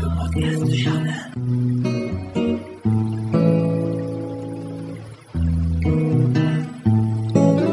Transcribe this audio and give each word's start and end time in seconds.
Le 0.00 0.08
podcast 0.18 0.64
de 0.64 0.74
jardin. 0.74 1.12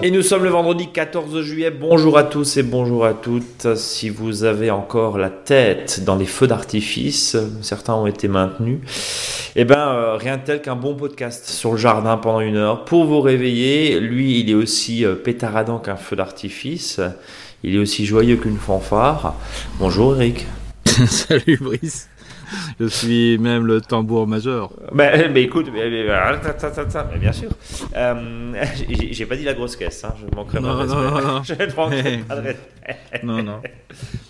Et 0.01 0.11
nous 0.11 0.21
sommes 0.21 0.43
le 0.43 0.49
vendredi 0.49 0.87
14 0.91 1.41
juillet. 1.41 1.71
Bonjour 1.71 2.17
à 2.17 2.23
tous 2.23 2.57
et 2.57 2.63
bonjour 2.63 3.05
à 3.05 3.13
toutes. 3.13 3.75
Si 3.75 4.09
vous 4.09 4.43
avez 4.43 4.69
encore 4.71 5.17
la 5.17 5.29
tête 5.29 6.03
dans 6.05 6.15
les 6.15 6.25
feux 6.25 6.47
d'artifice, 6.47 7.35
certains 7.61 7.95
ont 7.95 8.07
été 8.07 8.27
maintenus. 8.27 8.79
Eh 9.55 9.65
ben, 9.65 9.89
euh, 9.89 10.15
rien 10.15 10.37
de 10.37 10.43
tel 10.43 10.61
qu'un 10.61 10.75
bon 10.75 10.95
podcast 10.95 11.49
sur 11.49 11.71
le 11.71 11.77
jardin 11.77 12.17
pendant 12.17 12.39
une 12.39 12.55
heure 12.55 12.85
pour 12.85 13.05
vous 13.05 13.19
réveiller. 13.19 13.99
Lui, 13.99 14.39
il 14.39 14.49
est 14.51 14.53
aussi 14.53 15.03
euh, 15.03 15.15
pétaradant 15.15 15.79
qu'un 15.79 15.95
feu 15.95 16.15
d'artifice. 16.15 17.01
Il 17.63 17.75
est 17.75 17.79
aussi 17.79 18.05
joyeux 18.05 18.37
qu'une 18.37 18.57
fanfare. 18.57 19.35
Bonjour 19.79 20.15
Eric. 20.15 20.45
Salut 20.85 21.57
Brice. 21.61 22.09
Je 22.79 22.85
suis 22.87 23.37
même 23.37 23.67
le 23.67 23.79
tambour 23.79 24.25
majeur. 24.25 24.71
Ben, 24.91 25.31
mais 25.31 25.43
écoute, 25.43 25.67
mais, 25.71 25.87
mais- 25.89 26.05
mais 26.07 27.17
bien 27.19 27.31
sûr. 27.31 27.49
Euh, 27.95 28.53
j'ai 29.11 29.25
pas 29.27 29.35
dit 29.35 29.43
la 29.43 29.53
grosse 29.53 29.75
caisse, 29.75 30.03
hein, 30.03 30.15
je 30.19 30.35
manquerai 30.35 30.59
Non, 30.59 30.77
pas 30.77 30.85
de 30.85 30.89
non, 30.89 30.95
respect. 31.13 31.21
non, 31.27 31.33
non. 31.33 31.43
Je 31.43 31.53
ne 31.53 31.75
manquerai 31.75 32.17
pas 32.27 32.35
de 32.37 32.41
respect. 32.41 33.21
Non, 33.23 33.43
non. 33.43 33.61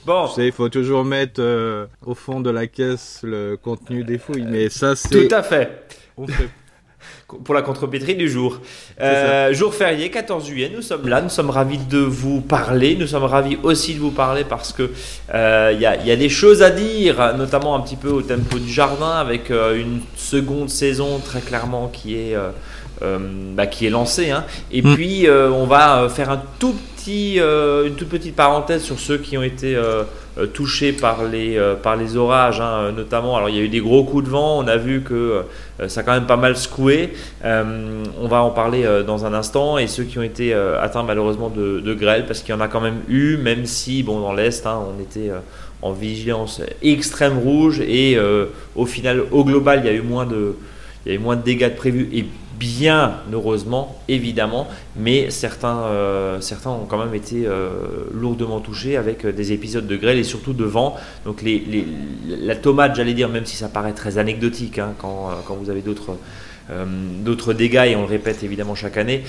Bon, 0.05 0.27
Tu 0.27 0.33
sais, 0.33 0.47
il 0.47 0.51
faut 0.51 0.67
toujours 0.67 1.05
mettre 1.05 1.39
euh, 1.41 1.85
au 2.05 2.13
fond 2.13 2.41
de 2.41 2.49
la 2.49 2.67
caisse 2.67 3.21
le 3.23 3.55
contenu 3.55 4.03
des 4.03 4.17
fouilles. 4.17 4.45
Mais 4.49 4.67
ça, 4.69 4.95
c'est. 4.97 5.27
tout 5.29 5.33
à 5.33 5.43
fait. 5.43 5.85
on 6.17 6.27
fait- 6.27 6.49
Pour 7.43 7.53
la 7.53 7.61
contrepétrie 7.61 8.15
du 8.15 8.27
jour. 8.29 8.59
Euh, 9.01 9.53
jour 9.53 9.73
férié, 9.73 10.09
14 10.09 10.45
juillet, 10.47 10.71
nous 10.75 10.81
sommes 10.81 11.07
là, 11.07 11.21
nous 11.21 11.29
sommes 11.29 11.51
ravis 11.51 11.77
de 11.77 11.99
vous 11.99 12.41
parler, 12.41 12.95
nous 12.99 13.05
sommes 13.07 13.23
ravis 13.25 13.57
aussi 13.61 13.93
de 13.93 13.99
vous 13.99 14.09
parler 14.11 14.43
parce 14.43 14.73
que 14.73 14.89
euh, 15.33 15.71
il 15.75 15.79
y, 15.79 15.85
a, 15.85 15.95
il 15.97 16.07
y 16.07 16.11
a 16.11 16.15
des 16.15 16.29
choses 16.29 16.63
à 16.63 16.71
dire, 16.71 17.35
notamment 17.37 17.75
un 17.75 17.81
petit 17.81 17.97
peu 17.97 18.09
au 18.09 18.21
tempo 18.23 18.57
du 18.57 18.71
jardin, 18.71 19.11
avec 19.11 19.51
euh, 19.51 19.79
une 19.79 19.99
seconde 20.15 20.69
saison 20.69 21.19
très 21.23 21.41
clairement 21.41 21.87
qui 21.87 22.15
est, 22.15 22.35
euh, 22.35 22.49
euh, 23.03 23.19
bah, 23.53 23.67
qui 23.67 23.85
est 23.85 23.89
lancée. 23.91 24.31
hein. 24.31 24.43
Et 24.71 24.81
Mm. 24.81 24.95
puis 24.95 25.27
euh, 25.27 25.51
on 25.51 25.65
va 25.67 26.01
euh, 26.03 26.09
faire 26.09 26.31
un 26.31 26.41
tout 26.57 26.75
euh, 27.07 27.87
une 27.87 27.95
toute 27.95 28.09
petite 28.09 28.35
parenthèse 28.35 28.83
sur 28.83 28.99
ceux 28.99 29.17
qui 29.17 29.37
ont 29.37 29.43
été 29.43 29.75
euh, 29.75 30.03
euh, 30.37 30.47
touchés 30.47 30.93
par 30.93 31.23
les, 31.23 31.59
par 31.81 31.95
les 31.95 32.17
orages, 32.17 32.61
hein, 32.61 32.91
notamment. 32.95 33.35
Alors 33.35 33.49
il 33.49 33.55
y 33.55 33.59
a 33.59 33.61
eu 33.61 33.69
des 33.69 33.79
gros 33.79 34.03
coups 34.03 34.25
de 34.25 34.29
vent, 34.29 34.59
on 34.59 34.67
a 34.67 34.77
vu 34.77 35.01
que 35.01 35.43
ça 35.87 36.01
a 36.01 36.03
quand 36.03 36.13
même 36.13 36.27
pas 36.27 36.37
mal 36.37 36.55
secoué. 36.57 37.13
On 37.43 38.27
va 38.27 38.43
en 38.43 38.51
parler 38.51 38.85
dans 39.05 39.25
un 39.25 39.33
instant. 39.33 39.77
Et 39.77 39.87
ceux 39.87 40.03
qui 40.03 40.19
ont 40.19 40.23
été 40.23 40.53
atteints 40.53 41.03
malheureusement 41.03 41.49
de, 41.49 41.93
grêle, 41.93 42.25
parce 42.25 42.41
qu'il 42.41 42.53
y 42.53 42.57
en 42.57 42.61
a 42.61 42.67
quand 42.67 42.81
même 42.81 43.01
eu, 43.07 43.37
même 43.37 43.65
si, 43.65 44.03
bon, 44.03 44.19
dans 44.19 44.33
l'Est, 44.33 44.65
hein, 44.65 44.79
on 44.95 45.01
était 45.01 45.31
en 45.81 45.93
vigilance 45.93 46.61
extrême 46.81 47.37
rouge. 47.37 47.81
Et 47.81 48.17
au 48.75 48.85
final, 48.85 49.23
au 49.31 49.43
global, 49.43 49.81
il 49.83 49.87
y 49.87 49.89
a 49.89 49.93
eu 49.93 50.01
moins 50.01 50.25
de, 50.25 50.55
il 51.05 51.09
y 51.09 51.15
a 51.15 51.15
eu 51.15 51.21
moins 51.21 51.35
de 51.35 51.43
dégâts 51.43 51.71
de 51.71 51.75
prévus. 51.75 52.25
Bien 52.59 53.21
heureusement, 53.31 53.95
évidemment, 54.07 54.67
mais 54.95 55.29
certains, 55.29 55.79
euh, 55.83 56.41
certains 56.41 56.69
ont 56.69 56.85
quand 56.85 56.97
même 56.97 57.15
été 57.15 57.45
euh, 57.45 57.69
lourdement 58.13 58.59
touchés 58.59 58.97
avec 58.97 59.25
euh, 59.25 59.31
des 59.31 59.53
épisodes 59.53 59.87
de 59.87 59.95
grêle 59.95 60.19
et 60.19 60.23
surtout 60.23 60.53
de 60.53 60.65
vent. 60.65 60.97
Donc 61.25 61.41
les, 61.41 61.63
la 62.27 62.55
tomate, 62.55 62.95
j'allais 62.95 63.13
dire, 63.13 63.29
même 63.29 63.45
si 63.45 63.55
ça 63.55 63.69
paraît 63.69 63.93
très 63.93 64.17
anecdotique 64.17 64.77
hein, 64.77 64.93
quand, 64.99 65.29
quand 65.47 65.55
vous 65.55 65.69
avez 65.69 65.81
d'autres 65.81 66.17
d'autres 67.23 67.53
dégâts, 67.53 67.85
et 67.87 67.95
on 67.95 68.01
le 68.01 68.07
répète 68.07 68.43
évidemment 68.43 68.75
chaque 68.75 68.97
année, 68.97 69.23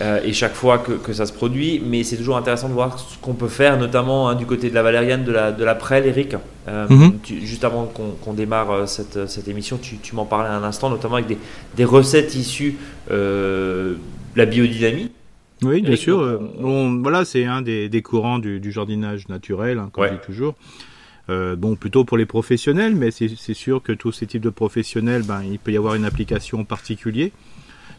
euh, 0.00 0.20
et 0.24 0.32
chaque 0.32 0.54
fois 0.54 0.78
que, 0.78 0.92
que 0.92 1.12
ça 1.12 1.26
se 1.26 1.32
produit, 1.32 1.80
mais 1.84 2.02
c'est 2.04 2.16
toujours 2.16 2.36
intéressant 2.36 2.68
de 2.68 2.72
voir 2.74 2.98
ce 2.98 3.16
qu'on 3.20 3.34
peut 3.34 3.48
faire, 3.48 3.78
notamment 3.78 4.28
hein, 4.28 4.34
du 4.34 4.46
côté 4.46 4.70
de 4.70 4.74
la 4.74 4.82
Valériane, 4.82 5.24
de 5.24 5.32
la, 5.32 5.52
de 5.52 5.64
la 5.64 5.74
Prêle, 5.74 6.06
Eric. 6.06 6.34
Euh, 6.68 6.86
Mhm. 6.88 7.18
tu- 7.22 7.46
juste 7.46 7.64
avant 7.64 7.84
qu'on 8.24 8.32
démarre 8.32 8.70
euh, 8.70 8.86
cette, 8.86 9.28
cette 9.28 9.48
émission, 9.48 9.76
tu, 9.80 9.98
tu 9.98 10.14
m'en 10.16 10.24
parlais 10.24 10.48
un 10.48 10.62
instant, 10.64 10.88
notamment 10.90 11.14
avec 11.16 11.26
des, 11.26 11.38
des 11.76 11.84
recettes 11.84 12.34
issues 12.34 12.76
euh, 13.10 13.94
de 14.34 14.38
la 14.38 14.46
biodynamie. 14.46 15.10
Oui, 15.62 15.80
bien 15.82 15.96
sûr. 15.96 16.20
euh, 16.20 16.38
on- 16.62 17.00
voilà, 17.02 17.24
c'est 17.24 17.44
un 17.44 17.62
des, 17.62 17.88
des 17.88 18.02
courants 18.02 18.38
du, 18.38 18.60
du 18.60 18.72
jardinage 18.72 19.28
naturel, 19.28 19.78
hein, 19.78 19.88
comme 19.92 20.02
Ouais. 20.04 20.10
on 20.10 20.14
dit 20.14 20.20
toujours. 20.26 20.54
Euh, 21.30 21.56
bon, 21.56 21.74
plutôt 21.76 22.04
pour 22.04 22.16
les 22.16 22.26
professionnels, 22.26 22.94
mais 22.94 23.10
c'est 23.10 23.54
sûr 23.54 23.82
que 23.82 23.92
tous 23.92 24.12
ces 24.12 24.26
types 24.26 24.42
de 24.42 24.50
professionnels, 24.50 25.22
ben, 25.22 25.42
il 25.42 25.58
peut 25.58 25.72
y 25.72 25.76
avoir 25.76 25.94
une 25.94 26.04
application 26.04 26.60
en 26.60 26.64
particulier. 26.64 27.32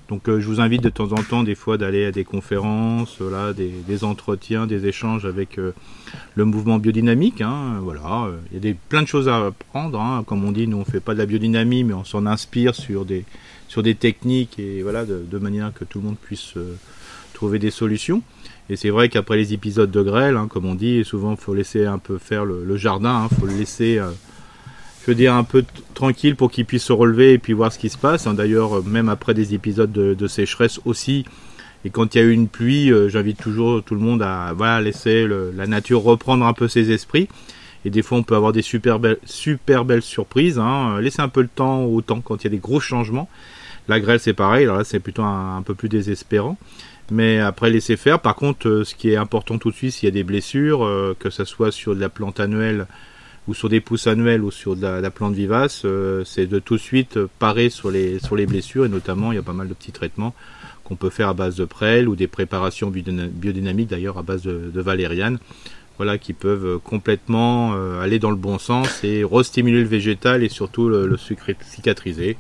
Donc, 0.08 0.30
euh, 0.30 0.40
je 0.40 0.46
vous 0.48 0.62
invite 0.62 0.84
de 0.84 0.90
temps 0.90 1.12
en 1.14 1.24
temps, 1.24 1.42
des 1.42 1.56
fois, 1.56 1.80
d'aller 1.80 2.06
à 2.06 2.12
des 2.12 2.24
conférences, 2.24 3.18
voilà, 3.20 3.54
des, 3.54 3.72
des 3.88 4.04
entretiens, 4.04 4.68
des 4.68 4.86
échanges 4.86 5.26
avec 5.26 5.58
euh, 5.58 5.74
le 6.36 6.46
mouvement 6.46 6.78
biodynamique. 6.78 7.42
Hein, 7.42 7.80
voilà, 7.82 8.30
il 8.52 8.54
y 8.54 8.58
a 8.58 8.60
des, 8.60 8.76
plein 8.76 9.02
de 9.02 9.08
choses 9.08 9.28
à 9.28 9.48
apprendre. 9.48 10.00
Hein. 10.00 10.24
Comme 10.28 10.46
on 10.46 10.52
dit, 10.52 10.68
nous, 10.68 10.78
on 10.78 10.86
fait 10.86 11.00
pas 11.00 11.16
de 11.16 11.20
la 11.20 11.26
biodynamie, 11.26 11.84
mais 11.84 11.96
on 11.96 12.04
s'en 12.04 12.28
inspire 12.28 12.76
sur 12.76 13.06
des, 13.06 13.26
sur 13.68 13.84
des 13.84 13.96
techniques 13.96 14.60
et 14.60 14.84
voilà, 14.84 15.06
de, 15.06 15.26
de 15.30 15.38
manière 15.40 15.74
que 15.74 15.84
tout 15.84 16.00
le 16.00 16.06
monde 16.06 16.18
puisse 16.18 16.56
euh, 16.58 16.76
trouver 17.34 17.60
des 17.60 17.72
solutions. 17.72 18.22
Et 18.70 18.76
c'est 18.76 18.90
vrai 18.90 19.10
qu'après 19.10 19.38
les 19.38 19.54
épisodes 19.54 19.92
de 19.92 20.02
grêle, 20.02 20.38
hein, 20.38 20.48
comme 20.50 20.66
on 20.66 20.76
dit, 20.76 21.04
souvent 21.04 21.36
faut 21.36 21.54
laisser 21.54 21.86
un 21.86 22.00
peu 22.00 22.18
faire 22.18 22.46
le, 22.46 22.78
jardin, 22.78 23.28
il 23.32 23.38
faut 23.38 23.46
le 23.46 23.54
laisser, 23.54 24.00
euh, 24.00 24.10
je 25.02 25.12
veux 25.12 25.16
dire, 25.16 25.36
un 25.36 25.44
peu 25.44 25.64
tranquille 25.94 26.36
pour 26.36 26.50
qu'il 26.50 26.66
puisse 26.66 26.84
se 26.84 26.94
relever 26.94 27.34
et 27.34 27.38
puis 27.38 27.54
voir 27.54 27.72
ce 27.72 27.78
qui 27.78 27.90
se 27.90 27.98
passe. 27.98 28.26
hein. 28.26 28.34
D'ailleurs, 28.34 28.78
euh, 28.78 28.82
même 28.82 29.08
après 29.08 29.36
des 29.36 29.54
épisodes 29.54 29.92
de, 29.92 30.28
sécheresse 30.28 30.80
aussi, 30.86 31.26
et 31.84 31.92
quand 31.92 32.16
il 32.16 32.18
y 32.18 32.22
a 32.22 32.24
eu 32.24 32.32
une 32.32 32.48
pluie, 32.48 32.92
euh, 32.92 33.08
j'invite 33.08 33.40
toujours 33.40 33.84
tout 33.84 33.94
le 33.94 34.02
monde 34.02 34.24
à 34.24 34.54
voilà, 34.58 34.82
laisser 34.82 35.28
la 35.28 35.68
nature 35.68 36.02
reprendre 36.02 36.44
un 36.44 36.54
peu 36.54 36.68
ses 36.68 36.90
esprits. 36.90 37.28
Et 37.88 37.92
des 37.92 38.02
fois, 38.02 38.18
on 38.18 38.24
peut 38.24 38.36
avoir 38.36 38.52
des 38.52 38.64
super 38.64 38.98
belles, 38.98 39.20
super 39.26 39.86
belles 39.86 40.02
surprises. 40.02 40.58
Hein. 40.58 41.00
Laissez 41.00 41.22
un 41.22 41.30
peu 41.30 41.44
le 41.44 41.48
temps 41.48 41.84
au 41.84 42.02
temps 42.02 42.20
quand 42.20 42.44
il 42.44 42.46
y 42.46 42.48
a 42.48 42.50
des 42.50 42.58
gros 42.58 42.80
changements. 42.80 43.30
La 43.88 44.00
grêle, 44.00 44.20
c'est 44.20 44.34
pareil. 44.34 44.64
Alors 44.64 44.78
là, 44.78 44.84
c'est 44.84 45.00
plutôt 45.00 45.22
un 45.22 45.62
peu 45.64 45.76
plus 45.76 45.88
désespérant. 45.88 46.58
Mais 47.12 47.40
après, 47.40 47.70
laisser 47.70 47.98
faire. 47.98 48.20
Par 48.20 48.36
contre, 48.36 48.68
euh, 48.68 48.84
ce 48.84 48.96
qui 48.96 49.12
est 49.12 49.16
important 49.16 49.58
tout 49.60 49.70
de 49.70 49.76
suite, 49.76 49.94
s'il 49.94 50.08
y 50.08 50.12
a 50.12 50.12
des 50.12 50.24
blessures, 50.24 50.84
euh, 50.84 51.16
que 51.18 51.30
ce 51.30 51.46
soit 51.46 51.72
sur 51.72 51.96
de 51.96 52.02
la 52.02 52.10
plante 52.10 52.40
annuelle 52.40 52.88
ou 53.48 53.54
sur 53.54 53.70
des 53.70 53.80
pousses 53.80 54.08
annuelles 54.08 54.44
ou 54.44 54.50
sur 54.50 54.76
de 54.76 54.82
la, 54.82 55.02
la 55.02 55.12
plante 55.12 55.36
vivace, 55.36 55.84
euh, 55.86 56.24
c'est 56.26 56.48
de 56.48 56.58
tout 56.58 56.78
de 56.78 56.82
suite 56.82 57.20
parer 57.38 57.70
sur 57.70 57.92
les, 57.92 58.18
sur 58.18 58.36
les 58.36 58.48
blessures. 58.48 58.86
Et 58.86 58.90
notamment, 58.90 59.32
il 59.32 59.36
y 59.36 59.38
a 59.38 59.44
pas 59.44 59.54
mal 59.54 59.68
de 59.68 59.76
petits 59.76 59.92
traitements 59.92 60.34
qu'on 60.84 60.96
peut 60.96 61.12
faire 61.12 61.30
à 61.30 61.34
base 61.36 61.56
de 61.56 61.66
prêle 61.66 62.08
ou 62.08 62.16
des 62.16 62.28
préparations 62.28 62.90
biodynam- 62.90 63.30
biodynamiques, 63.30 63.90
d'ailleurs 63.90 64.18
à 64.18 64.24
base 64.24 64.42
de, 64.42 64.82
valériane. 64.82 65.38
Voilà, 65.98 66.18
qui 66.18 66.34
peuvent 66.34 66.80
complètement 66.84 67.74
aller 68.02 68.20
dans 68.20 68.30
le 68.30 68.36
bon 68.36 68.60
sens 68.60 69.02
et 69.06 69.24
restimuler 69.24 69.80
le 69.80 69.88
végétal 69.88 70.44
et 70.44 70.50
surtout 70.50 70.90
le, 70.90 71.08
le 71.08 71.18
cicatriser. 71.18 72.36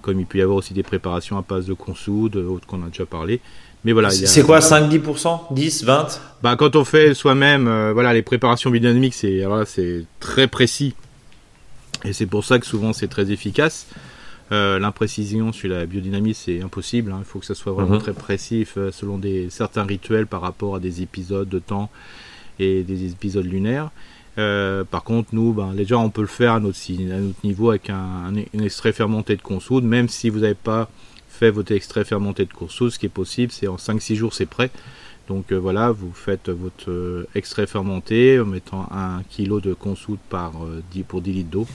Comme 0.00 0.20
il 0.20 0.26
peut 0.26 0.38
y 0.38 0.42
avoir 0.42 0.56
aussi 0.56 0.72
des 0.72 0.82
préparations 0.82 1.36
à 1.36 1.44
base 1.46 1.66
de 1.66 1.74
consoude, 1.74 2.36
autres 2.36 2.66
qu'on 2.66 2.82
a 2.82 2.86
déjà 2.86 3.04
parlé. 3.06 3.40
Mais 3.84 3.92
voilà, 3.92 4.12
il 4.14 4.20
y 4.20 4.24
a- 4.24 4.26
C'est 4.26 4.42
quoi 4.42 4.60
5-10% 4.60 5.48
10 5.52 5.84
20 5.84 6.20
bah, 6.42 6.56
quand 6.56 6.76
on 6.76 6.84
fait 6.84 7.14
soi-même, 7.14 7.66
euh, 7.68 7.92
voilà, 7.94 8.12
les 8.12 8.22
préparations 8.22 8.70
biodynamiques, 8.70 9.14
c'est 9.14 9.44
c'est 9.66 10.04
très 10.20 10.46
précis. 10.46 10.94
Et 12.04 12.12
c'est 12.12 12.26
pour 12.26 12.44
ça 12.44 12.58
que 12.58 12.66
souvent 12.66 12.92
c'est 12.92 13.08
très 13.08 13.30
efficace. 13.30 13.86
Euh, 14.52 14.78
L'imprécision 14.78 15.52
sur 15.52 15.70
la 15.70 15.86
biodynamie, 15.86 16.34
c'est 16.34 16.60
impossible. 16.60 17.12
hein. 17.12 17.18
Il 17.20 17.24
faut 17.24 17.38
que 17.38 17.46
ça 17.46 17.54
soit 17.54 17.72
vraiment 17.72 17.94
Mhm. 17.94 18.00
très 18.02 18.12
précis 18.12 18.66
euh, 18.76 18.90
selon 18.92 19.16
des, 19.16 19.48
certains 19.48 19.84
rituels 19.84 20.26
par 20.26 20.42
rapport 20.42 20.76
à 20.76 20.80
des 20.80 21.00
épisodes 21.00 21.48
de 21.48 21.58
temps 21.58 21.90
et 22.58 22.82
des 22.82 23.06
épisodes 23.10 23.46
lunaires. 23.46 23.90
Euh, 24.36 24.84
par 24.84 25.02
contre, 25.02 25.30
nous, 25.32 25.52
ben, 25.54 25.72
déjà, 25.74 25.96
on 25.96 26.10
peut 26.10 26.20
le 26.20 26.26
faire 26.26 26.52
à 26.54 26.60
notre, 26.60 26.76
si- 26.76 27.08
à 27.10 27.16
notre 27.18 27.38
niveau 27.42 27.70
avec 27.70 27.88
un, 27.88 27.94
un- 27.94 28.58
un 28.58 28.62
extrait 28.62 28.92
fermenté 28.92 29.34
de 29.36 29.42
consoude, 29.42 29.84
même 29.84 30.08
si 30.10 30.28
vous 30.28 30.40
n'avez 30.40 30.54
pas 30.54 30.90
fait 31.44 31.50
votre 31.50 31.72
extrait 31.72 32.04
fermenté 32.04 32.44
de 32.46 32.52
consoude, 32.52 32.90
ce 32.90 32.98
qui 32.98 33.06
est 33.06 33.10
possible, 33.10 33.52
c'est 33.52 33.66
en 33.66 33.76
5-6 33.76 34.14
jours, 34.16 34.32
c'est 34.34 34.46
prêt. 34.46 34.70
Donc 35.28 35.52
euh, 35.52 35.56
voilà, 35.56 35.90
vous 35.90 36.12
faites 36.12 36.48
votre 36.48 36.90
euh, 36.90 37.26
extrait 37.34 37.66
fermenté 37.66 38.38
en 38.40 38.44
mettant 38.46 38.86
un 38.92 39.22
kilo 39.28 39.60
de 39.60 39.74
consoude 39.74 40.18
par, 40.30 40.52
euh, 40.64 40.82
10, 40.92 41.02
pour 41.04 41.20
10 41.22 41.32
litres 41.32 41.50
d'eau. 41.50 41.66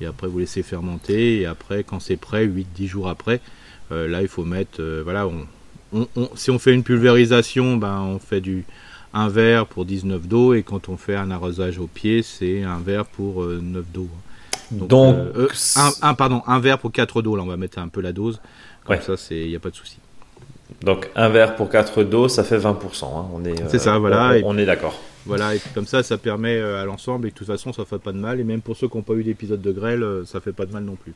Et 0.00 0.06
après, 0.06 0.26
vous 0.26 0.38
laissez 0.40 0.62
fermenter. 0.62 1.40
Et 1.40 1.46
après, 1.46 1.84
quand 1.84 2.00
c'est 2.00 2.16
prêt, 2.16 2.44
8-10 2.46 2.86
jours 2.88 3.08
après, 3.08 3.40
euh, 3.92 4.08
là, 4.08 4.22
il 4.22 4.28
faut 4.28 4.44
mettre. 4.44 4.80
euh, 4.80 5.00
voilà, 5.04 5.26
on, 5.28 5.46
on- 5.92 6.08
on- 6.16 6.30
si 6.34 6.50
on 6.50 6.58
fait 6.58 6.74
une 6.74 6.82
pulvérisation, 6.82 7.76
ben, 7.76 8.00
on 8.00 8.18
fait 8.18 8.40
du 8.40 8.64
un 9.14 9.28
verre 9.28 9.66
pour 9.66 9.84
19 9.84 10.26
d'eau. 10.26 10.54
Et 10.54 10.62
quand 10.64 10.88
on 10.88 10.96
fait 10.96 11.14
un 11.16 11.30
arrosage 11.30 11.78
au 11.78 11.86
pied, 11.86 12.22
c'est 12.22 12.62
un 12.62 12.78
verre 12.78 13.04
pour 13.06 13.42
euh, 13.42 13.60
9 13.62 13.84
d'eau. 13.92 14.08
Donc, 14.72 14.88
euh, 15.14 15.32
euh, 15.36 15.48
un, 15.76 15.90
un- 16.10 16.14
pardon, 16.14 16.42
un 16.46 16.58
verre 16.58 16.78
pour 16.78 16.90
4 16.90 17.20
d'eau. 17.22 17.36
Là, 17.36 17.42
on 17.42 17.46
va 17.46 17.56
mettre 17.58 17.78
un 17.78 17.88
peu 17.88 18.00
la 18.00 18.12
dose. 18.12 18.40
Comme 18.84 18.96
Ouais. 18.96 19.02
ça, 19.02 19.14
il 19.30 19.48
n'y 19.48 19.56
a 19.56 19.60
pas 19.60 19.70
de 19.70 19.76
souci. 19.76 19.98
Donc 20.82 21.08
un 21.14 21.28
verre 21.28 21.54
pour 21.54 21.68
4 21.68 22.02
d'eau, 22.02 22.28
ça 22.28 22.42
fait 22.44 22.58
20%. 22.58 23.04
hein. 23.16 23.26
On 23.34 23.44
est, 23.44 23.54
C'est 23.68 23.78
ça, 23.78 23.98
voilà. 23.98 24.28
On, 24.30 24.32
Et- 24.32 24.42
on 24.44 24.58
est 24.58 24.64
d'accord. 24.66 24.98
Voilà, 25.26 25.54
et 25.54 25.58
puis 25.58 25.70
comme 25.74 25.86
ça, 25.86 26.02
ça 26.02 26.18
permet 26.18 26.56
euh, 26.56 26.82
à 26.82 26.84
l'ensemble, 26.84 27.28
et 27.28 27.30
de 27.30 27.34
toute 27.36 27.46
façon, 27.46 27.72
ça 27.72 27.84
fait 27.84 27.98
pas 27.98 28.12
de 28.12 28.18
mal. 28.18 28.40
Et 28.40 28.44
même 28.44 28.60
pour 28.60 28.76
ceux 28.76 28.88
qui 28.88 28.96
n'ont 28.96 29.02
pas 29.02 29.14
eu 29.14 29.22
d'épisode 29.22 29.60
de 29.62 29.70
grêle, 29.72 30.02
euh, 30.02 30.24
ça 30.24 30.40
fait 30.40 30.52
pas 30.52 30.66
de 30.66 30.72
mal 30.72 30.82
non 30.84 30.96
plus. 30.96 31.12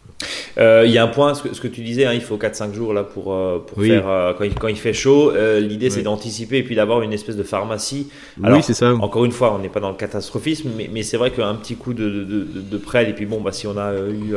Euh, 0.59 0.85
Il 0.87 0.93
y 0.93 0.99
a 0.99 1.05
un 1.05 1.09
point, 1.09 1.35
ce 1.35 1.43
que, 1.43 1.55
ce 1.55 1.61
que 1.61 1.69
tu 1.69 1.83
disais, 1.83 2.07
hein, 2.07 2.13
il 2.15 2.21
faut 2.21 2.37
4-5 2.37 2.73
jours 2.73 2.95
là 2.95 3.03
pour, 3.03 3.25
pour 3.25 3.79
Oui. 3.79 3.89
faire 3.89 4.09
euh, 4.09 4.33
quand, 4.39 4.45
il, 4.45 4.55
quand 4.55 4.69
il 4.69 4.77
fait 4.77 4.93
chaud. 4.93 5.33
euh, 5.33 5.61
L'idée 5.61 5.91
c'est 5.91 6.03
d'anticiper 6.03 6.59
et 6.59 6.63
puis 6.63 6.75
d'avoir 6.77 7.03
une 7.03 7.13
espèce 7.13 7.37
de 7.37 7.43
pharmacie. 7.43 8.09
Alors, 8.43 8.59
oui, 8.59 8.63
c'est 8.65 8.75
ça. 8.75 8.95
Encore 8.95 9.25
une 9.25 9.33
fois, 9.33 9.53
on 9.55 9.59
n'est 9.59 9.69
pas 9.69 9.81
dans 9.81 9.91
le 9.91 9.97
catastrophisme, 9.97 10.71
mais, 10.77 10.89
mais 10.93 11.03
c'est 11.03 11.17
vrai 11.17 11.31
qu'un 11.33 11.55
petit 11.57 11.75
coup 11.77 11.93
de, 11.93 12.09
de, 12.09 12.25
de, 12.25 12.47
de 12.61 12.77
prêle, 12.79 13.09
et 13.09 13.13
puis 13.13 13.27
bon, 13.27 13.41
bah, 13.41 13.53
si 13.53 13.67
on 13.67 13.77
a 13.77 13.93
eu 13.95 14.35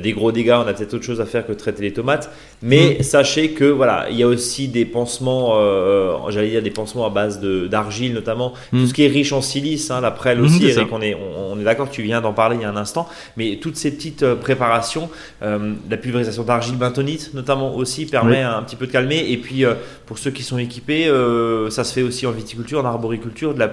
des 0.00 0.12
gros 0.12 0.32
dégâts, 0.32 0.56
on 0.64 0.66
a 0.66 0.72
peut-être 0.72 0.94
autre 0.94 1.04
chose 1.04 1.20
à 1.20 1.26
faire 1.26 1.46
que 1.46 1.52
traiter 1.52 1.82
les 1.82 1.92
tomates. 1.92 2.30
Mais 2.62 2.96
Mm. 2.98 3.02
sachez 3.02 3.50
que 3.50 3.64
voilà, 3.64 4.06
il 4.10 4.16
y 4.16 4.22
a 4.22 4.26
aussi 4.26 4.68
des 4.68 4.84
pansements, 4.84 6.30
j'allais 6.30 6.50
dire 6.50 6.62
des 6.62 6.70
pansements 6.70 7.06
à 7.06 7.10
base 7.10 7.40
d'argile 7.40 8.14
notamment, 8.14 8.50
tout 8.70 8.76
Mm. 8.76 8.86
ce 8.86 8.94
qui 8.94 9.01
est 9.02 9.08
riche 9.08 9.32
en 9.32 9.40
silice, 9.42 9.90
hein, 9.90 10.00
la 10.00 10.10
prêle 10.10 10.38
Mm, 10.40 10.44
aussi, 10.44 10.66
Eric, 10.66 10.88
on 10.92 11.00
est, 11.02 11.14
on, 11.14 11.52
on 11.52 11.60
est 11.60 11.64
d'accord 11.64 11.88
que 11.88 11.94
tu 11.94 12.02
viens 12.02 12.20
d'en 12.20 12.32
parler 12.32 12.56
il 12.56 12.62
y 12.62 12.64
a 12.64 12.70
un 12.70 12.76
instant, 12.76 13.08
mais 13.36 13.58
toutes 13.60 13.76
ces 13.76 13.90
petites 13.90 14.22
euh, 14.22 14.34
préparations, 14.36 15.08
euh, 15.42 15.72
la 15.90 15.96
pulvérisation 15.96 16.42
d'argile 16.42 16.76
bentonite 16.76 17.32
notamment 17.34 17.74
aussi 17.76 18.06
permet 18.06 18.38
Oui. 18.38 18.42
un 18.42 18.62
petit 18.62 18.76
peu 18.76 18.86
de 18.86 18.92
calmer, 18.92 19.24
et 19.28 19.36
puis 19.36 19.64
euh, 19.64 19.74
pour 20.06 20.18
ceux 20.18 20.30
qui 20.30 20.42
sont 20.42 20.58
équipés, 20.58 21.06
euh, 21.08 21.70
ça 21.70 21.84
se 21.84 21.92
fait 21.92 22.02
aussi 22.02 22.26
en 22.26 22.32
viticulture, 22.32 22.80
en 22.80 22.84
arboriculture, 22.86 23.54
de 23.54 23.58
la 23.60 23.70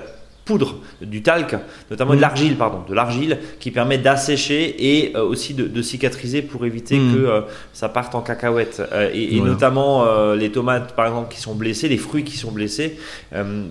poudre, 0.49 0.71
du 1.01 1.21
talc, 1.21 1.55
notamment 1.91 2.13
de 2.13 2.17
Mm. 2.17 2.21
l'argile, 2.27 2.55
pardon, 2.57 2.81
de 2.89 2.93
l'argile 2.95 3.37
qui 3.59 3.69
permet 3.71 3.97
d'assécher 3.99 4.61
et 4.91 5.15
euh, 5.15 5.23
aussi 5.23 5.53
de, 5.53 5.65
de 5.67 5.81
cicatriser 5.81 6.41
pour 6.41 6.65
éviter 6.65 6.97
Mm. 6.97 7.13
que 7.13 7.19
euh, 7.19 7.41
ça 7.73 7.87
parte 7.87 8.15
en 8.15 8.21
cacahuète. 8.21 8.81
Euh, 8.91 9.09
et, 9.13 9.39
notamment 9.39 9.89
les 10.33 10.51
tomates, 10.51 10.95
par 10.95 11.05
exemple, 11.07 11.31
qui 11.33 11.39
sont 11.39 11.55
blessées, 11.55 11.87
les 11.87 11.97
fruits 12.07 12.23
qui 12.23 12.37
sont 12.37 12.51
blessés, 12.51 12.97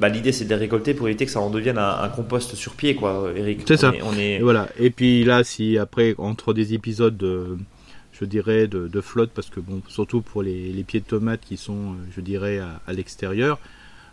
bah, 0.01 0.09
l'idée 0.09 0.33
c'est 0.33 0.45
de 0.45 0.51
les 0.51 0.61
récolter 0.67 0.95
pour 0.95 1.09
éviter 1.09 1.25
que 1.27 1.33
ça 1.33 1.41
en 1.41 1.51
devienne 1.51 1.79
un, 1.79 1.95
un 2.03 2.09
compost 2.09 2.55
sur 2.55 2.73
pied, 2.75 2.95
quoi, 2.95 3.31
Eric. 3.37 3.63
C'est 3.67 3.77
ça. 3.77 3.91
est- 3.95 4.03
on 4.03 4.15
est... 4.17 4.35
Et 4.37 4.43
voilà. 4.43 4.69
Et 4.79 4.91
puis 4.91 5.25
là, 5.25 5.43
si 5.45 5.79
après, 5.79 6.15
entre 6.19 6.55
des 6.55 6.75
épisodes 6.75 7.17
de, 7.17 7.59
je 8.13 8.25
dirais, 8.25 8.67
de, 8.69 8.87
de 8.89 9.01
flotte, 9.01 9.31
parce 9.35 9.51
que 9.51 9.61
bon, 9.61 9.83
surtout 9.89 10.21
pour 10.21 10.43
les, 10.43 10.73
les 10.73 10.85
pieds 10.85 11.01
de 11.01 11.07
tomates 11.07 11.41
qui 11.49 11.57
sont, 11.57 11.95
je 12.15 12.21
dirais, 12.21 12.59
à, 12.59 12.81
à 12.87 12.93
l'extérieur, 12.93 13.59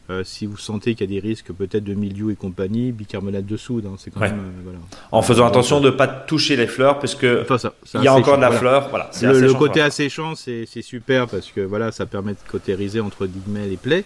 euh, 0.09 0.23
si 0.23 0.45
vous 0.45 0.57
sentez 0.57 0.93
qu'il 0.95 1.11
y 1.11 1.17
a 1.17 1.21
des 1.21 1.27
risques 1.27 1.51
peut-être 1.51 1.83
de 1.83 1.93
milieu 1.95 2.31
et 2.31 2.35
compagnie, 2.35 2.91
bicarbonate 2.91 3.45
de 3.45 3.57
soude, 3.57 3.85
hein, 3.87 3.95
c'est 3.97 4.11
quand 4.11 4.19
Ouais. 4.19 4.29
même, 4.29 4.39
euh, 4.39 4.61
voilà. 4.63 4.77
En 5.11 5.21
faisant 5.21 5.45
attention 5.47 5.79
de 5.81 5.87
ne 5.87 5.91
pas 5.91 6.07
toucher 6.07 6.55
les 6.55 6.67
fleurs, 6.67 6.99
parce 6.99 7.15
que 7.15 7.41
Enfin, 7.41 7.57
ça, 7.57 7.73
il 7.95 8.03
y 8.03 8.07
a 8.07 8.13
encore 8.13 8.37
de 8.37 8.41
la 8.41 8.49
voilà. 8.49 8.59
fleur. 8.59 8.89
Voilà, 8.89 9.09
Le, 9.21 9.27
le 9.31 9.37
asséchant, 9.37 9.57
côté 9.59 9.79
quoi. 9.79 9.83
asséchant, 9.85 10.35
c'est 10.35 10.65
c'est 10.67 10.81
super 10.83 11.27
parce 11.27 11.47
que 11.51 11.61
voilà, 11.61 11.91
ça 11.91 12.05
permet 12.05 12.33
de 12.33 12.37
cautériser 12.49 12.99
entre 12.99 13.25
guillemets 13.25 13.67
les 13.67 13.77
plaies, 13.77 14.05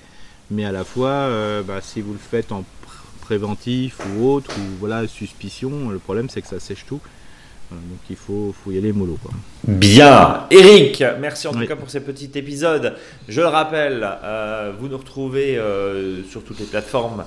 mais 0.52 0.64
à 0.66 0.72
la 0.72 0.84
fois, 0.86 1.10
euh, 1.10 1.62
bah, 1.64 1.80
si 1.82 2.00
vous 2.02 2.14
le 2.14 2.20
faites 2.20 2.52
en 2.52 2.62
pr- 2.62 2.64
préventif 3.22 3.98
ou 4.18 4.28
autre, 4.30 4.52
ou 4.58 4.78
voilà, 4.80 5.06
suspicion, 5.08 5.90
le 5.90 6.00
problème 6.00 6.30
c'est 6.30 6.42
que 6.42 6.48
ça 6.48 6.60
sèche 6.60 6.86
tout. 6.88 7.00
Donc 7.72 8.00
il 8.10 8.16
faut, 8.16 8.54
faut 8.64 8.72
y 8.72 8.78
aller 8.78 8.92
mollo. 8.92 9.18
Quoi. 9.22 9.32
Bien. 9.68 10.46
Eric, 10.50 11.04
merci 11.20 11.48
en 11.48 11.52
tout 11.52 11.60
Oui. 11.60 11.68
cas 11.68 11.76
pour 11.76 11.90
ces 11.90 12.00
petits 12.00 12.32
épisodes. 12.36 12.96
Je 13.28 13.42
le 13.42 13.48
rappelle, 13.48 14.08
euh, 14.24 14.72
vous 14.80 14.88
nous 14.88 14.98
retrouvez 14.98 15.58
euh, 15.58 16.24
sur 16.24 16.44
toutes 16.44 16.60
les 16.60 16.66
plateformes 16.66 17.24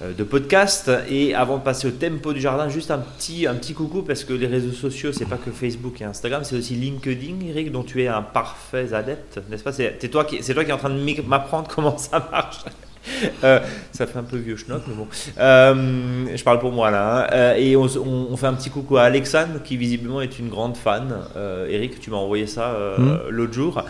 euh, 0.00 0.12
de 0.14 0.24
podcast. 0.24 0.90
Et 1.10 1.34
avant 1.34 1.58
de 1.58 1.62
passer 1.62 1.88
au 1.88 1.90
tempo 1.90 2.32
du 2.32 2.40
jardin, 2.40 2.70
juste 2.70 2.90
un 2.90 2.98
petit, 2.98 3.46
un 3.46 3.54
petit 3.54 3.74
coucou 3.74 4.00
parce 4.02 4.24
que 4.24 4.32
les 4.32 4.46
réseaux 4.46 4.72
sociaux, 4.72 5.12
c'est 5.12 5.26
pas 5.28 5.36
que 5.36 5.50
Facebook 5.50 6.00
et 6.00 6.04
Instagram, 6.04 6.42
c'est 6.44 6.56
aussi 6.56 6.74
LinkedIn, 6.74 7.46
Eric, 7.50 7.70
dont 7.70 7.82
tu 7.84 8.02
es 8.02 8.08
un 8.08 8.22
parfait 8.22 8.94
adepte, 8.94 9.40
n'est-ce 9.50 9.62
pas? 9.62 9.72
C'est 9.72 10.08
toi, 10.10 10.24
qui- 10.24 10.42
c'est 10.42 10.54
toi 10.54 10.64
qui 10.64 10.70
es 10.70 10.74
en 10.74 10.78
train 10.78 10.90
de 10.90 11.22
m'apprendre 11.28 11.68
comment 11.74 11.98
ça 11.98 12.26
marche. 12.32 12.60
Euh, 13.44 13.60
ça 13.92 14.06
fait 14.06 14.18
un 14.18 14.22
peu 14.22 14.36
vieux 14.36 14.56
schnock, 14.56 14.82
mais 14.86 14.94
bon. 14.94 15.06
Euh, 15.38 16.26
je 16.34 16.42
parle 16.44 16.58
pour 16.60 16.72
moi 16.72 16.90
là. 16.90 17.24
hein. 17.24 17.26
Euh, 17.32 17.54
et 17.56 17.76
on, 17.76 17.86
s- 17.86 17.96
on- 17.96 18.28
on 18.30 18.36
fait 18.36 18.46
un 18.46 18.54
petit 18.54 18.70
coucou 18.70 18.96
à 18.96 19.02
Alexandre, 19.02 19.60
qui 19.64 19.76
visiblement 19.76 20.20
est 20.20 20.38
une 20.38 20.48
grande 20.48 20.76
fan. 20.76 21.12
Euh, 21.36 21.66
Eric, 21.68 21.98
tu 22.00 22.10
m'as 22.10 22.16
envoyé 22.16 22.46
ça 22.46 22.76
Mhm. 22.98 23.18
l'autre 23.30 23.52
jour. 23.52 23.82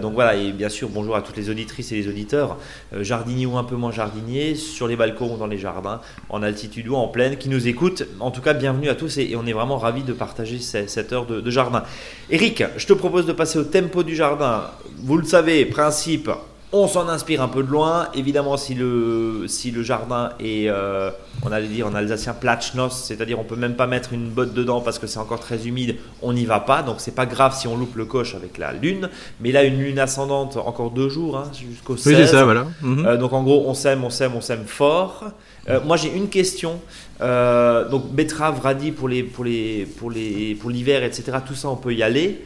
Donc 0.00 0.14
voilà, 0.14 0.34
et 0.36 0.52
bien 0.52 0.68
sûr, 0.68 0.88
bonjour 0.88 1.16
à 1.16 1.22
toutes 1.22 1.36
les 1.36 1.50
auditrices 1.50 1.92
et 1.92 1.96
les 1.96 2.08
auditeurs, 2.08 2.56
jardiniers 3.00 3.46
ou 3.46 3.56
un 3.58 3.64
peu 3.64 3.76
moins 3.76 3.92
jardiniers, 3.92 4.54
sur 4.54 4.88
les 4.88 4.96
balcons 4.96 5.34
ou 5.34 5.36
dans 5.36 5.46
les 5.46 5.58
jardins, 5.58 6.00
en 6.30 6.42
altitude 6.42 6.88
ou 6.88 6.94
en 6.96 7.08
plaine, 7.08 7.36
qui 7.36 7.48
nous 7.48 7.68
écoutent. 7.68 8.04
En 8.20 8.30
tout 8.30 8.40
cas, 8.40 8.54
bienvenue 8.54 8.88
à 8.88 8.94
tous 8.94 9.18
et, 9.18 9.24
et 9.30 9.36
on 9.36 9.46
est 9.46 9.52
vraiment 9.52 9.78
ravis 9.78 10.02
de 10.02 10.12
partager 10.12 10.58
ce- 10.58 10.86
cette 10.86 11.12
heure 11.12 11.26
de, 11.26 11.40
de 11.40 11.50
jardin. 11.50 11.82
Eric, 12.30 12.64
je 12.76 12.86
te 12.86 12.92
propose 12.94 13.26
de 13.26 13.32
passer 13.32 13.58
au 13.58 13.64
tempo 13.64 14.02
du 14.02 14.14
jardin. 14.16 14.64
Vous 14.98 15.18
le 15.18 15.24
savez, 15.24 15.64
principe. 15.66 16.30
On 16.78 16.88
s'en 16.88 17.08
inspire 17.08 17.40
un 17.42 17.48
peu 17.48 17.62
de 17.62 17.68
loin. 17.70 18.08
Évidemment, 18.14 18.56
si 18.56 18.74
le, 18.74 19.44
si 19.48 19.70
le 19.70 19.82
jardin 19.82 20.30
est, 20.40 20.68
euh, 20.68 21.10
on 21.42 21.50
allait 21.50 21.68
dire 21.68 21.86
en 21.86 21.94
alsacien, 21.94 22.34
platschnos, 22.34 22.90
c'est-à-dire 22.90 23.38
on 23.40 23.44
peut 23.44 23.56
même 23.56 23.76
pas 23.76 23.86
mettre 23.86 24.12
une 24.12 24.28
botte 24.28 24.52
dedans 24.52 24.80
parce 24.80 24.98
que 24.98 25.06
c'est 25.06 25.18
encore 25.18 25.40
très 25.40 25.66
humide, 25.66 25.96
on 26.22 26.32
n'y 26.32 26.44
va 26.44 26.60
pas. 26.60 26.82
Donc 26.82 26.96
c'est 26.98 27.14
pas 27.14 27.24
grave 27.26 27.56
si 27.58 27.66
on 27.66 27.76
loupe 27.76 27.96
le 27.96 28.04
coche 28.04 28.34
avec 28.34 28.58
la 28.58 28.72
lune. 28.72 29.08
Mais 29.40 29.52
là, 29.52 29.64
une 29.64 29.78
lune 29.78 29.98
ascendante, 29.98 30.56
encore 30.58 30.90
deux 30.90 31.08
jours, 31.08 31.38
hein, 31.38 31.50
jusqu'au 31.58 31.96
16. 31.96 32.06
Oui, 32.12 32.20
c'est 32.20 32.26
ça, 32.32 32.44
voilà. 32.44 32.66
Mhm. 32.82 33.06
Euh, 33.06 33.16
donc 33.16 33.32
en 33.32 33.42
gros, 33.42 33.64
on 33.66 33.74
sème, 33.74 34.04
on 34.04 34.10
sème, 34.10 34.32
on 34.36 34.40
sème 34.40 34.64
fort. 34.66 35.24
Euh, 35.68 35.80
moi, 35.84 35.96
j'ai 35.96 36.12
une 36.14 36.28
question. 36.28 36.78
Donc 37.20 38.12
betterave, 38.12 38.60
radis 38.60 38.92
pour 38.92 39.08
les, 39.08 39.22
pour 39.22 39.44
les, 39.44 39.86
pour 39.98 40.10
les, 40.10 40.54
pour 40.60 40.70
l'hiver, 40.70 41.02
etc. 41.02 41.38
Tout 41.46 41.54
ça, 41.54 41.68
on 41.68 41.76
peut 41.76 41.94
y 41.94 42.02
aller. 42.02 42.42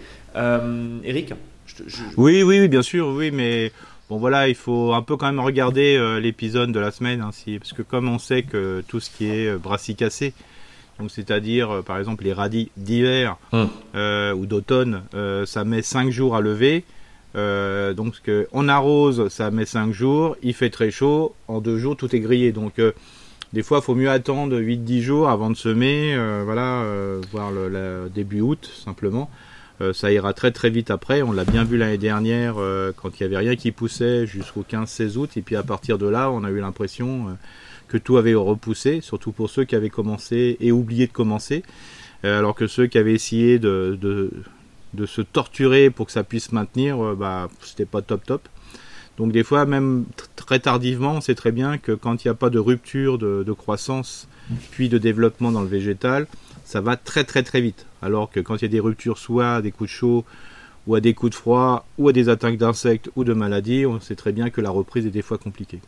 Eric, 1.05 1.35
je- 1.67 1.82
je- 1.87 1.97
Oui, 2.17 2.43
oui, 2.43 2.61
oui, 2.61 2.69
bien 2.69 2.82
sûr, 2.82 3.09
oui, 3.09 3.31
mais 3.32 3.73
bon 4.10 4.18
voilà, 4.18 4.48
il 4.48 4.54
faut 4.54 4.92
un 4.92 5.00
peu 5.02 5.16
quand 5.16 5.26
même 5.26 5.40
regarder 5.40 5.96
euh, 5.96 6.20
l'épisode 6.20 6.70
de 6.72 6.78
la 6.80 6.90
semaine, 6.90 7.22
hein, 7.22 7.30
si- 7.32 7.58
parce 7.58 7.72
que 7.72 7.80
comme 7.82 8.08
on 8.08 8.18
sait 8.18 8.42
que 8.42 8.82
tout 8.88 9.00
ce 9.00 9.08
qui 9.08 9.26
est 9.26 9.46
euh, 9.46 9.56
brassicacé, 9.58 10.34
donc 10.98 11.10
c'est-à-dire 11.10 11.70
euh, 11.70 11.82
par 11.82 11.98
exemple 11.98 12.24
les 12.24 12.32
radis 12.34 12.70
d'hiver 12.76 13.36
Hum. 13.52 13.68
euh, 13.94 14.34
ou 14.34 14.44
d'automne, 14.46 15.02
ça 15.46 15.64
met 15.64 15.80
5 15.82 16.10
jours 16.10 16.36
à 16.36 16.40
lever. 16.42 16.84
Donc 17.34 18.20
que 18.24 18.48
on 18.52 18.68
arrose, 18.68 19.28
ça 19.28 19.50
met 19.52 19.64
5 19.64 19.92
jours, 19.92 20.36
il 20.42 20.52
fait 20.52 20.70
très 20.70 20.90
chaud, 20.90 21.34
en 21.48 21.60
2 21.60 21.78
jours 21.78 21.96
tout 21.96 22.14
est 22.14 22.18
grillé. 22.20 22.50
Donc 22.52 22.80
des 23.52 23.62
fois, 23.62 23.78
il 23.78 23.84
faut 23.84 23.94
mieux 23.94 24.10
attendre 24.10 24.58
8-10 24.58 25.00
jours 25.00 25.28
avant 25.28 25.48
de 25.50 25.54
semer, 25.56 26.16
voilà, 26.44 26.84
voire 27.30 27.52
le, 27.52 28.10
début 28.12 28.40
août 28.40 28.68
simplement. 28.84 29.30
Euh, 29.81 29.93
ça 29.94 30.12
ira 30.12 30.35
très 30.35 30.50
très 30.53 30.71
vite 30.71 30.91
après. 30.91 31.23
On 31.23 31.32
l'a 31.32 31.44
bien 31.44 31.65
vu 31.65 31.79
l'année 31.79 31.99
dernière 31.99 32.56
euh, 32.59 32.93
quand 32.94 33.19
il 33.19 33.23
y 33.23 33.27
avait 33.27 33.38
rien 33.38 33.56
qui 33.56 33.73
poussait 33.73 34.27
jusqu'au 34.27 34.62
15-16 34.62 35.17
août. 35.17 35.31
Et 35.37 35.43
puis 35.43 35.56
à 35.56 35.62
partir 35.62 35.97
de 35.99 36.06
là, 36.06 36.31
on 36.31 36.44
a 36.44 36.50
eu 36.50 36.61
l'impression 36.61 37.29
euh, 37.29 37.32
que 37.88 37.97
tout 37.97 38.19
avait 38.19 38.35
repoussé, 38.35 39.00
surtout 39.00 39.32
pour 39.32 39.49
ceux 39.49 39.65
qui 39.65 39.75
avaient 39.75 39.91
commencé 39.91 40.56
et 40.61 40.71
oublié 40.71 41.06
de 41.06 41.12
commencer. 41.12 41.62
Alors 42.23 42.55
que 42.55 42.67
ceux 42.67 42.87
qui 42.87 42.99
avaient 42.99 43.15
essayé 43.15 43.59
de, 43.59 43.99
de, 43.99 45.06
se 45.06 45.23
torturer 45.23 45.88
pour 45.88 46.05
que 46.05 46.12
ça 46.12 46.23
puisse 46.23 46.53
maintenir, 46.53 47.17
bah, 47.17 47.49
c'était 47.62 47.87
pas 47.87 48.03
top 48.03 48.27
top. 48.27 48.47
Donc 49.17 49.32
des 49.32 49.43
fois, 49.43 49.65
même 49.65 50.05
tr- 50.19 50.27
très 50.37 50.59
tardivement, 50.61 51.15
on 51.15 51.21
sait 51.23 51.35
très 51.35 51.50
bien 51.50 51.79
que 51.79 51.93
quand 51.93 52.23
il 52.23 52.29
n'y 52.29 52.31
a 52.31 52.35
pas 52.35 52.50
de 52.50 52.59
rupture 52.59 53.17
de 53.17 53.53
croissance 53.55 54.29
puis 54.71 54.91
de 54.91 54.99
développement 54.99 55.50
dans 55.50 55.62
le 55.62 55.69
végétal, 55.69 56.27
ça 56.70 56.81
va 56.81 56.96
très 56.96 57.24
très 57.24 57.43
très 57.43 57.60
vite. 57.60 57.86
Alors 58.00 58.31
que 58.31 58.39
quand 58.39 58.56
il 58.56 58.62
y 58.62 58.65
a 58.65 58.69
des 58.69 58.81
ruptures, 58.81 59.19
soit 59.19 59.55
à 59.56 59.62
des 59.62 59.72
coups 59.72 59.91
de 59.91 59.94
chaud, 59.94 60.24
ou 60.86 60.94
à 60.94 61.00
des 61.00 61.15
coups 61.15 61.32
de 61.32 61.36
froid, 61.36 61.86
ou 61.98 62.08
à 62.08 62.12
des 62.12 62.29
attaques 62.29 62.56
d'insectes 62.56 63.10
ou 63.17 63.24
de 63.24 63.32
maladies, 63.32 63.86
on 63.86 64.00
sait 64.00 64.15
très 64.15 64.32
bien 64.32 64.50
que 64.50 64.60
la 64.60 64.70
reprise 64.70 65.06
est 65.06 65.10
des 65.10 65.22
fois 65.22 65.36
compliquée. 65.36 65.81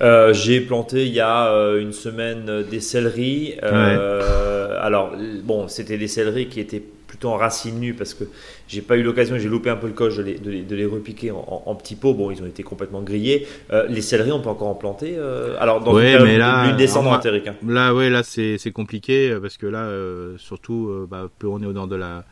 Euh, 0.00 0.32
j'ai 0.32 0.60
planté 0.60 1.06
il 1.06 1.12
y 1.12 1.20
a 1.20 1.52
euh, 1.52 1.80
une 1.80 1.92
semaine 1.92 2.48
euh, 2.48 2.62
des 2.62 2.80
céleris. 2.80 3.54
Euh, 3.62 4.59
Alors, 4.80 5.12
l- 5.14 5.40
bon, 5.44 5.68
c'était 5.68 5.98
des 5.98 6.08
céleris 6.08 6.48
qui 6.48 6.60
étaient 6.60 6.82
plutôt 7.06 7.28
en 7.30 7.36
racines 7.36 7.78
nues 7.80 7.94
parce 7.94 8.14
que 8.14 8.24
j'ai 8.68 8.82
pas 8.82 8.96
eu 8.96 9.02
l'occasion, 9.02 9.36
j'ai 9.36 9.48
loupé 9.48 9.68
un 9.68 9.76
peu 9.76 9.88
le 9.88 9.92
coche 9.92 10.16
de 10.16 10.22
les, 10.22 10.38
de 10.38 10.48
les, 10.50 10.62
de 10.62 10.76
les 10.76 10.86
repiquer 10.86 11.30
en, 11.32 11.38
en- 11.38 11.62
en 11.66 11.74
petits 11.74 11.96
pots. 11.96 12.14
Bon, 12.14 12.30
ils 12.30 12.40
ont 12.42 12.46
été 12.46 12.62
complètement 12.62 13.02
grillés. 13.02 13.46
Euh, 13.72 13.86
les 13.88 14.00
céleris, 14.00 14.32
on 14.32 14.40
peut 14.40 14.48
encore 14.48 14.68
en 14.68 14.74
planter. 14.74 15.14
euh, 15.16 15.56
alors, 15.58 15.80
dans 15.80 15.92
Ouais, 15.94 16.16
une 16.16 16.24
mais 16.24 16.38
là, 16.38 16.72
descendante, 16.76 17.26
Eric, 17.26 17.48
hein. 17.48 17.56
Là, 17.66 17.94
ouais, 17.94 18.10
là 18.10 18.22
c'est 18.22 18.70
compliqué 18.72 19.30
euh, 19.30 19.40
parce 19.40 19.56
que 19.56 19.66
là, 19.66 19.82
euh, 19.84 20.34
surtout, 20.38 20.88
euh, 20.88 21.06
bah, 21.10 21.28
plus 21.38 21.48
on 21.48 21.60
est 21.62 21.66
au 21.66 21.72
nord 21.72 21.88
de 21.88 21.96
la 21.96 22.24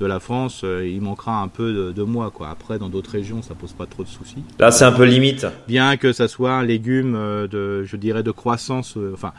de 0.00 0.06
la 0.06 0.18
France, 0.18 0.62
euh, 0.64 0.84
il 0.88 1.00
manquera 1.00 1.42
un 1.42 1.48
peu 1.48 1.72
de, 1.72 1.92
de 1.92 2.02
mois. 2.02 2.30
Quoi. 2.32 2.48
Après, 2.48 2.78
dans 2.78 2.88
d'autres 2.88 3.10
régions, 3.10 3.40
ça 3.42 3.54
pose 3.54 3.72
pas 3.72 3.86
trop 3.86 4.02
de 4.02 4.08
soucis. 4.08 4.42
Là, 4.58 4.72
c'est 4.72 4.84
un 4.86 4.90
peu 4.90 5.04
limite. 5.04 5.46
bien 5.68 5.96
que 5.96 6.12
ça 6.12 6.26
soit 6.26 6.52
un 6.54 6.64
légume 6.64 7.14
euh, 7.14 7.46
de, 7.46 7.84
je 7.84 7.96
dirais, 7.96 8.24
de 8.24 8.32
croissance. 8.32 8.96
euh, 8.96 9.12
enfin, 9.14 9.32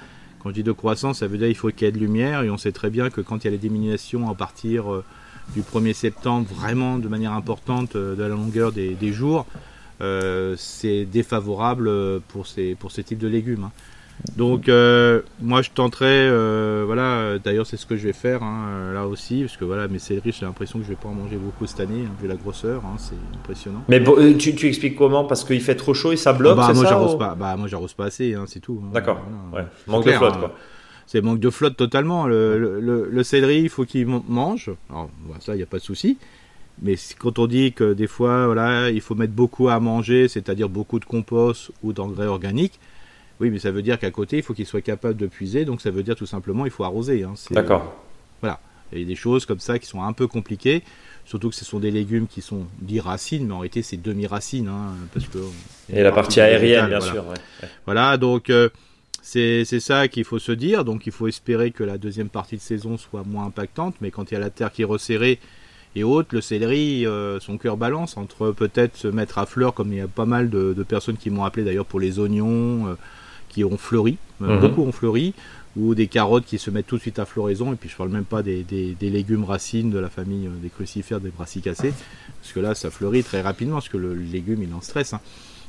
quand 0.44 0.50
je 0.50 0.56
dis 0.56 0.64
de 0.64 0.74
croissance, 0.74 1.20
ça 1.20 1.28
veut 1.28 1.38
dire 1.38 1.48
qu'il 1.48 1.56
faut 1.56 1.70
qu'il 1.70 1.86
y 1.86 1.90
ait 1.90 1.94
de 1.94 2.00
lumière 2.00 2.42
et 2.42 2.50
on 2.50 2.58
sait 2.58 2.74
très 2.74 2.90
bien 2.90 3.10
que 3.10 3.22
quand 3.22 3.44
il 3.44 3.46
y 3.46 3.48
a 3.48 3.52
les 3.52 3.58
diminutions 3.58 4.30
à 4.30 4.36
partir 4.36 4.92
euh, 4.92 5.06
du 5.56 5.62
1er 5.62 5.94
septembre, 5.94 6.48
vraiment 6.54 6.98
de 6.98 7.08
manière 7.08 7.32
importante 7.32 7.96
euh, 7.96 8.16
de 8.16 8.22
la 8.22 8.28
longueur 8.28 8.74
des, 8.74 9.14
jours, 9.14 9.46
euh, 10.02 10.56
c'est 10.58 11.06
défavorable 11.06 11.90
pour 12.28 12.46
ces, 12.46 12.76
pour 12.76 12.92
types 12.92 13.20
de 13.20 13.28
légumes. 13.28 13.66
hein. 13.66 13.72
Donc 14.38 14.70
euh, 14.70 15.22
moi 15.42 15.62
je 15.62 15.70
tenterai, 15.70 16.06
euh, 16.10 16.84
voilà, 16.86 17.38
d'ailleurs 17.44 17.68
c'est 17.68 17.75
ce 17.77 17.86
que 17.86 17.98
je 17.98 18.08
vais 18.08 18.13
faire 18.13 18.42
hein, 18.42 18.65
euh, 18.70 18.94
là 18.94 19.06
aussi, 19.06 19.42
parce 19.42 19.58
que 19.58 19.65
voilà 19.65 19.88
mes 19.89 20.00
céleris 20.00 20.32
j'ai 20.39 20.46
l'impression 20.46 20.80
que 20.80 20.86
je 20.86 20.89
vais 20.89 20.96
pas 20.96 21.10
en 21.10 21.13
manger 21.13 21.36
beaucoup 21.36 21.65
cette 21.68 21.82
année, 21.82 22.06
hein, 22.08 22.12
vu 22.22 22.27
la 22.27 22.36
grosseur, 22.36 22.84
hein, 22.86 22.96
c'est 22.98 23.15
impressionnant. 23.38 23.84
Mais 23.89 24.00
bon, 24.00 24.15
tu, 24.38 24.56
tu 24.56 24.68
expliques 24.68 24.96
comment? 24.96 25.25
Parce 25.25 25.44
qu'il 25.44 25.62
fait 25.62 25.75
trop 25.75 25.94
chaud 25.94 26.13
et 26.13 26.18
ça 26.18 26.32
bloque, 26.34 26.53
Ah 26.58 26.62
bah, 26.62 26.68
c'est 26.70 26.74
moi 26.82 26.86
j'arrose 26.89 27.15
ou- 27.15 27.18
pas, 27.18 27.36
bah 27.36 27.56
moi 27.58 27.68
j'arrose 27.68 27.94
pas 27.94 28.06
assez, 28.06 28.34
c'est 28.48 28.60
tout. 28.62 28.82
D'accord, 28.94 29.22
voilà. 29.51 29.65
ouais. 29.65 29.72
C'est 29.86 29.92
Manque 29.92 30.03
clair, 30.03 30.20
de 30.20 30.25
flotte, 30.25 30.39
quoi. 30.39 30.56
C'est 31.06 31.22
manque 31.22 31.39
de 31.39 31.50
flotte 31.50 31.75
totalement. 31.75 32.25
Le, 32.25 32.58
le, 32.58 32.80
le- 32.80 33.10
le 33.12 33.24
céleri, 33.24 33.60
il 33.62 33.70
faut 33.70 33.84
qu'il 33.84 34.08
man- 34.08 34.24
mange. 34.30 34.72
Alors, 34.89 35.10
voilà, 35.25 35.42
ça, 35.42 35.53
il 35.53 35.58
n'y 35.58 35.63
a 35.63 35.68
pas 35.68 35.77
de 35.77 35.84
souci. 35.84 36.18
Mais 36.82 36.96
quand 37.20 37.38
on 37.39 37.46
dit 37.46 37.74
que 37.74 37.94
des 37.94 38.08
fois, 38.08 38.46
voilà, 38.46 38.89
il 38.89 39.01
faut 39.01 39.13
mettre 39.13 39.34
beaucoup 39.34 39.68
à 39.68 39.80
manger, 39.82 40.27
c'est-à-dire 40.30 40.70
beaucoup 40.70 41.00
de 41.00 41.06
compost 41.06 41.72
ou 41.84 41.92
d'engrais 41.94 42.25
organiques, 42.25 42.80
oui, 43.40 43.50
mais 43.50 43.60
ça 43.60 43.72
veut 43.72 43.82
dire 43.82 44.00
qu'à 44.00 44.12
côté, 44.12 44.38
il 44.38 44.44
faut 44.44 44.54
qu'il 44.54 44.66
soit 44.66 44.82
capable 44.82 45.18
de 45.18 45.28
puiser. 45.28 45.66
Donc, 45.66 45.82
ça 45.82 45.92
veut 45.92 46.04
dire 46.04 46.16
tout 46.16 46.25
simplement, 46.25 46.66
il 46.66 46.72
faut 46.72 46.84
arroser. 46.84 47.24
hein. 47.24 47.34
D'accord. 47.52 47.94
Il 48.96 49.00
y 49.00 49.02
a 49.02 49.08
des 49.08 49.16
choses 49.16 49.48
comme 49.48 49.60
ça 49.60 49.80
qui 49.80 49.88
sont 49.88 50.04
un 50.04 50.13
peu 50.13 50.28
compliquées. 50.28 50.84
Surtout 51.25 51.50
que 51.50 51.56
ce 51.56 51.66
sont 51.66 51.80
des 51.80 51.90
légumes 51.90 52.28
qui 52.28 52.42
sont 52.42 52.68
dits 52.80 53.00
racines, 53.00 53.48
mais 53.48 53.54
en 53.54 53.60
réalité, 53.60 53.82
c'est 53.82 53.98
demi-racines. 53.98 54.68
hein, 54.68 54.94
parce 55.12 55.25
que, 55.28 55.40
Et 55.92 56.04
la 56.04 56.12
partie 56.12 56.40
végétale, 56.42 56.62
aérienne, 56.62 56.90
bien 56.90 57.00
voilà. 57.00 57.13
sûr. 57.13 57.24
ouais. 57.28 57.38
Ouais. 57.63 57.70
Voilà, 57.86 58.18
donc 58.18 58.52
euh, 58.52 58.70
c'est 59.24 59.66
c'est 59.66 59.80
ça 59.80 60.08
qu'il 60.08 60.25
faut 60.25 60.38
se 60.38 60.52
dire. 60.52 60.86
Donc 60.86 61.08
il 61.08 61.12
faut 61.12 61.28
espérer 61.28 61.72
que 61.72 61.84
la 61.84 61.98
deuxième 61.98 62.30
partie 62.30 62.56
de 62.58 62.62
saison 62.62 62.98
soit 63.00 63.24
moins 63.25 63.46
impactante. 63.46 63.96
Mais 64.00 64.12
quand 64.12 64.30
il 64.30 64.36
y 64.36 64.38
a 64.38 64.40
la 64.42 64.52
terre 64.52 64.72
qui 64.72 64.84
est 64.84 64.86
resserrée 64.86 65.40
et 65.96 66.04
haute, 66.04 66.32
le 66.32 66.42
céleri, 66.42 67.08
euh, 67.08 67.40
son 67.40 67.58
cœur 67.58 67.78
balance 67.78 68.16
entre 68.18 68.52
peut-être 68.52 68.96
se 68.96 69.08
mettre 69.08 69.40
à 69.40 69.48
fleur, 69.48 69.74
comme 69.74 69.92
il 69.92 69.98
y 69.98 70.02
a 70.02 70.08
pas 70.08 70.25
mal 70.25 70.52
de, 70.52 70.74
de 70.74 70.84
personnes 70.84 71.18
qui 71.18 71.32
m'ont 71.32 71.46
appelé 71.46 71.63
d'ailleurs 71.66 71.86
pour 71.88 72.00
les 72.00 72.20
oignons 72.20 72.88
euh, 72.90 72.96
qui 73.53 73.63
ont 73.63 73.77
fleuri. 73.77 74.17
Euh, 74.41 74.55
Mhm. 74.55 74.60
Beaucoup 74.62 74.81
ont 74.83 74.91
fleuri. 74.91 75.33
Ou 75.75 75.95
des 75.95 76.05
carottes 76.05 76.45
qui 76.45 76.60
se 76.60 76.69
mettent 76.69 76.86
tout 76.86 76.98
de 76.98 77.01
suite 77.01 77.17
à 77.17 77.25
floraison. 77.25 77.74
Et 77.74 77.75
puis 77.75 77.89
je 77.89 77.95
parle 77.95 78.10
même 78.10 78.25
pas 78.25 78.43
des, 78.43 78.63
des- 78.63 78.93
des 79.00 79.10
légumes 79.10 79.43
racines 79.43 79.89
de 79.89 79.98
la 79.98 80.10
famille 80.10 80.45
euh, 80.45 80.51
des 80.62 80.69
crucifères, 80.69 81.19
des 81.19 81.31
brassicacées. 81.31 81.93
Parce 82.41 82.53
que 82.53 82.60
là, 82.60 82.75
ça 82.75 82.91
fleurit 82.91 83.24
très 83.24 83.41
rapidement, 83.41 83.75
parce 83.77 83.89
que 83.89 83.98
le, 83.98 84.13
le 84.13 84.22
légume, 84.24 84.62
il 84.62 84.69
est 84.69 84.74
en 84.74 84.81
stress. 84.81 85.13
hein. 85.13 85.19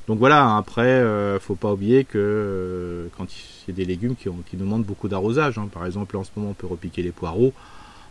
Donc 0.07 0.19
voilà, 0.19 0.57
après, 0.59 0.83
euh, 0.83 1.41
faut 1.41 1.55
pas 1.55 1.73
oublier 1.73 2.05
que 2.05 2.19
euh, 2.19 3.07
quand 3.17 3.25
il 3.33 3.71
y 3.71 3.71
a 3.71 3.75
des 3.75 3.87
légumes 3.87 4.15
qui, 4.15 4.29
ont, 4.29 4.37
qui 4.51 4.59
demandent 4.59 4.85
beaucoup 4.85 5.09
d'arrosage, 5.09 5.57
hein. 5.57 5.69
par 5.73 5.87
exemple, 5.87 6.15
en 6.19 6.25
ce 6.25 6.31
moment, 6.37 6.51
on 6.51 6.55
peut 6.55 6.67
repiquer 6.67 7.03
les 7.03 7.13
poireaux. 7.13 7.55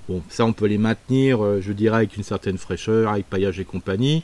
Bon, 0.09 0.23
ça, 0.29 0.45
on 0.45 0.53
peut 0.53 0.65
les 0.65 0.79
maintenir, 0.79 1.43
euh, 1.45 1.61
je 1.61 1.71
dirais, 1.71 1.97
avec 1.97 2.17
une 2.17 2.23
certaine 2.23 2.57
fraîcheur, 2.57 3.11
avec 3.11 3.29
paillage 3.29 3.59
et 3.59 3.65
compagnie. 3.65 4.23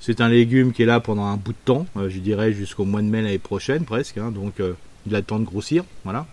C'est 0.00 0.20
un 0.22 0.28
légume 0.28 0.72
qui 0.72 0.82
est 0.82 0.86
là 0.86 0.98
pendant 1.00 1.24
un 1.26 1.36
bout 1.36 1.52
de 1.52 1.58
temps, 1.64 1.84
euh, 1.98 2.08
je 2.08 2.18
dirais 2.18 2.52
jusqu'au 2.52 2.84
mois 2.84 3.02
de 3.02 3.06
mai 3.06 3.20
l'année 3.22 3.38
prochaine, 3.38 3.84
presque. 3.84 4.16
hein. 4.18 4.30
donc, 4.30 4.58
euh, 4.60 4.72
il 5.06 5.14
a 5.14 5.18
le 5.18 5.24
temps 5.24 5.38
de 5.38 5.44
grossir, 5.44 5.84
voilà. 6.04 6.26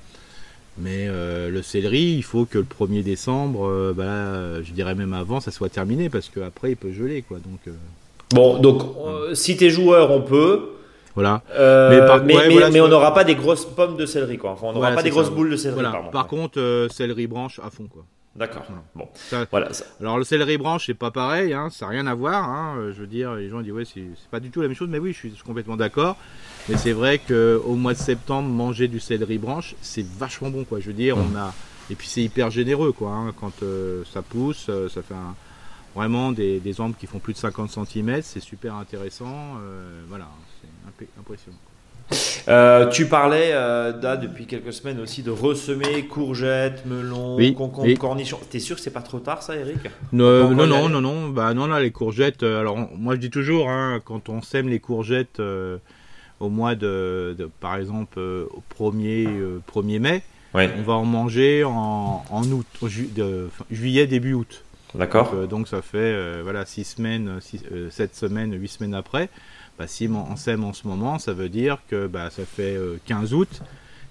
Mais 0.79 1.07
euh, 1.07 1.49
le 1.49 1.61
céleri, 1.63 2.13
il 2.15 2.23
faut 2.23 2.45
que 2.45 2.59
le 2.59 2.63
1er 2.65 3.03
décembre, 3.03 3.67
euh, 3.67 3.93
bah 3.95 4.05
là, 4.05 4.61
je 4.63 4.71
dirais 4.71 4.93
même 4.95 5.13
avant, 5.13 5.39
ça 5.39 5.51
soit 5.51 5.69
terminé, 5.69 6.07
parce 6.09 6.29
qu'après, 6.29 6.71
il 6.71 6.77
peut 6.77 6.91
geler, 6.93 7.23
quoi. 7.23 7.37
Donc, 7.39 7.59
euh, 7.67 7.71
Bon, 8.35 8.57
donc, 8.59 8.83
euh, 9.05 9.33
si 9.33 9.57
t'es 9.57 9.69
joueur, 9.69 10.11
on 10.11 10.21
peut. 10.21 10.69
voilà. 11.15 11.41
Mais 11.57 11.99
mais 11.99 12.05
par- 12.05 12.23
mais, 12.23 12.35
ouais, 12.35 12.49
voilà, 12.49 12.69
mais 12.69 12.79
on 12.81 12.87
n'aura 12.87 13.13
pas 13.13 13.23
des 13.23 13.35
grosses 13.35 13.65
pommes 13.65 13.97
de 13.97 14.05
céleri, 14.05 14.37
quoi. 14.37 14.51
Enfin, 14.51 14.67
on 14.67 14.73
n'aura 14.73 14.79
Voilà, 14.79 14.95
pas 14.95 15.03
des 15.03 15.09
grosses 15.09 15.29
boules 15.31 15.49
de 15.49 15.55
céleri, 15.57 15.81
pardon. 15.81 16.09
Par 16.11 16.27
contre, 16.27 16.87
céleri 16.91 17.25
branche 17.27 17.59
à 17.63 17.69
fond, 17.69 17.87
quoi. 17.91 18.03
D'accord. 18.37 18.63
Voilà. 18.67 18.83
Bon, 18.95 19.09
Ça- 19.15 19.45
voilà. 19.49 19.73
ça- 19.73 19.85
Alors 19.99 20.17
le 20.19 20.23
céleri 20.23 20.57
branche 20.57 20.85
c'est 20.85 20.93
pas 20.93 21.09
pareil, 21.11 21.53
hein, 21.53 21.69
ça 21.71 21.85
n'a 21.87 21.91
rien 21.91 22.07
à 22.07 22.13
voir. 22.13 22.47
hein, 22.49 22.75
euh, 22.77 22.93
je 22.93 23.01
veux 23.01 23.07
dire, 23.07 23.33
les 23.33 23.49
gens 23.49 23.61
disent 23.61 23.71
ouais 23.71 23.85
c'est 23.85 24.05
pas 24.29 24.39
du 24.39 24.51
tout 24.51 24.61
la 24.61 24.67
même 24.67 24.75
chose, 24.77 24.89
mais 24.89 24.99
oui 24.99 25.11
je 25.13 25.17
suis, 25.17 25.29
je 25.31 25.35
suis 25.35 25.43
complètement 25.43 25.75
d'accord. 25.77 26.17
Mais 26.69 26.77
c'est 26.77 26.91
vrai 26.91 27.17
que 27.17 27.59
au 27.65 27.75
mois 27.75 27.93
de 27.93 27.97
septembre 27.99 28.47
manger 28.49 28.87
du 28.87 28.99
céleri 28.99 29.37
branche 29.39 29.75
c'est 29.81 30.05
vachement 30.05 30.49
bon 30.51 30.63
quoi. 30.65 30.79
Je 30.79 30.87
veux 30.87 30.93
dire 30.93 31.17
on 31.17 31.35
a 31.35 31.53
et 31.89 31.95
puis 31.95 32.07
c'est 32.07 32.21
hyper 32.21 32.51
généreux 32.51 32.91
quoi. 32.91 33.11
hein, 33.11 33.33
quand 33.39 33.63
euh, 33.63 34.03
ça 34.13 34.21
pousse, 34.21 34.67
euh, 34.69 34.87
ça 34.89 35.01
fait 35.01 35.15
un- 35.15 35.35
vraiment 35.95 36.31
des, 36.31 36.59
des 36.59 36.79
ambres 36.79 36.95
qui 36.95 37.07
font 37.07 37.17
plus 37.17 37.33
de 37.33 37.39
50 37.39 37.71
cm, 37.71 38.21
c'est 38.21 38.39
super 38.39 38.75
intéressant. 38.75 39.55
euh, 39.63 40.03
voilà, 40.07 40.27
c'est 40.61 41.07
impressionnant. 41.19 41.57
Euh, 42.47 42.87
tu 42.87 43.05
parlais 43.07 43.49
euh, 43.51 43.91
là, 44.01 44.15
depuis 44.15 44.45
quelques 44.45 44.71
semaines 44.71 44.99
aussi 45.01 45.21
de 45.23 45.31
ressemer 45.31 46.05
courgettes, 46.05 46.85
melons, 46.85 47.35
Oui, 47.35 47.53
concombres, 47.53 47.87
oui. 47.87 47.95
cornichons. 47.95 48.39
T'es 48.49 48.59
sûr 48.59 48.77
que 48.77 48.81
c'est 48.81 48.91
pas 48.91 49.01
trop 49.01 49.19
tard, 49.19 49.43
ça, 49.43 49.55
Eric? 49.57 49.77
Non, 50.13 50.43
Encore 50.45 50.55
non, 50.55 50.67
non, 50.67 50.89
non, 50.89 51.01
non, 51.01 51.29
bah 51.29 51.53
non, 51.53 51.67
là, 51.67 51.81
les 51.81 51.91
courgettes. 51.91 52.43
euh, 52.43 52.61
alors, 52.61 52.77
on- 52.77 52.89
moi, 52.97 53.15
je 53.15 53.19
dis 53.19 53.29
toujours, 53.29 53.69
hein, 53.69 53.99
quand 54.05 54.29
on 54.29 54.41
sème 54.41 54.69
les 54.69 54.79
courgettes 54.79 55.41
euh, 55.41 55.77
au 56.39 56.47
mois 56.49 56.75
de, 56.75 57.35
de- 57.37 57.49
par 57.59 57.75
exemple, 57.75 58.17
euh, 58.19 58.45
au 58.53 58.63
1er, 58.73 59.27
euh, 59.27 59.59
1er 59.67 59.99
mai, 59.99 60.21
on 60.53 60.83
va 60.83 60.93
en 60.93 61.05
manger 61.05 61.65
en, 61.65 62.23
en 62.29 62.43
août, 62.51 62.65
au 62.81 62.87
ju- 62.87 63.09
de- 63.13 63.49
fin- 63.51 63.65
juillet, 63.69 64.07
début 64.07 64.33
août. 64.33 64.63
D'accord. 64.95 65.31
Donc, 65.31 65.33
euh, 65.35 65.47
donc 65.47 65.67
ça 65.67 65.81
fait, 65.81 65.97
euh, 65.97 66.39
voilà, 66.43 66.65
6 66.65 66.85
semaines, 66.85 67.39
7 67.91 68.15
semaines, 68.15 68.53
8 68.57 68.67
semaines 68.69 68.93
après. 68.95 69.27
Bah, 69.77 69.87
si 69.87 70.07
on 70.07 70.35
sème 70.35 70.63
en 70.63 70.73
ce 70.73 70.87
moment, 70.87 71.19
ça 71.19 71.33
veut 71.33 71.49
dire 71.49 71.77
que 71.89 72.07
bah, 72.07 72.29
ça 72.29 72.45
fait 72.45 72.75
euh, 72.75 72.99
15 73.05 73.33
août, 73.33 73.61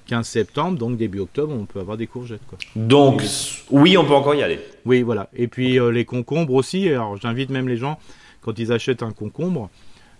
15 0.06 0.26
septembre, 0.26 0.78
donc 0.78 0.96
début 0.96 1.18
octobre, 1.18 1.52
on 1.52 1.64
peut 1.64 1.80
avoir 1.80 1.96
des 1.96 2.06
courgettes, 2.06 2.46
quoi. 2.46 2.58
Donc, 2.76 3.22
oui, 3.70 3.96
on 3.96 4.04
peut 4.04 4.14
encore 4.14 4.34
y 4.36 4.42
aller. 4.42 4.60
Oui, 4.84 5.02
voilà. 5.02 5.28
Et 5.34 5.48
puis 5.48 5.80
euh, 5.80 5.90
les 5.90 6.04
concombres 6.04 6.54
aussi. 6.54 6.88
Alors 6.88 7.16
j'invite 7.16 7.50
même 7.50 7.68
les 7.68 7.76
gens, 7.76 7.98
quand 8.42 8.58
ils 8.58 8.72
achètent 8.72 9.02
un 9.02 9.10
concombre, 9.12 9.68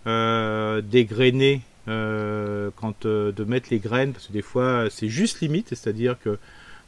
euh, 0.05 0.81
dégrainer, 0.81 1.61
euh, 1.87 2.69
quand, 2.75 3.05
euh, 3.05 3.31
de 3.31 3.43
mettre 3.45 3.69
les 3.71 3.79
graines, 3.79 4.11
parce 4.11 4.27
que 4.27 4.33
des 4.33 4.41
fois 4.41 4.87
c'est 4.89 5.07
juste 5.07 5.39
limite, 5.39 5.69
c'est-à-dire 5.69 6.17
que 6.21 6.37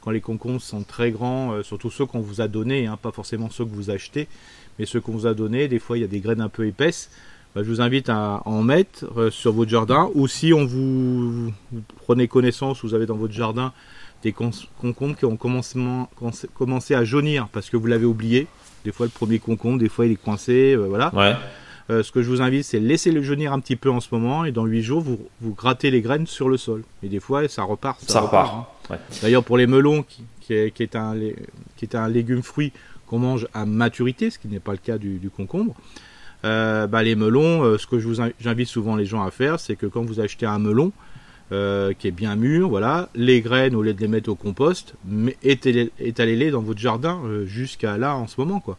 quand 0.02 0.12
les 0.12 0.20
concombres 0.22 0.62
sont 0.62 0.84
très 0.84 1.12
grands, 1.12 1.54
euh, 1.54 1.64
surtout 1.64 1.90
ceux 1.90 2.06
qu'on 2.06 2.20
vous 2.20 2.42
a 2.42 2.50
donnés, 2.50 2.88
hein, 2.88 2.98
pas 3.02 3.12
forcément 3.12 3.50
ceux 3.50 3.64
que 3.64 3.74
vous 3.74 3.90
achetez, 3.90 4.28
mais 4.78 4.86
ceux 4.86 5.00
qu'on 5.00 5.14
vous 5.14 5.26
a 5.26 5.34
donnés, 5.34 5.70
des 5.70 5.80
fois 5.80 5.98
il 5.98 6.02
y 6.02 6.04
a 6.04 6.08
des 6.08 6.20
graines 6.20 6.42
un 6.42 6.50
peu 6.50 6.68
épaisses. 6.68 7.10
Bah, 7.60 7.66
je 7.66 7.70
vous 7.70 7.82
invite 7.82 8.08
à 8.08 8.42
en 8.46 8.62
mettre 8.64 9.06
euh, 9.18 9.30
sur 9.30 9.52
votre 9.52 9.70
jardin, 9.70 10.10
ou 10.14 10.30
si 10.30 10.54
on 10.54 10.64
vous, 10.66 11.48
vous 11.48 11.82
prenez 12.06 12.30
connaissance, 12.30 12.82
vous 12.86 12.94
avez 12.94 13.06
dans 13.06 13.18
votre 13.18 13.34
jardin 13.34 13.74
des 14.24 14.32
con- 14.32 14.52
concombres 14.80 15.18
qui 15.18 15.26
ont 15.26 15.36
commencé- 15.36 16.94
à 16.96 17.04
jaunir 17.04 17.50
parce 17.52 17.70
que 17.70 17.76
vous 17.76 17.88
l'avez 17.88 18.06
oublié. 18.06 18.48
Des 18.86 18.94
fois, 18.94 19.08
le 19.08 19.12
premier 19.12 19.40
concombre, 19.40 19.78
des 19.78 19.90
fois, 19.90 20.06
il 20.06 20.14
est 20.14 20.16
coincé. 20.16 20.74
euh, 20.74 20.86
voilà. 20.88 21.14
Ouais. 21.14 21.34
Euh, 21.90 22.02
ce 22.02 22.14
que 22.14 22.22
je 22.22 22.30
vous 22.30 22.42
invite, 22.42 22.64
c'est 22.64 22.80
laisser 22.80 23.12
le 23.12 23.22
jaunir 23.22 23.52
un 23.52 23.60
petit 23.60 23.76
peu 23.76 23.90
en 23.92 24.00
ce 24.00 24.08
moment 24.12 24.46
et 24.46 24.54
dans 24.54 24.66
8 24.66 24.82
jours, 24.82 25.02
vous, 25.02 25.20
vous 25.42 25.54
grattez 25.54 25.92
les 25.92 26.00
graines 26.02 26.28
sur 26.28 26.48
le 26.48 26.56
sol. 26.56 26.84
Et 27.04 27.10
des 27.10 27.20
fois, 27.20 27.46
ça 27.50 27.64
repart. 27.64 28.00
Ça 28.10 28.22
repart. 28.22 28.54
hein. 28.54 28.66
Ouais. 28.94 29.00
D'ailleurs, 29.22 29.44
pour 29.44 29.58
les 29.58 29.68
melons, 29.68 30.04
qui, 30.04 30.24
qui 30.40 30.54
est, 30.54 30.72
qui 30.72 30.84
est 30.84 30.96
un, 30.96 31.14
lé- 31.14 31.36
qui 31.76 31.84
est 31.84 31.96
un 31.96 32.08
légume 32.08 32.42
fruit 32.42 32.72
qu'on 33.06 33.20
mange 33.20 33.48
à 33.54 33.66
maturité, 33.66 34.30
ce 34.30 34.40
qui 34.40 34.48
n'est 34.48 34.60
pas 34.62 34.72
le 34.72 34.78
cas 34.78 34.98
du, 34.98 35.18
du 35.18 35.30
concombre, 35.30 35.76
euh, 36.46 36.88
bah, 36.88 37.04
les 37.04 37.16
melons, 37.16 37.64
euh, 37.64 37.78
ce 37.78 37.88
que 37.88 38.00
j'invite 38.40 38.68
souvent 38.68 38.96
les 38.96 39.06
gens 39.06 39.24
à 39.24 39.32
faire, 39.32 39.60
c'est 39.60 39.76
que 39.76 39.86
quand 39.86 40.04
vous 40.04 40.20
achetez 40.20 40.46
un 40.46 40.60
melon 40.60 40.92
euh, 41.52 41.94
qui 41.94 42.08
est 42.08 42.12
bien 42.12 42.36
mûr, 42.36 42.70
voilà, 42.70 43.10
les 43.16 43.42
graines, 43.42 43.76
au 43.76 43.82
lieu 43.82 43.94
de 43.94 44.00
les 44.00 44.08
mettre 44.08 44.30
au 44.30 44.36
compost, 44.36 44.94
étalez-les 45.44 46.52
dans 46.52 46.62
votre 46.62 46.80
jardin 46.80 47.22
jusqu'à 47.46 47.98
là 47.98 48.16
en 48.16 48.28
ce 48.28 48.40
moment, 48.40 48.60
quoi. 48.60 48.78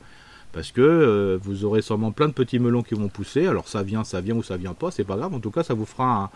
Parce 0.53 0.73
que 0.73 1.39
vous 1.45 1.65
aurez 1.65 1.81
sûrement 1.81 2.11
plein 2.11 2.27
de 2.27 2.33
petits 2.33 2.59
melons 2.59 2.83
qui 2.83 2.95
vont 2.95 3.07
pousser. 3.07 3.47
Alors 3.47 3.69
ça 3.69 3.85
vient, 3.85 4.03
ça 4.03 4.21
vient 4.21 4.35
ou 4.35 4.43
ça 4.43 4.57
vient 4.57 4.75
pas, 4.75 4.91
c'est 4.91 5.05
pas 5.05 5.17
grave. 5.17 5.33
En 5.33 5.39
tout 5.39 5.53
cas, 5.53 5.63
ça 5.63 5.75
vous 5.75 5.87
fera 5.87 6.33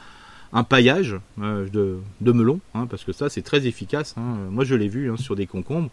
un, 0.52 0.62
paillage 0.62 1.16
de, 1.36 1.98
de 2.20 2.32
melons, 2.32 2.60
hein, 2.74 2.86
parce 2.86 3.02
que 3.02 3.12
ça 3.12 3.28
c'est 3.28 3.42
très 3.42 3.66
efficace. 3.66 4.14
hein. 4.16 4.36
Moi 4.50 4.62
je 4.64 4.76
l'ai 4.76 4.86
vu 4.86 5.10
hein, 5.10 5.16
sur 5.16 5.34
des 5.34 5.46
concombres. 5.46 5.90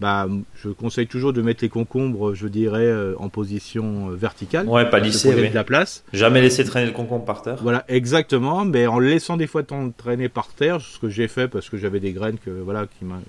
Bah, 0.00 0.26
je 0.54 0.70
conseille 0.70 1.06
toujours 1.06 1.34
de 1.34 1.42
mettre 1.42 1.62
les 1.62 1.68
concombres, 1.68 2.32
je 2.34 2.48
dirais, 2.48 2.86
euh, 2.86 3.14
en 3.18 3.28
position 3.28 4.10
euh, 4.10 4.14
verticale. 4.14 4.66
Ouais, 4.66 4.88
pas 4.88 4.98
lissé, 4.98 5.34
oui. 5.34 5.50
de 5.50 5.54
la 5.54 5.62
place. 5.62 6.04
Jamais 6.14 6.40
laisser 6.40 6.64
traîner 6.64 6.86
le 6.86 6.92
concombre 6.92 7.26
par 7.26 7.42
terre. 7.42 7.58
Voilà, 7.60 7.84
exactement, 7.88 8.64
mais 8.64 8.86
en 8.86 8.98
laissant 8.98 9.36
des 9.36 9.46
fois 9.46 9.62
t'en- 9.62 9.90
traîner 9.90 10.30
par 10.30 10.48
terre, 10.48 10.80
ce 10.80 10.98
que 10.98 11.10
j'ai 11.10 11.28
fait 11.28 11.48
parce 11.48 11.68
que 11.68 11.76
j'avais 11.76 12.00
des 12.00 12.12
graines 12.12 12.38
que, 12.38 12.48
voilà, 12.50 12.86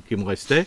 qui, 0.07 0.15
me 0.15 0.23
restaient. 0.23 0.65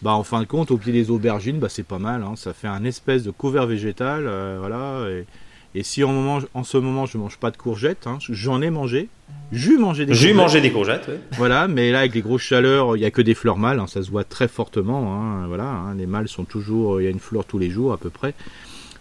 Bah, 0.00 0.12
en 0.12 0.22
fin 0.22 0.40
de 0.40 0.46
compte, 0.46 0.70
au 0.70 0.78
pied 0.78 0.94
des 0.94 1.10
aubergines, 1.10 1.58
bah, 1.58 1.68
c'est 1.68 1.82
pas 1.86 1.98
mal. 1.98 2.22
hein, 2.22 2.32
ça 2.36 2.54
fait 2.54 2.68
un 2.68 2.84
espèce 2.84 3.22
de 3.22 3.30
couvert 3.30 3.66
végétal. 3.66 4.24
euh, 4.26 4.56
voilà, 4.58 5.06
et, 5.10 5.26
et 5.74 5.82
si 5.82 6.02
en, 6.04 6.12
moment, 6.12 6.40
en 6.54 6.64
ce 6.64 6.76
moment 6.78 7.06
je 7.06 7.16
mange 7.18 7.36
pas 7.38 7.50
de 7.50 7.56
courgettes, 7.56 8.06
hein, 8.06 8.18
j'en 8.28 8.60
ai 8.62 8.70
mangé. 8.70 9.08
J'ai 9.52 9.76
mangé 9.76 10.06
des 10.06 10.14
J'ai 10.14 10.28
courgettes. 10.30 10.36
mangé 10.36 10.60
des 10.60 10.70
courgettes, 10.72 11.04
oui. 11.08 11.14
Voilà, 11.32 11.68
mais 11.68 11.90
là 11.92 12.00
avec 12.00 12.14
les 12.14 12.22
grosses 12.22 12.42
chaleurs, 12.42 12.96
il 12.96 13.00
y 13.00 13.04
a 13.04 13.10
que 13.10 13.22
des 13.22 13.34
fleurs 13.34 13.56
mâles, 13.58 13.78
hein, 13.80 13.86
ça 13.86 14.02
se 14.02 14.10
voit 14.10 14.24
très 14.24 14.48
fortement. 14.48 15.14
hein, 15.14 15.46
voilà, 15.46 15.92
les 15.96 16.06
mâles 16.06 16.28
sont 16.28 16.44
toujours, 16.44 17.00
il 17.00 17.04
y 17.04 17.06
a 17.06 17.10
une 17.10 17.20
fleur 17.20 17.44
tous 17.44 17.58
les 17.58 17.70
jours 17.70 17.92
à 17.92 17.96
peu 17.96 18.10
près, 18.10 18.34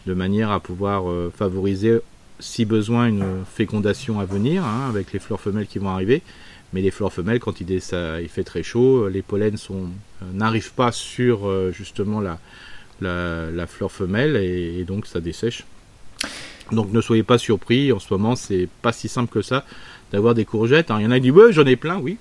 de 0.06 0.14
manière 0.14 0.52
à 0.52 0.60
pouvoir 0.60 1.10
euh, 1.10 1.32
favoriser, 1.36 2.00
si 2.40 2.66
besoin, 2.66 3.08
une 3.08 3.26
fécondation 3.52 4.20
à 4.20 4.26
venir 4.26 4.64
avec 4.66 5.12
les 5.14 5.20
fleurs 5.20 5.40
femelles 5.42 5.68
qui 5.68 5.80
vont 5.80 5.90
arriver. 5.90 6.22
Mais 6.72 6.82
les 6.82 6.92
fleurs 6.92 7.12
femelles, 7.12 7.40
quand 7.40 7.62
il, 7.62 7.72
est- 7.72 7.80
ça, 7.80 8.22
il 8.22 8.30
fait 8.30 8.44
très 8.44 8.62
chaud, 8.62 9.08
les 9.10 9.24
pollens 9.24 9.56
euh, 9.72 9.86
n'arrivent 10.34 10.74
pas 10.74 10.92
sur 10.92 11.48
euh, 11.48 11.72
justement 11.72 12.22
la, 12.22 12.38
la, 13.02 13.50
la 13.50 13.66
fleur 13.68 13.92
femelle 13.92 14.36
et, 14.36 14.78
et 14.80 14.84
donc 14.84 15.08
ça 15.08 15.20
dessèche. 15.20 15.64
Donc 16.72 16.92
ne 16.92 17.02
soyez 17.02 17.24
pas 17.24 17.38
surpris, 17.38 17.92
en 17.92 18.00
ce 18.00 18.14
moment 18.14 18.36
c'est 18.36 18.68
pas 18.82 18.92
si 18.92 19.08
simple 19.08 19.32
que 19.32 19.42
ça 19.42 19.66
d'avoir 20.12 20.34
des 20.34 20.46
courgettes. 20.46 20.92
hein. 20.92 20.98
Il 21.00 21.04
y 21.04 21.08
en 21.08 21.12
a 21.12 21.20
qui 21.20 21.32
disent 21.32 21.52
j'en 21.52 21.66
ai 21.66 21.76
plein, 21.76 21.98
oui. 22.00 22.18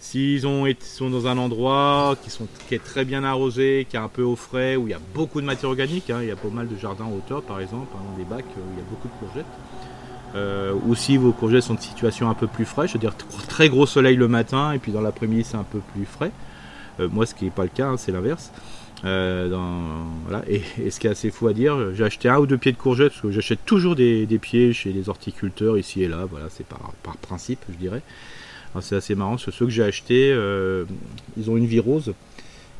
S'ils 0.00 0.40
sont 0.40 1.10
dans 1.10 1.26
un 1.26 1.36
endroit 1.38 2.16
qui, 2.22 2.74
est 2.74 2.82
très 2.82 3.04
bien 3.04 3.24
arrosé, 3.24 3.86
qui 3.90 3.96
est 3.96 3.98
un 3.98 4.08
peu 4.08 4.22
au 4.22 4.36
frais, 4.36 4.76
où 4.76 4.86
il 4.86 4.90
y 4.90 4.94
a 4.94 5.00
beaucoup 5.14 5.40
de 5.40 5.46
matière 5.46 5.70
organique, 5.70 6.08
hein, 6.08 6.20
il 6.22 6.28
y 6.28 6.30
a 6.30 6.36
pas 6.36 6.48
mal 6.48 6.68
de 6.68 6.76
jardins 6.76 7.04
en 7.04 7.12
hauteur 7.12 7.42
par 7.42 7.60
exemple, 7.60 7.88
hein, 7.94 8.16
des 8.16 8.24
bacs 8.24 8.44
où 8.56 8.60
il 8.74 8.78
y 8.78 8.80
a 8.80 8.88
beaucoup 8.88 9.08
de 9.08 9.26
courgettes. 9.26 9.52
Euh, 10.34 10.74
ou 10.86 10.94
si 10.94 11.16
vos 11.16 11.32
courgettes 11.32 11.64
sont 11.64 11.74
de 11.74 11.80
situation 11.80 12.28
un 12.30 12.34
peu 12.34 12.46
plus 12.46 12.64
fraîche, 12.64 12.92
c'est-à-dire 12.92 13.12
tr- 13.12 13.46
très 13.48 13.68
gros 13.68 13.86
soleil 13.86 14.14
le 14.14 14.28
matin 14.28 14.72
et 14.72 14.78
puis 14.78 14.92
dans 14.92 15.00
l'après-midi 15.00 15.42
c'est 15.44 15.56
un 15.56 15.64
peu 15.64 15.80
plus 15.94 16.04
frais. 16.04 16.30
Euh, 17.00 17.08
moi 17.10 17.26
ce 17.26 17.34
qui 17.34 17.46
n'est 17.46 17.50
pas 17.50 17.64
le 17.64 17.70
cas, 17.70 17.96
c'est 17.96 18.12
l'inverse. 18.12 18.52
Euh, 19.04 19.48
dans- 19.48 20.06
voilà. 20.26 20.42
et, 20.48 20.60
et 20.84 20.90
ce 20.90 20.98
qui 20.98 21.06
est 21.06 21.10
assez 21.10 21.30
fou 21.30 21.46
à 21.46 21.52
dire, 21.52 21.94
j'ai 21.94 22.02
acheté 22.04 22.28
un 22.28 22.38
ou 22.38 22.46
deux 22.46 22.58
pieds 22.58 22.72
de 22.72 22.76
courgettes 22.76 23.10
parce 23.10 23.20
que 23.22 23.30
j'achète 23.30 23.64
toujours 23.64 23.94
des, 23.94 24.26
des 24.26 24.38
pieds 24.38 24.72
chez 24.72 24.92
les 24.92 25.08
horticulteurs 25.08 25.78
ici 25.78 26.02
et 26.02 26.08
là, 26.08 26.26
voilà, 26.28 26.46
c'est 26.50 26.66
par, 26.66 26.92
par 27.04 27.16
principe 27.16 27.60
je 27.70 27.76
dirais. 27.76 28.02
C'est 28.80 28.96
assez 28.96 29.14
marrant, 29.14 29.30
parce 29.32 29.46
que 29.46 29.50
ceux 29.50 29.64
que 29.64 29.72
j'ai 29.72 29.82
achetés, 29.82 30.30
euh, 30.32 30.84
ils 31.36 31.50
ont 31.50 31.56
une 31.56 31.66
vie 31.66 31.80
rose. 31.80 32.12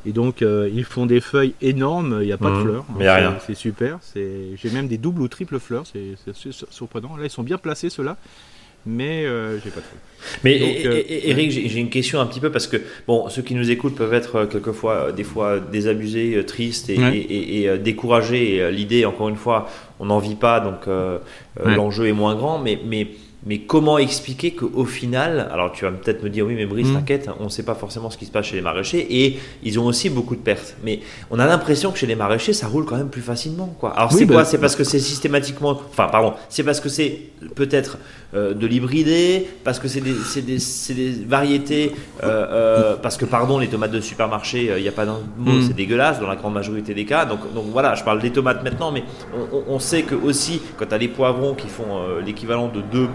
Et 0.07 0.13
donc 0.13 0.43
euh, 0.43 0.71
ils 0.73 0.85
font 0.85 1.07
des 1.07 1.21
feuilles 1.21 1.55
énormes, 1.61 2.19
il 2.21 2.27
n'y 2.27 2.33
a 2.33 2.39
pas 2.39 2.51
de 2.51 2.57
Mhm. 2.57 2.63
fleurs. 2.63 2.85
A 2.91 2.99
C'est- 2.99 3.11
rien. 3.17 3.39
C'est 3.47 3.55
super. 3.55 3.99
c'est- 4.01 4.57
J'ai 4.57 4.71
même 4.71 4.87
des 4.89 4.99
doubles 4.99 5.23
ou 5.23 5.29
triples 5.29 5.59
fleurs, 5.59 5.85
c'est 5.87 6.15
surprenant. 6.71 7.17
Là 7.17 7.25
ils 7.25 7.31
sont 7.31 7.43
bien 7.43 7.59
placés 7.59 7.91
ceux-là, 7.91 8.17
mais 8.87 9.25
euh, 9.25 9.59
j'ai 9.61 9.71
pas 9.71 9.81
de 9.81 9.85
fleurs. 9.87 10.03
Mais 10.43 10.59
Donc, 10.59 10.69
euh, 10.87 11.03
Eric, 11.09 11.51
j'ai 11.53 11.79
une 11.79 11.91
question 11.91 12.21
un 12.21 12.27
petit 12.27 12.41
peu 12.41 12.51
parce 12.51 12.67
que 12.67 12.77
bon, 13.07 13.29
ceux 13.29 13.43
qui 13.43 13.55
nous 13.55 13.71
écoutent 13.71 13.95
peuvent 13.95 14.15
être 14.15 14.37
euh, 14.37 14.47
quelquefois 14.47 14.93
euh, 14.95 15.13
des 15.13 15.23
fois 15.25 15.61
désabusés, 15.61 16.45
tristes 16.45 16.91
et, 16.91 16.99
Ouais. 16.99 17.17
et- 17.17 17.61
et- 17.61 17.65
et, 17.67 17.79
découragés. 17.79 18.69
L'idée, 18.73 19.05
encore 19.05 19.29
une 19.29 19.37
fois, 19.37 19.69
on 20.01 20.07
n'en 20.07 20.19
vit 20.19 20.35
pas, 20.35 20.59
donc 20.61 20.89
euh, 20.89 21.19
euh, 21.61 21.67
Ouais. 21.67 21.77
l'enjeu 21.77 22.07
est 22.09 22.13
moins 22.13 22.35
grand. 22.35 22.59
Mais 22.59 22.79
mais 22.85 23.07
mais 23.47 23.59
comment 23.61 23.99
expliquer 23.99 24.51
qu'au 24.51 24.85
final, 24.85 25.49
alors 25.53 25.71
tu 25.73 25.85
vas 25.85 25.93
peut-être 25.93 26.23
me 26.25 26.29
dire 26.29 26.45
oui, 26.47 26.55
mais 26.57 26.67
Brice, 26.67 26.89
Mm. 26.89 26.95
t'inquiète, 26.95 27.31
on 27.41 27.45
ne 27.45 27.49
sait 27.49 27.63
pas 27.63 27.75
forcément 27.77 28.11
ce 28.11 28.19
qui 28.19 28.27
se 28.27 28.31
passe 28.33 28.47
chez 28.47 28.57
les 28.57 28.63
maraîchers 28.63 29.07
et 29.11 29.39
ils 29.63 29.79
ont 29.79 29.87
aussi 29.87 30.11
beaucoup 30.11 30.35
de 30.35 30.41
pertes. 30.41 30.77
Mais 30.85 31.01
on 31.31 31.39
a 31.39 31.47
l'impression 31.47 31.93
que 31.93 31.99
chez 31.99 32.07
les 32.07 32.17
maraîchers, 32.17 32.53
ça 32.53 32.67
roule 32.67 32.85
quand 32.85 32.97
même 32.97 33.11
plus 33.11 33.23
facilement, 33.23 33.75
quoi. 33.79 33.91
Alors 33.97 34.11
Oui, 34.13 34.19
c'est 34.19 34.25
bah, 34.27 34.35
quoi? 34.35 34.45
C'est 34.45 34.59
parce 34.59 34.75
que 34.77 34.85
c'est 34.85 34.99
systématiquement, 34.99 35.71
enfin 35.91 36.09
pardon, 36.11 36.35
c'est 36.49 36.65
parce 36.65 36.81
que 36.81 36.89
c'est 36.89 37.21
peut-être 37.55 37.99
euh, 38.35 38.53
de 38.55 38.67
l'hybridé, 38.67 39.47
parce 39.65 39.79
que 39.79 39.89
c'est 39.89 40.01
des, 40.03 40.59
variétés, 41.27 41.93
euh, 42.23 42.27
euh, 42.27 42.97
parce 42.97 43.17
que 43.17 43.25
pardon, 43.25 43.59
les 43.59 43.69
tomates 43.69 43.91
de 43.93 44.01
supermarché, 44.01 44.73
il 44.77 44.83
n'y 44.83 44.89
a 44.89 44.93
pas 44.93 45.07
d'un 45.07 45.21
mot, 45.39 45.53
Mm. 45.53 45.63
c'est 45.69 45.75
dégueulasse 45.77 46.21
dans 46.21 46.27
la 46.29 46.37
grande 46.37 46.55
majorité 46.55 46.95
des 46.95 47.05
cas. 47.05 47.25
Donc, 47.25 47.41
donc 47.55 47.67
voilà, 47.73 47.95
je 47.95 48.05
parle 48.05 48.21
des 48.21 48.31
tomates 48.31 48.63
maintenant, 48.63 48.91
mais 48.93 49.05
on, 49.35 49.57
on- 49.59 49.65
on 49.75 49.79
sait 49.79 50.03
que 50.03 50.15
aussi 50.15 50.61
quand 50.77 50.87
tu 50.87 50.95
as 50.95 50.99
les 50.99 51.09
poivrons 51.09 51.55
qui 51.55 51.69
font 51.69 52.19
l'équivalent 52.25 52.69
de 52.69 52.81
deux, 52.81 53.09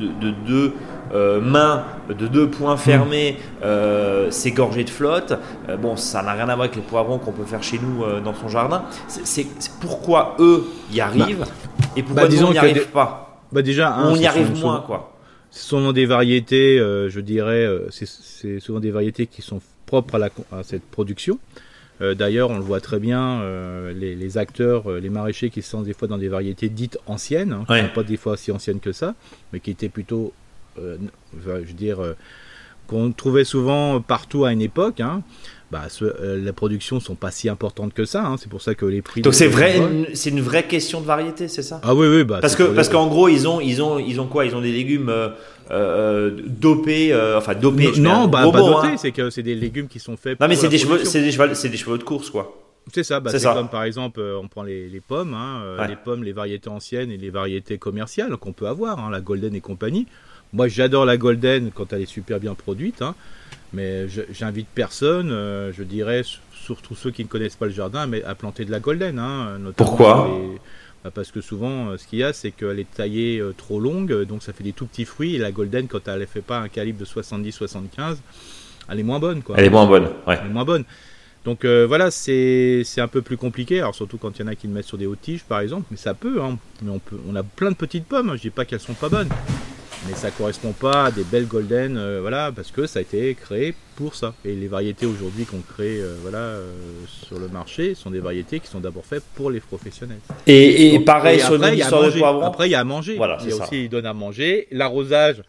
de, 0.00 0.06
de- 0.06 0.12
de 0.12 0.30
deux 0.46 0.72
euh, 1.12 1.40
mains, 1.40 1.84
de 2.08 2.26
deux 2.26 2.48
points 2.48 2.76
fermés, 2.76 3.36
euh, 3.62 4.28
c'est 4.30 4.50
gorgé 4.50 4.84
de 4.84 4.90
flotte. 4.90 5.34
Euh, 5.68 5.76
bon, 5.76 5.96
ça 5.96 6.22
n'a 6.22 6.32
rien 6.32 6.42
à 6.48 6.54
voir 6.54 6.60
avec 6.62 6.76
les 6.76 6.82
poivrons 6.82 7.18
qu'on 7.18 7.32
peut 7.32 7.44
faire 7.44 7.62
chez 7.62 7.78
nous 7.78 8.02
euh, 8.04 8.20
dans 8.20 8.34
son 8.34 8.48
jardin. 8.48 8.84
C'est 9.08 9.46
pourquoi 9.80 10.36
eux 10.40 10.64
y 10.92 11.00
arrivent 11.00 11.44
et 11.96 12.02
pourquoi 12.02 12.22
bah, 12.22 12.28
nous 12.28 12.34
disons 12.34 12.48
on 12.48 12.52
n'y 12.52 12.58
arrive 12.58 12.74
des- 12.74 12.80
pas? 12.80 13.40
Bah 13.52 13.62
déjà, 13.62 13.96
on 14.04 14.14
y 14.16 14.26
arrive 14.26 14.48
moins, 14.50 14.56
souvent- 14.56 14.80
quoi. 14.80 15.10
Ce 15.50 15.68
sont 15.68 15.92
des 15.92 16.06
variétés, 16.06 16.78
je 16.78 17.20
dirais, 17.20 17.68
c'est- 17.90 18.08
c'est 18.08 18.58
souvent 18.58 18.80
des 18.80 18.90
variétés 18.90 19.26
qui 19.28 19.40
sont 19.42 19.60
propres 19.86 20.16
à, 20.16 20.18
la, 20.18 20.30
à 20.50 20.62
cette 20.64 20.82
production. 20.90 21.38
Euh, 22.04 22.14
D'ailleurs, 22.14 22.50
on 22.50 22.56
le 22.56 22.62
voit 22.64 22.80
très 22.80 22.98
bien, 23.00 23.40
euh, 23.40 23.92
les, 23.92 24.14
les 24.14 24.38
acteurs, 24.38 24.90
euh, 24.90 25.00
les 25.00 25.10
maraîchers 25.10 25.50
qui 25.50 25.62
sont 25.62 25.82
des 25.82 25.94
fois 25.94 26.06
dans 26.08 26.18
des 26.18 26.28
variétés 26.28 26.68
dites 26.68 26.98
anciennes, 27.06 27.52
hein, 27.52 27.64
qui 27.66 27.72
Ouais. 27.72 27.82
sont 27.82 27.94
pas 27.94 28.02
des 28.02 28.16
fois 28.16 28.36
si 28.36 28.52
anciennes 28.52 28.80
que 28.80 28.92
ça, 28.92 29.14
mais 29.52 29.60
qui 29.60 29.70
étaient 29.70 29.88
plutôt, 29.88 30.32
je 30.76 30.98
veux 31.48 31.62
dire, 31.72 31.98
qu'on 32.86 33.12
trouvait 33.12 33.44
souvent 33.44 34.00
partout 34.00 34.44
à 34.44 34.52
une 34.52 34.60
époque. 34.62 35.00
hein. 35.00 35.22
Bah, 35.70 35.84
ce- 35.88 36.04
euh, 36.04 36.36
les 36.38 36.52
productions 36.52 37.00
sont 37.00 37.14
pas 37.16 37.30
si 37.30 37.48
importantes 37.48 37.94
que 37.94 38.04
ça, 38.04 38.24
hein, 38.24 38.36
c'est 38.38 38.48
pour 38.50 38.62
ça 38.62 38.74
que 38.74 38.86
les 38.86 39.02
prix. 39.02 39.22
Donc 39.22 39.34
c'est 39.34 39.46
vrai, 39.48 39.80
c'est 40.14 40.30
une 40.30 40.40
vraie 40.42 40.64
question 40.66 41.00
de 41.00 41.06
variété, 41.06 41.48
c'est 41.48 41.62
ça? 41.62 41.80
Ah 41.82 41.94
oui, 41.94 42.06
oui, 42.06 42.22
bah, 42.22 42.38
Parce 42.40 42.54
que 42.54 42.62
parce 42.64 42.88
qu'en 42.88 43.08
gros 43.08 43.28
ils 43.28 43.48
ont 43.48 43.60
ils 43.60 43.82
ont 43.82 43.98
ils 43.98 44.20
ont 44.20 44.26
quoi? 44.26 44.44
Ils 44.44 44.54
ont 44.54 44.60
des 44.60 44.70
légumes 44.72 45.08
euh, 45.08 45.30
euh, 45.70 46.30
dopés, 46.46 47.14
enfin 47.36 47.54
dopés. 47.54 47.92
non, 47.98 48.28
bah, 48.28 48.48
pas 48.52 48.58
doté, 48.60 48.88
hein. 48.88 48.94
c'est 48.98 49.10
que 49.10 49.30
c'est 49.30 49.42
des 49.42 49.54
légumes 49.54 49.88
qui 49.88 49.98
sont 49.98 50.16
faits. 50.16 50.38
Non 50.40 50.48
mais 50.48 50.56
c'est 50.56 50.68
des 50.68 50.78
chevaux, 50.78 50.98
c'est 51.02 51.22
des 51.22 51.32
chevaux, 51.32 51.52
c'est 51.54 51.68
des 51.70 51.76
chevaux 51.76 51.98
de 51.98 52.04
course 52.04 52.30
quoi. 52.30 52.60
C'est 52.92 53.02
ça, 53.02 53.18
bah, 53.18 53.30
C'est 53.30 53.42
comme 53.42 53.68
par 53.70 53.84
exemple, 53.84 54.20
on 54.20 54.46
prend 54.46 54.62
les, 54.62 54.88
les 54.90 55.00
pommes, 55.00 55.32
hein, 55.32 55.62
Ouais. 55.78 55.88
les 55.88 55.96
pommes, 55.96 56.22
les 56.22 56.32
variétés 56.32 56.68
anciennes 56.68 57.10
et 57.10 57.16
les 57.16 57.30
variétés 57.30 57.78
commerciales 57.78 58.36
qu'on 58.36 58.52
peut 58.52 58.68
avoir, 58.68 59.10
la 59.10 59.20
Golden 59.22 59.54
et 59.54 59.60
compagnie. 59.62 60.06
Moi, 60.52 60.68
j'adore 60.68 61.06
la 61.06 61.16
Golden 61.16 61.70
quand 61.74 61.92
elle 61.94 62.02
est 62.02 62.06
super 62.06 62.38
bien 62.38 62.54
produite, 62.54 63.00
hein, 63.00 63.14
mais 63.72 64.06
j'invite 64.32 64.68
personne, 64.74 65.30
euh, 65.32 65.72
je 65.72 65.82
dirais, 65.82 66.22
surtout 66.52 66.94
ceux 66.94 67.10
qui 67.10 67.22
ne 67.24 67.28
connaissent 67.28 67.56
pas 67.56 67.66
le 67.66 67.72
jardin, 67.72 68.06
mais 68.06 68.22
à 68.24 68.34
planter 68.34 68.64
de 68.64 68.70
la 68.70 68.80
Golden. 68.80 69.18
Hein, 69.18 69.58
Pourquoi 69.76 70.28
les- 70.30 70.58
bah, 71.02 71.10
Parce 71.14 71.30
que 71.32 71.40
souvent, 71.40 71.88
euh, 71.88 71.96
ce 71.98 72.06
qu'il 72.06 72.20
y 72.20 72.24
a, 72.24 72.32
c'est 72.32 72.50
qu'elle 72.52 72.78
est 72.78 72.90
taillée 72.94 73.38
euh, 73.40 73.52
trop 73.56 73.80
longue, 73.80 74.22
donc 74.24 74.42
ça 74.42 74.52
fait 74.52 74.64
des 74.64 74.72
tout 74.72 74.86
petits 74.86 75.04
fruits, 75.04 75.34
et 75.34 75.38
la 75.38 75.50
Golden, 75.52 75.88
quand 75.88 76.06
elle 76.08 76.20
ne 76.20 76.26
fait 76.26 76.40
pas 76.40 76.58
un 76.60 76.68
calibre 76.68 76.98
de 77.00 77.04
70-75, 77.04 78.16
elle 78.88 79.00
est 79.00 79.02
moins 79.02 79.18
bonne. 79.18 79.42
Quoi 79.42 79.56
Elle 79.58 79.64
est 79.66 79.70
moins 79.70 79.86
bonne. 79.86 80.08
Ouais. 80.26 80.38
elle 80.40 80.46
est 80.50 80.52
moins 80.52 80.64
bonne. 80.64 80.84
Donc 81.44 81.66
euh, 81.66 81.84
voilà, 81.86 82.10
c'est 82.10 82.80
c'est 82.86 83.02
un 83.02 83.08
peu 83.08 83.20
plus 83.20 83.36
compliqué. 83.36 83.80
Alors 83.80 83.94
surtout 83.94 84.16
quand 84.16 84.38
il 84.38 84.40
y 84.40 84.44
en 84.46 84.48
a 84.48 84.54
qui 84.54 84.66
le 84.66 84.72
mettent 84.72 84.86
sur 84.86 84.96
des 84.96 85.04
hautes 85.04 85.20
tiges, 85.20 85.42
par 85.44 85.60
exemple, 85.60 85.84
mais 85.90 85.98
ça 85.98 86.14
peut. 86.14 86.40
Hein. 86.42 86.56
Mais 86.80 86.90
on 86.90 86.98
peut, 86.98 87.18
on 87.28 87.36
a 87.36 87.42
plein 87.42 87.70
de 87.70 87.76
petites 87.76 88.06
pommes. 88.06 88.32
Je 88.34 88.40
dis 88.40 88.48
pas 88.50 88.64
qu'elles 88.64 88.80
sont 88.80 88.94
pas 88.94 89.10
bonnes, 89.10 89.28
mais 90.06 90.14
ça 90.14 90.30
correspond 90.30 90.72
pas 90.72 91.06
à 91.06 91.10
des 91.10 91.24
belles 91.24 91.46
golden, 91.46 91.96
euh, 91.96 92.18
voilà, 92.20 92.52
parce 92.54 92.70
que 92.70 92.86
ça 92.86 92.98
a 92.98 93.02
été 93.02 93.34
créé 93.34 93.74
pour 93.96 94.14
ça. 94.14 94.34
Et 94.44 94.54
les 94.54 94.68
variétés 94.68 95.06
aujourd'hui 95.06 95.44
qu'on 95.44 95.60
crée, 95.60 96.00
euh, 96.00 96.16
voilà, 96.22 96.38
euh, 96.38 96.70
sur 97.06 97.38
le 97.38 97.48
marché, 97.48 97.94
sont 97.94 98.10
des 98.10 98.20
variétés 98.20 98.60
qui 98.60 98.66
sont 98.68 98.80
d'abord 98.80 99.04
faites 99.04 99.24
pour 99.34 99.50
les 99.50 99.60
professionnels. 99.60 100.18
Et, 100.46 100.88
et 100.88 100.96
Donc, 100.96 101.06
pareil 101.06 101.36
et 101.38 101.40
sur 101.40 101.54
après, 101.54 101.68
une 101.68 101.74
il 101.74 101.78
y 101.78 101.82
a 101.82 101.84
à 101.84 101.88
histoire 101.88 102.02
de 102.02 102.06
manger. 102.08 102.18
poivrons. 102.20 102.42
Après, 102.44 102.68
il 102.68 102.72
y 102.72 102.74
a 102.74 102.80
à 102.80 102.84
manger. 102.84 103.16
Voilà, 103.16 103.38
il 103.40 103.44
y 103.44 103.48
a 103.48 103.50
c'est 103.52 103.58
ça. 103.58 103.64
aussi, 103.64 103.84
il 103.84 103.88
donne 103.88 104.06
à 104.06 104.12
manger. 104.14 104.68
L'arrosage, 104.70 105.42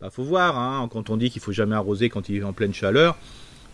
bah, 0.00 0.08
faut 0.10 0.22
voir. 0.24 0.56
Hein, 0.58 0.88
quand 0.90 1.10
on 1.10 1.16
dit 1.16 1.30
qu'il 1.30 1.42
faut 1.42 1.52
jamais 1.52 1.76
arroser 1.76 2.08
quand 2.08 2.28
il 2.28 2.38
est 2.38 2.42
en 2.44 2.52
pleine 2.52 2.72
chaleur, 2.74 3.16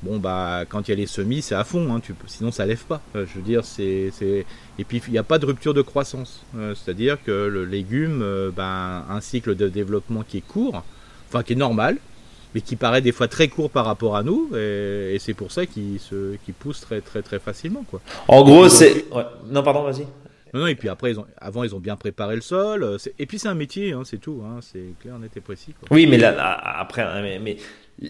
bon, 0.04 0.18
bah, 0.18 0.64
quand 0.68 0.86
il 0.86 0.90
y 0.90 0.94
a 0.94 0.96
les 0.96 1.06
semis, 1.06 1.42
c'est 1.42 1.54
à 1.54 1.64
fond. 1.64 1.92
Hein, 1.94 2.00
tu 2.00 2.12
peux, 2.14 2.28
sinon, 2.28 2.50
ça 2.52 2.66
lève 2.66 2.84
pas. 2.84 3.00
Euh, 3.16 3.24
je 3.26 3.36
veux 3.38 3.42
dire, 3.44 3.64
c'est, 3.64 4.10
c'est... 4.12 4.44
Et 4.78 4.84
puis, 4.84 5.02
il 5.06 5.12
n'y 5.12 5.18
a 5.18 5.22
pas 5.22 5.38
de 5.38 5.46
rupture 5.46 5.74
de 5.74 5.82
croissance. 5.82 6.42
Euh, 6.56 6.74
c'est-à-dire 6.74 7.18
que 7.24 7.30
le 7.30 7.64
légume, 7.64 8.20
euh, 8.22 8.50
bah, 8.54 9.04
un 9.08 9.20
cycle 9.20 9.54
de 9.56 9.68
développement 9.68 10.22
qui 10.22 10.38
est 10.38 10.46
court, 10.46 10.84
enfin, 11.28 11.42
qui 11.42 11.54
est 11.54 11.56
normal, 11.56 11.96
mais 12.54 12.60
qui 12.60 12.76
paraît 12.76 13.00
des 13.02 13.10
fois 13.12 13.26
très 13.26 13.48
court 13.48 13.70
par 13.70 13.84
rapport 13.84 14.14
à 14.16 14.22
nous, 14.22 14.50
et, 14.54 15.14
et 15.14 15.18
c'est 15.18 15.34
pour 15.34 15.50
ça 15.50 15.66
qu'il 15.66 15.98
se, 15.98 16.36
qu'il 16.44 16.54
pousse 16.54 16.80
très, 16.80 17.00
très, 17.00 17.20
très 17.22 17.40
facilement, 17.40 17.82
quoi. 17.90 18.00
En 18.28 18.44
gros, 18.44 18.68
c'est. 18.68 19.06
ouais. 19.12 19.24
Non, 19.50 19.62
pardon, 19.64 19.82
vas-y. 19.82 20.06
Non, 20.52 20.60
non, 20.60 20.66
et 20.68 20.76
puis 20.76 20.88
après, 20.88 21.10
ils 21.10 21.18
ont, 21.18 21.26
avant, 21.38 21.64
ils 21.64 21.74
ont 21.74 21.80
bien 21.80 21.96
préparé 21.96 22.36
le 22.36 22.40
sol. 22.40 22.84
euh, 22.84 22.96
c'est- 22.96 23.12
Et 23.18 23.26
puis, 23.26 23.40
c'est 23.40 23.48
un 23.48 23.54
métier, 23.54 23.92
hein, 23.92 24.02
c'est 24.04 24.18
tout. 24.18 24.40
Hein, 24.46 24.60
c'est 24.60 24.84
clair, 25.00 25.18
net 25.18 25.36
et 25.36 25.40
précis. 25.40 25.74
Quoi. 25.80 25.88
Oui, 25.90 26.06
mais 26.06 26.16
là, 26.16 26.30
là, 26.30 26.52
après, 26.78 27.02
hein, 27.02 27.22
mais, 27.22 27.40
mais 27.40 27.56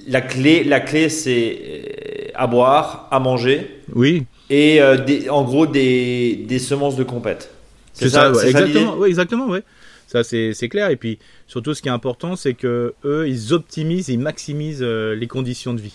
la 0.09 0.21
clé, 0.21 0.65
la 0.65 0.81
clé, 0.81 1.09
c'est 1.09 1.59
euh, 1.67 2.29
à 2.35 2.47
boire, 2.47 3.09
à 3.11 3.21
manger 3.21 3.71
Oui, 3.95 4.25
et 4.51 4.81
euh, 4.81 4.97
des- 4.97 5.29
en 5.29 5.45
gros 5.45 5.67
des, 5.67 6.45
des 6.49 6.59
semences 6.59 6.97
de 6.97 7.05
compète. 7.05 7.51
c'est 7.93 8.09
ça, 8.09 8.31
ouais, 8.31 8.35
c'est 8.41 8.53
ça 8.53 8.61
l'idée 8.63 8.79
exactement. 8.79 8.97
ouais, 8.99 9.09
exactement, 9.09 9.47
ouais. 9.49 9.63
Ça, 10.07 10.23
c'est 10.23 10.69
clair. 10.69 10.91
Et 10.91 10.97
puis, 10.97 11.19
surtout, 11.49 11.75
ce 11.75 11.83
qui 11.83 11.89
est 11.89 11.93
important, 11.93 12.37
c'est 12.37 12.55
que 12.55 12.95
eux, 13.05 13.27
ils 13.29 13.53
optimisent, 13.53 14.09
ils 14.09 14.19
maximisent 14.19 14.83
euh, 14.83 15.15
les 15.15 15.27
conditions 15.27 15.75
de 15.75 15.81
vie. 15.81 15.95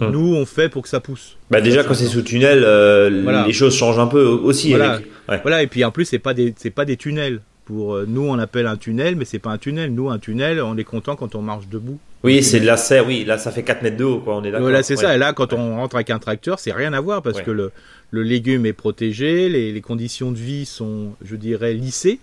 Hum. 0.00 0.10
Nous, 0.12 0.34
on 0.34 0.44
fait 0.44 0.68
pour 0.68 0.82
que 0.82 0.88
ça 0.88 1.00
pousse. 1.00 1.36
Bah 1.50 1.60
déjà 1.60 1.82
quand 1.82 1.94
c'est 1.94 2.06
sous 2.06 2.22
tunnel, 2.22 2.62
euh, 2.64 3.20
Voilà. 3.22 3.46
les 3.46 3.52
choses 3.52 3.74
changent 3.74 3.98
un 3.98 4.06
peu 4.06 4.22
aussi. 4.24 4.70
Voilà. 4.70 5.00
Ouais. 5.28 5.40
Voilà, 5.42 5.62
et 5.62 5.66
puis 5.66 5.82
en 5.84 5.90
plus, 5.90 6.04
c'est 6.04 6.18
pas 6.18 6.34
des, 6.34 6.52
c'est 6.56 6.70
pas 6.70 6.84
des 6.84 6.96
tunnels. 6.96 7.40
Pour 7.68 7.94
euh, 7.96 8.06
nous, 8.08 8.22
on 8.26 8.38
appelle 8.38 8.66
un 8.66 8.76
tunnel, 8.78 9.14
mais 9.14 9.26
c'est 9.26 9.38
pas 9.38 9.50
un 9.50 9.58
tunnel. 9.58 9.92
Nous, 9.92 10.08
un 10.08 10.18
tunnel, 10.18 10.60
on 10.62 10.76
est 10.78 10.84
content 10.84 11.16
quand 11.16 11.34
on 11.34 11.42
marche 11.42 11.68
debout. 11.68 11.98
Oui, 12.24 12.42
c'est 12.42 12.60
de 12.60 12.66
la 12.66 12.78
serre. 12.78 13.06
Oui, 13.06 13.24
là 13.26 13.36
ça 13.36 13.50
fait 13.52 13.62
4 13.62 13.82
mètres 13.82 13.98
de 13.98 14.04
haut, 14.04 14.20
quoi. 14.20 14.36
On 14.36 14.42
est 14.42 14.50
d'accord. 14.50 14.62
Voilà, 14.62 14.82
c'est 14.82 14.96
Ouais. 14.96 15.02
ça. 15.02 15.14
Et 15.14 15.18
là, 15.18 15.34
quand 15.34 15.52
on 15.52 15.76
rentre 15.76 15.94
avec 15.96 16.08
un 16.08 16.18
tracteur, 16.18 16.58
c'est 16.58 16.72
rien 16.72 16.94
à 16.94 17.00
voir 17.02 17.20
parce 17.22 17.36
Ouais. 17.36 17.44
que 17.44 17.50
le, 17.50 17.70
le 18.10 18.22
légume 18.22 18.64
est 18.64 18.72
protégé, 18.72 19.50
les, 19.50 19.70
les 19.70 19.80
conditions 19.82 20.32
de 20.32 20.38
vie 20.38 20.64
sont, 20.64 21.12
je 21.22 21.36
dirais, 21.36 21.74
lissées. 21.74 22.18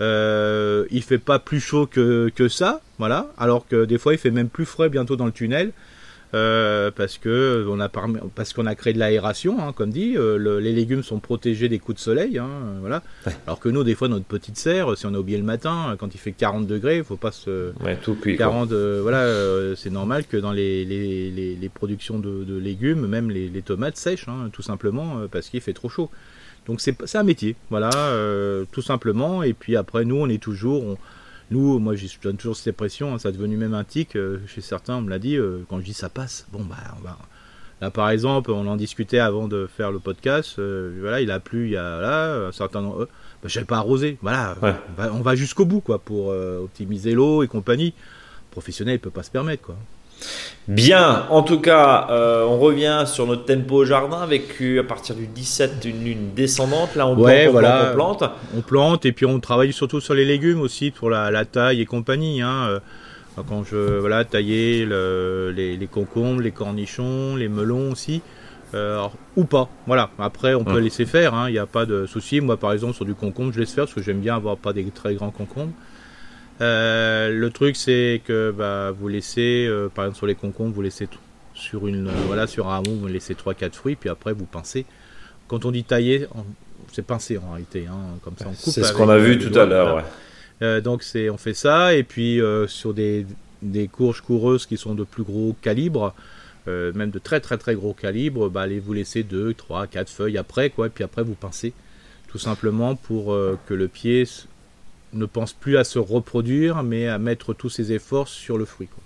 Euh, 0.00 0.86
il 0.90 1.02
fait 1.02 1.18
pas 1.18 1.38
plus 1.38 1.60
chaud 1.60 1.86
que, 1.86 2.30
que 2.34 2.48
ça, 2.48 2.80
voilà. 2.98 3.28
Alors 3.38 3.66
que 3.68 3.84
des 3.84 3.96
fois, 3.98 4.12
il 4.14 4.18
fait 4.18 4.30
même 4.32 4.48
plus 4.48 4.64
frais 4.64 4.88
bientôt 4.88 5.14
dans 5.16 5.26
le 5.26 5.32
tunnel. 5.32 5.70
Euh, 6.32 6.92
parce 6.94 7.18
que 7.18 7.66
on 7.68 7.80
a 7.80 7.88
parmi- 7.88 8.20
parce 8.36 8.52
qu'on 8.52 8.66
a 8.66 8.76
créé 8.76 8.92
de 8.92 9.00
l'aération, 9.00 9.56
hein, 9.60 9.72
comme 9.72 9.90
dit, 9.90 10.16
euh, 10.16 10.36
le- 10.36 10.60
les 10.60 10.72
légumes 10.72 11.02
sont 11.02 11.18
protégés 11.18 11.68
des 11.68 11.80
coups 11.80 11.96
de 11.96 12.00
soleil, 12.00 12.38
hein, 12.38 12.48
voilà. 12.80 13.02
Ouais. 13.26 13.32
Alors 13.48 13.58
que 13.58 13.68
nous, 13.68 13.82
des 13.82 13.96
fois, 13.96 14.06
notre 14.06 14.26
petite 14.26 14.56
serre, 14.56 14.96
si 14.96 15.06
on 15.06 15.14
a 15.14 15.18
oublié 15.18 15.38
le 15.38 15.44
matin, 15.44 15.96
quand 15.98 16.14
il 16.14 16.18
fait 16.18 16.30
40 16.30 16.68
degrés, 16.68 16.98
il 16.98 17.04
faut 17.04 17.16
pas 17.16 17.32
se, 17.32 17.72
Ouais, 17.82 17.96
tout 18.00 18.14
cuit. 18.14 18.36
quoi. 18.36 18.46
40, 18.46 18.70
euh, 18.70 19.00
voilà, 19.02 19.74
c'est 19.74 19.90
normal 19.90 20.24
que 20.26 20.36
dans 20.36 20.52
les, 20.52 20.84
les, 20.84 21.30
les, 21.32 21.56
les 21.56 21.68
productions 21.68 22.20
de, 22.20 22.44
de 22.44 22.56
légumes, 22.58 23.06
même 23.08 23.28
les, 23.30 23.48
tomates 23.62 23.96
sèchent, 23.96 24.28
hein, 24.28 24.50
tout 24.52 24.62
simplement 24.62 25.22
parce 25.32 25.48
qu'il 25.48 25.60
fait 25.60 25.72
trop 25.72 25.88
chaud. 25.88 26.10
Donc 26.66 26.80
c'est 26.80 26.94
c'est 27.06 27.18
un 27.18 27.24
métier, 27.24 27.56
voilà, 27.70 27.90
tout 28.70 28.82
simplement. 28.82 29.42
Et 29.42 29.52
puis 29.52 29.74
après, 29.76 30.04
nous, 30.04 30.16
on 30.16 30.28
est 30.28 30.40
toujours, 30.42 30.84
on- 30.84 30.98
Nous, 31.50 31.78
moi, 31.80 31.96
je 31.96 32.06
donne 32.22 32.36
toujours 32.36 32.56
cette 32.56 32.68
impression, 32.74 33.14
hein, 33.14 33.18
ça 33.18 33.30
est 33.30 33.32
devenu 33.32 33.56
même 33.56 33.74
un 33.74 33.82
tic 33.84 34.14
euh, 34.14 34.38
chez 34.46 34.60
certains, 34.60 34.96
on 34.96 35.02
me 35.02 35.10
l'a 35.10 35.18
dit, 35.18 35.36
euh, 35.36 35.64
quand 35.68 35.80
je 35.80 35.84
dis 35.84 35.92
ça 35.94 36.08
passe, 36.08 36.46
bon, 36.52 36.62
bah, 36.64 36.76
on 36.98 37.02
va. 37.02 37.18
Là, 37.80 37.90
par 37.90 38.10
exemple, 38.10 38.50
on 38.52 38.66
en 38.68 38.76
discutait 38.76 39.18
avant 39.18 39.48
de 39.48 39.66
faire 39.66 39.90
le 39.90 39.98
podcast, 39.98 40.58
euh, 40.58 40.96
voilà, 41.00 41.20
il 41.20 41.30
a 41.30 41.40
plu 41.40 41.64
il 41.66 41.72
y 41.72 41.76
a 41.76 41.98
là, 42.00 42.46
un 42.48 42.52
certain 42.52 42.82
nombre. 42.82 43.08
bah, 43.42 43.48
je 43.48 43.60
pas 43.60 43.78
arrosé, 43.78 44.18
voilà, 44.22 44.54
Ouais. 44.62 44.74
on 45.12 45.20
va, 45.22 45.34
jusqu'au 45.34 45.64
bout, 45.64 45.80
quoi, 45.80 45.98
pour 45.98 46.26
optimiser 46.28 47.12
l'eau 47.14 47.42
et 47.42 47.48
compagnie. 47.48 47.94
Professionnel, 48.52 48.96
il 48.96 49.00
peut 49.00 49.10
pas 49.10 49.22
se 49.22 49.30
permettre, 49.30 49.62
quoi. 49.62 49.76
Bien, 50.68 51.26
en 51.30 51.42
tout 51.42 51.60
cas, 51.60 52.06
euh, 52.10 52.44
on 52.44 52.58
revient 52.58 53.02
sur 53.06 53.26
notre 53.26 53.44
tempo 53.44 53.76
au 53.76 53.84
jardin 53.84 54.18
avec 54.20 54.60
euh, 54.60 54.80
à 54.80 54.84
partir 54.84 55.16
du 55.16 55.26
17 55.26 55.84
une 55.84 56.04
lune 56.04 56.30
descendante. 56.34 56.94
Là, 56.94 57.06
on 57.08 57.14
plante, 57.14 57.24
Ouais, 57.26 57.46
on 57.48 57.52
voilà. 57.52 57.90
plante, 57.94 58.22
on 58.22 58.22
plante. 58.22 58.30
On 58.56 58.60
plante 58.60 59.06
et 59.06 59.12
puis 59.12 59.26
on 59.26 59.40
travaille 59.40 59.72
surtout 59.72 60.00
sur 60.00 60.14
les 60.14 60.24
légumes 60.24 60.60
aussi 60.60 60.90
pour 60.92 61.10
la, 61.10 61.30
la 61.30 61.44
taille 61.44 61.80
et 61.80 61.86
compagnie. 61.86 62.40
Hein. 62.42 62.66
Euh, 62.68 62.80
Quand 63.48 63.64
je 63.64 63.98
voilà 63.98 64.24
tailler 64.24 64.84
le- 64.84 65.50
les, 65.56 65.76
les 65.76 65.86
concombres, 65.86 66.40
les 66.42 66.50
cornichons, 66.50 67.36
les 67.36 67.48
melons 67.48 67.90
aussi, 67.92 68.20
euh, 68.74 68.94
alors, 68.98 69.12
ou 69.36 69.44
pas. 69.44 69.68
Voilà. 69.86 70.10
Après, 70.18 70.54
on 70.54 70.62
peut 70.62 70.72
Hum. 70.72 70.80
laisser 70.84 71.06
faire. 71.06 71.32
hein. 71.34 71.48
Il 71.48 71.52
n'y 71.52 71.58
a 71.58 71.64
pas 71.66 71.86
de 71.86 72.04
souci. 72.06 72.40
Moi, 72.42 72.58
par 72.58 72.72
exemple, 72.74 72.94
sur 72.94 73.06
du 73.06 73.14
concombre, 73.14 73.52
je 73.54 73.60
laisse 73.60 73.72
faire 73.72 73.84
parce 73.84 73.94
que 73.94 74.02
j'aime 74.02 74.20
bien 74.20 74.36
avoir 74.36 74.56
pas 74.58 74.72
des 74.74 74.84
très 74.84 75.14
grands 75.14 75.30
concombres. 75.30 75.72
Euh, 76.60 77.30
le 77.30 77.50
truc, 77.50 77.76
c'est 77.76 78.20
que 78.24 78.50
bah, 78.50 78.90
vous 78.90 79.08
laissez, 79.08 79.66
euh, 79.66 79.88
par 79.88 80.04
exemple 80.04 80.18
sur 80.18 80.26
les 80.26 80.34
concombres, 80.34 80.74
vous 80.74 80.82
laissez 80.82 81.08
sur 81.54 81.86
une 81.86 82.08
euh, 82.08 82.12
voilà 82.26 82.46
sur 82.46 82.68
un 82.68 82.78
hameau, 82.78 82.94
vous 82.96 83.06
laissez 83.06 83.34
3-4 83.34 83.72
fruits, 83.72 83.96
puis 83.96 84.08
après 84.08 84.32
vous 84.32 84.44
pincez. 84.44 84.84
Quand 85.48 85.64
on 85.64 85.70
dit 85.70 85.84
tailler, 85.84 86.26
c'est 86.92 87.04
pincer 87.04 87.38
en 87.38 87.52
réalité, 87.52 87.86
hein, 87.90 88.18
comme 88.22 88.34
ça 88.36 88.46
on 88.46 88.50
coupe. 88.50 88.72
C'est 88.72 88.84
ce 88.84 88.92
qu'on 88.92 89.08
a 89.08 89.18
vu 89.18 89.38
tout 89.38 89.58
à 89.58 89.64
l'heure. 89.64 89.96
ouais. 90.60 90.82
Donc 90.82 91.02
c'est 91.02 91.30
on 91.30 91.38
fait 91.38 91.54
ça 91.54 91.94
et 91.94 92.02
puis 92.02 92.38
sur 92.68 92.92
des, 92.92 93.26
des 93.62 93.88
courges 93.88 94.20
coureuses 94.20 94.66
qui 94.66 94.76
sont 94.76 94.94
de 94.94 95.04
plus 95.04 95.22
gros 95.22 95.56
calibre, 95.62 96.14
même 96.66 97.10
de 97.10 97.18
très 97.18 97.40
très 97.40 97.56
très 97.56 97.74
gros 97.74 97.94
calibre, 97.94 98.50
bah, 98.50 98.62
allez 98.62 98.78
vous 98.78 98.92
laisser 98.92 99.22
2, 99.22 99.54
3, 99.54 99.86
4 99.86 100.10
feuilles 100.10 100.36
après 100.36 100.68
quoi, 100.68 100.88
et 100.88 100.90
puis 100.90 101.02
après 101.02 101.22
vous 101.22 101.34
pincez 101.34 101.72
tout 102.28 102.38
simplement 102.38 102.94
pour 102.94 103.34
que 103.66 103.74
le 103.74 103.88
pied 103.88 104.26
ne 105.12 105.26
pense 105.26 105.52
plus 105.52 105.76
à 105.76 105.84
se 105.84 105.98
reproduire 105.98 106.82
mais 106.82 107.08
à 107.08 107.18
mettre 107.18 107.52
tous 107.54 107.70
ses 107.70 107.92
efforts 107.92 108.28
sur 108.28 108.58
le 108.58 108.64
fruit. 108.64 108.86
Quoi. 108.88 109.02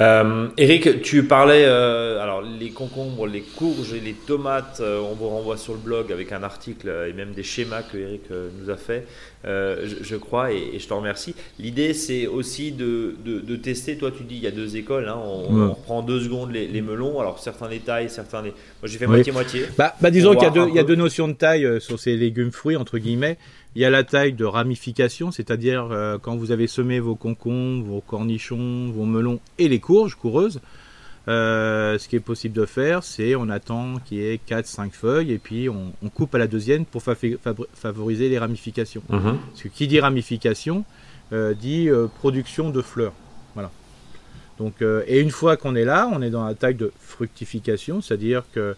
Euh, 0.00 0.48
Eric, 0.56 1.02
tu 1.02 1.22
parlais, 1.24 1.64
euh, 1.66 2.18
alors 2.22 2.40
les 2.40 2.70
concombres, 2.70 3.26
les 3.26 3.42
courges 3.42 3.92
et 3.92 4.00
les 4.00 4.14
tomates, 4.14 4.78
euh, 4.80 5.00
on 5.00 5.14
vous 5.14 5.28
renvoie 5.28 5.58
sur 5.58 5.74
le 5.74 5.78
blog 5.80 6.10
avec 6.12 6.32
un 6.32 6.42
article 6.42 6.90
et 7.08 7.12
même 7.12 7.32
des 7.32 7.42
schémas 7.42 7.82
que 7.82 7.98
Eric 7.98 8.22
nous 8.30 8.70
a 8.70 8.76
fait, 8.78 9.06
je, 9.44 9.96
je 10.00 10.16
crois, 10.16 10.52
et, 10.52 10.70
et 10.74 10.78
je 10.78 10.88
te 10.88 10.94
remercie. 10.94 11.34
L'idée, 11.58 11.92
c'est 11.92 12.26
aussi 12.26 12.72
de, 12.72 13.16
de- 13.22 13.40
de 13.40 13.56
tester, 13.56 13.98
toi 13.98 14.10
tu 14.10 14.22
dis, 14.24 14.36
il 14.36 14.42
y 14.42 14.46
a 14.46 14.50
deux 14.50 14.76
écoles, 14.78 15.08
hein, 15.08 15.18
on, 15.22 15.40
Ouais. 15.54 15.62
on 15.66 15.70
reprend 15.74 15.98
en 15.98 16.02
deux 16.02 16.20
secondes 16.20 16.52
les, 16.52 16.66
les 16.66 16.80
melons, 16.80 17.20
alors 17.20 17.38
certains 17.38 17.68
les 17.68 17.80
taillent, 17.80 18.08
certains 18.08 18.40
les... 18.40 18.50
Moi 18.50 18.84
j'ai 18.84 18.96
fait 18.96 19.04
Oui. 19.06 19.16
moitié-moitié. 19.16 19.66
Bah, 19.76 19.94
bah 20.00 20.10
disons 20.10 20.32
qu'il 20.34 20.44
y 20.44 20.46
a, 20.46 20.50
deux, 20.50 20.70
y 20.70 20.78
a 20.78 20.96
notions 20.96 21.28
de 21.28 21.34
taille 21.34 21.68
sur 21.82 22.00
ces 22.00 22.16
légumes 22.16 22.52
fruits, 22.52 22.76
entre 22.76 22.96
guillemets. 22.96 23.36
Il 23.76 23.82
y 23.82 23.84
a 23.84 23.90
la 23.90 24.02
taille 24.02 24.32
de 24.32 24.44
ramification, 24.44 25.30
c'est-à-dire 25.30 25.88
euh, 25.92 26.18
quand 26.20 26.36
vous 26.36 26.50
avez 26.50 26.66
semé 26.66 26.98
vos 26.98 27.14
concombres, 27.14 27.84
vos 27.86 28.00
cornichons, 28.00 28.90
vos 28.90 29.04
melons 29.04 29.38
et 29.58 29.68
les 29.68 29.78
courges 29.78 30.16
coureuses. 30.16 30.60
euh, 31.28 31.98
ce 31.98 32.08
qui 32.08 32.16
est 32.16 32.20
possible 32.20 32.54
de 32.54 32.64
faire, 32.66 33.04
c'est 33.04 33.36
on 33.36 33.48
attend 33.50 33.96
qu'il 34.06 34.18
y 34.18 34.26
ait 34.26 34.40
4-5 34.48 34.90
feuilles 34.90 35.30
et 35.32 35.38
puis 35.38 35.68
on, 35.68 35.92
on 36.02 36.08
coupe 36.08 36.34
à 36.34 36.38
la 36.38 36.48
deuxième 36.48 36.84
pour 36.84 37.02
fa- 37.02 37.14
favoriser 37.74 38.28
les 38.28 38.38
ramifications. 38.38 39.02
Mhm. 39.08 39.38
Parce 39.50 39.62
que 39.62 39.68
qui 39.68 39.86
dit 39.86 40.00
ramification 40.00 40.84
euh, 41.32 41.54
dit 41.54 41.88
production 42.18 42.70
de 42.70 42.82
fleurs. 42.82 43.12
Voilà. 43.54 43.70
Donc, 44.58 44.82
et 45.06 45.20
une 45.20 45.30
fois 45.30 45.56
qu'on 45.56 45.74
est 45.76 45.84
là, 45.84 46.10
on 46.12 46.20
est 46.22 46.30
dans 46.30 46.44
la 46.44 46.54
taille 46.54 46.74
de 46.74 46.90
fructification, 47.00 48.00
c'est-à-dire 48.02 48.42
que 48.52 48.74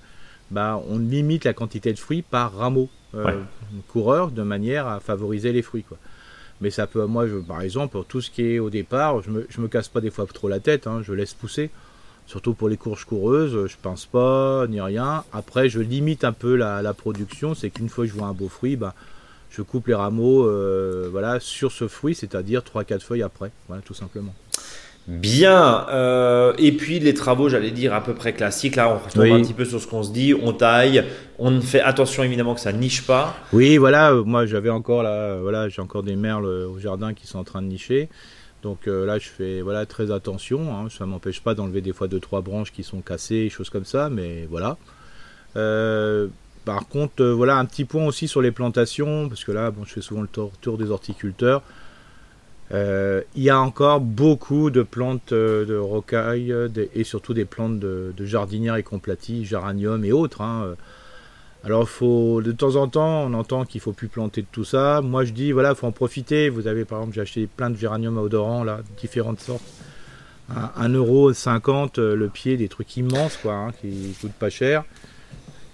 bah, 0.52 0.80
on 0.88 0.98
limite 0.98 1.44
la 1.44 1.52
quantité 1.54 1.92
de 1.92 1.98
fruits 1.98 2.22
par 2.22 2.54
rameau 2.54 2.88
euh, 3.14 3.24
Ouais. 3.24 3.34
coureur 3.88 4.30
de 4.30 4.42
manière 4.42 4.86
à 4.86 5.00
favoriser 5.00 5.52
les 5.52 5.62
fruits. 5.62 5.82
Quoi. 5.82 5.98
Mais 6.60 6.70
ça 6.70 6.86
peut, 6.86 7.04
moi, 7.06 7.26
je, 7.26 7.36
par 7.36 7.60
exemple, 7.62 7.92
pour 7.92 8.04
tout 8.06 8.20
ce 8.20 8.30
qui 8.30 8.42
est 8.54 8.58
au 8.58 8.70
départ, 8.70 9.20
je 9.22 9.30
me, 9.30 9.46
je 9.50 9.60
me 9.60 9.68
casse 9.68 9.88
pas 9.88 10.00
des 10.00 10.10
fois 10.10 10.26
trop 10.32 10.48
la 10.48 10.60
tête, 10.60 10.86
hein, 10.86 11.00
je 11.02 11.12
laisse 11.12 11.34
pousser. 11.34 11.70
Surtout 12.26 12.54
pour 12.54 12.68
les 12.68 12.76
courges 12.76 13.04
coureuses, 13.04 13.66
je 13.66 13.76
pince 13.82 14.06
pas 14.06 14.66
ni 14.68 14.80
rien. 14.80 15.24
Après, 15.32 15.68
je 15.68 15.80
limite 15.80 16.22
un 16.24 16.32
peu 16.32 16.54
la, 16.54 16.80
la 16.80 16.94
production, 16.94 17.54
c'est 17.54 17.70
qu'une 17.70 17.88
fois 17.88 18.04
que 18.04 18.10
je 18.12 18.16
vois 18.16 18.28
un 18.28 18.32
beau 18.32 18.48
fruit, 18.48 18.76
bah, 18.76 18.94
je 19.50 19.60
coupe 19.60 19.88
les 19.88 19.94
rameaux 19.94 20.46
euh, 20.46 21.08
voilà, 21.10 21.40
sur 21.40 21.72
ce 21.72 21.88
fruit, 21.88 22.14
c'est-à-dire 22.14 22.62
3-4 22.62 23.00
feuilles 23.00 23.22
après, 23.24 23.50
voilà, 23.68 23.82
tout 23.82 23.92
simplement. 23.92 24.32
Bien, 25.08 25.86
euh, 25.90 26.52
et 26.58 26.72
puis 26.72 27.00
les 27.00 27.12
travaux, 27.12 27.48
j'allais 27.48 27.72
dire 27.72 27.92
à 27.92 28.02
peu 28.02 28.14
près 28.14 28.32
classiques. 28.32 28.76
Là, 28.76 28.88
on 28.88 28.98
retombe 29.04 29.22
Oui. 29.24 29.32
un 29.32 29.42
petit 29.42 29.52
peu 29.52 29.64
sur 29.64 29.80
ce 29.80 29.86
qu'on 29.88 30.02
se 30.04 30.12
dit. 30.12 30.32
On 30.32 30.52
taille, 30.52 31.04
on 31.40 31.60
fait 31.60 31.80
attention 31.80 32.22
évidemment 32.22 32.54
que 32.54 32.60
ça 32.60 32.72
niche 32.72 33.02
pas. 33.04 33.34
Oui, 33.52 33.78
voilà, 33.78 34.12
euh, 34.12 34.22
moi 34.22 34.46
j'avais 34.46 34.70
encore 34.70 35.02
là, 35.02 35.10
euh, 35.10 35.38
voilà, 35.42 35.68
j'ai 35.68 35.82
encore 35.82 36.04
des 36.04 36.14
merles 36.14 36.46
au 36.46 36.78
jardin 36.78 37.14
qui 37.14 37.26
sont 37.26 37.38
en 37.38 37.44
train 37.44 37.62
de 37.62 37.66
nicher. 37.66 38.08
Donc 38.62 38.86
euh, 38.86 39.04
là, 39.04 39.18
je 39.18 39.28
fais 39.28 39.60
voilà 39.60 39.86
très 39.86 40.12
attention. 40.12 40.72
Hein, 40.72 40.86
ça 40.96 41.04
m'empêche 41.04 41.40
pas 41.40 41.54
d'enlever 41.54 41.80
des 41.80 41.92
fois 41.92 42.06
deux 42.06 42.20
trois 42.20 42.40
branches 42.40 42.70
qui 42.70 42.84
sont 42.84 43.00
cassées, 43.00 43.48
choses 43.48 43.70
comme 43.70 43.84
ça, 43.84 44.08
mais 44.08 44.46
voilà. 44.48 44.76
Euh, 45.56 46.28
par 46.64 46.86
contre, 46.86 47.24
voilà 47.24 47.56
un 47.56 47.64
petit 47.64 47.84
point 47.84 48.06
aussi 48.06 48.28
sur 48.28 48.40
les 48.40 48.52
plantations, 48.52 49.28
parce 49.28 49.42
que 49.42 49.50
là, 49.50 49.72
bon, 49.72 49.84
je 49.84 49.94
fais 49.94 50.00
souvent 50.00 50.22
le 50.22 50.28
tour, 50.28 50.52
tour 50.60 50.78
des 50.78 50.92
horticulteurs. 50.92 51.62
Euh, 52.72 53.20
il 53.34 53.42
y 53.42 53.50
a 53.50 53.60
encore 53.60 54.00
beaucoup 54.00 54.70
de 54.70 54.82
plantes 54.82 55.32
euh, 55.32 55.66
de 55.66 55.76
rocaille 55.76 56.52
euh, 56.52 56.68
et 56.94 57.04
surtout 57.04 57.34
des 57.34 57.44
plantes 57.44 57.78
de, 57.78 58.14
de 58.16 58.24
jardinières 58.24 58.76
et 58.76 58.82
complaties, 58.82 59.44
géranium 59.44 60.04
et 60.04 60.12
autres. 60.12 60.40
hein. 60.40 60.74
Alors, 61.64 61.88
faut, 61.88 62.42
de 62.42 62.50
temps 62.50 62.74
en 62.74 62.88
temps, 62.88 63.22
on 63.22 63.34
entend 63.34 63.64
qu'il 63.64 63.80
faut 63.80 63.92
plus 63.92 64.08
planter 64.08 64.42
de 64.42 64.48
tout 64.50 64.64
ça. 64.64 65.00
Moi, 65.00 65.24
je 65.24 65.32
dis, 65.32 65.52
voilà, 65.52 65.76
faut 65.76 65.86
en 65.86 65.92
profiter. 65.92 66.48
Vous 66.48 66.66
avez, 66.66 66.84
par 66.84 66.98
exemple, 66.98 67.14
j'ai 67.14 67.20
acheté 67.20 67.46
plein 67.46 67.70
de 67.70 67.76
géranium 67.76 68.18
à 68.18 68.22
odorant, 68.22 68.64
là, 68.64 68.80
différentes 68.98 69.38
sortes. 69.38 69.62
À 70.54 70.72
1,50€ 70.88 72.00
euh, 72.00 72.16
le 72.16 72.28
pied, 72.28 72.56
des 72.56 72.68
trucs 72.68 72.96
immenses, 72.96 73.38
quoi, 73.40 73.54
hein, 73.54 73.70
qui 73.80 74.14
coûtent 74.20 74.32
pas 74.32 74.50
cher. 74.50 74.84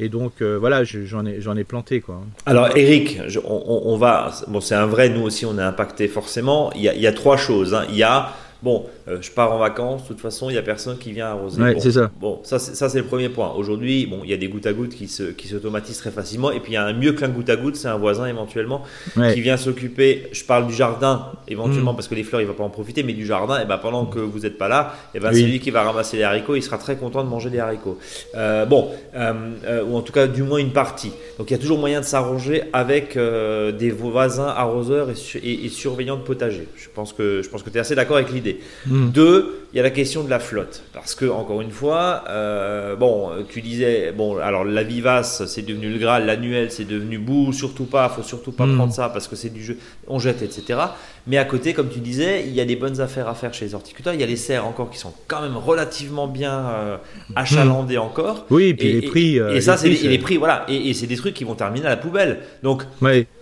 Et 0.00 0.08
donc, 0.08 0.34
euh, 0.42 0.56
voilà, 0.58 0.84
je- 0.84 1.04
j'en 1.04 1.26
ai, 1.26 1.40
j'en 1.40 1.56
ai 1.56 1.64
planté, 1.64 2.00
quoi. 2.00 2.20
Alors 2.46 2.76
Eric, 2.76 3.18
on, 3.44 3.96
va, 3.96 4.32
bon 4.46 4.60
c'est 4.60 4.74
un 4.76 4.86
vrai, 4.86 5.08
nous 5.08 5.22
aussi 5.22 5.44
on 5.44 5.58
est 5.58 5.62
impacté 5.62 6.06
forcément. 6.08 6.72
Il 6.74 6.82
y 6.82 7.06
a, 7.06 7.12
trois 7.12 7.36
choses. 7.36 7.74
hein. 7.74 7.84
Il 7.90 7.96
y 7.96 8.02
a, 8.04 8.30
bon, 8.62 8.86
euh, 9.08 9.18
je 9.20 9.30
pars 9.30 9.52
en 9.52 9.58
vacances, 9.58 10.02
de 10.04 10.08
toute 10.08 10.20
façon 10.20 10.50
il 10.50 10.54
y 10.54 10.58
a 10.58 10.62
personne 10.62 10.98
qui 10.98 11.12
vient 11.12 11.26
arroser. 11.28 11.60
Ouais, 11.62 11.74
bon, 11.74 11.80
c'est 11.80 11.92
ça. 11.92 12.10
Bon, 12.20 12.40
ça 12.42 12.58
c'est 12.58 12.74
ça, 12.74 12.88
c'est 12.88 12.98
le 12.98 13.04
premier 13.06 13.28
point. 13.28 13.52
Aujourd'hui, 13.56 14.06
bon, 14.06 14.20
il 14.24 14.30
y 14.30 14.34
a 14.34 14.36
des 14.36 14.48
gouttes 14.48 14.66
à 14.66 14.72
gouttes 14.72 14.94
qui 14.94 15.08
se 15.08 15.24
qui 15.24 15.48
s'automatisent 15.48 15.98
très 15.98 16.10
facilement. 16.10 16.50
Et 16.50 16.60
puis 16.60 16.72
il 16.72 16.74
y 16.74 16.78
a 16.78 16.84
un 16.84 16.92
mieux 16.92 17.12
qu'un 17.12 17.28
goutte 17.28 17.50
à 17.50 17.56
goutte, 17.56 17.76
c'est 17.76 17.88
un 17.88 17.96
voisin 17.96 18.26
éventuellement 18.26 18.82
Ouais. 19.16 19.34
qui 19.34 19.40
vient 19.40 19.56
s'occuper. 19.56 20.28
Je 20.32 20.44
parle 20.44 20.66
du 20.66 20.74
jardin 20.74 21.26
éventuellement 21.48 21.92
Mm. 21.92 21.96
parce 21.96 22.08
que 22.08 22.14
les 22.14 22.24
fleurs 22.24 22.40
il 22.40 22.46
va 22.46 22.54
pas 22.54 22.64
en 22.64 22.70
profiter, 22.70 23.02
mais 23.02 23.12
du 23.14 23.26
jardin. 23.26 23.60
Et 23.60 23.64
ben 23.64 23.78
pendant 23.78 24.06
que 24.06 24.18
vous 24.18 24.40
n'êtes 24.40 24.58
pas 24.58 24.68
là, 24.68 24.94
et 25.14 25.20
ben 25.20 25.30
Oui. 25.32 25.40
c'est 25.40 25.46
lui 25.46 25.60
qui 25.60 25.70
va 25.70 25.82
ramasser 25.82 26.16
les 26.16 26.22
haricots. 26.24 26.54
Il 26.56 26.62
sera 26.62 26.78
très 26.78 26.96
content 26.96 27.22
de 27.24 27.28
manger 27.28 27.50
des 27.50 27.58
haricots. 27.60 27.98
Euh, 28.34 28.64
bon, 28.66 28.88
euh, 29.14 29.82
ou 29.86 29.96
en 29.96 30.02
tout 30.02 30.12
cas 30.12 30.26
du 30.26 30.42
moins 30.42 30.58
une 30.58 30.72
partie. 30.72 31.12
Donc 31.38 31.50
il 31.50 31.52
y 31.52 31.56
a 31.56 31.58
toujours 31.58 31.78
moyen 31.78 32.00
de 32.00 32.04
s'arranger 32.04 32.62
avec 32.72 33.16
des 33.16 33.90
voisins 33.90 34.46
arroseurs 34.48 35.10
et, 35.10 35.14
su- 35.14 35.38
et- 35.38 35.64
et 35.64 35.68
surveillants 35.68 36.16
de 36.16 36.22
potager. 36.22 36.66
Je 36.76 36.88
pense 36.94 37.12
que 37.12 37.42
je 37.42 37.48
pense 37.48 37.62
que 37.62 37.70
tu 37.70 37.76
es 37.76 37.80
assez 37.80 37.94
d'accord 37.94 38.16
avec 38.16 38.30
l'idée. 38.32 38.47
Mm. 38.86 39.10
Deux, 39.10 39.67
il 39.72 39.76
y 39.76 39.80
a 39.80 39.82
la 39.82 39.90
question 39.90 40.24
de 40.24 40.30
la 40.30 40.38
flotte. 40.38 40.82
Parce 40.94 41.14
que, 41.14 41.26
encore 41.26 41.60
une 41.60 41.70
fois, 41.70 42.24
euh, 42.28 42.96
bon, 42.96 43.30
tu 43.48 43.60
disais, 43.60 44.12
bon, 44.16 44.38
alors 44.38 44.64
la 44.64 44.82
vivace, 44.82 45.44
c'est 45.46 45.62
devenu 45.62 45.90
le 45.90 45.98
Graal, 45.98 46.24
l'annuel, 46.26 46.70
c'est 46.70 46.86
devenu 46.86 47.18
bouh, 47.18 47.52
surtout 47.52 47.84
pas, 47.84 48.08
faut 48.08 48.22
surtout 48.22 48.52
pas 48.52 48.66
Mm. 48.66 48.76
prendre 48.76 48.92
ça 48.92 49.08
parce 49.10 49.28
que 49.28 49.36
c'est 49.36 49.50
du 49.52 49.62
jeu, 49.62 49.76
on 50.06 50.18
jette, 50.18 50.42
etc. 50.42 50.80
Mais 51.26 51.36
à 51.36 51.44
côté, 51.44 51.74
comme 51.74 51.90
tu 51.90 51.98
disais, 51.98 52.44
il 52.46 52.54
y 52.54 52.60
a 52.60 52.64
des 52.64 52.76
bonnes 52.76 53.00
affaires 53.00 53.28
à 53.28 53.34
faire 53.34 53.52
chez 53.52 53.66
les 53.66 53.74
horticulteurs. 53.74 54.14
Il 54.14 54.20
y 54.20 54.22
a 54.22 54.26
les 54.26 54.36
serres 54.36 54.66
encore 54.66 54.88
qui 54.90 54.98
sont 54.98 55.12
quand 55.26 55.42
même 55.42 55.56
relativement 55.56 56.26
bien 56.26 56.58
euh, 56.70 56.96
achalandées 57.36 57.98
encore. 57.98 58.46
Oui, 58.50 58.68
et 58.68 58.74
puis 58.74 58.92
les 58.92 59.02
prix. 59.08 59.38
euh, 59.38 59.54
et 59.54 59.60
ça, 59.60 59.72
les 59.72 59.78
c'est 59.78 59.88
prix, 59.90 59.98
les, 59.98 60.04
et 60.06 60.08
les 60.08 60.18
prix, 60.18 60.36
voilà. 60.38 60.64
Et, 60.68 60.88
et 60.88 60.94
c'est 60.94 61.06
des 61.06 61.16
trucs 61.16 61.34
qui 61.34 61.44
vont 61.44 61.54
terminer 61.54 61.86
à 61.86 61.90
la 61.90 61.96
poubelle. 61.98 62.38
Donc, 62.62 62.84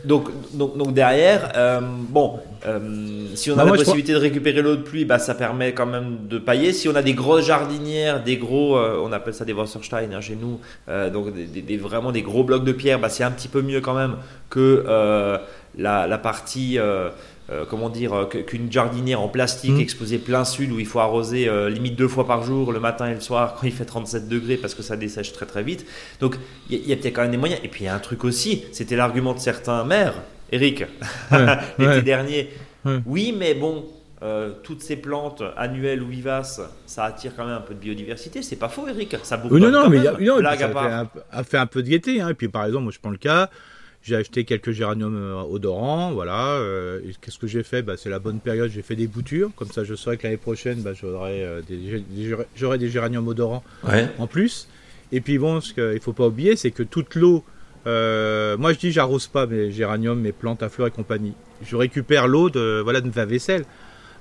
donc, 0.05 0.29
donc, 0.55 0.77
donc 0.77 0.93
derrière, 0.93 1.53
euh, 1.57 1.81
bon, 1.83 2.41
si 3.35 3.51
on 3.53 3.55
a 3.55 3.57
Bah, 3.59 3.71
la 3.71 3.77
possibilité 3.77 4.13
de 4.13 4.19
récupérer 4.19 4.61
l'eau 4.63 4.75
de 4.77 4.83
pluie, 4.83 5.05
bah, 5.05 5.19
ça 5.21 5.35
permet 5.37 5.73
quand 5.73 5.87
même 5.87 6.16
de 6.29 6.39
pailler. 6.39 6.73
Si 6.73 6.89
on 6.89 6.95
a 6.95 7.03
des 7.03 7.15
grosses 7.15 7.47
jardinières, 7.47 8.23
des 8.25 8.37
gros, 8.37 8.77
euh, 8.77 9.01
on 9.03 9.13
appelle 9.13 9.35
ça 9.35 9.45
des 9.45 9.53
Wasserstein 9.53 10.13
hein, 10.13 10.21
chez 10.21 10.37
nous, 10.37 10.61
euh, 10.89 11.11
donc 11.11 11.35
des, 11.35 11.45
des- 11.45 11.63
des- 11.63 11.77
vraiment 11.77 12.13
des 12.13 12.23
gros 12.23 12.45
blocs 12.45 12.65
de 12.65 12.73
pierre, 12.73 12.99
bah, 12.99 13.09
c'est 13.09 13.25
un 13.25 13.31
petit 13.31 13.49
peu 13.49 13.63
mieux 13.63 13.81
quand 13.81 13.95
même 13.95 14.17
que 14.51 14.85
euh, 14.89 15.39
la, 15.77 16.07
la 16.07 16.19
partie. 16.19 16.79
euh, 16.79 17.11
comment 17.71 17.91
dire 17.91 18.27
qu'une 18.49 18.73
jardinière 18.73 19.21
en 19.21 19.29
plastique 19.29 19.71
Mm. 19.75 19.81
exposée 19.81 20.19
plein 20.19 20.45
sud 20.45 20.73
où 20.73 20.81
il 20.81 20.85
faut 20.87 20.99
arroser 20.99 21.49
euh, 21.49 21.71
limite 21.71 21.95
deux 21.95 22.09
fois 22.09 22.27
par 22.27 22.43
jour 22.43 22.73
le 22.73 22.81
matin 22.81 23.09
et 23.09 23.15
le 23.15 23.21
soir 23.21 23.55
quand 23.55 23.69
il 23.69 23.73
fait 23.73 23.85
37 23.85 24.29
degrés 24.29 24.57
parce 24.57 24.75
que 24.75 24.83
ça 24.83 24.97
dessèche 24.97 25.31
très 25.33 25.47
très 25.47 25.63
vite 25.63 25.87
donc 26.19 26.39
il 26.69 26.77
y, 26.77 26.81
a- 26.81 26.83
il 26.83 26.91
y 26.91 26.93
a 26.93 26.97
peut-être 26.97 27.15
quand 27.15 27.23
même 27.23 27.31
des 27.31 27.37
moyens 27.37 27.61
et 27.63 27.69
puis 27.69 27.85
il 27.85 27.87
y 27.87 27.89
a 27.89 27.95
un 27.95 28.01
truc 28.01 28.25
aussi 28.25 28.65
c'était 28.73 28.97
l'argument 28.97 29.33
de 29.33 29.39
certains 29.39 29.85
maires 29.85 30.15
Eric 30.51 30.87
Ouais, 31.31 31.39
l'été 31.79 31.91
ouais. 31.93 32.03
dernier 32.03 32.49
Ouais. 32.85 32.99
Oui, 33.07 33.33
mais 33.39 33.55
bon, 33.55 33.85
euh, 34.27 34.51
toutes 34.63 34.83
ces 34.83 34.97
plantes 34.97 35.43
annuelles 35.57 36.03
ou 36.03 36.09
vivaces, 36.09 36.61
ça 36.87 37.05
attire 37.05 37.33
quand 37.37 37.45
même 37.47 37.55
un 37.57 37.61
peu 37.61 37.75
de 37.75 37.79
biodiversité. 37.81 38.43
C'est 38.43 38.57
pas 38.57 38.69
faux, 38.69 38.87
Eric. 38.89 39.17
Ça 39.23 39.41
Oui, 39.51 39.61
non, 39.61 39.71
quand 39.71 39.85
non, 39.85 39.89
mais 39.91 39.99
y 40.01 40.09
a, 40.09 40.13
non, 40.19 40.43
ça 40.43 40.57
fait 40.57 40.75
un, 40.77 41.09
a 41.31 41.45
fait 41.45 41.59
un 41.59 41.67
peu 41.67 41.83
de 41.83 41.89
gaieté. 41.89 42.21
Hein. 42.21 42.31
Et 42.31 42.35
puis 42.35 42.49
par 42.49 42.65
exemple, 42.67 42.85
moi 42.85 42.93
je 42.93 42.99
prends 42.99 43.11
le 43.11 43.17
cas, 43.19 43.49
j'ai 44.03 44.17
acheté 44.17 44.45
quelques 44.45 44.73
géraniums 44.73 45.17
euh, 45.17 45.43
odorants, 45.43 46.13
voilà. 46.13 46.55
euh, 46.55 47.01
Qu'est-ce 47.21 47.39
que 47.39 47.47
j'ai 47.47 47.63
fait? 47.63 47.83
Bah, 47.83 47.95
C'est 47.97 48.11
la 48.11 48.19
bonne 48.19 48.41
période, 48.41 48.71
j'ai 48.71 48.83
fait 48.83 48.97
des 48.97 49.07
boutures. 49.07 49.51
Comme 49.57 49.69
ça, 49.69 49.85
je 49.85 49.95
saurais 49.95 50.17
que 50.17 50.25
l'année 50.25 50.37
prochaine, 50.37 50.81
bah, 50.83 50.93
j'aurai 50.93 51.45
euh, 51.45 51.61
des, 51.69 51.77
des- 51.77 52.37
j'aurai 52.57 52.79
des 52.79 52.89
géraniums 52.89 53.27
odorants 53.29 53.63
Ouais. 53.85 54.09
en 54.19 54.27
plus. 54.27 54.69
Et 55.13 55.21
puis 55.21 55.39
bon, 55.39 55.61
ce 55.61 55.73
qu'il 55.73 56.01
faut 56.01 56.13
pas 56.13 56.27
oublier, 56.27 56.57
c'est 56.57 56.73
que 56.73 56.83
toute 56.83 57.15
l'eau, 57.15 57.45
euh, 57.87 58.57
moi 58.57 58.73
je 58.73 58.79
dis 58.79 58.91
j'arrose 58.91 59.29
pas 59.29 59.47
mes 59.47 59.71
géraniums, 59.71 60.21
mes 60.21 60.33
plantes 60.33 60.63
à 60.63 60.69
fleurs 60.69 60.89
et 60.89 60.91
compagnie. 60.91 61.35
Je 61.63 61.77
récupère 61.77 62.27
l'eau 62.27 62.51
de 62.51 62.81
voilà 62.83 63.01
de 63.01 63.11
ma 63.15 63.25
vaisselle. 63.25 63.65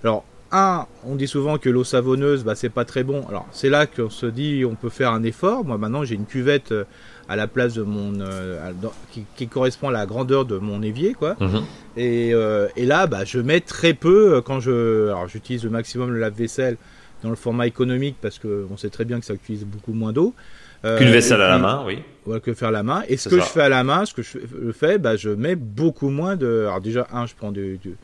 Alors 0.06 0.24
un, 0.52 0.86
on 1.04 1.16
dit 1.16 1.28
souvent 1.28 1.58
que 1.58 1.68
l'eau 1.70 1.84
savonneuse, 1.84 2.44
bah 2.44 2.54
c'est 2.54 2.70
pas 2.70 2.86
très 2.86 3.04
bon. 3.04 3.26
Alors 3.28 3.48
c'est 3.52 3.70
là 3.70 3.88
qu'on 3.88 4.12
se 4.12 4.28
dit 4.28 4.64
on 4.64 4.76
peut 4.76 4.90
faire 4.90 5.12
un 5.12 5.24
effort. 5.24 5.66
Moi 5.66 5.78
maintenant 5.80 6.04
j'ai 6.06 6.14
une 6.14 6.28
cuvette 6.28 6.72
euh, 6.72 6.84
à 7.28 7.36
la 7.36 7.48
place 7.48 7.74
de 7.74 7.82
mon 7.82 8.20
euh, 8.22 8.72
qui, 9.12 9.26
qui 9.36 9.48
correspond 9.48 9.90
à 9.90 9.92
la 9.92 10.06
grandeur 10.06 10.46
de 10.46 10.60
mon 10.60 10.84
évier 10.84 11.14
quoi. 11.16 11.36
Mhm. 11.40 11.64
Et, 11.98 12.34
euh, 12.36 12.68
et 12.76 12.86
là, 12.86 13.08
bah, 13.08 13.24
je 13.26 13.40
mets 13.40 13.62
très 13.62 13.94
peu 13.96 14.42
quand 14.46 14.60
je. 14.60 15.08
Alors, 15.08 15.28
j'utilise 15.28 15.64
le 15.64 15.72
maximum 15.72 16.12
le 16.12 16.20
lave-vaisselle 16.20 16.78
dans 17.24 17.30
le 17.32 17.36
format 17.36 17.66
économique 17.66 18.18
parce 18.22 18.38
que 18.38 18.68
on 18.72 18.78
sait 18.78 18.90
très 18.92 19.06
bien 19.06 19.20
que 19.20 19.26
ça 19.26 19.34
utilise 19.34 19.66
beaucoup 19.66 19.94
moins 19.94 20.14
d'eau. 20.14 20.36
Euh, 20.84 21.00
Qu'une 21.00 21.10
vaisselle 21.10 21.42
à 21.42 21.48
la 21.48 21.58
main, 21.58 21.84
oui. 21.88 22.00
Ouais, 22.28 22.40
que 22.40 22.54
faire 22.54 22.68
à 22.68 22.72
la 22.72 22.84
main. 22.84 23.02
Et 23.08 23.18
ce 23.18 23.30
que 23.30 23.40
ça. 23.40 23.46
je 23.46 23.50
fais 23.50 23.62
à 23.62 23.70
la 23.70 23.84
main, 23.84 24.06
ce 24.06 24.14
que 24.14 24.22
je 24.22 24.38
je 24.64 24.72
fais, 24.72 25.00
bah, 25.00 25.16
je 25.16 25.30
mets 25.30 25.56
beaucoup 25.56 26.10
moins 26.10 26.36
de. 26.36 26.66
Alors, 26.68 26.82
déjà, 26.82 27.08
un, 27.12 27.26
je 27.26 27.34
prends 27.36 27.52
du. 27.52 27.78
du- 27.80 27.96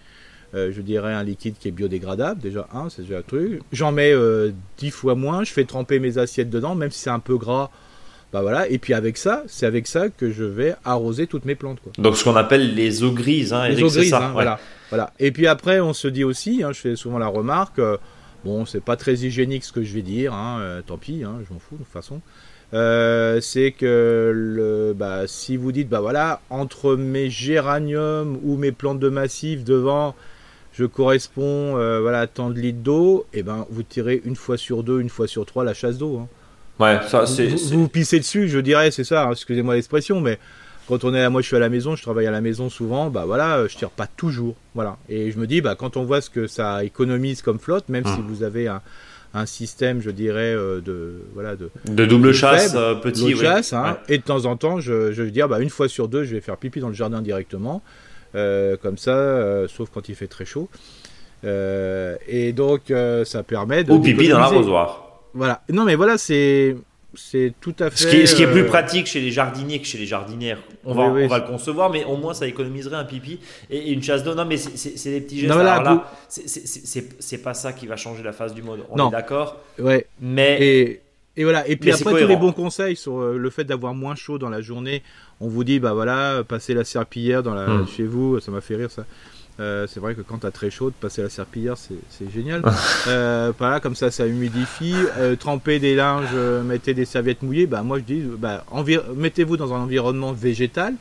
euh, 0.53 0.71
je 0.71 0.81
dirais 0.81 1.13
un 1.13 1.23
liquide 1.23 1.55
qui 1.59 1.67
est 1.67 1.71
biodégradable, 1.71 2.41
déjà 2.41 2.67
un, 2.73 2.89
c'est 2.89 3.03
déjà 3.03 3.19
un 3.19 3.21
truc. 3.21 3.61
J'en 3.71 3.91
mets 3.91 4.11
euh, 4.13 4.51
dix 4.77 4.91
fois 4.91 5.15
moins, 5.15 5.43
je 5.43 5.51
fais 5.53 5.63
tremper 5.65 5.99
mes 5.99 6.17
assiettes 6.17 6.49
dedans, 6.49 6.75
même 6.75 6.91
si 6.91 6.99
c'est 6.99 7.09
un 7.09 7.19
peu 7.19 7.37
gras. 7.37 7.69
Bah 8.33 8.41
voilà, 8.41 8.67
et 8.69 8.77
puis 8.77 8.93
avec 8.93 9.17
ça, 9.17 9.43
c'est 9.47 9.65
avec 9.65 9.87
ça 9.87 10.07
que 10.07 10.31
je 10.31 10.45
vais 10.45 10.75
arroser 10.85 11.27
toutes 11.27 11.43
mes 11.43 11.55
plantes. 11.55 11.79
Quoi. 11.81 11.91
Donc 11.97 12.15
ce 12.15 12.23
qu'on 12.23 12.37
appelle 12.37 12.75
les 12.75 13.03
eaux 13.03 13.11
grises, 13.11 13.51
hein, 13.51 13.67
Les 13.67 13.83
eaux 13.83 13.89
c'est 13.89 13.99
grises, 13.99 14.11
ça. 14.11 14.19
hein, 14.19 14.27
ouais. 14.27 14.33
voilà, 14.33 14.59
voilà. 14.89 15.11
Et 15.19 15.31
puis 15.33 15.47
après, 15.47 15.81
on 15.81 15.91
se 15.91 16.07
dit 16.07 16.23
aussi, 16.23 16.63
hein, 16.63 16.71
je 16.71 16.79
fais 16.79 16.95
souvent 16.95 17.17
la 17.17 17.27
remarque, 17.27 17.79
euh, 17.79 17.97
bon, 18.45 18.65
c'est 18.65 18.79
pas 18.83 18.95
très 18.95 19.15
hygiénique 19.15 19.65
ce 19.65 19.73
que 19.73 19.83
je 19.83 19.93
vais 19.93 20.01
dire, 20.01 20.33
hein, 20.33 20.59
euh, 20.61 20.81
tant 20.81 20.97
pis, 20.97 21.19
je 21.21 21.25
m'en 21.53 21.59
fous 21.59 21.75
de 21.75 21.83
toute 21.83 21.91
façon. 21.91 22.21
Euh, 22.73 23.41
c'est 23.41 23.71
que 23.73 24.31
le, 24.33 24.93
bah, 24.93 25.23
si 25.27 25.57
vous 25.57 25.73
dites, 25.73 25.89
bah 25.89 25.99
voilà, 25.99 26.39
entre 26.49 26.95
mes 26.95 27.29
géraniums 27.29 28.39
ou 28.43 28.55
mes 28.55 28.71
plantes 28.71 28.99
de 28.99 29.09
massif 29.09 29.65
devant, 29.65 30.15
je 30.81 30.85
correspond, 30.87 31.77
euh, 31.77 31.99
voilà, 32.01 32.21
à 32.21 32.27
tant 32.27 32.49
de 32.49 32.59
litres 32.59 32.79
d'eau, 32.81 33.25
et 33.33 33.43
ben 33.43 33.67
vous 33.69 33.83
tirez 33.83 34.19
une 34.25 34.35
fois 34.35 34.57
sur 34.57 34.81
deux, 34.83 34.99
une 34.99 35.09
fois 35.09 35.27
sur 35.27 35.45
trois 35.45 35.63
la 35.63 35.73
chasse 35.75 35.97
d'eau. 35.99 36.17
hein. 36.19 36.27
Ouais, 36.79 36.99
ça 37.07 37.27
c'est. 37.27 37.47
vous, 37.47 37.87
pissez 37.87 38.17
dessus, 38.19 38.47
je 38.49 38.57
dirais, 38.59 38.89
c'est 38.89 39.03
ça, 39.03 39.25
hein, 39.27 39.31
excusez-moi 39.33 39.75
l'expression, 39.75 40.19
mais 40.21 40.39
quand 40.87 41.03
on 41.03 41.13
est, 41.13 41.29
moi 41.29 41.41
je 41.41 41.47
suis 41.47 41.55
à 41.55 41.59
la 41.59 41.69
maison, 41.69 41.95
je 41.95 42.01
travaille 42.01 42.25
à 42.25 42.31
la 42.31 42.41
maison 42.41 42.69
souvent, 42.69 43.11
bah 43.11 43.25
voilà, 43.27 43.57
euh, 43.57 43.67
je 43.67 43.77
tire 43.77 43.91
pas 43.91 44.07
toujours, 44.07 44.55
voilà. 44.73 44.97
Et 45.07 45.29
je 45.31 45.37
me 45.37 45.45
dis, 45.45 45.61
bah 45.61 45.75
quand 45.77 45.95
on 45.97 46.03
voit 46.03 46.21
ce 46.21 46.31
que 46.31 46.47
ça 46.47 46.83
économise 46.83 47.43
comme 47.43 47.59
flotte, 47.59 47.87
même 47.89 48.03
si 48.05 48.13
Hum. 48.19 48.25
vous 48.27 48.41
avez 48.41 48.67
un, 48.67 48.81
un 49.35 49.45
système, 49.45 50.01
je 50.01 50.09
dirais, 50.09 50.53
euh, 50.55 50.81
de, 50.81 51.21
voilà, 51.35 51.55
de, 51.55 51.69
De 51.87 52.05
double 52.05 52.33
chasse, 52.33 52.71
faible, 52.71 52.83
euh, 52.83 52.95
petit, 52.95 53.35
chasse, 53.37 53.73
hein, 53.73 53.97
Ouais. 54.07 54.15
et 54.15 54.17
de 54.17 54.23
temps 54.23 54.45
en 54.45 54.57
temps, 54.57 54.79
je, 54.79 55.11
je 55.11 55.21
vais 55.21 55.29
dire, 55.31 55.47
bah 55.47 55.59
une 55.59 55.69
fois 55.69 55.87
sur 55.87 56.07
deux, 56.07 56.23
je 56.23 56.33
vais 56.33 56.41
faire 56.41 56.57
pipi 56.57 56.79
dans 56.79 56.89
le 56.89 56.95
jardin 56.95 57.21
directement, 57.21 57.83
comme 58.33 58.97
ça, 58.97 59.11
euh, 59.15 59.67
sauf 59.67 59.89
quand 59.93 60.09
il 60.09 60.15
fait 60.15 60.27
très 60.27 60.45
chaud. 60.45 60.69
Euh, 61.43 62.17
et 62.27 62.53
donc, 62.53 62.91
euh, 62.91 63.25
ça 63.25 63.43
permet 63.43 63.83
de. 63.83 63.91
Ou 63.91 63.99
pipi 63.99 64.27
dans 64.29 64.39
l'arrosoir. 64.39 65.21
Voilà. 65.33 65.61
Non, 65.69 65.85
mais 65.85 65.95
voilà, 65.95 66.17
c'est 66.17 66.75
c'est 67.13 67.53
tout 67.59 67.75
à 67.79 67.89
fait. 67.89 67.97
Ce 67.97 68.07
qui, 68.07 68.15
est, 68.17 68.25
ce 68.25 68.35
qui 68.35 68.43
est 68.43 68.47
plus 68.51 68.61
euh, 68.61 68.67
pratique 68.67 69.05
chez 69.07 69.19
les 69.19 69.31
jardiniers 69.31 69.79
que 69.81 69.85
chez 69.85 69.97
les 69.97 70.05
jardinières, 70.05 70.59
on 70.85 70.93
va, 70.93 71.09
Oui, 71.09 71.25
on 71.25 71.27
va 71.27 71.39
le 71.39 71.45
concevoir, 71.47 71.89
mais 71.89 72.05
au 72.05 72.15
moins 72.15 72.33
ça 72.33 72.47
économiserait 72.47 72.95
un 72.95 73.03
pipi 73.03 73.39
et, 73.69 73.91
une 73.91 74.01
chasse 74.01 74.23
d'eau. 74.23 74.33
Non, 74.35 74.45
mais 74.45 74.57
c'est- 74.57 75.09
des 75.09 75.21
petits 75.21 75.39
gestes. 75.39 75.53
Non, 75.53 75.59
Alors 75.59 75.83
là, 75.83 75.93
vous- 75.93 76.01
c'est- 76.29 77.37
pas 77.39 77.53
ça 77.53 77.73
qui 77.73 77.87
va 77.87 77.97
changer 77.97 78.23
la 78.23 78.31
face 78.33 78.53
du 78.53 78.61
monde. 78.61 78.85
On 78.89 78.95
Non. 78.95 79.09
est 79.09 79.11
d'accord. 79.11 79.57
Ouais. 79.79 80.05
Mais 80.21 80.57
Et, 80.61 81.01
et 81.37 81.43
voilà. 81.43 81.67
Et 81.67 81.75
puis 81.77 81.89
Mais 81.89 81.95
après 81.95 82.21
tous 82.21 82.27
les 82.27 82.35
bons 82.35 82.51
conseils 82.51 82.95
sur 82.95 83.19
euh, 83.19 83.37
le 83.37 83.49
fait 83.49 83.63
d'avoir 83.63 83.93
moins 83.93 84.15
chaud 84.15 84.37
dans 84.37 84.49
la 84.49 84.61
journée, 84.61 85.01
on 85.39 85.47
vous 85.47 85.63
dit 85.63 85.79
bah 85.79 85.93
voilà, 85.93 86.43
passer 86.47 86.73
la 86.73 86.83
serpillière 86.83 87.43
dans 87.43 87.53
la 87.53 87.67
Hmm. 87.67 87.87
chez 87.87 88.03
vous, 88.03 88.39
ça 88.39 88.51
m'a 88.51 88.61
fait 88.61 88.75
rire 88.75 88.91
ça. 88.91 89.05
Euh, 89.59 89.85
c'est 89.87 89.99
vrai 89.99 90.15
que 90.15 90.21
quand 90.21 90.39
t'as 90.39 90.49
très 90.51 90.71
chaud, 90.71 90.89
de 90.89 90.95
passer 90.95 91.21
la 91.21 91.29
serpillière, 91.29 91.75
c'est 91.77 92.31
génial. 92.33 92.63
euh, 93.07 93.51
voilà, 93.59 93.79
comme 93.79 93.95
ça, 93.95 94.09
ça 94.09 94.25
humidifie. 94.25 94.95
Euh, 95.17 95.35
tremper 95.35 95.77
des 95.79 95.93
linges, 95.95 96.29
euh, 96.33 96.63
mettez 96.63 96.93
des 96.93 97.05
serviettes 97.05 97.43
mouillées. 97.43 97.67
Bah 97.67 97.83
moi 97.83 97.99
je 97.99 98.03
dis, 98.03 98.23
bah 98.37 98.65
mettez-vous 99.15 99.57
dans 99.57 99.73
un 99.73 99.79
environnement 99.81 100.33
végétal. 100.33 100.95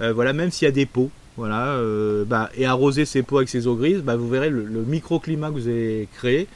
Euh, 0.00 0.12
voilà, 0.12 0.32
même 0.32 0.50
s'il 0.50 0.66
y 0.66 0.68
a 0.68 0.72
des 0.72 0.86
pots. 0.86 1.10
Voilà, 1.38 1.74
euh, 1.74 2.24
bah, 2.24 2.48
et 2.56 2.64
arroser 2.64 3.04
ces 3.04 3.22
pots 3.22 3.36
avec 3.36 3.50
ces 3.50 3.66
eaux 3.66 3.74
grises, 3.76 4.00
bah, 4.00 4.16
vous 4.16 4.26
verrez 4.28 4.48
le, 4.48 4.64
le 4.64 4.80
microclimat 4.82 5.48
que 5.48 5.52
vous 5.54 5.68
avez 5.68 6.08
créé 6.16 6.48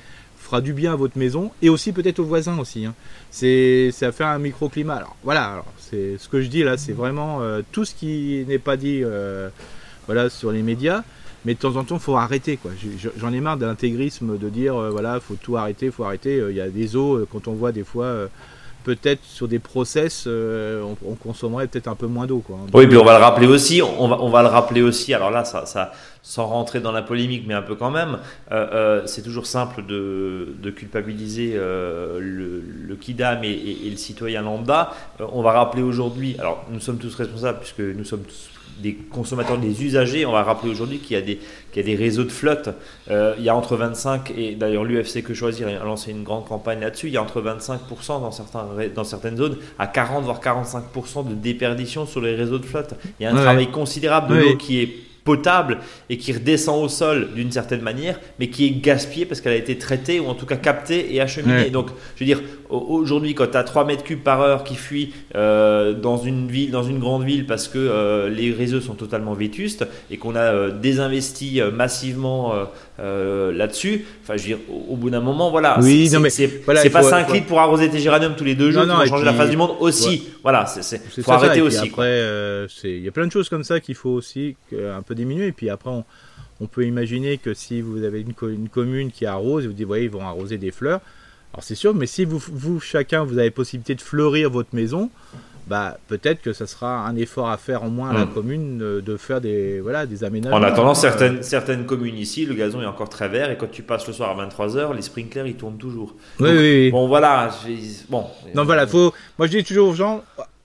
fera 0.51 0.61
du 0.61 0.73
bien 0.73 0.93
à 0.93 0.97
votre 0.97 1.17
maison 1.17 1.53
et 1.63 1.69
aussi 1.69 1.93
peut-être 1.93 2.19
aux 2.19 2.25
voisins 2.25 2.59
aussi. 2.59 2.85
hein. 2.85 2.95
C'est 3.31 3.91
ça 3.93 4.11
fait 4.11 4.25
un 4.25 4.39
microclimat. 4.39 4.97
Alors 4.97 5.17
voilà, 5.23 5.63
c'est 5.79 6.19
ce 6.19 6.29
que 6.29 6.41
je 6.43 6.49
dis 6.49 6.63
là, 6.65 6.77
c'est 6.77 6.93
vraiment 6.93 7.41
euh, 7.41 7.63
tout 7.71 7.85
ce 7.85 7.95
qui 7.95 8.45
n'est 8.49 8.59
pas 8.59 8.77
dit 8.77 9.01
euh, 9.05 9.49
voilà 10.07 10.29
sur 10.29 10.51
les 10.51 10.63
médias. 10.63 11.03
Mais 11.47 11.55
de 11.55 11.59
temps 11.59 11.77
en 11.77 11.85
temps, 11.85 11.99
faut 11.99 12.17
arrêter 12.17 12.59
quoi. 12.59 12.73
J'en 13.17 13.33
ai 13.33 13.41
marre 13.41 13.57
de 13.57 13.65
l'intégrisme 13.65 14.37
de 14.37 14.49
dire 14.51 14.77
euh, 14.77 14.91
voilà, 14.91 15.21
faut 15.21 15.37
tout 15.41 15.57
arrêter, 15.57 15.91
faut 15.91 16.05
arrêter. 16.05 16.39
Euh, 16.39 16.51
Il 16.51 16.57
y 16.57 16.61
a 16.61 16.69
des 16.69 16.97
eaux 16.97 17.25
quand 17.33 17.47
on 17.49 17.53
voit 17.55 17.73
des 17.73 17.85
fois. 17.85 18.29
Peut-être 18.85 19.23
sur 19.25 19.49
des 19.49 19.59
process, 19.59 20.25
euh, 20.27 20.83
on, 20.83 21.11
on 21.11 21.15
consommerait 21.15 21.67
peut-être 21.67 21.89
un 21.89 21.95
peu 21.95 22.07
moins 22.07 22.27
d'eau. 22.27 22.39
quoi. 22.39 22.59
Oui, 22.73 22.87
puis 22.87 22.97
on 22.97 23.05
va 23.05 23.19
le 23.19 23.25
rappeler 23.25 23.47
aussi, 23.47 23.83
on 23.83 24.09
va, 24.09 24.21
on 24.21 24.31
va 24.31 24.43
le 24.43 24.49
rappeler 24.49 24.83
aussi, 24.83 25.13
alors 25.13 25.31
là, 25.31 25.45
ça, 25.45 25.93
sans 26.23 26.47
rentrer 26.47 26.81
dans 26.81 26.93
la 26.93 27.03
polémique, 27.03 27.45
mais 27.47 27.55
un 27.55 27.63
peu 27.63 27.75
quand 27.75 27.91
même, 27.91 28.19
euh, 28.53 28.67
euh, 28.73 29.07
c'est 29.07 29.23
toujours 29.23 29.47
simple 29.47 29.85
de, 29.87 30.71
culpabiliser 30.75 31.55
le, 31.55 32.63
le 32.63 32.97
kidam 32.97 33.45
et, 33.45 33.91
le 33.91 33.97
citoyen 33.97 34.43
lambda. 34.43 34.93
On 35.19 35.43
va 35.43 35.53
rappeler 35.53 35.83
aujourd'hui, 35.83 36.37
alors 36.39 36.65
nous 36.71 36.81
sommes 36.81 36.99
tous 36.99 37.15
responsables 37.15 37.59
puisque 37.59 37.81
nous 37.81 38.05
sommes 38.05 38.23
tous 38.23 38.60
des 38.81 38.95
consommateurs, 38.95 39.59
des 39.59 39.85
usagers, 39.85 40.25
on 40.27 40.33
va 40.33 40.43
rappeler 40.43 40.71
aujourd'hui 40.71 40.99
qu'il 40.99 41.17
y 41.17 41.19
a 41.19 41.23
des, 41.23 41.39
qu'il 41.73 41.87
y 41.87 41.93
a 41.93 41.97
des 41.97 42.03
réseaux 42.03 42.25
de 42.25 42.31
flotte. 42.33 42.71
Euh, 43.11 43.35
il 43.39 43.45
y 43.45 43.49
a 43.49 43.55
entre 43.57 43.77
25 43.77 44.33
et 44.37 44.55
d'ailleurs 44.55 44.85
l'UFC 44.85 45.23
que 45.23 45.35
choisir 45.35 45.69
a 45.69 45.85
lancé 45.85 46.11
une 46.11 46.23
grande 46.23 46.47
campagne 46.47 46.81
là-dessus. 46.81 47.09
Il 47.09 47.13
y 47.13 47.17
a 47.17 47.23
entre 47.23 47.41
25% 47.43 48.21
dans, 48.21 48.31
certains, 48.33 48.67
dans 48.95 49.05
certaines 49.05 49.37
zones 49.37 49.57
à 49.79 49.87
40 49.87 50.25
voire 50.25 50.41
45% 50.41 51.29
de 51.29 51.35
déperdition 51.35 52.07
sur 52.07 52.21
les 52.21 52.35
réseaux 52.35 52.59
de 52.59 52.67
flotte. 52.67 52.95
Il 53.19 53.25
y 53.25 53.27
a 53.27 53.31
un 53.31 53.35
Ouais. 53.37 53.43
travail 53.43 53.71
considérable 53.71 54.35
de 54.35 54.41
Oui. 54.41 54.49
l'eau 54.51 54.57
qui 54.57 54.81
est 54.81 54.89
potable 55.31 55.79
et 56.11 56.17
qui 56.17 56.33
redescend 56.33 56.83
au 56.85 56.89
sol 56.89 57.29
d'une 57.37 57.53
certaine 57.53 57.83
manière, 57.91 58.17
mais 58.39 58.49
qui 58.49 58.67
est 58.67 58.71
gaspillée 58.89 59.27
parce 59.27 59.41
qu'elle 59.41 59.53
a 59.53 59.63
été 59.67 59.79
traitée 59.79 60.19
ou 60.21 60.27
en 60.27 60.35
tout 60.35 60.47
cas 60.47 60.57
captée 60.57 61.15
et 61.15 61.21
acheminée. 61.21 61.65
Ouais. 61.65 61.71
Donc, 61.71 61.89
je 62.17 62.21
veux 62.25 62.27
dire, 62.33 62.41
au- 62.69 62.79
aujourd'hui, 62.99 63.35
quand 63.35 63.49
tu 63.51 63.57
as 63.57 63.65
3 63.65 63.85
mètres 63.85 64.05
cubes 64.05 64.23
par 64.33 64.41
heure 64.41 64.65
qui 64.65 64.75
fuient 64.77 65.13
euh, 65.37 65.93
dans 65.93 66.17
une 66.19 66.49
ville, 66.49 66.71
dans 66.71 66.83
une 66.93 66.99
grande 66.99 67.25
ville, 67.25 67.45
parce 67.47 67.69
que 67.69 67.79
euh, 67.79 68.29
les 68.29 68.51
réseaux 68.53 68.81
sont 68.81 68.95
totalement 68.95 69.35
vétustes 69.35 69.85
et 70.11 70.17
qu'on 70.17 70.35
a 70.35 70.41
euh, 70.41 70.71
désinvesti 70.71 71.61
massivement 71.73 72.53
là-dessus, 73.53 74.05
enfin, 74.23 74.37
je 74.37 74.43
veux 74.43 74.49
dire, 74.49 74.59
au, 74.71 74.93
au 74.93 74.97
bout 74.97 75.11
d'un 75.11 75.21
moment, 75.21 75.51
voilà, 75.51 75.79
Oui, 75.81 76.07
c'est 76.09 76.15
non, 76.17 76.21
mais 76.23 76.31
c'est- 76.31 76.63
voilà, 76.65 76.81
c'est 76.83 76.89
il 76.89 76.93
pas 76.93 77.03
faut- 77.03 77.09
5 77.09 77.29
faut- 77.29 77.35
litres 77.35 77.47
pour 77.47 77.61
arroser 77.61 77.89
tes 77.89 77.99
géraniums 77.99 78.35
tous 78.37 78.45
les 78.45 78.55
deux 78.55 78.71
jours 78.71 78.83
Non, 78.87 78.89
qui 78.95 78.99
non, 78.99 79.05
vont 79.05 79.09
changer 79.11 79.25
la 79.25 79.33
face 79.35 79.51
du 79.51 79.57
monde 79.57 79.73
aussi. 79.81 80.25
Voilà, 80.43 80.67
c'est 80.67 80.83
c'est- 80.83 81.01
C'est 81.11 81.23
faut 81.23 81.31
ça, 81.31 81.37
arrêter 81.39 81.61
aussi. 81.63 81.89
Après, 81.89 82.21
il 82.85 83.01
y 83.05 83.09
a 83.09 83.11
plein 83.13 83.27
de 83.27 83.33
choses 83.33 83.49
comme 83.49 83.65
ça 83.65 83.81
qu'il 83.81 83.95
faut 83.95 84.11
aussi 84.11 84.57
un 84.73 85.03
peu 85.03 85.15
diminuer. 85.21 85.47
Et 85.49 85.53
puis 85.53 85.71
après, 85.71 85.91
on, 85.91 86.05
on 86.61 86.67
peut 86.67 86.85
imaginer 86.85 87.39
que 87.39 87.55
si 87.55 87.81
vous 87.81 88.03
avez 88.05 88.21
une, 88.21 88.35
co- 88.35 88.49
une 88.49 88.69
commune 88.69 89.11
qui 89.11 89.25
arrose, 89.27 89.65
et 89.65 89.67
vous 89.69 89.73
dites, 89.75 89.87
voyez, 89.87 90.05
ils 90.05 90.11
vont 90.11 90.27
arroser 90.27 90.59
des 90.59 90.71
fleurs. 90.73 91.01
Alors 91.53 91.65
c'est 91.65 91.75
sûr, 91.75 91.95
mais 91.95 92.07
si 92.07 92.25
vous, 92.25 92.39
vous 92.53 92.79
chacun, 92.81 93.25
vous 93.25 93.39
avez 93.39 93.51
possibilité 93.51 93.95
de 93.95 94.01
fleurir 94.03 94.51
votre 94.51 94.75
maison, 94.75 95.11
bah 95.67 95.99
peut-être 96.09 96.41
que 96.43 96.53
ça 96.53 96.67
sera 96.67 97.07
un 97.07 97.15
effort 97.17 97.49
à 97.49 97.57
faire 97.57 97.83
en 97.85 97.91
moins 97.91 98.11
à 98.11 98.15
la 98.15 98.25
Mm. 98.25 98.33
commune 98.35 98.83
euh, 98.83 99.01
de 99.01 99.17
faire 99.17 99.41
des 99.41 99.79
voilà 99.81 100.05
des 100.07 100.25
aménagements. 100.25 100.57
En 100.59 100.63
attendant, 100.63 100.93
Euh, 100.93 100.95
certaines, 101.09 101.43
certaines 101.43 101.87
communes 101.87 102.17
ici, 102.17 102.45
le 102.47 102.55
gazon 102.55 102.81
est 102.83 102.87
encore 102.87 103.09
très 103.09 103.29
vert 103.29 103.51
et 103.51 103.57
quand 103.57 103.71
tu 103.71 103.83
passes 103.83 104.07
le 104.07 104.13
soir 104.13 104.31
à 104.31 104.47
23h, 104.49 104.95
les 104.97 105.03
sprinklers 105.03 105.47
ils 105.47 105.55
tournent 105.57 105.77
toujours. 105.79 106.15
Oui, 106.41 106.47
Donc, 106.49 106.57
oui, 106.59 106.71
oui. 106.87 106.91
Bon, 106.91 107.07
voilà. 107.09 107.51
Bon. 108.09 108.25
Non, 108.55 108.65
voilà, 108.65 108.87
faut. 108.87 109.13
Moi, 109.39 109.47
je 109.49 109.59
dis 109.59 109.65
toujours 109.65 109.89
aux 109.91 109.95
gens, 109.95 110.23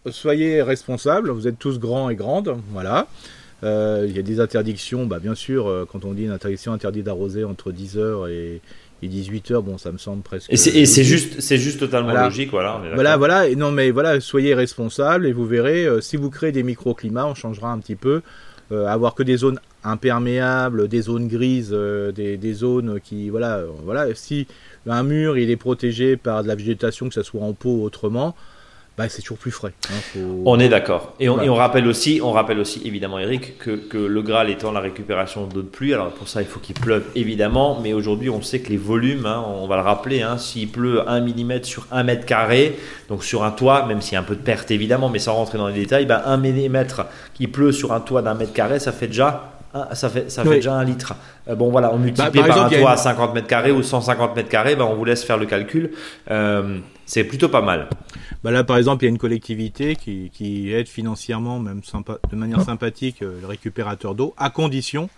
soyez 0.10 0.62
responsables. 0.64 1.30
Vous 1.30 1.48
êtes 1.48 1.60
tous 1.60 1.78
grands 1.80 2.10
et 2.10 2.16
grandes, 2.16 2.56
voilà. 2.72 3.08
Euh, 3.64 4.06
Il 4.08 4.16
y 4.16 4.20
a 4.20 4.22
des 4.22 4.40
interdictions, 4.40 5.06
bah, 5.06 5.20
bien 5.20 5.36
sûr. 5.36 5.68
euh, 5.68 5.86
quand 5.90 6.06
on 6.06 6.14
dit 6.14 6.24
une 6.24 6.32
interdiction 6.32 6.74
interdit 6.74 7.04
d'arroser 7.04 7.44
entre 7.44 7.72
10h 7.72 8.30
et, 8.30 8.62
et 9.02 9.08
18h, 9.08 9.62
bon, 9.62 9.78
ça 9.78 9.92
me 9.92 9.98
semble 9.98 10.22
presque. 10.24 10.52
Et 10.52 10.58
c'est 10.58 11.04
juste, 11.04 11.40
c'est 11.42 11.58
juste 11.58 11.80
totalement 11.80 12.10
Voilà. 12.12 12.26
logique, 12.26 12.52
voilà. 12.52 12.82
Voilà, 12.94 13.18
voilà. 13.18 13.48
Et 13.48 13.56
non, 13.56 13.72
mais 13.72 13.92
voilà, 13.92 14.20
soyez 14.20 14.54
responsables 14.54 15.26
et 15.26 15.32
vous 15.34 15.46
verrez. 15.46 15.86
euh, 15.86 16.02
si 16.02 16.18
vous 16.18 16.30
créez 16.30 16.52
des 16.52 16.64
microclimats, 16.64 17.26
on 17.28 17.36
changera 17.36 17.72
un 17.72 17.80
petit 17.80 17.96
peu. 17.96 18.22
euh, 18.72 18.88
avoir 18.88 19.14
que 19.14 19.22
des 19.22 19.38
zones 19.38 19.60
imperméables, 19.84 20.88
des 20.88 21.02
zones 21.04 21.28
grises, 21.28 21.70
euh, 21.72 22.12
des, 22.12 22.36
des 22.38 22.54
zones 22.54 23.00
qui, 23.00 23.30
voilà, 23.30 23.62
voilà. 23.84 24.08
Si 24.16 24.48
un 24.88 25.04
mur 25.04 25.38
il 25.38 25.50
est 25.52 25.56
protégé 25.56 26.18
par 26.18 26.42
de 26.44 26.48
la 26.48 26.56
végétation, 26.56 27.08
que 27.08 27.14
ce 27.14 27.24
soit 27.24 27.42
en 27.42 27.54
pot 27.54 27.70
ou 27.70 27.84
autrement, 27.84 28.36
bah, 28.98 29.10
c'est 29.10 29.22
toujours 29.22 29.38
plus 29.38 29.52
frais. 29.52 29.74
hein, 29.90 29.94
faut- 30.14 30.42
On 30.46 30.60
est 30.60 30.70
d'accord. 30.70 31.14
Et 31.20 31.28
on, 31.28 31.34
Voilà. 31.34 31.48
et 31.48 31.50
on 31.50 31.56
rappelle 31.56 31.88
aussi, 31.88 32.22
on 32.24 32.32
rappelle 32.32 32.60
aussi 32.60 32.82
évidemment 32.86 33.20
Eric 33.20 33.58
que, 33.58 33.72
que 33.72 33.98
le 33.98 34.22
Graal 34.22 34.50
étant 34.50 34.72
la 34.72 34.80
récupération 34.80 35.48
d'eau 35.48 35.62
de 35.62 35.68
pluie. 35.68 35.94
Alors 35.94 36.12
pour 36.12 36.28
ça 36.28 36.42
il 36.42 36.48
faut 36.48 36.60
qu'il 36.60 36.76
pleuve 36.76 37.04
évidemment, 37.16 37.80
mais 37.84 37.94
aujourd'hui 37.94 38.30
on 38.30 38.42
sait 38.42 38.60
que 38.60 38.70
les 38.70 38.78
volumes, 38.78 39.26
hein, 39.26 39.44
on 39.48 39.68
va 39.68 39.76
le 39.76 39.82
rappeler, 39.82 40.22
hein, 40.22 40.38
s'il 40.38 40.70
pleut 40.70 41.08
1 41.10 41.20
mm 41.22 41.64
sur 41.64 41.88
1 41.92 42.04
mètre 42.04 42.26
carré, 42.26 42.78
donc 43.10 43.24
sur 43.24 43.44
un 43.44 43.52
toit, 43.52 43.86
même 43.86 44.02
s'il 44.02 44.14
y 44.14 44.16
a 44.18 44.20
un 44.22 44.24
peu 44.24 44.36
de 44.36 44.42
perte 44.42 44.72
évidemment, 44.72 45.10
mais 45.10 45.20
sans 45.20 45.34
rentrer 45.36 45.58
dans 45.58 45.68
les 45.68 45.74
détails, 45.74 46.06
ben 46.06 46.22
1 46.26 46.38
mm 46.38 46.86
qui 47.34 47.48
pleut 47.48 47.72
sur 47.72 47.92
un 47.92 48.00
toit 48.00 48.22
d'un 48.22 48.34
mètre 48.34 48.54
carré, 48.54 48.80
ça 48.80 48.92
fait 48.94 49.08
déjà 49.08 49.52
ça 49.94 50.10
fait, 50.10 50.30
ça 50.32 50.44
fait 50.44 50.50
Oui. 50.50 50.56
déjà 50.56 50.74
un 50.74 50.84
litre. 50.84 51.14
Euh, 51.48 51.56
bon 51.56 51.70
voilà, 51.70 51.94
on 51.94 51.98
multiplie 52.00 52.32
par 52.40 52.48
par, 52.48 52.58
exemple, 52.58 52.74
y 52.74 52.76
un 52.78 52.80
toit 52.82 52.90
une- 52.92 52.94
à 52.94 52.98
50 52.98 53.34
mètres 53.34 53.48
carrés 53.48 53.72
ou 53.72 53.84
150 53.84 54.36
mètres 54.36 54.50
carrés, 54.50 54.76
ben 54.76 54.86
on 54.86 54.96
vous 54.96 55.06
laisse 55.06 55.24
faire 55.24 55.38
le 55.38 55.46
calcul. 55.46 55.92
Euh, 56.32 56.80
c'est 57.06 57.24
plutôt 57.24 57.50
pas 57.50 57.62
mal. 57.62 57.90
Bah 58.44 58.52
là, 58.52 58.64
par 58.64 58.78
exemple, 58.78 59.04
il 59.04 59.08
y 59.08 59.10
a 59.10 59.12
une 59.12 59.18
collectivité 59.18 59.96
qui, 59.96 60.30
qui 60.34 60.72
aide 60.72 60.88
financièrement, 60.88 61.60
même 61.60 61.84
sympa, 61.84 62.18
de 62.30 62.36
manière 62.36 62.62
sympathique, 62.62 63.22
euh, 63.24 63.40
le 63.42 63.48
récupérateur 63.48 64.16
d'eau, 64.16 64.34
à 64.38 64.50
condition 64.50 65.10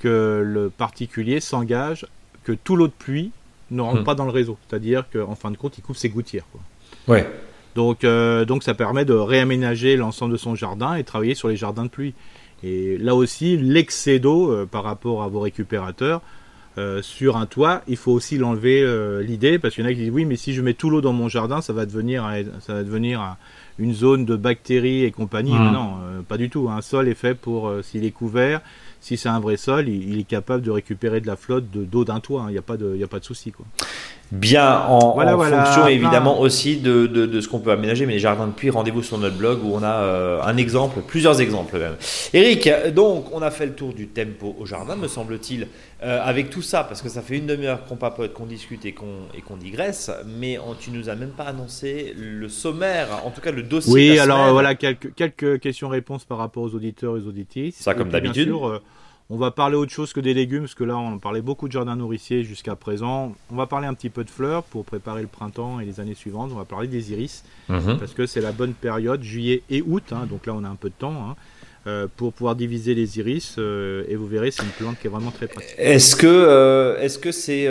que 0.00 0.42
le 0.44 0.70
particulier 0.70 1.40
s'engage 1.40 2.06
que 2.44 2.52
tout 2.52 2.76
l'eau 2.76 2.88
de 2.88 2.92
pluie 2.92 3.30
ne 3.70 3.80
rentre 3.80 4.02
Hmm. 4.02 4.04
pas 4.04 4.14
dans 4.14 4.24
le 4.26 4.30
réseau. 4.30 4.58
C'est-à-dire 4.68 5.04
qu'en 5.12 5.34
fin 5.34 5.50
de 5.50 5.56
compte, 5.56 5.78
il 5.78 5.82
coupe 5.82 5.96
ses 5.96 6.10
gouttières. 6.10 6.44
Quoi. 6.52 6.60
Ouais. 7.14 7.30
Donc, 7.74 8.04
euh, 8.04 8.44
donc 8.44 8.62
ça 8.62 8.74
permet 8.74 9.04
de 9.04 9.14
réaménager 9.14 9.96
l'ensemble 9.96 10.32
de 10.32 10.36
son 10.36 10.54
jardin 10.54 10.94
et 10.94 11.02
travailler 11.04 11.34
sur 11.34 11.48
les 11.48 11.56
jardins 11.56 11.84
de 11.84 11.88
pluie. 11.88 12.14
Et 12.64 12.96
là 12.98 13.14
aussi, 13.14 13.56
l'excès 13.58 14.18
d'eau 14.18 14.66
par 14.70 14.84
rapport 14.84 15.22
à 15.22 15.28
vos 15.28 15.40
récupérateurs 15.40 16.22
euh, 16.76 17.02
sur 17.02 17.36
un 17.36 17.46
toit, 17.46 17.82
il 17.86 17.96
faut 17.96 18.10
aussi 18.12 18.36
l'enlever 18.36 18.82
euh, 18.82 19.22
l'idée 19.22 19.58
parce 19.60 19.74
qu'il 19.74 19.84
y 19.84 19.86
en 19.86 19.90
a 19.90 19.92
qui 19.92 20.00
disent 20.00 20.10
oui, 20.10 20.24
mais 20.24 20.36
si 20.36 20.52
je 20.54 20.60
mets 20.62 20.74
tout 20.74 20.90
l'eau 20.90 21.00
dans 21.00 21.12
mon 21.12 21.28
jardin, 21.28 21.60
ça 21.60 21.72
va 21.72 21.86
devenir 21.86 22.24
un- 22.24 22.42
ça 22.60 22.74
va 22.74 22.82
devenir 22.82 23.20
un- 23.20 23.36
une 23.78 23.92
zone 23.94 24.24
de 24.24 24.34
bactéries 24.34 25.04
et 25.04 25.10
compagnie. 25.12 25.52
Mais 25.52 25.70
non, 25.72 25.90
euh, 26.02 26.20
pas 26.22 26.36
du 26.36 26.48
tout. 26.50 26.68
Un 26.70 26.80
sol 26.80 27.06
est 27.08 27.14
fait 27.14 27.34
pour 27.34 27.70
s'il 27.82 28.04
est 28.04 28.10
couvert, 28.10 28.60
si 29.04 29.16
c'est 29.16 29.28
un 29.28 29.38
vrai 29.40 29.56
sol, 29.56 29.88
il, 29.88 30.12
il 30.14 30.18
est 30.20 30.24
capable 30.24 30.62
de 30.62 30.70
récupérer 30.70 31.20
de 31.20 31.26
la 31.26 31.36
flotte 31.36 31.70
de- 31.70 31.84
d'eau 31.84 32.04
d'un 32.04 32.20
toit. 32.20 32.42
hein. 32.42 32.46
Il 32.48 32.52
n'y 32.52 32.58
a 32.58 32.62
pas 32.62 32.76
de 32.76 32.96
y 32.96 33.04
a 33.04 33.06
pas 33.06 33.20
de 33.20 33.24
souci 33.24 33.52
quoi. 33.52 33.66
Bien 34.32 34.80
en, 34.88 35.12
Voilà, 35.12 35.34
en 35.34 35.36
voilà, 35.36 35.64
fonction 35.64 35.82
plein. 35.82 35.90
évidemment 35.90 36.40
aussi 36.40 36.78
de, 36.78 37.06
de, 37.06 37.26
de 37.26 37.40
ce 37.40 37.48
qu'on 37.48 37.60
peut 37.60 37.70
aménager, 37.70 38.06
mais 38.06 38.14
les 38.14 38.18
jardins 38.18 38.46
de 38.46 38.52
pluie, 38.52 38.70
rendez-vous 38.70 39.02
sur 39.02 39.18
notre 39.18 39.36
blog 39.36 39.62
où 39.62 39.72
on 39.74 39.82
a 39.82 39.92
euh, 40.02 40.40
un 40.42 40.56
exemple, 40.56 41.00
plusieurs 41.06 41.40
exemples 41.40 41.78
même. 41.78 41.94
Eric, 42.32 42.68
donc 42.94 43.26
on 43.32 43.42
a 43.42 43.50
fait 43.50 43.66
le 43.66 43.74
tour 43.74 43.92
du 43.92 44.08
tempo 44.08 44.56
au 44.58 44.64
jardin, 44.66 44.96
me 44.96 45.08
semble-t-il, 45.08 45.68
Euh, 46.02 46.20
avec 46.22 46.50
tout 46.50 46.60
ça, 46.60 46.84
parce 46.84 47.00
que 47.00 47.08
ça 47.08 47.22
fait 47.22 47.38
une 47.38 47.46
demi-heure 47.46 47.84
qu'on 47.86 47.96
papote, 47.96 48.34
qu'on 48.34 48.44
discute 48.44 48.84
et 48.84 48.92
qu'on 48.92 49.20
qu'on 49.46 49.56
digresse, 49.56 50.10
mais 50.38 50.58
on- 50.58 50.74
tu 50.74 50.90
nous 50.90 51.08
as 51.08 51.14
même 51.14 51.30
pas 51.30 51.44
annoncé 51.44 52.14
le 52.18 52.48
sommaire, 52.50 53.08
en 53.24 53.30
tout 53.30 53.40
cas 53.40 53.52
le 53.52 53.62
dossier. 53.62 53.90
de 53.90 53.94
Oui, 53.94 54.16
la 54.16 54.24
alors 54.24 54.36
semaine. 54.38 54.48
euh, 54.48 54.52
voilà 54.52 54.74
quelques, 54.74 55.14
quelques 55.14 55.60
questions-réponses 55.60 56.24
par 56.26 56.36
rapport 56.38 56.62
aux 56.62 56.74
auditeurs 56.74 57.16
et 57.16 57.20
aux 57.20 57.28
auditrices. 57.28 57.76
Ça, 57.76 57.94
comme 57.94 58.10
d'habitude. 58.10 58.50
On 59.30 59.36
va 59.36 59.50
parler 59.50 59.76
autre 59.76 59.92
chose 59.92 60.12
que 60.12 60.20
des 60.20 60.34
légumes, 60.34 60.62
parce 60.62 60.74
que 60.74 60.84
là, 60.84 60.96
on 60.98 61.18
parlait 61.18 61.40
beaucoup 61.40 61.66
de 61.66 61.72
jardins 61.72 61.96
nourriciers 61.96 62.44
jusqu'à 62.44 62.76
présent. 62.76 63.32
On 63.50 63.56
va 63.56 63.66
parler 63.66 63.86
un 63.86 63.94
petit 63.94 64.10
peu 64.10 64.22
de 64.22 64.30
fleurs 64.30 64.62
pour 64.64 64.84
préparer 64.84 65.22
le 65.22 65.28
printemps 65.28 65.80
et 65.80 65.84
les 65.86 65.98
années 66.00 66.14
suivantes. 66.14 66.50
On 66.52 66.56
va 66.58 66.64
parler 66.66 66.88
des 66.88 67.12
iris, 67.12 67.42
Mhm. 67.68 67.98
parce 67.98 68.12
que 68.12 68.26
c'est 68.26 68.42
la 68.42 68.52
bonne 68.52 68.74
période, 68.74 69.22
juillet 69.22 69.62
et 69.70 69.82
août. 69.82 70.04
hein, 70.12 70.26
donc 70.28 70.46
là, 70.46 70.52
on 70.54 70.62
a 70.64 70.68
un 70.68 70.76
peu 70.76 70.88
de 70.90 70.94
temps. 70.98 71.14
hein, 71.30 71.36
euh, 71.86 72.06
pour 72.16 72.32
pouvoir 72.32 72.56
diviser 72.56 72.94
les 72.94 73.18
iris, 73.18 73.56
euh, 73.58 74.04
et 74.08 74.16
vous 74.16 74.26
verrez, 74.26 74.50
c'est 74.50 74.62
une 74.62 74.70
plante 74.70 74.98
qui 74.98 75.06
est 75.06 75.10
vraiment 75.10 75.30
très 75.30 75.46
pratique. 75.48 75.74
Est-ce 75.76 76.16
que 76.16 76.26
euh, 76.26 76.98
est-ce 76.98 77.18
que 77.18 77.30
c'est 77.30 77.64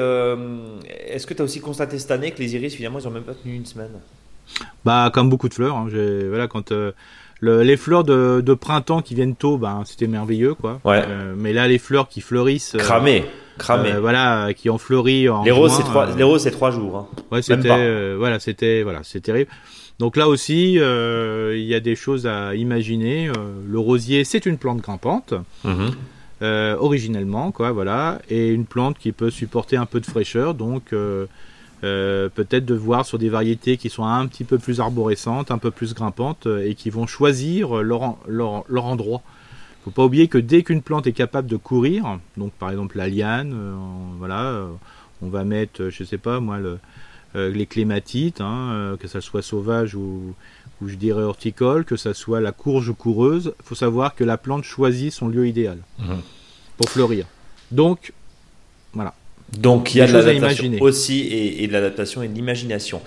est-ce 1.08 1.26
que 1.26 1.34
tu 1.34 1.42
as 1.42 1.46
aussi 1.46 1.60
constaté 1.62 1.98
cette 1.98 2.12
année 2.12 2.30
que 2.30 2.38
les 2.38 2.54
iris 2.56 2.76
finalement 2.76 3.00
ils 3.00 3.08
ont 3.08 3.12
même 3.12 3.24
pas 3.24 3.34
tenu 3.34 3.56
une 3.56 3.66
semaine? 3.66 3.90
Bah, 4.86 5.10
comme 5.12 5.32
beaucoup 5.32 5.50
de 5.50 5.54
fleurs, 5.56 5.76
hein, 5.78 5.88
voilà, 6.30 6.48
quand 6.48 6.72
le- 7.44 7.62
les 7.64 7.76
fleurs 7.78 8.04
de, 8.04 8.42
de 8.42 8.54
printemps 8.54 9.02
qui 9.02 9.16
viennent 9.16 9.36
tôt, 9.36 9.58
ben, 9.58 9.82
c'était 9.86 10.08
merveilleux, 10.08 10.54
quoi. 10.54 10.80
Ouais. 10.86 11.04
Euh, 11.08 11.34
mais 11.38 11.52
là, 11.54 11.68
les 11.68 11.78
fleurs 11.78 12.08
qui 12.08 12.22
fleurissent, 12.22 12.76
euh, 12.76 12.80
Cramé, 12.80 13.26
cramé. 13.58 13.92
euh, 13.92 14.00
voilà, 14.00 14.54
qui 14.56 14.70
ont 14.70 14.78
fleuri 14.78 15.28
en 15.30 15.44
les 15.44 15.52
roses 15.52 15.74
c'est 15.76 15.84
trois, 15.84 16.08
euh, 16.10 16.16
les 16.16 16.24
roses 16.24 16.42
c'est 16.44 16.52
trois 16.52 16.72
jours. 16.72 16.96
hein. 16.98 17.08
ouais, 17.32 17.42
c'était, 17.42 17.70
euh, 17.70 18.16
voilà, 18.18 18.40
c'était, 18.40 18.84
voilà, 18.84 19.00
c'est 19.04 19.20
terrible. 19.22 19.50
Donc 20.00 20.16
là 20.18 20.28
aussi, 20.28 20.74
il 20.74 21.66
y 21.66 21.76
a 21.76 21.80
des 21.80 21.96
choses 21.96 22.26
à 22.28 22.56
imaginer. 22.56 23.30
Le 23.68 23.80
rosier, 23.80 24.24
c'est 24.24 24.46
une 24.46 24.58
plante 24.58 24.80
grimpante, 24.82 25.34
euh, 26.42 26.76
originellement, 26.80 27.52
quoi, 27.52 27.72
voilà, 27.72 28.20
et 28.30 28.50
une 28.50 28.66
plante 28.66 28.98
qui 28.98 29.12
peut 29.12 29.30
supporter 29.30 29.78
un 29.78 29.86
peu 29.86 30.00
de 30.00 30.06
fraîcheur, 30.06 30.54
donc 30.56 30.94
euh, 31.84 32.30
peut-être 32.30 32.66
de 32.66 32.76
voir 32.76 33.06
sur 33.06 33.18
des 33.20 33.30
variétés 33.30 33.78
qui 33.78 33.90
sont 33.90 34.06
un 34.06 34.26
petit 34.28 34.44
peu 34.44 34.58
plus 34.58 34.80
arborescentes, 34.80 35.52
un 35.52 35.58
peu 35.58 35.72
plus 35.72 35.94
grimpantes, 35.94 36.48
euh, 36.48 36.66
et 36.68 36.76
qui 36.76 36.90
vont 36.90 37.08
choisir 37.08 37.76
leur, 37.84 38.02
en- 38.04 38.20
leur, 38.28 38.64
leur 38.70 38.86
endroit. 38.86 39.22
Faut 39.84 39.92
pas 39.92 40.06
oublier 40.06 40.28
que 40.30 40.38
dès 40.38 40.64
qu'une 40.64 40.82
plante 40.82 41.08
est 41.08 41.12
capable 41.14 41.48
de 41.50 41.58
courir, 41.58 42.20
donc 42.38 42.54
par 42.54 42.70
exemple 42.72 42.98
la 42.98 43.08
liane, 43.10 43.54
euh, 43.54 43.76
on- 43.76 44.18
voilà, 44.18 44.66
on 45.22 45.28
va 45.28 45.44
mettre, 45.44 45.90
je 45.90 46.04
sais 46.06 46.18
pas 46.18 46.40
moi, 46.40 46.58
le, 46.58 46.80
euh, 47.36 47.50
les 47.52 47.66
clématites, 47.66 48.40
hein, 48.40 48.96
que 49.00 49.08
ça 49.10 49.20
soit 49.20 49.42
sauvage 49.42 49.94
ou, 49.96 50.36
ou 50.82 50.88
je 50.88 50.96
dirais 50.96 51.24
horticole, 51.24 51.84
que 51.84 51.98
ça 51.98 52.14
soit 52.14 52.40
la 52.40 52.52
courge 52.54 52.94
coureuse, 52.94 53.54
faut 53.64 53.76
savoir 53.76 54.16
que 54.16 54.24
la 54.24 54.38
plante 54.38 54.64
choisit 54.64 55.12
son 55.12 55.28
lieu 55.28 55.48
idéal 55.48 55.80
Mhm. 56.00 56.22
pour 56.78 56.90
fleurir. 56.90 57.26
Donc. 57.72 58.14
Donc 59.58 59.94
il 59.94 60.00
y 60.00 60.02
a 60.02 60.08
Des 60.08 60.14
de 60.14 60.18
l'adaptation 60.18 60.72
aussi 60.82 61.22
et, 61.22 61.64
et 61.64 61.68
de 61.68 61.74
l'adaptation 61.74 62.24
et 62.24 62.28
de 62.28 62.34
l'imagination. 62.34 63.02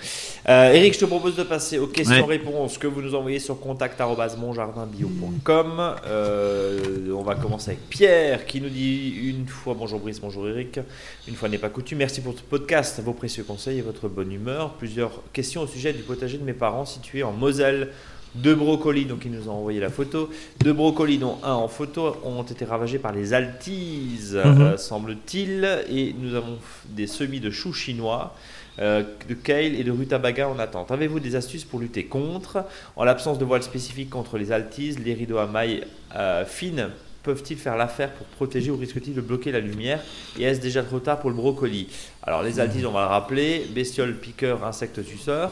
Euh, 0.47 0.71
Eric, 0.71 0.93
je 0.93 0.99
te 0.99 1.05
propose 1.05 1.35
de 1.35 1.43
passer 1.43 1.77
aux 1.77 1.87
questions-réponses 1.87 2.77
que 2.77 2.87
vous 2.87 3.01
nous 3.01 3.15
envoyez 3.15 3.39
sur 3.39 3.59
contact@monjardinbio.com. 3.59 5.95
Euh, 6.05 7.11
on 7.13 7.23
va 7.23 7.35
commencer 7.35 7.71
avec 7.71 7.89
Pierre 7.89 8.45
qui 8.45 8.61
nous 8.61 8.69
dit 8.69 9.09
une 9.25 9.45
fois 9.47 9.75
bonjour 9.77 9.99
Brice, 9.99 10.21
bonjour 10.21 10.47
Eric. 10.47 10.79
Une 11.27 11.35
fois 11.35 11.49
n'est 11.49 11.57
pas 11.57 11.67
coutume. 11.67 11.97
Merci 11.97 12.21
pour 12.21 12.33
ce 12.37 12.43
podcast, 12.43 13.01
vos 13.03 13.11
précieux 13.11 13.43
conseils 13.43 13.79
et 13.79 13.81
votre 13.81 14.07
bonne 14.07 14.31
humeur. 14.31 14.75
Plusieurs 14.75 15.23
questions 15.33 15.63
au 15.63 15.67
sujet 15.67 15.91
du 15.91 16.03
potager 16.03 16.37
de 16.37 16.43
mes 16.43 16.53
parents 16.53 16.85
situé 16.85 17.23
en 17.23 17.33
Moselle. 17.33 17.89
Deux 18.35 18.55
brocolis, 18.55 19.05
donc 19.05 19.25
ils 19.25 19.31
nous 19.31 19.49
ont 19.49 19.53
envoyé 19.53 19.79
la 19.79 19.89
photo. 19.89 20.29
Deux 20.59 20.73
brocolis, 20.73 21.17
dont 21.17 21.37
un 21.43 21.53
en 21.53 21.67
photo, 21.67 22.15
ont 22.23 22.43
été 22.43 22.65
ravagés 22.65 22.99
par 22.99 23.11
les 23.11 23.33
altises, 23.33 24.35
Mhm. 24.35 24.61
euh, 24.61 24.77
semble-t-il. 24.77 25.67
Et 25.89 26.13
nous 26.19 26.35
avons 26.35 26.57
des 26.89 27.07
semis 27.07 27.39
de 27.39 27.49
choux 27.49 27.73
chinois, 27.73 28.35
euh, 28.79 29.03
de 29.27 29.33
kale 29.33 29.73
et 29.75 29.83
de 29.83 29.91
rutabaga 29.91 30.47
en 30.49 30.59
attente. 30.59 30.91
Avez-vous 30.91 31.19
des 31.19 31.35
astuces 31.35 31.63
pour 31.63 31.79
lutter 31.79 32.05
contre? 32.05 32.63
En 32.95 33.03
l'absence 33.05 33.39
de 33.39 33.45
voile 33.45 33.63
spécifique 33.63 34.09
contre 34.11 34.37
les 34.37 34.51
altises, 34.51 34.99
les 34.99 35.13
rideaux 35.15 35.39
à 35.39 35.47
mailles 35.47 35.83
euh, 36.15 36.45
fines 36.45 36.89
peuvent-ils 37.23 37.57
faire 37.57 37.75
l'affaire 37.75 38.11
pour 38.11 38.25
protéger 38.27 38.71
ou 38.71 38.77
risquent-ils 38.77 39.13
de 39.13 39.19
bloquer 39.19 39.51
la 39.51 39.59
lumière? 39.59 39.99
Et 40.39 40.43
est-ce 40.43 40.61
déjà 40.61 40.81
trop 40.81 40.99
tard 40.99 41.19
pour 41.19 41.29
le 41.29 41.35
brocoli? 41.35 41.89
Alors 42.23 42.41
les 42.41 42.59
altises, 42.61 42.85
on 42.85 42.91
va 42.91 43.01
le 43.01 43.07
rappeler, 43.07 43.67
bestioles, 43.75 44.15
piqueurs, 44.15 44.63
insectes 44.63 45.03
suceurs. 45.03 45.51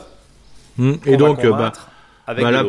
Et 0.79 0.97
qu'on 0.97 1.11
va 1.11 1.17
donc, 1.17 1.45
bah, 1.47 1.73
avec 2.27 2.43
bah 2.43 2.51
là, 2.51 2.63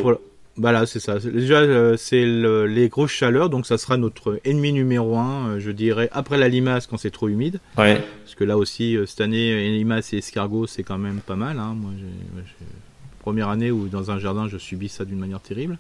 bah 0.59 0.73
là, 0.73 0.87
c'est 0.87 1.01
ça. 1.01 1.19
Déjà, 1.19 1.57
euh, 1.61 1.97
c'est 1.99 2.25
le- 2.25 2.67
les 2.67 2.89
grosses 2.89 3.11
chaleurs, 3.11 3.51
donc 3.51 3.67
ça 3.67 3.77
sera 3.79 3.97
notre 3.99 4.41
ennemi 4.45 4.73
numéro 4.73 5.17
un, 5.19 5.49
euh, 5.49 5.61
je 5.61 5.71
dirais, 5.71 6.09
après 6.13 6.39
la 6.39 6.49
limace 6.49 6.87
quand 6.87 6.97
c'est 6.97 7.11
trop 7.11 7.29
humide. 7.29 7.61
Ouais. 7.77 8.03
Parce 8.25 8.35
que 8.35 8.45
là 8.45 8.57
aussi, 8.57 8.97
euh, 8.97 9.05
cette 9.07 9.21
année, 9.21 9.69
limace 9.77 10.13
et 10.15 10.19
escargot, 10.19 10.67
c'est 10.67 10.83
quand 10.83 10.99
même 10.99 11.21
pas 11.21 11.37
mal. 11.37 11.59
hein. 11.59 11.75
Moi, 11.77 11.91
j'ai, 11.99 12.05
ouais, 12.05 12.45
j'ai- 12.59 12.67
première 13.21 13.49
année 13.49 13.71
où 13.71 13.89
dans 13.89 14.11
un 14.11 14.19
jardin, 14.19 14.49
je 14.49 14.57
subis 14.57 14.89
ça 14.89 15.05
d'une 15.05 15.19
manière 15.19 15.41
terrible. 15.41 15.77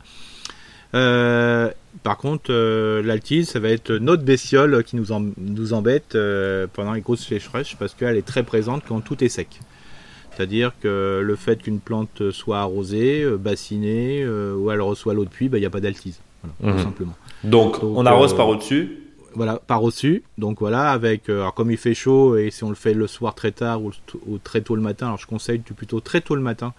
Euh, 0.94 1.70
par 2.02 2.16
contre, 2.16 2.50
euh, 2.50 3.02
l'altise, 3.02 3.48
ça 3.48 3.60
va 3.60 3.68
être 3.70 3.92
notre 3.92 4.22
bestiole 4.22 4.82
qui 4.84 4.96
nous, 4.96 5.10
em- 5.12 5.32
nous 5.38 5.72
embête 5.72 6.14
euh, 6.14 6.66
pendant 6.72 6.92
les 6.92 7.00
grosses 7.00 7.26
sécheresses 7.26 7.74
parce 7.78 7.94
qu'elle 7.94 8.16
est 8.16 8.26
très 8.26 8.42
présente 8.44 8.82
quand 8.86 9.00
tout 9.00 9.22
est 9.22 9.28
sec. 9.28 9.48
C'est-à-dire 10.36 10.72
que 10.80 11.20
le 11.24 11.36
fait 11.36 11.62
qu'une 11.62 11.80
plante 11.80 12.30
soit 12.30 12.58
arrosée, 12.60 13.22
euh, 13.22 13.36
bassinée, 13.36 14.22
euh, 14.22 14.54
ou 14.54 14.70
elle 14.70 14.80
reçoit 14.82 15.14
l'eau 15.14 15.24
de 15.24 15.30
pluie, 15.30 15.48
bah, 15.48 15.56
il 15.58 15.60
n'y 15.60 15.66
a 15.66 15.70
pas 15.70 15.80
d'altise. 15.80 16.20
Voilà, 16.42 16.54
Mhm. 16.74 16.78
tout 16.78 16.84
simplement. 16.84 17.14
Donc, 17.44 17.80
Donc, 17.80 17.96
on 17.96 18.06
arrose 18.06 18.32
euh, 18.32 18.36
par 18.36 18.48
au-dessus. 18.48 18.98
Voilà, 19.34 19.56
par 19.66 19.82
au-dessus. 19.82 20.22
Donc 20.38 20.60
voilà, 20.60 20.90
avec 20.92 21.28
alors 21.28 21.52
comme 21.54 21.70
il 21.70 21.76
fait 21.76 21.92
chaud 21.94 22.36
et 22.36 22.50
si 22.50 22.64
on 22.64 22.70
le 22.70 22.74
fait 22.74 22.94
le 22.94 23.06
soir 23.06 23.34
très 23.34 23.52
tard 23.52 23.82
ou, 23.82 23.92
ou 24.26 24.38
très 24.38 24.62
tôt 24.62 24.76
le 24.76 24.80
matin, 24.82 25.06
alors 25.08 25.18
je 25.18 25.26
conseille 25.26 25.58
plutôt 25.58 26.00
très 26.00 26.22
tôt 26.22 26.34
le 26.34 26.40
matin. 26.40 26.72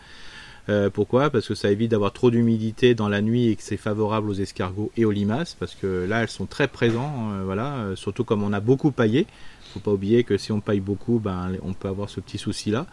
Euh, 0.70 0.90
pourquoi? 0.90 1.30
Parce 1.30 1.48
que 1.48 1.54
ça 1.56 1.72
évite 1.72 1.92
d'avoir 1.92 2.12
trop 2.14 2.30
d'humidité 2.32 2.94
dans 2.96 3.08
la 3.10 3.22
nuit 3.22 3.48
et 3.50 3.56
que 3.56 3.62
c'est 3.64 3.78
favorable 3.78 4.30
aux 4.30 4.34
escargots 4.34 4.92
et 4.98 5.06
aux 5.06 5.12
limaces 5.12 5.56
parce 5.60 5.76
que 5.76 6.06
là 6.10 6.22
elles 6.24 6.30
sont 6.30 6.46
très 6.48 6.68
présentes. 6.68 7.32
euh, 7.34 7.44
voilà, 7.46 7.76
surtout 7.96 8.24
comme 8.24 8.42
on 8.44 8.52
a 8.54 8.60
beaucoup 8.60 8.92
paillé. 8.92 9.28
Faut 9.74 9.80
pas 9.80 9.92
oublier 9.92 10.24
que 10.24 10.38
si 10.38 10.52
on 10.52 10.60
paille 10.60 10.80
beaucoup, 10.80 11.20
ben 11.20 11.52
on 11.64 11.74
peut 11.74 11.88
avoir 11.90 12.10
ce 12.10 12.20
petit 12.22 12.38
souci 12.40 12.72
là. 12.72 12.86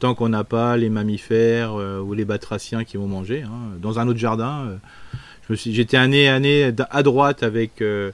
Tant 0.00 0.14
qu'on 0.14 0.30
n'a 0.30 0.44
pas 0.44 0.76
les 0.76 0.88
mammifères 0.88 1.74
euh, 1.78 2.00
ou 2.00 2.14
les 2.14 2.24
batraciens 2.24 2.84
qui 2.84 2.96
vont 2.96 3.06
manger. 3.06 3.42
hein. 3.42 3.76
Dans 3.80 3.98
un 3.98 4.08
autre 4.08 4.18
jardin. 4.18 4.64
euh, 4.66 4.76
je 5.14 5.46
je 5.48 5.52
me 5.52 5.56
suis- 5.56 5.74
j'étais 5.74 5.96
un 5.96 6.08
nez 6.08 6.28
à 6.28 6.38
nez 6.40 6.72
à 6.90 7.02
droite 7.02 7.42
avec 7.42 7.82
euh, 7.82 8.12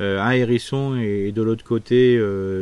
un 0.00 0.30
hérisson 0.32 0.96
et, 0.96 1.32
de 1.32 1.42
l'autre 1.42 1.64
côté 1.64 2.20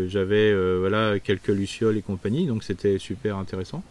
j'avais 0.08 0.54
voilà 0.78 1.18
quelques 1.18 1.48
lucioles 1.48 1.96
et 1.96 2.02
compagnie, 2.02 2.46
donc 2.46 2.62
c'était 2.62 2.98
super 2.98 3.36
intéressant. 3.36 3.82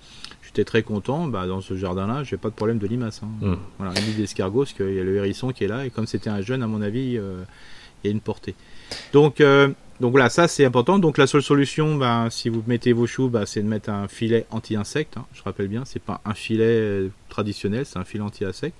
J'étais 0.43 0.63
très 0.63 0.83
content. 0.83 1.27
Bah, 1.27 1.47
dans 1.47 1.61
ce 1.61 1.75
jardin-là, 1.77 2.23
j'ai 2.23 2.37
pas 2.37 2.49
de 2.49 2.53
problème 2.55 2.77
de 2.77 2.87
limaces. 2.87 3.21
Hein. 3.23 3.29
Mm. 3.45 3.53
Voilà, 3.77 3.93
ni 4.01 4.13
d'escargot, 4.13 4.61
parce 4.61 4.73
qu'il 4.73 4.93
y 4.93 4.99
a 4.99 5.03
le 5.03 5.15
hérisson 5.15 5.51
qui 5.51 5.63
est 5.63 5.67
là, 5.67 5.85
et 5.85 5.89
comme 5.89 6.07
c'était 6.07 6.29
un 6.29 6.41
jeune, 6.41 6.61
à 6.63 6.67
mon 6.67 6.81
avis, 6.81 7.17
il 7.17 8.05
y 8.05 8.07
a 8.07 8.11
une 8.11 8.19
portée. 8.21 8.55
Donc, 9.13 9.41
donc 10.01 10.11
voilà, 10.11 10.29
ça 10.29 10.47
c'est 10.49 10.65
important. 10.65 10.99
Donc 10.99 11.17
la 11.17 11.27
seule 11.27 11.41
solution, 11.43 11.95
ben, 11.95 12.29
si 12.29 12.49
vous 12.49 12.63
mettez 12.67 12.91
vos 12.91 13.07
choux, 13.07 13.29
bah, 13.29 13.45
c'est 13.45 13.61
de 13.61 13.67
mettre 13.67 13.89
un 13.89 14.07
filet 14.07 14.45
anti-insecte. 14.51 15.15
hein. 15.17 15.25
Je 15.33 15.41
rappelle 15.43 15.67
bien, 15.69 15.85
c'est 15.85 16.01
pas 16.01 16.19
un 16.25 16.33
filet 16.33 16.63
euh, 16.65 17.07
traditionnel, 17.29 17.85
c'est 17.85 17.97
un 17.99 18.03
filet 18.03 18.23
anti-insecte. 18.23 18.75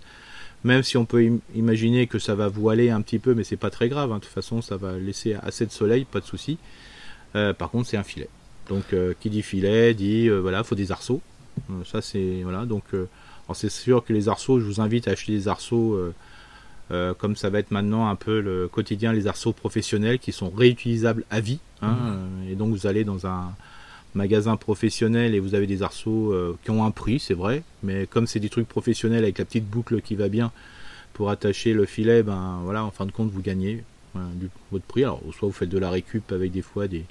Même 0.64 0.84
si 0.84 0.98
on 0.98 1.06
peut 1.06 1.22
im- 1.22 1.40
imaginer 1.56 2.08
que 2.08 2.20
ça 2.20 2.36
va 2.36 2.48
voiler 2.50 2.90
un 2.92 3.02
petit 3.02 3.20
peu, 3.20 3.34
mais 3.34 3.44
c'est 3.44 3.56
pas 3.58 3.70
très 3.70 3.88
grave. 3.90 4.12
hein. 4.12 4.18
De 4.18 4.22
toute 4.24 4.34
façon, 4.34 4.62
ça 4.62 4.78
va 4.78 4.98
laisser 4.98 5.36
assez 5.42 5.66
de 5.66 5.72
soleil, 5.72 6.06
pas 6.06 6.20
de 6.20 6.26
souci. 6.26 6.58
Euh, 7.36 7.54
par 7.54 7.70
contre, 7.72 7.88
c'est 7.90 7.98
un 7.98 8.04
filet. 8.04 8.28
Donc, 8.70 8.84
euh, 8.94 9.14
qui 9.20 9.30
dit 9.30 9.42
filet 9.42 9.94
dit 9.94 10.28
euh, 10.28 10.40
voilà, 10.40 10.64
faut 10.64 10.76
des 10.76 10.92
arceaux. 10.92 11.22
Ça 11.86 12.02
c'est 12.02 12.42
voilà. 12.44 12.66
Donc, 12.66 12.84
c'est 13.54 13.70
sûr 13.70 14.04
que 14.06 14.14
les 14.14 14.30
arceaux, 14.30 14.60
je 14.60 14.66
vous 14.66 14.80
invite 14.82 15.08
à 15.08 15.12
acheter 15.12 15.34
des 15.34 15.48
arceaux. 15.48 15.98
Euh, 16.92 17.14
comme 17.14 17.36
ça 17.36 17.50
va 17.50 17.60
être 17.60 17.72
maintenant 17.72 18.08
un 18.10 18.16
peu 18.16 18.40
le 18.42 18.68
quotidien, 18.68 19.14
les 19.14 19.28
arceaux 19.28 19.54
professionnels 19.54 20.20
qui 20.20 20.32
sont 20.32 20.50
réutilisables 20.50 21.24
à 21.30 21.40
vie. 21.40 21.60
hein, 21.82 21.98
euh, 22.02 22.52
et 22.52 22.56
donc 22.56 22.72
vous 22.72 22.88
allez 22.88 23.04
dans 23.04 23.26
un 23.28 23.54
magasin 24.14 24.58
professionnel 24.58 25.34
et 25.34 25.40
vous 25.40 25.56
avez 25.56 25.68
des 25.68 25.84
arceaux 25.84 26.34
euh, 26.34 26.58
qui 26.64 26.72
ont 26.72 26.84
un 26.84 26.92
prix, 26.92 27.20
c'est 27.20 27.34
vrai, 27.34 27.64
mais 27.82 28.08
comme 28.08 28.28
c'est 28.28 28.40
des 28.40 28.50
trucs 28.50 28.68
professionnels 28.68 29.24
avec 29.24 29.38
la 29.38 29.46
petite 29.46 29.66
boucle 29.66 30.02
qui 30.02 30.16
va 30.16 30.28
bien 30.28 30.52
pour 31.14 31.30
attacher 31.30 31.74
le 31.74 31.86
filet, 31.86 32.24
ben 32.24 32.60
voilà, 32.64 32.84
en 32.84 32.92
fin 32.92 33.06
de 33.06 33.12
compte 33.12 33.32
vous 33.32 33.42
gagnez 33.42 33.84
voilà, 34.14 34.28
du, 34.36 34.50
votre 34.72 34.86
prix. 34.86 35.04
Alors 35.04 35.22
soit 35.38 35.48
vous 35.48 35.54
faites 35.54 35.70
de 35.70 35.78
la 35.78 35.90
récup 35.90 36.32
avec 36.32 36.52
des 36.52 36.62
fois 36.62 36.88
des 36.88 37.06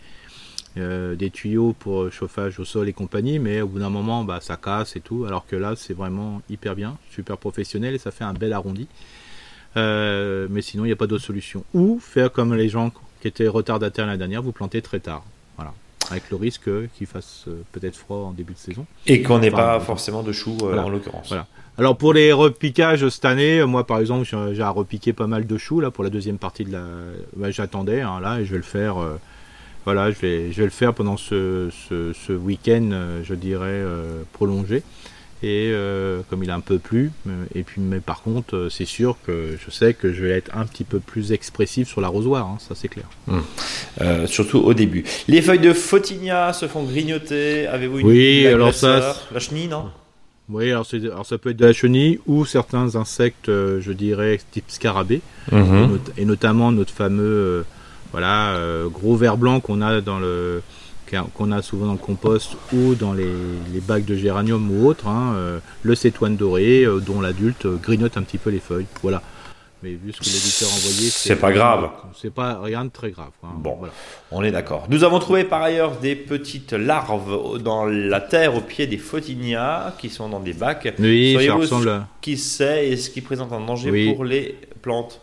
euh, 0.76 1.16
des 1.16 1.30
tuyaux 1.30 1.74
pour 1.76 2.12
chauffage 2.12 2.60
au 2.60 2.64
sol 2.64 2.88
et 2.88 2.92
compagnie, 2.92 3.40
mais 3.40 3.60
au 3.60 3.66
bout 3.66 3.80
d'un 3.80 3.90
moment, 3.90 4.22
bah, 4.22 4.38
ça 4.40 4.56
casse 4.56 4.94
et 4.94 5.00
tout. 5.00 5.24
Alors 5.24 5.44
que 5.44 5.56
là, 5.56 5.74
c'est 5.74 5.94
vraiment 5.94 6.42
hyper 6.48 6.76
bien, 6.76 6.96
super 7.10 7.38
professionnel 7.38 7.94
et 7.94 7.98
ça 7.98 8.12
fait 8.12 8.22
un 8.22 8.34
bel 8.34 8.52
arrondi. 8.52 8.86
Euh, 9.76 10.46
mais 10.50 10.62
sinon, 10.62 10.84
il 10.84 10.88
n'y 10.88 10.92
a 10.92 10.96
pas 10.96 11.06
d'autre 11.06 11.24
solution. 11.24 11.64
Ou 11.74 11.98
faire 12.00 12.32
comme 12.32 12.54
les 12.54 12.68
gens 12.68 12.90
qui 13.20 13.28
étaient 13.28 13.48
retardataires 13.48 14.06
l'année 14.06 14.18
dernière, 14.18 14.42
vous 14.42 14.52
planter 14.52 14.82
très 14.82 14.98
tard. 15.00 15.22
Voilà. 15.56 15.72
Avec 16.10 16.24
le 16.30 16.36
risque 16.36 16.68
qu'il 16.96 17.06
fasse 17.06 17.44
euh, 17.48 17.62
peut-être 17.72 17.96
froid 17.96 18.18
en 18.18 18.32
début 18.32 18.54
de 18.54 18.58
saison. 18.58 18.86
Et 19.06 19.22
qu'on 19.22 19.38
n'ait 19.38 19.52
Enfin, 19.52 19.56
pas 19.62 19.80
forcément 19.80 20.22
de 20.22 20.32
choux 20.32 20.56
euh, 20.62 20.66
Voilà. 20.66 20.84
en 20.84 20.88
l'occurrence. 20.88 21.28
Voilà. 21.28 21.46
Alors 21.78 21.96
pour 21.96 22.12
les 22.12 22.32
repiquages 22.32 23.08
cette 23.08 23.24
année, 23.24 23.64
moi 23.64 23.86
par 23.86 24.00
exemple, 24.00 24.24
j'ai 24.52 24.62
à 24.62 24.70
repiquer 24.70 25.12
pas 25.12 25.26
mal 25.26 25.46
de 25.46 25.56
choux 25.56 25.80
là 25.80 25.90
pour 25.90 26.04
la 26.04 26.10
deuxième 26.10 26.36
partie 26.36 26.64
de 26.64 26.72
la. 26.72 26.82
bah, 27.36 27.50
J'attendais 27.50 28.00
hein, 28.02 28.18
là 28.20 28.40
et 28.40 28.44
je 28.44 28.50
vais 28.50 28.56
le 28.58 28.62
faire. 28.64 28.98
euh, 28.98 29.16
Voilà, 29.86 30.10
je 30.10 30.18
vais, 30.18 30.52
je 30.52 30.58
vais 30.58 30.64
le 30.64 30.70
faire 30.70 30.92
pendant 30.92 31.16
ce, 31.16 31.70
ce, 31.88 32.12
ce 32.12 32.32
week-end, 32.32 32.90
je 33.22 33.34
dirais 33.34 33.66
euh, 33.70 34.22
prolongé. 34.32 34.82
Et 35.42 35.70
euh, 35.72 36.20
comme 36.28 36.44
il 36.44 36.50
a 36.50 36.54
un 36.54 36.60
peu 36.60 36.78
plu, 36.78 37.12
euh, 37.26 37.44
et 37.54 37.62
puis 37.62 37.80
mais 37.80 38.00
par 38.00 38.20
contre, 38.20 38.54
euh, 38.56 38.68
c'est 38.68 38.84
sûr 38.84 39.16
que 39.26 39.56
je 39.64 39.70
sais 39.70 39.94
que 39.94 40.12
je 40.12 40.22
vais 40.22 40.32
être 40.32 40.54
un 40.54 40.66
petit 40.66 40.84
peu 40.84 41.00
plus 41.00 41.32
expressif 41.32 41.88
sur 41.88 42.02
l'arrosoir, 42.02 42.46
hein, 42.46 42.58
ça 42.60 42.74
c'est 42.74 42.88
clair. 42.88 43.06
Euh, 44.02 44.26
surtout 44.26 44.58
au 44.58 44.74
début. 44.74 45.04
Les 45.28 45.40
feuilles 45.40 45.58
de 45.58 45.72
Photinia 45.72 46.52
se 46.52 46.68
font 46.68 46.82
grignoter. 46.84 47.66
Avez-vous 47.66 48.00
une 48.00 48.06
Oui, 48.06 48.46
alors 48.46 48.74
ça, 48.74 49.16
La 49.32 49.40
chenille, 49.40 49.68
non? 49.68 49.86
Oui, 50.50 50.70
alors, 50.70 50.84
ça 51.24 51.38
peut 51.38 51.50
être 51.50 51.56
de 51.56 51.64
la 51.66 51.72
chenille 51.72 52.18
ou 52.26 52.44
certains 52.44 52.96
insectes, 52.96 53.48
euh, 53.48 53.80
je 53.80 53.92
dirais 53.92 54.38
type 54.50 54.64
scarabée. 54.68 55.22
Mhm. 55.52 55.86
Not- 55.86 55.98
et 56.18 56.24
notamment 56.26 56.70
notre 56.70 56.92
fameux 56.92 57.64
voilà 58.12 58.56
gros 58.92 59.14
ver 59.16 59.36
blanc 59.36 59.60
qu'on 59.60 59.80
a 59.80 60.00
dans 60.00 60.18
le 60.18 60.60
qu'on 61.34 61.52
a 61.52 61.62
souvent 61.62 61.86
dans 61.86 61.92
le 61.92 61.98
compost 61.98 62.52
ou 62.72 62.94
dans 62.94 63.12
les, 63.12 63.26
les 63.72 63.80
bacs 63.80 64.04
de 64.04 64.14
géranium 64.16 64.70
ou 64.70 64.86
autres, 64.86 65.06
hein, 65.08 65.34
euh, 65.36 65.58
le 65.82 65.94
cétoine 65.94 66.36
doré 66.36 66.84
euh, 66.84 67.00
dont 67.00 67.20
l'adulte 67.20 67.66
euh, 67.66 67.76
grignote 67.76 68.16
un 68.16 68.22
petit 68.22 68.38
peu 68.38 68.50
les 68.50 68.60
feuilles. 68.60 68.86
Voilà. 69.02 69.22
Mais 69.82 69.92
vu 69.92 70.12
ce 70.12 70.18
que 70.20 70.24
l'éditeur 70.26 70.68
a 70.68 70.72
envoyé, 70.74 71.08
C'est 71.08 71.36
pas 71.36 71.52
grave. 71.52 71.88
C'est 72.14 72.32
pas 72.34 72.60
rien 72.62 72.84
de 72.84 72.90
très 72.90 73.10
grave. 73.10 73.30
hein. 73.42 73.48
Bon. 73.56 73.76
Voilà. 73.78 73.94
On 74.30 74.42
est 74.42 74.50
d'accord. 74.50 74.86
Nous 74.90 75.04
avons 75.04 75.18
trouvé 75.20 75.44
par 75.44 75.62
ailleurs 75.62 75.96
des 75.96 76.14
petites 76.14 76.72
larves 76.74 77.62
dans 77.62 77.86
la 77.86 78.20
terre 78.20 78.54
au 78.56 78.60
pied 78.60 78.86
des 78.86 78.98
Photinia 78.98 79.94
qui 79.98 80.10
sont 80.10 80.28
dans 80.28 80.40
des 80.40 80.52
bacs. 80.52 80.94
Oui, 80.98 81.32
ça 81.32 81.38
Sauriez-vous 81.38 81.58
ressemble. 81.60 82.06
Qui 82.20 82.36
sait 82.36 82.88
et 82.90 82.96
ce 82.98 83.08
qui 83.08 83.22
présente 83.22 83.52
un 83.54 83.60
danger 83.64 83.90
Oui. 83.90 84.12
pour 84.12 84.24
les 84.24 84.54
plantes 84.82 85.22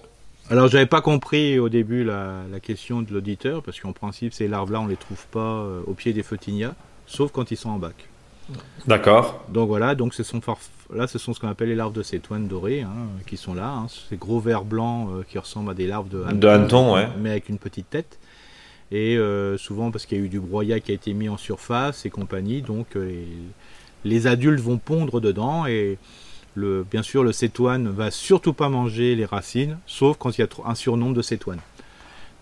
Alors 0.49 0.69
j'avais 0.69 0.85
pas 0.85 1.01
compris 1.01 1.59
au 1.59 1.67
début 1.67 2.03
la, 2.03 2.43
la 2.49 2.59
question 2.59 3.01
de 3.01 3.13
l'auditeur 3.13 3.61
parce 3.63 3.79
qu'en 3.79 3.91
principe 3.91 4.33
ces 4.33 4.47
larves-là 4.47 4.79
on 4.79 4.87
les 4.87 4.95
trouve 4.95 5.25
pas 5.27 5.39
euh, 5.39 5.81
au 5.85 5.93
pied 5.93 6.13
des 6.13 6.23
Photinia, 6.23 6.73
sauf 7.05 7.31
quand 7.31 7.51
ils 7.51 7.57
sont 7.57 7.69
en 7.69 7.77
bac. 7.79 7.95
D'accord. 8.87 9.43
Donc 9.49 9.67
voilà, 9.67 9.93
donc 9.93 10.13
ce 10.13 10.23
sont 10.23 10.39
là 10.93 11.05
ce 11.07 11.19
sont 11.19 11.33
ce 11.33 11.41
qu'on 11.41 11.49
appelle 11.49 11.67
les 11.67 11.75
larves 11.75 11.91
de 11.91 12.01
cétoine 12.01 12.47
doré 12.47 12.81
hein, 12.81 12.93
qui 13.25 13.35
sont 13.35 13.53
là, 13.53 13.67
hein, 13.69 13.87
ces 14.09 14.15
gros 14.15 14.39
vers 14.39 14.63
blancs 14.63 15.09
euh, 15.11 15.23
qui 15.27 15.37
ressemblent 15.37 15.71
à 15.71 15.73
des 15.73 15.85
larves 15.87 16.07
de 16.07 16.23
De 16.31 16.47
hanneton, 16.47 16.93
ouais. 16.95 17.09
mais 17.19 17.31
avec 17.31 17.49
une 17.49 17.57
petite 17.57 17.89
tête. 17.89 18.17
Et 18.89 19.17
euh, 19.17 19.57
souvent 19.57 19.91
parce 19.91 20.05
qu'il 20.05 20.17
y 20.17 20.21
a 20.21 20.23
eu 20.23 20.29
du 20.29 20.39
broyat 20.39 20.79
qui 20.79 20.91
a 20.91 20.95
été 20.95 21.13
mis 21.13 21.27
en 21.27 21.35
surface 21.35 22.05
et 22.05 22.09
compagnie, 22.09 22.61
donc 22.61 22.95
euh, 22.95 23.05
les, 23.05 23.27
les 24.09 24.27
adultes 24.27 24.61
vont 24.61 24.77
pondre 24.77 25.19
dedans 25.19 25.65
et 25.65 25.97
le, 26.57 26.83
bien 26.89 27.03
sûr 27.03 27.23
le 27.23 27.31
cétoine 27.31 27.87
va 27.87 28.09
surtout 28.11 28.51
pas 28.53 28.67
manger 28.69 29.15
les 29.15 29.25
racines, 29.25 29.77
sauf 29.85 30.17
quand 30.17 30.37
il 30.37 30.41
y 30.41 30.43
a 30.43 30.47
un 30.65 30.75
surnombre 30.75 31.15
de 31.15 31.21
cétoine. 31.21 31.59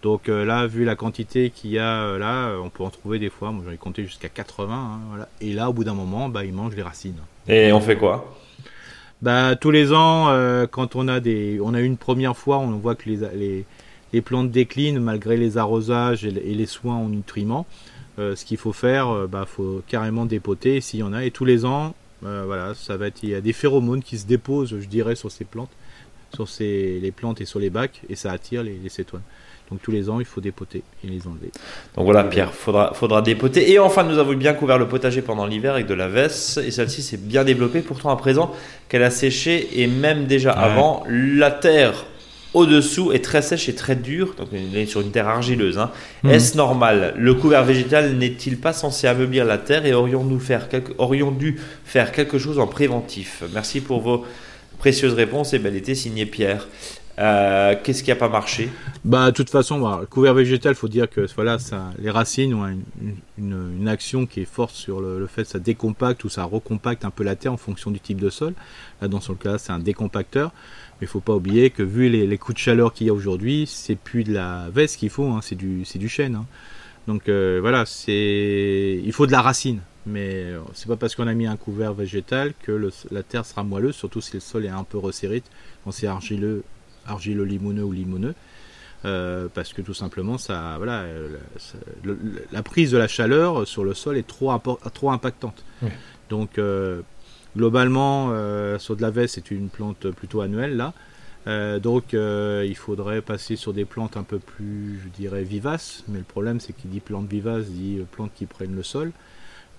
Donc 0.04 0.30
euh, 0.30 0.46
là, 0.46 0.68
vu 0.68 0.86
la 0.86 0.96
quantité 0.96 1.50
qu'il 1.50 1.72
y 1.72 1.80
a 1.80 2.02
euh, 2.04 2.18
là, 2.20 2.48
euh, 2.50 2.60
on 2.64 2.70
peut 2.70 2.84
en 2.84 2.90
trouver 2.92 3.20
des 3.20 3.30
fois, 3.30 3.52
moi 3.52 3.64
j'en 3.66 3.72
ai 3.72 3.78
compté 3.78 4.04
jusqu'à 4.04 4.30
80, 4.30 4.74
hein, 4.74 5.00
voilà. 5.10 5.28
et 5.42 5.52
là 5.54 5.70
au 5.70 5.74
bout 5.74 5.84
d'un 5.84 5.96
moment, 5.96 6.30
bah, 6.30 6.46
ils 6.46 6.54
mangent 6.54 6.76
les 6.76 6.82
racines. 6.84 7.18
Et 7.48 7.72
on 7.74 7.82
fait 7.82 7.98
quoi? 7.98 8.36
Bah, 9.22 9.56
tous 9.56 9.72
les 9.72 9.94
ans, 9.94 10.28
quand 10.72 10.96
on 10.96 11.08
a 11.08 11.20
des, 11.20 11.60
on 11.64 11.74
a 11.74 11.82
une 11.82 11.98
première 11.98 12.38
fois, 12.38 12.60
on 12.60 12.70
voit 12.78 12.96
que 12.96 13.10
les, 13.10 13.18
les, 13.36 13.66
les 14.14 14.22
plantes 14.22 14.52
déclinent 14.52 15.00
malgré 15.00 15.38
les 15.38 15.58
arrosages 15.58 16.24
et, 16.26 16.32
les- 16.32 16.42
et 16.52 16.54
les 16.54 16.66
soins 16.66 16.96
en 16.96 17.08
nutriments. 17.10 17.66
Ce 18.18 18.46
qu'il 18.46 18.58
faut 18.58 18.74
faire, 18.74 19.28
bah, 19.28 19.46
faut 19.48 19.82
carrément 19.88 20.26
dépoter 20.26 20.80
s'il 20.82 21.00
y 21.00 21.04
en 21.04 21.12
a. 21.14 21.26
Et 21.26 21.32
tous 21.32 21.46
les 21.46 21.66
ans, 21.66 21.96
euh, 22.24 22.44
voilà, 22.46 22.74
ça 22.76 22.98
va 22.98 23.08
être, 23.08 23.24
il 23.24 23.30
y 23.30 23.36
a 23.36 23.42
des 23.42 23.54
phéromones 23.54 24.02
qui 24.04 24.18
se 24.18 24.26
déposent, 24.26 24.76
je 24.80 24.88
dirais, 24.88 25.16
sur 25.16 25.32
ces 25.32 25.46
plantes, 25.46 25.72
sur 26.34 26.48
ces, 26.48 27.00
les 27.02 27.12
plantes 27.12 27.42
et 27.42 27.46
sur 27.46 27.60
les 27.60 27.70
bacs, 27.70 28.02
et 28.10 28.16
ça 28.16 28.32
attire 28.32 28.64
les, 28.64 28.78
les 28.82 28.90
cétoines. 28.90 29.24
Donc 29.72 29.82
tous 29.82 29.90
les 29.90 30.12
ans, 30.12 30.20
il 30.20 30.26
faut 30.28 30.42
dépoter 30.42 30.84
et 31.04 31.08
les 31.08 31.26
enlever. 31.26 31.50
Donc 31.96 32.06
voilà, 32.06 32.24
Pierre, 32.24 32.54
faudra, 32.54 32.94
faudra 32.94 33.24
dépoter. 33.24 33.72
Et 33.72 33.80
enfin, 33.80 34.04
nous 34.04 34.20
avons 34.20 34.34
bien 34.34 34.54
couvert 34.54 34.78
le 34.78 34.88
potager 34.88 35.24
pendant 35.24 35.48
l'hiver 35.48 35.74
avec 35.74 35.88
de 35.88 35.96
la 35.96 36.08
veste. 36.08 36.60
Et 36.60 36.70
celle-ci 36.70 37.02
s'est 37.02 37.18
bien 37.18 37.44
développée. 37.44 37.82
Pourtant, 37.82 38.12
à 38.12 38.16
présent, 38.16 38.54
qu'elle 38.90 39.02
a 39.02 39.10
séché 39.10 39.82
et 39.82 39.88
même 39.88 40.26
déjà 40.28 40.52
Ouais. 40.52 40.64
avant, 40.64 41.04
la 41.10 41.50
terre 41.50 42.06
au-dessous 42.56 43.12
est 43.12 43.24
très 43.24 43.42
sèche 43.44 43.70
et 43.70 43.76
très 43.76 43.96
dure. 43.96 44.34
Donc, 44.38 44.48
elle 44.54 44.76
est 44.76 44.86
sur 44.88 45.02
une 45.02 45.12
terre 45.12 45.28
argileuse. 45.28 45.78
hein. 45.78 45.92
Mhm. 46.24 46.32
Est-ce 46.32 46.58
normal? 46.58 47.14
Le 47.18 47.34
couvert 47.36 47.64
végétal 47.64 48.14
n'est-il 48.16 48.58
pas 48.58 48.74
censé 48.74 49.06
ameublir 49.08 49.46
la 49.46 49.58
terre 49.60 49.86
et 49.86 49.94
aurions-nous 49.94 50.40
faire 50.40 50.70
quelque- 50.70 50.94
aurions 50.98 51.32
dû 51.32 51.60
faire 51.84 52.12
quelque 52.12 52.38
chose 52.40 52.58
en 52.58 52.68
préventif? 52.68 53.44
Merci 53.54 53.82
pour 53.82 54.00
vos 54.02 54.26
précieuses 54.80 55.14
réponses 55.14 55.54
et 55.54 55.60
bel 55.60 55.76
été 55.76 55.94
signé 55.96 56.26
Pierre. 56.26 56.68
Euh, 57.18 57.76
Qu'est-ce 57.82 58.04
qui 58.04 58.10
n'a 58.10 58.18
pas 58.18 58.28
marché? 58.28 58.70
Bah, 59.06 59.28
de 59.28 59.32
toute 59.36 59.50
façon, 59.50 59.80
voilà, 59.80 60.00
le 60.02 60.06
couvert 60.06 60.34
végétal, 60.34 60.76
faut 60.76 60.90
dire 60.90 61.10
que 61.10 61.26
voilà, 61.36 61.60
ça, 61.60 61.92
les 61.98 62.10
racines 62.10 62.54
ont 62.54 62.68
une, 62.68 62.82
une, 63.38 63.78
une 63.80 63.88
action 63.88 64.26
qui 64.26 64.42
est 64.42 64.46
forte 64.52 64.76
sur 64.76 65.00
le, 65.00 65.20
le 65.20 65.28
fait 65.28 65.44
que 65.44 65.48
ça 65.50 65.60
décompacte 65.60 66.26
ou 66.26 66.30
ça 66.30 66.44
recompacte 66.44 67.06
un 67.06 67.12
peu 67.12 67.24
la 67.24 67.36
terre 67.38 67.54
en 67.54 67.58
fonction 67.58 67.90
du 67.90 68.02
type 68.02 68.20
de 68.20 68.30
sol. 68.30 68.54
Là, 69.02 69.08
dans 69.08 69.22
ce 69.22 69.32
cas, 69.32 69.58
c'est 69.58 69.72
un 69.72 69.80
décompacteur. 69.80 70.52
Mais 71.02 71.06
il 71.06 71.08
faut 71.08 71.20
pas 71.20 71.36
oublier 71.36 71.70
que 71.72 71.84
vu 71.84 72.10
les, 72.10 72.26
les 72.26 72.38
coups 72.38 72.56
de 72.56 72.60
chaleur 72.60 72.94
qu'il 72.94 73.08
y 73.08 73.10
a 73.10 73.14
aujourd'hui, 73.14 73.66
c'est 73.68 73.96
plus 73.96 74.24
de 74.24 74.34
la 74.34 74.70
veste 74.72 74.98
qu'il 74.98 75.10
faut, 75.10 75.26
hein, 75.30 75.40
c'est 75.42 75.56
du, 75.56 75.84
du 75.84 76.10
chêne. 76.10 76.36
hein. 76.36 76.46
Donc 77.08 77.28
euh, 77.30 77.60
voilà, 77.62 77.86
c'est, 77.86 79.02
il 79.04 79.14
faut 79.14 79.28
de 79.28 79.32
la 79.32 79.42
racine. 79.42 79.80
Mais 80.08 80.44
euh, 80.54 80.60
c'est 80.74 80.88
pas 80.88 80.96
parce 80.96 81.16
qu'on 81.16 81.28
a 81.28 81.34
mis 81.34 81.48
un 81.48 81.58
couvert 81.58 81.94
végétal 81.94 82.54
que 82.62 82.72
le- 82.72 82.92
la 83.12 83.24
terre 83.24 83.46
sera 83.46 83.64
moelleuse, 83.64 83.96
surtout 83.96 84.22
si 84.22 84.34
le 84.36 84.40
sol 84.40 84.66
est 84.66 84.70
un 84.70 84.84
peu 84.84 84.98
resserré, 85.00 85.42
quand 85.84 85.92
c'est 85.92 86.08
argileux, 86.08 86.64
argileux 87.08 87.44
limoneux 87.44 87.84
ou 87.84 87.92
limoneux. 87.92 88.36
Euh, 89.04 89.48
parce 89.54 89.74
que 89.74 89.82
tout 89.84 89.94
simplement, 89.94 90.38
ça, 90.40 90.76
voilà, 90.78 91.04
la, 91.04 91.60
ça- 91.60 91.78
le- 92.04 92.18
le- 92.24 92.46
la 92.52 92.64
prise 92.64 92.92
de 92.92 92.98
la 92.98 93.08
chaleur 93.08 93.68
sur 93.68 93.84
le 93.84 93.94
sol 93.94 94.18
est 94.18 94.26
trop, 94.28 94.52
trop 94.94 95.12
impactante. 95.12 95.64
Donc, 96.30 96.58
euh, 96.58 97.02
globalement, 97.56 98.30
euh, 98.32 98.78
sur 98.80 98.96
de 98.96 99.02
la 99.02 99.12
veste, 99.12 99.36
c'est 99.36 99.52
une 99.52 99.70
plante 99.70 100.10
plutôt 100.12 100.42
annuelle 100.42 100.76
là. 100.78 100.94
Euh, 101.48 101.80
donc, 101.80 102.14
euh, 102.16 102.66
il 102.68 102.76
faudrait 102.76 103.22
passer 103.22 103.56
sur 103.56 103.72
des 103.72 103.86
plantes 103.86 104.18
un 104.18 104.24
peu 104.24 104.40
plus, 104.40 105.00
je 105.04 105.10
dirais, 105.10 105.44
vivaces. 105.44 106.04
Mais 106.08 106.18
le 106.18 106.24
problème, 106.24 106.60
c'est 106.60 106.74
qu'il 106.74 106.90
dit 106.90 107.00
plante 107.00 107.28
vivace, 107.28 107.66
dit 107.66 108.00
plantes 108.12 108.32
qui 108.34 108.48
prennent 108.48 108.76
le 108.76 108.82
sol. 108.82 109.12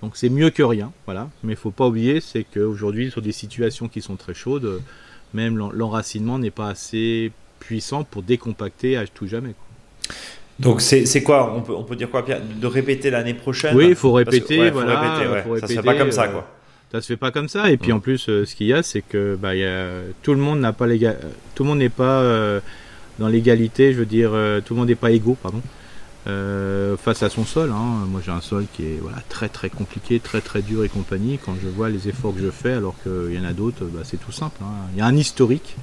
Donc, 0.00 0.16
c'est 0.16 0.28
mieux 0.28 0.50
que 0.50 0.62
rien, 0.62 0.92
voilà. 1.06 1.28
Mais 1.42 1.54
il 1.54 1.56
faut 1.56 1.72
pas 1.72 1.88
oublier, 1.88 2.20
c'est 2.20 2.44
qu'aujourd'hui, 2.44 3.10
sur 3.10 3.20
des 3.20 3.32
situations 3.32 3.88
qui 3.88 4.00
sont 4.00 4.14
très 4.14 4.34
chaudes, 4.34 4.80
même 5.34 5.56
l'en- 5.58 5.72
l'enracinement 5.72 6.38
n'est 6.38 6.52
pas 6.52 6.68
assez 6.68 7.32
puissant 7.58 8.04
pour 8.04 8.22
décompacter 8.22 8.96
à 8.96 9.04
tout 9.08 9.26
jamais. 9.26 9.54
quoi. 9.54 10.14
Donc 10.60 10.80
c'est 10.80 11.22
quoi? 11.24 11.52
On 11.54 11.62
peut, 11.62 11.74
on 11.74 11.82
peut 11.82 11.96
dire 11.96 12.10
quoi 12.10 12.24
Pierre? 12.24 12.40
De 12.42 12.66
répéter 12.68 13.10
l'année 13.10 13.34
prochaine? 13.34 13.76
Oui, 13.76 13.88
il 13.88 13.94
faut 13.96 14.12
que- 14.12 14.18
répéter, 14.18 14.58
ouais, 14.60 14.68
faut 14.68 14.74
voilà, 14.74 15.00
répéter, 15.00 15.30
ouais. 15.32 15.42
faut 15.42 15.56
Ça 15.58 15.66
répéter, 15.66 15.82
pas 15.84 15.94
comme 15.96 16.12
ça 16.12 16.24
euh, 16.26 16.32
quoi. 16.32 16.55
Ça 16.92 17.00
se 17.00 17.06
fait 17.08 17.16
pas 17.16 17.30
comme 17.32 17.48
ça. 17.48 17.70
Et 17.70 17.76
puis 17.76 17.92
en 17.92 18.00
plus, 18.00 18.28
euh, 18.28 18.44
ce 18.46 18.54
qu'il 18.54 18.66
y 18.68 18.72
a, 18.72 18.82
c'est 18.82 19.02
que 19.02 19.36
bah, 19.40 19.54
y 19.56 19.64
a, 19.64 19.88
tout 20.22 20.32
le 20.32 20.40
monde 20.40 20.60
n'a 20.60 20.72
pas 20.72 20.86
tout 21.54 21.62
le 21.64 21.68
monde 21.68 21.78
n'est 21.78 21.88
pas 21.88 22.20
euh, 22.22 22.60
dans 23.18 23.28
l'égalité. 23.28 23.92
Je 23.92 23.98
veux 23.98 24.06
dire, 24.06 24.30
euh, 24.34 24.60
tout 24.60 24.74
le 24.74 24.80
monde 24.80 24.88
n'est 24.88 24.94
pas 24.94 25.10
égaux, 25.10 25.36
pardon, 25.42 25.60
euh, 26.28 26.96
face 26.96 27.22
à 27.22 27.28
son 27.28 27.44
sol. 27.44 27.70
hein. 27.72 28.06
Moi, 28.08 28.20
j'ai 28.24 28.30
un 28.32 28.40
sol 28.40 28.66
qui 28.72 28.84
est 28.84 28.98
voilà 29.02 29.18
très 29.28 29.48
très 29.48 29.68
compliqué, 29.68 30.20
très 30.20 30.40
très 30.40 30.62
dur 30.62 30.84
et 30.84 30.88
compagnie. 30.88 31.38
Quand 31.44 31.56
je 31.62 31.68
vois 31.68 31.88
les 31.90 32.08
efforts 32.08 32.34
que 32.34 32.40
je 32.40 32.50
fais, 32.50 32.72
alors 32.72 32.94
qu'il 33.02 33.34
y 33.34 33.38
en 33.38 33.44
a 33.44 33.52
d'autres, 33.52 33.84
bah, 33.84 34.00
c'est 34.04 34.18
tout 34.24 34.32
simple. 34.32 34.56
hein. 34.62 34.86
Il 34.94 34.98
y 34.98 35.02
a 35.02 35.06
un 35.06 35.16
historique 35.16 35.76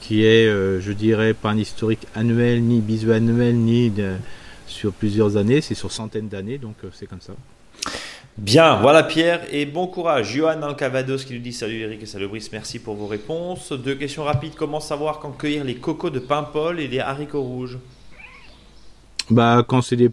qui 0.00 0.24
est, 0.24 0.46
euh, 0.48 0.80
je 0.80 0.92
dirais, 0.92 1.32
pas 1.32 1.50
un 1.50 1.58
historique 1.58 2.06
annuel 2.14 2.62
ni 2.62 2.80
bisannuel 2.80 3.56
ni 3.56 3.88
de- 3.90 4.16
sur 4.66 4.92
plusieurs 4.92 5.36
années. 5.36 5.60
C'est 5.60 5.74
sur 5.74 5.92
centaines 5.92 6.28
d'années, 6.28 6.58
donc 6.58 6.74
euh, 6.84 6.88
c'est 6.92 7.06
comme 7.06 7.20
ça. 7.20 7.32
Bien, 8.36 8.80
voilà 8.80 9.04
Pierre, 9.04 9.42
et 9.52 9.64
bon 9.64 9.86
courage. 9.86 10.34
Johan 10.34 10.58
dans 10.58 10.68
le 10.68 10.74
Cavados 10.74 11.18
qui 11.24 11.34
nous 11.34 11.38
dit 11.38 11.52
Salut 11.52 11.78
Eric 11.80 12.02
et 12.02 12.06
salut 12.06 12.26
Brice, 12.26 12.50
merci 12.52 12.80
pour 12.80 12.96
vos 12.96 13.06
réponses. 13.06 13.70
Deux 13.72 13.94
questions 13.94 14.24
rapides 14.24 14.54
comment 14.56 14.80
savoir 14.80 15.20
quand 15.20 15.30
cueillir 15.30 15.62
les 15.62 15.76
cocos 15.76 16.10
de 16.10 16.18
Paimpol 16.18 16.80
et 16.80 16.88
les 16.88 16.98
haricots 16.98 17.42
rouges 17.42 17.78
Bah, 19.30 19.64
quand, 19.66 19.94
des, 19.94 20.10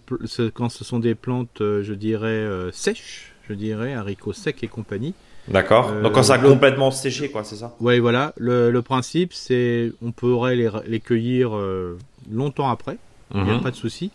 quand 0.54 0.70
ce 0.70 0.84
sont 0.84 1.00
des 1.00 1.16
plantes, 1.16 1.62
euh, 1.62 1.82
je 1.82 1.94
dirais, 1.96 2.28
euh, 2.28 2.72
sèches, 2.72 3.34
je 3.50 3.56
dirais, 3.56 3.94
haricots 3.96 4.34
secs 4.34 4.64
et 4.64 4.68
compagnie. 4.68 5.16
D'accord. 5.48 5.90
Euh, 5.90 6.04
Donc 6.04 6.14
quand 6.14 6.22
ça 6.22 6.36
a 6.36 6.38
complètement 6.38 6.92
séché, 6.92 7.32
quoi, 7.32 7.44
c'est 7.44 7.56
ça 7.56 7.76
Ouais, 7.80 7.98
voilà. 8.00 8.34
Le, 8.38 8.70
le 8.70 8.82
principe, 8.84 9.34
c'est 9.34 9.92
on 10.04 10.12
pourrait 10.12 10.56
les, 10.56 10.70
les 10.86 11.00
cueillir 11.00 11.56
euh, 11.58 11.98
longtemps 12.32 12.70
après, 12.70 12.98
il 13.34 13.42
n'y 13.42 13.50
a 13.50 13.56
Mhm. 13.56 13.62
pas 13.64 13.72
de 13.72 13.76
souci. 13.76 14.12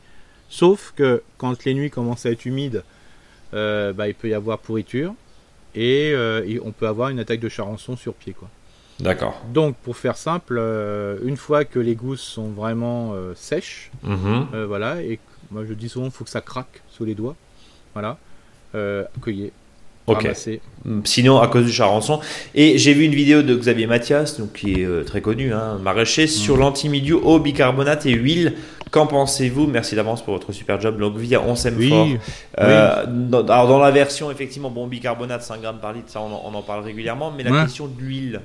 Sauf 0.49 0.93
que 0.95 1.25
quand 1.39 1.65
les 1.65 1.75
nuits 1.75 1.91
commencent 1.91 2.25
à 2.25 2.31
être 2.31 2.45
humides, 2.47 2.85
euh, 3.57 3.93
bah, 3.93 4.07
il 4.09 4.15
peut 4.15 4.29
y 4.29 4.35
avoir 4.35 4.59
pourriture 4.59 5.15
et, 5.75 6.13
euh, 6.15 6.45
et 6.47 6.61
on 6.61 6.73
peut 6.73 6.87
avoir 6.87 7.09
une 7.09 7.19
attaque 7.19 7.41
de 7.41 7.49
charançon 7.49 7.97
sur 7.97 8.15
pied. 8.15 8.33
Quoi. 8.33 8.49
D'accord. 9.01 9.43
Donc, 9.53 9.77
pour 9.77 9.97
faire 9.97 10.17
simple, 10.17 10.57
euh, 10.59 11.19
une 11.25 11.37
fois 11.37 11.65
que 11.65 11.79
les 11.79 11.95
gousses 11.95 12.23
sont 12.23 12.49
vraiment 12.49 13.15
sèches, 13.35 13.91
Mhm. 14.03 14.47
Euh, 14.55 14.67
voilà, 14.67 15.03
et 15.03 15.19
moi 15.51 15.65
je 15.69 15.75
dis 15.75 15.89
souvent, 15.89 16.07
il 16.07 16.13
faut 16.13 16.25
que 16.25 16.31
ça 16.31 16.41
craque 16.41 16.83
sous 16.89 17.05
les 17.05 17.15
doigts. 17.15 17.37
Voilà. 17.95 18.19
Cueillir, 19.23 19.51
Ok. 20.07 20.23
ramasser. 20.23 20.61
Sinon, 21.05 21.41
à 21.41 21.49
cause 21.49 21.65
du 21.67 21.73
charançon. 21.73 22.21
Et 22.55 22.79
j'ai 22.79 22.95
vu 22.95 23.05
une 23.05 23.15
vidéo 23.15 23.43
de 23.43 23.55
Xavier 23.57 23.87
Mathias, 23.87 24.39
donc, 24.39 24.53
qui 24.53 24.75
est 24.81 24.85
euh, 24.85 25.03
très 25.03 25.21
connu, 25.21 25.53
hein, 25.53 25.79
maraîcher, 25.83 26.27
sur 26.29 26.57
l'antimilieu 26.57 27.17
eau, 27.17 27.39
bicarbonate 27.41 28.07
et 28.07 28.13
huile. 28.13 28.55
Qu'en 28.93 29.09
pensez-vous? 29.09 29.67
Merci 29.67 29.97
d'avance 29.97 30.23
pour 30.25 30.35
votre 30.35 30.53
super 30.53 30.81
job. 30.81 31.01
Longue 31.01 31.19
vie, 31.19 31.37
on 31.37 31.57
s'aime 31.57 31.77
Oui, 31.77 31.89
fort. 31.89 32.07
Euh, 32.61 33.05
dans, 33.09 33.45
alors 33.47 33.67
dans 33.67 33.79
la 33.81 33.91
version, 33.91 34.31
effectivement, 34.31 34.71
bon, 34.71 34.87
bicarbonate 34.87 35.43
5 35.43 35.61
grammes 35.61 35.81
par 35.81 35.93
litre, 35.93 36.09
ça 36.09 36.21
on 36.21 36.27
en, 36.33 36.43
on 36.45 36.55
en 36.55 36.63
parle 36.63 36.85
régulièrement, 36.85 37.33
mais 37.37 37.43
la 37.43 37.51
Ouais. 37.51 37.63
question 37.65 37.89
de 37.89 38.01
l'huile, 38.01 38.41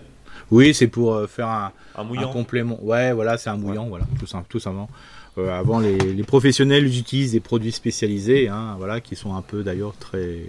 oui, 0.49 0.73
c'est 0.73 0.87
pour 0.87 1.13
euh, 1.13 1.27
faire 1.27 1.47
un, 1.47 1.71
un 1.95 2.01
un 2.17 2.27
complément. 2.27 2.77
Ouais, 2.81 3.13
voilà, 3.13 3.37
c'est 3.37 3.49
un 3.51 3.55
mouillant, 3.55 3.85
voilà, 3.87 4.05
tout, 4.19 4.25
simple, 4.25 4.47
tout 4.49 4.59
simplement. 4.59 4.89
Euh, 5.37 5.57
avant, 5.57 5.79
les, 5.79 5.95
les 5.97 6.23
professionnels 6.23 6.85
utilisent 6.87 7.31
des 7.33 7.39
produits 7.39 7.71
spécialisés, 7.71 8.49
hein, 8.49 8.75
voilà, 8.77 8.99
qui 8.99 9.15
sont 9.15 9.33
un 9.35 9.41
peu 9.41 9.63
d'ailleurs 9.63 9.93
très, 9.97 10.39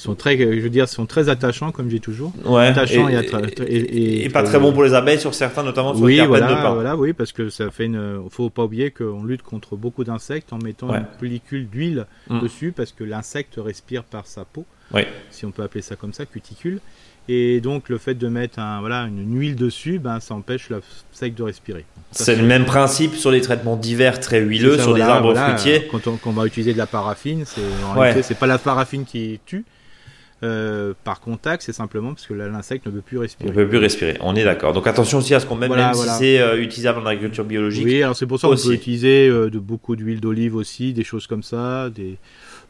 qui 0.00 0.04
sont 0.06 0.14
très, 0.14 0.36
je 0.38 0.60
veux 0.60 0.70
dire, 0.70 0.88
sont 0.88 1.04
très 1.06 1.28
attachants, 1.28 1.72
comme 1.72 1.90
j'ai 1.90 2.00
toujours. 2.00 2.32
Ouais. 2.46 2.66
Attachant 2.68 3.08
et, 3.08 3.12
et, 3.12 3.16
attra- 3.16 3.42
et- 3.66 3.74
et- 3.76 4.24
et 4.24 4.28
pas 4.30 4.42
très 4.42 4.58
bon 4.58 4.72
pour 4.72 4.82
les 4.82 4.94
abeilles 4.94 5.20
sur 5.20 5.34
certains, 5.34 5.62
notamment 5.62 5.94
sur 5.94 6.02
Oui, 6.04 6.16
les 6.16 6.26
voilà, 6.26 6.48
de 6.48 6.54
pain. 6.54 6.72
voilà, 6.72 6.96
oui, 6.96 7.12
parce 7.12 7.32
que 7.32 7.50
ça 7.50 7.70
fait 7.70 7.84
une. 7.84 8.22
Faut 8.30 8.48
pas 8.50 8.64
oublier 8.64 8.90
qu'on 8.90 9.24
lutte 9.24 9.42
contre 9.42 9.76
beaucoup 9.76 10.04
d'insectes 10.04 10.52
en 10.52 10.58
mettant 10.58 10.88
Ouais. 10.90 10.98
une 10.98 11.06
pellicule 11.20 11.68
d'huile 11.68 12.06
Mm. 12.28 12.40
dessus, 12.40 12.72
parce 12.74 12.92
que 12.92 13.04
l'insecte 13.04 13.54
respire 13.58 14.04
par 14.04 14.26
sa 14.26 14.44
peau, 14.44 14.64
si 15.30 15.44
on 15.44 15.50
peut 15.50 15.62
appeler 15.62 15.82
ça 15.82 15.96
comme 15.96 16.12
ça, 16.14 16.24
cuticule. 16.26 16.80
Et 17.28 17.60
donc 17.60 17.90
le 17.90 17.98
fait 17.98 18.14
de 18.14 18.26
mettre 18.28 18.58
un, 18.58 18.80
voilà, 18.80 19.02
une 19.04 19.38
huile 19.38 19.54
dessus, 19.54 19.98
ben, 20.00 20.18
ça 20.18 20.34
empêche 20.34 20.68
l'insecte 20.70 21.36
de 21.38 21.42
respirer. 21.44 21.84
C'est 22.10 22.34
le 22.34 22.42
même 22.42 22.64
principe 22.64 23.14
sur 23.14 23.30
les 23.30 23.40
traitements 23.40 23.76
divers 23.76 24.18
très 24.18 24.40
huileux, 24.40 24.78
ça, 24.78 24.82
sur 24.84 24.94
les 24.94 25.00
voilà, 25.00 25.16
arbres 25.16 25.32
voilà, 25.32 25.50
fruitiers. 25.56 25.86
Quand 25.92 26.06
on, 26.08 26.16
quand 26.16 26.30
on 26.30 26.32
va 26.32 26.46
utiliser 26.46 26.72
de 26.72 26.78
la 26.78 26.86
paraffine, 26.86 27.44
c'est 27.44 27.60
en 27.86 27.94
Ouais. 27.94 28.00
réalité 28.04 28.22
c'est 28.22 28.34
pas 28.38 28.48
la 28.48 28.58
paraffine 28.58 29.04
qui 29.04 29.38
tue. 29.46 29.64
Euh, 30.42 30.94
par 31.04 31.20
contact, 31.20 31.62
c'est 31.62 31.72
simplement 31.72 32.14
parce 32.14 32.26
que 32.26 32.34
l'insecte 32.34 32.86
ne 32.86 32.90
veut 32.92 33.02
plus 33.02 33.18
On 33.18 33.20
respirer. 33.20 33.50
ne 33.50 33.54
peut 33.54 33.68
plus 33.68 33.78
respirer, 33.78 34.16
on 34.20 34.34
est 34.36 34.44
d'accord. 34.44 34.72
Donc 34.72 34.86
attention 34.86 35.18
aussi 35.18 35.34
à 35.34 35.40
ce 35.40 35.46
qu'on 35.46 35.54
met, 35.56 35.66
Voilà, 35.66 35.88
même 35.88 35.94
voilà. 35.96 36.12
si 36.12 36.18
c'est 36.18 36.40
euh, 36.40 36.60
utilisable 36.60 37.00
en 37.00 37.06
agriculture 37.06 37.44
biologique. 37.44 37.84
Oui, 37.84 38.02
alors 38.02 38.16
c'est 38.16 38.26
pour 38.26 38.40
ça 38.40 38.48
qu'on 38.48 38.56
peut 38.56 38.72
utiliser 38.72 39.28
euh, 39.28 39.50
de 39.50 39.58
beaucoup 39.58 39.96
d'huile 39.96 40.20
d'olive 40.20 40.56
aussi, 40.56 40.92
des 40.92 41.04
choses 41.04 41.26
comme 41.26 41.42
ça. 41.42 41.90
Des... 41.90 42.16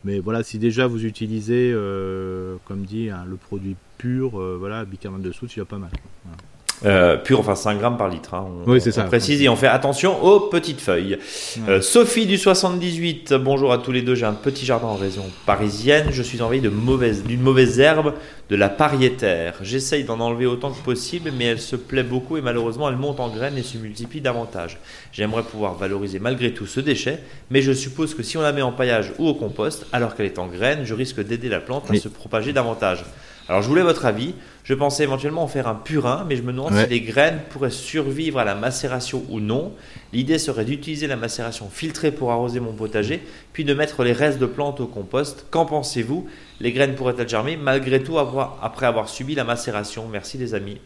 Mais 0.04 0.18
voilà, 0.18 0.42
si 0.42 0.58
déjà 0.58 0.86
vous 0.86 1.04
utilisez, 1.04 1.70
euh, 1.74 2.56
comme 2.64 2.82
dit, 2.82 3.10
hein, 3.10 3.24
le 3.28 3.36
produit 3.36 3.76
pur, 3.98 4.40
euh, 4.40 4.56
voilà, 4.58 4.84
bicarbonate 4.84 5.26
de 5.26 5.32
soude, 5.32 5.48
c'est 5.50 5.56
déjà 5.60 5.66
pas 5.66 5.78
mal. 5.78 5.90
Voilà. 6.24 6.38
Euh, 6.86 7.16
pur, 7.16 7.40
enfin 7.40 7.54
5 7.54 7.78
grammes 7.78 7.98
par 7.98 8.08
litre. 8.08 8.32
hein. 8.32 8.46
On, 8.66 8.70
Oui, 8.70 8.80
c'est 8.80 8.88
on 8.90 8.92
ça. 8.92 9.02
précise 9.04 9.42
et 9.42 9.48
on 9.50 9.56
fait 9.56 9.66
attention 9.66 10.22
aux 10.24 10.40
petites 10.40 10.80
feuilles. 10.80 11.18
Ouais. 11.58 11.62
Euh, 11.74 11.80
Sophie 11.82 12.24
du 12.24 12.38
78, 12.38 13.34
bonjour 13.34 13.70
à 13.72 13.76
tous 13.78 13.92
les 13.92 14.00
deux. 14.00 14.14
J'ai 14.14 14.24
un 14.24 14.32
petit 14.32 14.64
jardin 14.64 14.86
en 14.86 14.94
région 14.94 15.24
parisienne. 15.44 16.06
Je 16.10 16.22
suis 16.22 16.40
envahi 16.40 16.60
de 16.60 16.70
mauvaise, 16.70 17.22
d'une 17.24 17.42
mauvaise 17.42 17.78
herbe, 17.80 18.14
de 18.48 18.56
la 18.56 18.70
pariétaire. 18.70 19.56
J'essaye 19.60 20.04
d'en 20.04 20.20
enlever 20.20 20.46
autant 20.46 20.70
que 20.70 20.82
possible, 20.82 21.30
mais 21.36 21.44
elle 21.44 21.60
se 21.60 21.76
plaît 21.76 22.02
beaucoup 22.02 22.38
et 22.38 22.40
malheureusement 22.40 22.88
elle 22.88 22.96
monte 22.96 23.20
en 23.20 23.28
graines 23.28 23.58
et 23.58 23.62
se 23.62 23.76
multiplie 23.76 24.22
davantage. 24.22 24.78
J'aimerais 25.12 25.42
pouvoir 25.42 25.74
valoriser 25.74 26.18
malgré 26.18 26.52
tout 26.54 26.66
ce 26.66 26.80
déchet, 26.80 27.18
mais 27.50 27.60
je 27.60 27.72
suppose 27.72 28.14
que 28.14 28.22
si 28.22 28.38
on 28.38 28.40
la 28.42 28.52
met 28.52 28.62
en 28.62 28.72
paillage 28.72 29.12
ou 29.18 29.28
au 29.28 29.34
compost, 29.34 29.86
alors 29.92 30.14
qu'elle 30.14 30.26
est 30.26 30.38
en 30.38 30.46
graines, 30.46 30.84
je 30.84 30.94
risque 30.94 31.22
d'aider 31.22 31.50
la 31.50 31.60
plante 31.60 31.90
à 31.90 31.94
se 31.94 32.08
propager 32.08 32.52
davantage. 32.54 33.04
Alors 33.50 33.62
je 33.62 33.68
voulais 33.68 33.82
votre 33.82 34.06
avis. 34.06 34.36
Je 34.62 34.74
pensais 34.74 35.02
éventuellement 35.02 35.42
en 35.42 35.48
faire 35.48 35.66
un 35.66 35.74
purin, 35.74 36.24
mais 36.28 36.36
je 36.36 36.42
me 36.42 36.52
demande 36.52 36.72
Ouais. 36.72 36.84
si 36.84 36.88
les 36.90 37.00
graines 37.00 37.40
pourraient 37.50 37.70
survivre 37.70 38.38
à 38.38 38.44
la 38.44 38.54
macération 38.54 39.24
ou 39.28 39.40
non. 39.40 39.72
L'idée 40.12 40.38
serait 40.38 40.64
d'utiliser 40.64 41.08
la 41.08 41.16
macération 41.16 41.68
filtrée 41.68 42.12
pour 42.12 42.30
arroser 42.30 42.60
mon 42.60 42.72
potager, 42.72 43.20
puis 43.52 43.64
de 43.64 43.74
mettre 43.74 44.04
les 44.04 44.12
restes 44.12 44.38
de 44.38 44.46
plantes 44.46 44.78
au 44.78 44.86
compost. 44.86 45.46
Qu'en 45.50 45.66
pensez-vous? 45.66 46.28
Les 46.60 46.70
graines 46.70 46.94
pourraient-elles 46.94 47.28
germer 47.28 47.56
malgré 47.56 48.00
tout 48.00 48.20
après 48.20 48.86
avoir 48.86 49.08
subi 49.08 49.34
la 49.34 49.42
macération? 49.42 50.06
Merci 50.12 50.38
les 50.38 50.54
amis. 50.54 50.78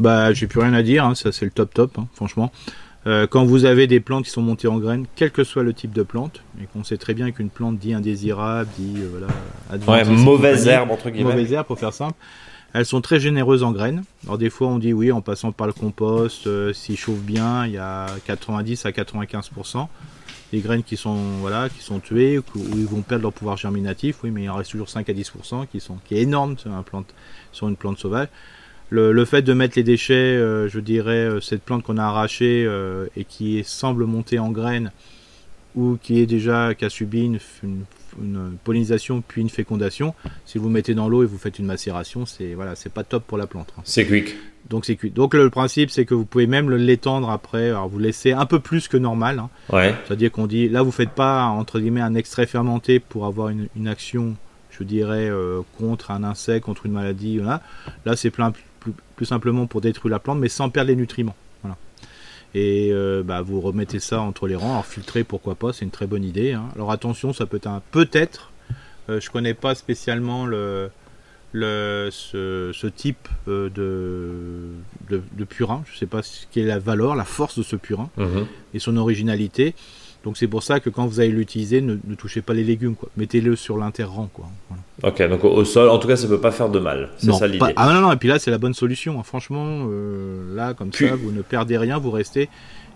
Bah, 0.00 0.32
j'ai 0.32 0.48
plus 0.48 0.58
rien 0.58 0.74
à 0.74 0.82
dire, 0.82 1.04
hein, 1.04 1.14
ça 1.14 1.30
c'est 1.30 1.44
le 1.44 1.52
top 1.52 1.72
top, 1.72 1.98
hein, 1.98 2.08
franchement. 2.14 2.50
Euh, 3.06 3.26
quand 3.28 3.44
vous 3.44 3.64
avez 3.64 3.86
des 3.86 4.00
plantes 4.00 4.24
qui 4.24 4.30
sont 4.30 4.42
montées 4.42 4.66
en 4.66 4.78
graines, 4.78 5.06
quel 5.14 5.30
que 5.30 5.44
soit 5.44 5.62
le 5.62 5.72
type 5.72 5.92
de 5.92 6.02
plante, 6.02 6.42
et 6.60 6.66
qu'on 6.66 6.82
sait 6.82 6.96
très 6.96 7.14
bien 7.14 7.30
qu'une 7.30 7.50
plante 7.50 7.78
dit 7.78 7.94
indésirable, 7.94 8.68
dit 8.78 8.94
euh, 8.98 9.08
voilà, 9.10 9.86
Ouais, 9.86 10.04
mauvaise 10.04 10.66
herbe 10.66 10.90
entre 10.90 11.10
guillemets. 11.10 11.30
mauvaise 11.30 11.52
herbe 11.52 11.66
pour 11.66 11.78
faire 11.78 11.92
simple. 11.92 12.14
Elles 12.72 12.84
sont 12.84 13.00
très 13.00 13.20
généreuses 13.20 13.62
en 13.62 13.70
graines. 13.70 14.02
Alors 14.24 14.38
des 14.38 14.50
fois 14.50 14.68
on 14.68 14.78
dit 14.78 14.92
oui 14.92 15.12
en 15.12 15.20
passant 15.20 15.52
par 15.52 15.66
le 15.68 15.72
compost, 15.72 16.46
euh, 16.46 16.72
s'il 16.72 16.96
chauffe 16.96 17.20
bien, 17.20 17.64
il 17.64 17.72
y 17.72 17.78
a 17.78 18.06
90 18.26 18.86
à 18.86 18.90
95% 18.90 19.86
des 20.52 20.60
graines 20.60 20.82
qui 20.82 20.96
sont 20.96 21.16
voilà 21.40 21.68
qui 21.68 21.82
sont 21.82 22.00
tuées 22.00 22.38
ou 22.38 22.42
où 22.54 22.76
ils 22.76 22.86
vont 22.86 23.02
perdre 23.02 23.22
leur 23.22 23.32
pouvoir 23.32 23.56
germinatif. 23.56 24.18
Oui 24.24 24.30
mais 24.30 24.42
il 24.42 24.50
en 24.50 24.56
reste 24.56 24.72
toujours 24.72 24.88
5 24.88 25.08
à 25.08 25.12
10% 25.12 25.66
qui 25.68 25.80
sont 25.80 25.96
qui 26.04 26.16
est 26.16 26.22
énorme 26.22 26.58
sur, 26.58 26.72
un 26.72 26.82
plante, 26.82 27.14
sur 27.52 27.68
une 27.68 27.76
plante 27.76 27.98
sauvage. 27.98 28.28
Le, 28.90 29.10
le 29.12 29.24
fait 29.24 29.42
de 29.42 29.52
mettre 29.52 29.76
les 29.76 29.82
déchets, 29.82 30.14
euh, 30.14 30.68
je 30.68 30.78
dirais 30.80 31.26
euh, 31.26 31.40
cette 31.40 31.62
plante 31.62 31.82
qu'on 31.82 31.98
a 31.98 32.04
arrachée 32.04 32.64
euh, 32.66 33.06
et 33.16 33.24
qui 33.24 33.58
est- 33.58 33.68
semble 33.68 34.04
monter 34.06 34.38
en 34.38 34.50
graines 34.50 34.92
ou 35.74 35.98
qui 36.00 36.20
est 36.20 36.26
déjà 36.26 36.72
qui 36.74 36.84
a 36.84 36.88
subi 36.90 37.24
une, 37.24 37.38
une- 37.64 37.84
une 38.22 38.52
pollinisation 38.64 39.22
puis 39.26 39.42
une 39.42 39.50
fécondation, 39.50 40.14
si 40.46 40.56
vous 40.56 40.70
mettez 40.70 40.94
dans 40.94 41.08
l'eau 41.08 41.22
et 41.22 41.26
vous 41.26 41.36
faites 41.36 41.58
une 41.58 41.66
macération, 41.66 42.24
c'est 42.24 42.54
voilà, 42.54 42.74
c'est 42.76 42.92
pas 42.92 43.04
top 43.04 43.24
pour 43.26 43.36
la 43.38 43.46
plante. 43.46 43.74
hein. 43.76 43.82
C'est 43.84 44.06
quick. 44.06 44.36
Donc 44.70 44.84
c'est 44.86 44.96
cuit. 44.96 45.10
Donc 45.10 45.34
le, 45.34 45.50
principe 45.50 45.90
c'est 45.90 46.04
que 46.06 46.14
vous 46.14 46.24
pouvez 46.24 46.46
même 46.46 46.70
l'étendre 46.70 47.28
après. 47.30 47.68
Alors 47.70 47.88
vous 47.88 47.98
laissez 47.98 48.32
un 48.32 48.46
peu 48.46 48.58
plus 48.60 48.88
que 48.88 48.96
normal. 48.96 49.38
hein. 49.40 49.50
Ouais. 49.70 49.94
C'est-à-dire 50.06 50.30
qu'on 50.32 50.46
dit 50.46 50.68
là 50.68 50.82
vous 50.82 50.92
faites 50.92 51.10
pas 51.10 51.42
entre 51.44 51.78
guillemets 51.80 52.00
un 52.00 52.14
extrait 52.14 52.46
fermenté 52.46 52.98
pour 53.00 53.26
avoir 53.26 53.48
une, 53.50 53.68
une 53.76 53.86
action, 53.88 54.34
je 54.70 54.82
dirais 54.84 55.28
euh, 55.28 55.60
contre 55.78 56.10
un 56.12 56.22
insecte, 56.24 56.64
contre 56.64 56.86
une 56.86 56.92
maladie. 56.92 57.38
Là 58.06 58.16
c'est 58.16 58.30
plein 58.30 58.52
plus, 58.92 59.02
plus 59.16 59.26
simplement 59.26 59.66
pour 59.66 59.80
détruire 59.80 60.10
la 60.12 60.18
plante, 60.18 60.38
mais 60.38 60.48
sans 60.48 60.70
perdre 60.70 60.88
les 60.90 60.96
nutriments. 60.96 61.34
Voilà. 61.62 61.76
Et 62.54 62.90
euh, 62.92 63.22
bah, 63.22 63.42
vous 63.42 63.60
remettez 63.60 64.00
ça 64.00 64.20
entre 64.20 64.46
les 64.46 64.54
rangs. 64.56 64.72
Alors 64.72 64.86
filtrer 64.86 65.24
pourquoi 65.24 65.54
pas, 65.54 65.72
c'est 65.72 65.84
une 65.84 65.90
très 65.90 66.06
bonne 66.06 66.24
idée. 66.24 66.52
hein. 66.52 66.64
Alors 66.74 66.90
attention, 66.92 67.32
ça 67.32 67.46
peut 67.46 67.56
être 67.58 67.66
un 67.66 67.82
peut-être. 67.90 68.52
euh, 69.08 69.20
je 69.20 69.30
connais 69.30 69.54
pas 69.54 69.74
spécialement 69.74 70.46
le 70.46 70.90
le, 71.52 72.08
ce, 72.10 72.70
ce 72.74 72.86
type 72.86 73.28
euh, 73.48 73.70
de, 73.70 74.68
de, 75.08 75.22
de 75.38 75.44
purin. 75.44 75.82
Je 75.90 75.96
sais 75.96 76.06
pas 76.06 76.22
ce 76.22 76.44
qu'est 76.50 76.64
la 76.64 76.78
valeur, 76.78 77.14
la 77.14 77.24
force 77.24 77.56
de 77.58 77.62
ce 77.62 77.76
purin 77.76 78.10
Mhm. 78.16 78.46
et 78.74 78.78
son 78.78 78.96
originalité. 78.96 79.74
Donc 80.26 80.36
c'est 80.36 80.48
pour 80.48 80.62
ça 80.64 80.80
que 80.80 80.90
quand 80.90 81.06
vous 81.06 81.20
allez 81.20 81.30
l'utiliser, 81.30 81.80
ne, 81.80 81.96
ne 82.04 82.14
touchez 82.16 82.42
pas 82.42 82.52
les 82.52 82.64
légumes, 82.64 82.96
quoi. 82.96 83.08
Mettez-le 83.16 83.54
sur 83.56 83.78
l'interrang, 83.78 84.28
quoi. 84.34 84.46
Voilà. 84.68 84.82
Ok, 85.14 85.30
donc 85.30 85.44
au, 85.44 85.50
au 85.54 85.64
sol, 85.64 85.88
en 85.88 85.98
tout 85.98 86.08
cas, 86.08 86.16
ça 86.16 86.26
peut 86.26 86.40
pas 86.40 86.50
faire 86.50 86.68
de 86.68 86.80
mal. 86.80 87.10
C'est 87.16 87.28
Non, 87.28 87.38
ça 87.38 87.46
l'idée. 87.46 87.72
ah 87.76 87.94
non, 87.94 88.00
non, 88.00 88.12
et 88.12 88.16
puis 88.16 88.28
là, 88.28 88.38
c'est 88.40 88.50
la 88.50 88.58
bonne 88.58 88.74
solution. 88.74 89.18
hein. 89.18 89.22
Franchement, 89.24 89.86
euh, 89.88 90.54
là, 90.56 90.74
comme 90.74 90.90
Puis- 90.90 91.06
ça, 91.08 91.14
vous 91.14 91.30
ne 91.30 91.42
perdez 91.42 91.78
rien, 91.78 91.98
vous 91.98 92.10
restez. 92.10 92.48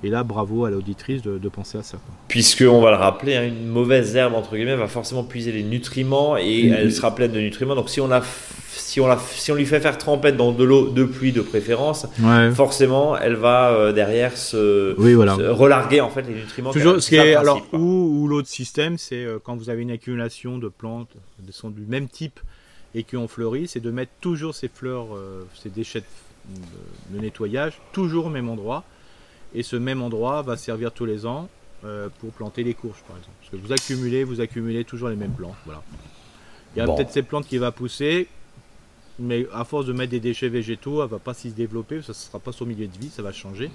Et 0.02 0.08
là, 0.08 0.22
bravo 0.24 0.64
à 0.64 0.70
l'auditrice 0.70 1.20
de, 1.20 1.36
de 1.36 1.48
penser 1.50 1.76
à 1.76 1.82
ça. 1.82 1.98
Puisque, 2.28 2.62
on 2.66 2.80
va 2.80 2.90
le 2.90 2.96
rappeler, 2.96 3.36
hein, 3.36 3.46
une 3.46 3.66
mauvaise 3.66 4.16
herbe, 4.16 4.34
entre 4.34 4.56
guillemets, 4.56 4.74
va 4.76 4.88
forcément 4.88 5.24
puiser 5.24 5.52
les 5.52 5.62
nutriments 5.62 6.38
et 6.38 6.68
elle 6.68 6.90
sera 6.92 7.14
pleine 7.14 7.32
de 7.32 7.38
nutriments. 7.40 7.74
Donc, 7.74 7.90
si 7.90 8.00
on, 8.00 8.08
la, 8.08 8.22
si, 8.70 8.98
on 9.00 9.06
la, 9.06 9.18
si 9.18 9.52
on 9.52 9.56
lui 9.56 9.66
fait 9.66 9.78
faire 9.80 9.98
tremper 9.98 10.32
dans 10.32 10.52
de 10.52 10.64
l'eau 10.64 10.88
de 10.88 11.04
pluie 11.04 11.32
de 11.32 11.42
préférence, 11.42 12.06
Ouais. 12.22 12.50
forcément, 12.52 13.18
elle 13.18 13.34
va 13.34 13.72
euh, 13.72 13.92
derrière 13.92 14.38
se, 14.38 14.94
Oui, 14.98 15.12
voilà. 15.12 15.36
se 15.36 15.42
relarguer 15.42 16.00
en 16.00 16.08
fait 16.08 16.22
les 16.22 16.34
nutriments. 16.34 16.72
Toujours, 16.72 16.98
ce 17.02 17.08
qui 17.10 17.16
est, 17.16 17.34
alors, 17.34 17.68
quoi. 17.68 17.78
ou, 17.78 18.22
ou 18.22 18.26
l'autre 18.28 18.48
système, 18.48 18.96
c'est 18.96 19.22
euh, 19.24 19.38
quand 19.42 19.54
vous 19.56 19.68
avez 19.68 19.82
une 19.82 19.90
accumulation 19.90 20.56
de 20.56 20.68
plantes 20.68 21.12
de, 21.46 21.52
sont 21.52 21.68
du 21.68 21.82
même 21.82 22.08
type 22.08 22.40
et 22.94 23.02
qui 23.02 23.18
ont 23.18 23.28
fleuri, 23.28 23.68
c'est 23.68 23.80
de 23.80 23.90
mettre 23.90 24.12
toujours 24.22 24.54
ces 24.54 24.68
fleurs, 24.68 25.08
euh, 25.14 25.46
ces 25.62 25.68
déchets 25.68 26.02
de, 26.48 27.16
de 27.18 27.20
nettoyage, 27.22 27.74
toujours 27.92 28.26
au 28.26 28.30
même 28.30 28.48
endroit. 28.48 28.82
Et 29.54 29.62
ce 29.62 29.76
même 29.76 30.02
endroit 30.02 30.42
va 30.42 30.56
servir 30.56 30.92
tous 30.92 31.04
les 31.04 31.26
ans 31.26 31.48
euh, 31.84 32.08
pour 32.20 32.30
planter 32.32 32.62
les 32.62 32.74
courges, 32.74 33.02
par 33.06 33.16
exemple. 33.16 33.34
Parce 33.40 33.50
que 33.50 33.56
vous 33.66 33.72
accumulez, 33.72 34.24
vous 34.24 34.40
accumulez 34.40 34.84
toujours 34.84 35.08
les 35.08 35.16
mêmes 35.16 35.32
plantes. 35.32 35.56
Voilà. 35.64 35.82
Il 36.74 36.78
y 36.78 36.82
a 36.82 36.86
Bon. 36.86 36.94
peut-être 36.96 37.10
cette 37.10 37.26
plante 37.26 37.46
qui 37.46 37.58
va 37.58 37.72
pousser, 37.72 38.28
mais 39.18 39.46
à 39.52 39.64
force 39.64 39.86
de 39.86 39.92
mettre 39.92 40.10
des 40.12 40.20
déchets 40.20 40.48
végétaux, 40.48 41.02
elle 41.02 41.08
va 41.08 41.18
pas 41.18 41.34
s'y 41.34 41.50
développer, 41.50 42.00
ça 42.02 42.12
ne 42.12 42.14
sera 42.14 42.38
pas 42.38 42.52
son 42.52 42.64
milieu 42.66 42.86
de 42.86 42.96
vie, 42.96 43.08
ça 43.10 43.22
va 43.22 43.32
changer. 43.32 43.70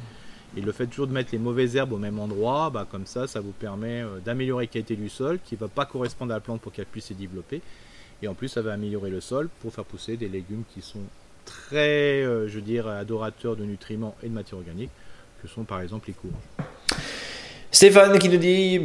Et 0.55 0.61
le 0.61 0.71
fait 0.71 0.87
toujours 0.87 1.07
de 1.07 1.11
mettre 1.11 1.29
les 1.33 1.37
mauvaises 1.39 1.75
herbes 1.75 1.91
au 1.91 1.97
même 1.97 2.17
endroit, 2.19 2.69
bah, 2.69 2.87
comme 2.89 3.05
ça, 3.05 3.27
ça 3.27 3.41
vous 3.41 3.51
permet 3.51 4.01
euh, 4.01 4.19
d'améliorer 4.23 4.63
la 4.65 4.67
qualité 4.67 4.95
du 4.95 5.09
sol, 5.09 5.39
qui 5.43 5.55
ne 5.55 5.59
va 5.59 5.67
pas 5.67 5.85
correspondre 5.85 6.31
à 6.31 6.35
la 6.37 6.39
plante 6.39 6.61
pour 6.61 6.71
qu'elle 6.71 6.85
puisse 6.85 7.07
se 7.07 7.13
développer. 7.13 7.61
Et 8.21 8.29
en 8.29 8.33
plus, 8.33 8.47
ça 8.47 8.61
va 8.61 8.71
améliorer 8.71 9.09
le 9.09 9.19
sol 9.19 9.49
pour 9.61 9.73
faire 9.73 9.83
pousser 9.83 10.15
des 10.15 10.29
légumes 10.29 10.63
qui 10.73 10.81
sont 10.81 11.01
très, 11.43 12.23
euh, 12.23 12.47
je 12.47 12.59
dirais, 12.61 12.95
adorateurs 12.97 13.57
de 13.57 13.65
nutriments 13.65 14.15
et 14.23 14.29
de 14.29 14.33
matières 14.33 14.59
organiques, 14.59 14.89
que 15.45 15.51
sont 15.51 15.63
par 15.63 15.81
exemple 15.81 16.07
les 16.07 16.13
courges. 16.13 16.33
Stéphane 17.71 18.17
qui 18.19 18.29
nous 18.29 18.37
dit 18.37 18.79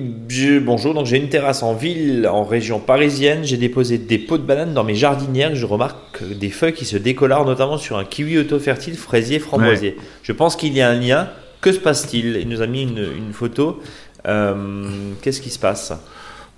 bonjour 0.60 0.94
donc 0.94 1.06
j'ai 1.06 1.16
une 1.16 1.28
terrasse 1.28 1.62
en 1.62 1.74
ville 1.74 2.26
en 2.26 2.42
région 2.42 2.80
parisienne 2.80 3.44
j'ai 3.44 3.56
déposé 3.56 3.98
des 3.98 4.18
pots 4.18 4.36
de 4.36 4.42
bananes 4.42 4.74
dans 4.74 4.82
mes 4.82 4.96
jardinières 4.96 5.54
je 5.54 5.64
remarque 5.64 6.24
des 6.24 6.50
feuilles 6.50 6.72
qui 6.72 6.84
se 6.84 6.96
décolorent 6.96 7.44
notamment 7.46 7.78
sur 7.78 7.98
un 7.98 8.04
kiwi 8.04 8.38
auto-fertile 8.38 8.96
fraisier 8.96 9.38
framboisier 9.38 9.96
je 10.22 10.32
pense 10.32 10.56
qu'il 10.56 10.72
y 10.72 10.80
a 10.80 10.88
un 10.90 10.98
lien 10.98 11.28
que 11.60 11.72
se 11.72 11.78
passe-t-il? 11.78 12.36
Il 12.36 12.48
nous 12.48 12.62
a 12.62 12.66
mis 12.66 12.82
une, 12.82 12.98
une 12.98 13.32
photo 13.32 13.80
Euh, 14.26 15.12
qu'est-ce 15.22 15.40
qui 15.40 15.50
se 15.50 15.58
passe? 15.58 15.92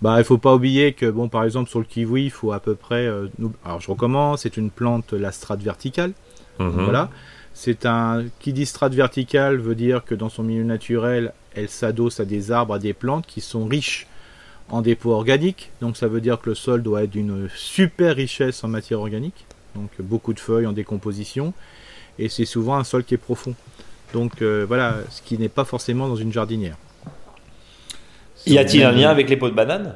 Bah, 0.00 0.16
il 0.18 0.24
faut 0.24 0.38
pas 0.38 0.52
oublier 0.54 0.94
que, 0.94 1.06
bon, 1.08 1.28
par 1.28 1.44
exemple, 1.44 1.70
sur 1.70 1.78
le 1.78 1.84
kiwi, 1.84 2.24
il 2.24 2.30
faut 2.30 2.50
à 2.50 2.58
peu 2.58 2.74
près. 2.74 3.06
euh, 3.06 3.28
alors, 3.64 3.80
je 3.80 3.88
recommence, 3.88 4.42
c'est 4.42 4.56
une 4.56 4.70
plante, 4.70 5.12
la 5.12 5.30
strate 5.30 5.62
verticale. 5.62 6.12
Mhm. 6.58 6.70
Voilà. 6.70 7.08
C'est 7.54 7.86
un 7.86 8.24
qui 8.40 8.52
dit 8.52 8.66
strate 8.66 8.94
verticale 8.94 9.58
veut 9.58 9.74
dire 9.74 10.04
que 10.04 10.14
dans 10.14 10.28
son 10.28 10.42
milieu 10.42 10.64
naturel, 10.64 11.32
elle 11.54 11.68
s'adosse 11.68 12.18
à 12.20 12.24
des 12.24 12.50
arbres, 12.50 12.74
à 12.74 12.78
des 12.78 12.92
plantes 12.92 13.26
qui 13.26 13.40
sont 13.40 13.66
riches 13.66 14.06
en 14.68 14.80
dépôts 14.80 15.12
organiques. 15.12 15.70
Donc 15.80 15.96
ça 15.96 16.08
veut 16.08 16.20
dire 16.20 16.40
que 16.40 16.50
le 16.50 16.54
sol 16.54 16.82
doit 16.82 17.04
être 17.04 17.10
d'une 17.10 17.48
super 17.54 18.16
richesse 18.16 18.64
en 18.64 18.68
matière 18.68 19.00
organique. 19.00 19.44
Donc 19.74 19.90
beaucoup 20.00 20.32
de 20.32 20.40
feuilles 20.40 20.66
en 20.66 20.72
décomposition. 20.72 21.52
Et 22.18 22.28
c'est 22.28 22.44
souvent 22.44 22.76
un 22.76 22.84
sol 22.84 23.04
qui 23.04 23.14
est 23.14 23.18
profond. 23.18 23.54
Donc 24.12 24.42
euh, 24.42 24.64
voilà, 24.66 24.96
ce 25.10 25.22
qui 25.22 25.38
n'est 25.38 25.48
pas 25.48 25.64
forcément 25.64 26.08
dans 26.08 26.16
une 26.16 26.32
jardinière. 26.32 26.76
y 28.46 28.58
a-t-il 28.58 28.82
un 28.82 28.92
lien 28.92 29.10
avec 29.10 29.28
les 29.28 29.36
pots 29.36 29.48
de 29.48 29.54
bananes? 29.54 29.94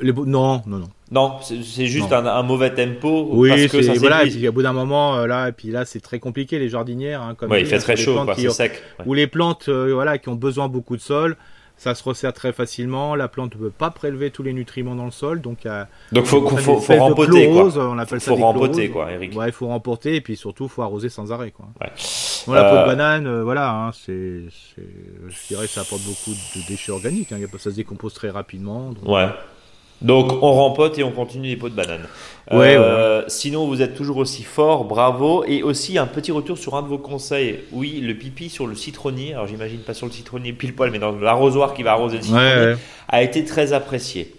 Les 0.00 0.12
Non, 0.12 0.62
non, 0.66 0.78
non. 0.78 0.88
non 1.10 1.36
c'est 1.42 1.86
juste 1.86 2.12
un, 2.12 2.24
un 2.26 2.42
mauvais 2.42 2.72
tempo 2.74 3.28
Oui, 3.32 3.48
parce 3.50 3.66
que 3.66 3.82
ça 3.82 3.92
voilà. 3.94 4.24
Et 4.24 4.30
puis 4.30 4.48
au 4.48 4.52
bout 4.52 4.62
d'un 4.62 4.72
moment, 4.72 5.16
euh, 5.16 5.26
là, 5.26 5.48
et 5.48 5.52
puis 5.52 5.68
là, 5.70 5.84
c'est 5.84 6.00
très 6.00 6.18
compliqué 6.18 6.58
les 6.58 6.68
jardinières. 6.68 7.22
Hein, 7.22 7.34
comme 7.36 7.50
ouais, 7.50 7.60
il 7.60 7.66
fait 7.66 7.78
très 7.78 7.96
chaud 7.96 8.24
quoi, 8.24 8.34
qui- 8.34 8.50
sec 8.50 8.82
Ouais. 8.98 9.04
ou 9.06 9.14
les 9.14 9.26
plantes 9.26 9.68
euh, 9.68 9.90
voilà, 9.92 10.18
qui 10.18 10.28
ont 10.28 10.34
besoin 10.34 10.68
beaucoup 10.68 10.96
de 10.96 11.02
sol, 11.02 11.36
ça 11.76 11.94
se 11.94 12.04
resserre 12.04 12.34
très 12.34 12.52
facilement. 12.52 13.14
La 13.14 13.28
plante 13.28 13.54
ne 13.54 13.60
peut 13.60 13.70
pas 13.70 13.90
prélever 13.90 14.30
tous 14.30 14.42
les 14.42 14.52
nutriments 14.52 14.94
dans 14.94 15.06
le 15.06 15.10
sol, 15.10 15.40
donc 15.40 15.64
a 15.64 15.88
donc 16.12 16.26
faut, 16.26 16.46
faut, 16.46 16.78
faut, 16.78 16.92
de 16.92 16.98
rempoter 16.98 17.48
quoi 17.48 17.68
on 17.78 17.98
appelle 17.98 18.20
ça 18.20 18.30
faut 18.32 18.36
des 18.36 18.42
rempoter 18.42 18.90
quoi 18.90 19.10
Eric 19.10 19.34
Ouais, 19.36 19.46
il 19.48 19.52
faut 19.52 19.66
remporter 19.68 20.16
et 20.16 20.20
puis 20.20 20.36
surtout 20.36 20.68
faut 20.68 20.82
arroser 20.82 21.08
sans 21.08 21.32
arrêt 21.32 21.50
quoi. 21.52 21.66
Ouais. 21.80 21.90
Bon, 22.46 22.52
la 22.54 22.64
peau 22.64 22.76
Euh, 22.76 22.82
de 22.82 22.86
banane, 22.86 23.26
euh, 23.26 23.42
voilà, 23.44 23.70
hein, 23.70 23.90
c'est, 23.94 24.42
je 25.28 25.46
dirais 25.48 25.66
ça 25.66 25.80
apporte 25.82 26.02
beaucoup 26.02 26.30
de 26.32 26.66
déchets 26.68 26.92
organiques. 26.92 27.32
Hein, 27.32 27.38
ça 27.58 27.70
se 27.70 27.76
décompose 27.76 28.12
très 28.14 28.30
rapidement. 28.30 28.90
donc- 28.92 29.08
Ouais. 29.08 29.28
Donc 30.02 30.32
on 30.42 30.52
rempote 30.52 30.98
et 30.98 31.04
on 31.04 31.10
continue 31.12 31.48
les 31.48 31.56
pots 31.56 31.68
de 31.68 31.74
banane. 31.74 32.06
Ouais, 32.50 32.74
Euh, 32.76 33.22
Sinon 33.28 33.66
vous 33.66 33.82
êtes 33.82 33.94
toujours 33.94 34.16
aussi 34.16 34.42
fort, 34.42 34.84
bravo. 34.84 35.44
Et 35.46 35.62
aussi 35.62 35.98
un 35.98 36.06
petit 36.06 36.32
retour 36.32 36.56
sur 36.58 36.74
un 36.74 36.82
de 36.82 36.88
vos 36.88 36.98
conseils. 36.98 37.60
Oui, 37.72 38.00
le 38.00 38.14
pipi 38.14 38.48
sur 38.48 38.66
le 38.66 38.74
citronnier. 38.74 39.34
Alors 39.34 39.46
j'imagine 39.46 39.80
pas 39.80 39.94
sur 39.94 40.06
le 40.06 40.12
citronnier 40.12 40.52
pile 40.52 40.74
poil, 40.74 40.90
mais 40.90 40.98
dans 40.98 41.12
l'arrosoir 41.12 41.74
qui 41.74 41.82
va 41.82 41.92
arroser 41.92 42.16
le 42.16 42.22
citronnier, 42.22 42.46
Ouais, 42.72 42.76
a 43.08 43.22
été 43.22 43.44
très 43.44 43.72
apprécié. 43.72 44.34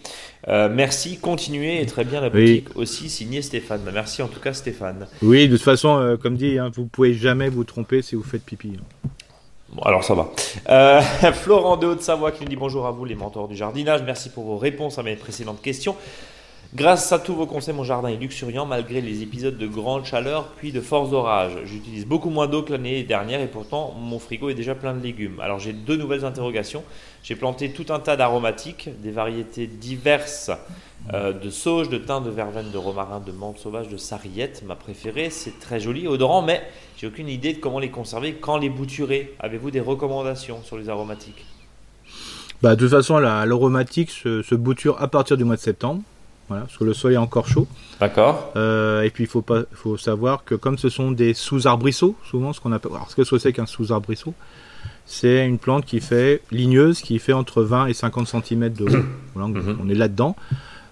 Euh, 0.47 0.67
merci, 0.73 1.19
continuez 1.19 1.79
et 1.81 1.85
très 1.85 2.03
bien 2.03 2.19
la 2.19 2.29
Oui. 2.29 2.61
boutique 2.61 2.75
aussi 2.75 3.09
signé 3.09 3.43
Stéphane. 3.43 3.81
Merci 3.93 4.23
en 4.23 4.27
tout 4.27 4.39
cas 4.39 4.53
Stéphane. 4.53 5.05
Oui, 5.21 5.47
de 5.47 5.55
toute 5.55 5.63
façon, 5.63 5.99
euh, 5.99 6.17
comme 6.17 6.35
dit, 6.35 6.57
hein, 6.57 6.71
vous 6.75 6.87
pouvez 6.87 7.13
jamais 7.13 7.47
vous 7.49 7.63
tromper 7.63 8.01
si 8.01 8.15
vous 8.15 8.23
faites 8.23 8.43
pipi. 8.43 8.71
hein. 8.75 9.09
Bon, 9.73 9.83
alors 9.83 10.03
ça 10.03 10.13
va. 10.13 10.29
Euh, 10.69 11.01
Florent 11.33 11.77
de 11.77 11.87
Haute-Savoie 11.87 12.31
qui 12.31 12.43
nous 12.43 12.49
dit 12.49 12.57
bonjour 12.57 12.85
à 12.87 12.91
vous 12.91 13.05
les 13.05 13.15
mentors 13.15 13.47
du 13.47 13.55
jardinage. 13.55 14.03
Merci 14.03 14.29
pour 14.29 14.43
vos 14.43 14.57
réponses 14.57 14.99
à 14.99 15.03
mes 15.03 15.15
précédentes 15.15 15.61
questions. 15.61 15.95
Grâce 16.73 17.11
à 17.11 17.19
tous 17.19 17.35
vos 17.35 17.45
conseils, 17.47 17.73
mon 17.75 17.83
jardin 17.83 18.07
est 18.07 18.15
luxuriant 18.15 18.65
malgré 18.65 19.01
les 19.01 19.23
épisodes 19.23 19.57
de 19.57 19.67
grande 19.67 20.05
chaleur 20.05 20.47
puis 20.55 20.71
de 20.71 20.79
forts 20.79 21.11
orages. 21.11 21.57
J'utilise 21.65 22.05
beaucoup 22.05 22.29
moins 22.29 22.47
d'eau 22.47 22.63
que 22.63 22.71
l'année 22.71 23.03
dernière 23.03 23.41
et 23.41 23.47
pourtant 23.47 23.93
mon 23.99 24.19
frigo 24.19 24.49
est 24.49 24.53
déjà 24.53 24.73
plein 24.73 24.93
de 24.93 25.03
légumes. 25.03 25.37
Alors 25.41 25.59
j'ai 25.59 25.73
deux 25.73 25.97
nouvelles 25.97 26.23
interrogations. 26.23 26.85
J'ai 27.23 27.35
planté 27.35 27.73
tout 27.73 27.87
un 27.91 27.99
tas 27.99 28.15
d'aromatiques, 28.15 28.89
des 29.03 29.11
variétés 29.11 29.67
diverses 29.67 30.49
euh, 31.13 31.33
de 31.33 31.49
sauge, 31.49 31.89
de 31.89 31.97
thym, 31.97 32.23
de 32.23 32.29
verveine, 32.29 32.71
de 32.71 32.77
romarin, 32.77 33.19
de 33.19 33.33
menthe 33.33 33.57
sauvage, 33.57 33.89
de 33.89 33.97
sarriette. 33.97 34.63
Ma 34.65 34.75
préférée, 34.75 35.29
c'est 35.29 35.59
très 35.59 35.81
joli, 35.81 36.07
odorant, 36.07 36.41
mais 36.41 36.61
j'ai 36.95 37.07
aucune 37.07 37.27
idée 37.27 37.51
de 37.51 37.59
comment 37.59 37.79
les 37.79 37.89
conserver, 37.89 38.35
quand 38.35 38.55
les 38.57 38.69
bouturer. 38.69 39.35
Avez-vous 39.41 39.71
des 39.71 39.81
recommandations 39.81 40.63
sur 40.63 40.77
les 40.77 40.87
aromatiques? 40.87 41.45
Bah, 42.61 42.75
de 42.77 42.79
toute 42.79 42.91
façon, 42.91 43.17
la- 43.17 43.45
l'aromatique 43.45 44.09
se, 44.09 44.41
se 44.41 44.55
bouture 44.55 45.01
à 45.01 45.09
partir 45.09 45.35
du 45.35 45.43
mois 45.43 45.57
de 45.57 45.61
septembre. 45.61 46.01
Voilà, 46.51 46.65
parce 46.65 46.77
que 46.77 46.83
le 46.83 46.93
sol 46.93 47.13
est 47.13 47.17
encore 47.17 47.47
chaud. 47.47 47.65
D'accord 48.01 48.51
Euh, 48.57 49.03
et 49.03 49.09
puis 49.09 49.23
il 49.23 49.27
faut 49.27 49.41
pas, 49.41 49.61
faut 49.71 49.95
savoir 49.95 50.43
que 50.43 50.53
comme 50.53 50.77
ce 50.77 50.89
sont 50.89 51.11
des 51.11 51.33
sous-arbrisseaux, 51.33 52.15
souvent 52.29 52.51
ce 52.51 52.59
qu'on 52.59 52.73
appelle, 52.73 52.91
alors 52.93 53.09
ce 53.09 53.15
que 53.15 53.37
c'est 53.39 53.53
qu'un 53.53 53.65
sous-arbrisseau, 53.65 54.33
c'est 55.05 55.45
une 55.47 55.57
plante 55.59 55.85
qui 55.85 56.01
fait 56.01 56.41
ligneuse, 56.51 56.99
qui 56.99 57.19
fait 57.19 57.31
entre 57.31 57.63
20 57.63 57.85
et 57.87 57.93
50 57.93 58.27
cm 58.27 58.69
de 58.73 58.83
haut. 58.83 59.03
Voilà, 59.33 59.47
Mhm. 59.47 59.77
on 59.81 59.87
est 59.87 59.95
là-dedans. 59.95 60.35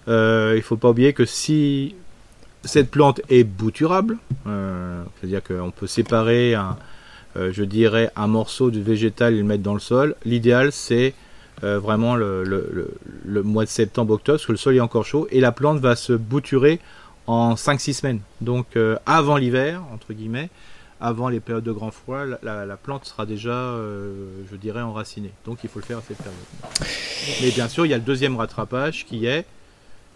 Euh, 0.08 0.54
il 0.56 0.62
faut 0.62 0.76
pas 0.78 0.88
oublier 0.88 1.12
que 1.12 1.26
si 1.26 1.94
cette 2.64 2.90
plante 2.90 3.20
est 3.28 3.44
bouturable, 3.44 4.16
euh, 4.46 5.02
c'est-à-dire 5.20 5.42
qu'on 5.42 5.70
peut 5.70 5.86
séparer 5.86 6.54
un, 6.54 6.76
je 7.36 7.64
dirais, 7.64 8.10
un 8.16 8.28
morceau 8.28 8.70
de 8.70 8.80
végétal 8.80 9.34
et 9.34 9.38
le 9.38 9.44
mettre 9.44 9.62
dans 9.62 9.74
le 9.74 9.80
sol. 9.80 10.14
L'idéal, 10.24 10.72
c'est 10.72 11.12
euh, 11.64 11.78
vraiment 11.78 12.16
le, 12.16 12.86
mois 13.44 13.64
de 13.64 13.70
septembre-octobre, 13.70 14.38
parce 14.38 14.46
que 14.46 14.52
le 14.52 14.58
sol 14.58 14.76
est 14.76 14.80
encore 14.80 15.04
chaud, 15.04 15.26
et 15.30 15.40
la 15.40 15.52
plante 15.52 15.78
va 15.78 15.96
se 15.96 16.12
bouturer 16.12 16.80
en 17.26 17.54
5-6 17.54 17.92
semaines. 17.94 18.20
Donc 18.40 18.76
euh, 18.76 18.96
avant 19.06 19.36
l'hiver, 19.36 19.82
entre 19.92 20.12
guillemets, 20.12 20.48
avant 21.00 21.28
les 21.28 21.40
périodes 21.40 21.64
de 21.64 21.72
grand 21.72 21.90
froid, 21.90 22.24
la, 22.26 22.38
la- 22.42 22.66
la 22.66 22.76
plante 22.76 23.04
sera 23.06 23.24
déjà, 23.26 23.50
euh, 23.52 24.12
je 24.50 24.56
dirais, 24.56 24.82
enracinée. 24.82 25.32
Donc 25.46 25.58
il 25.64 25.70
faut 25.70 25.78
le 25.78 25.84
faire 25.84 25.98
à 25.98 26.02
cette 26.06 26.18
période. 26.18 26.34
Mais 27.42 27.50
bien 27.50 27.68
sûr, 27.68 27.86
il 27.86 27.90
y 27.90 27.94
a 27.94 27.98
le 27.98 28.02
deuxième 28.04 28.36
rattrapage 28.36 29.06
qui 29.06 29.24
est 29.26 29.44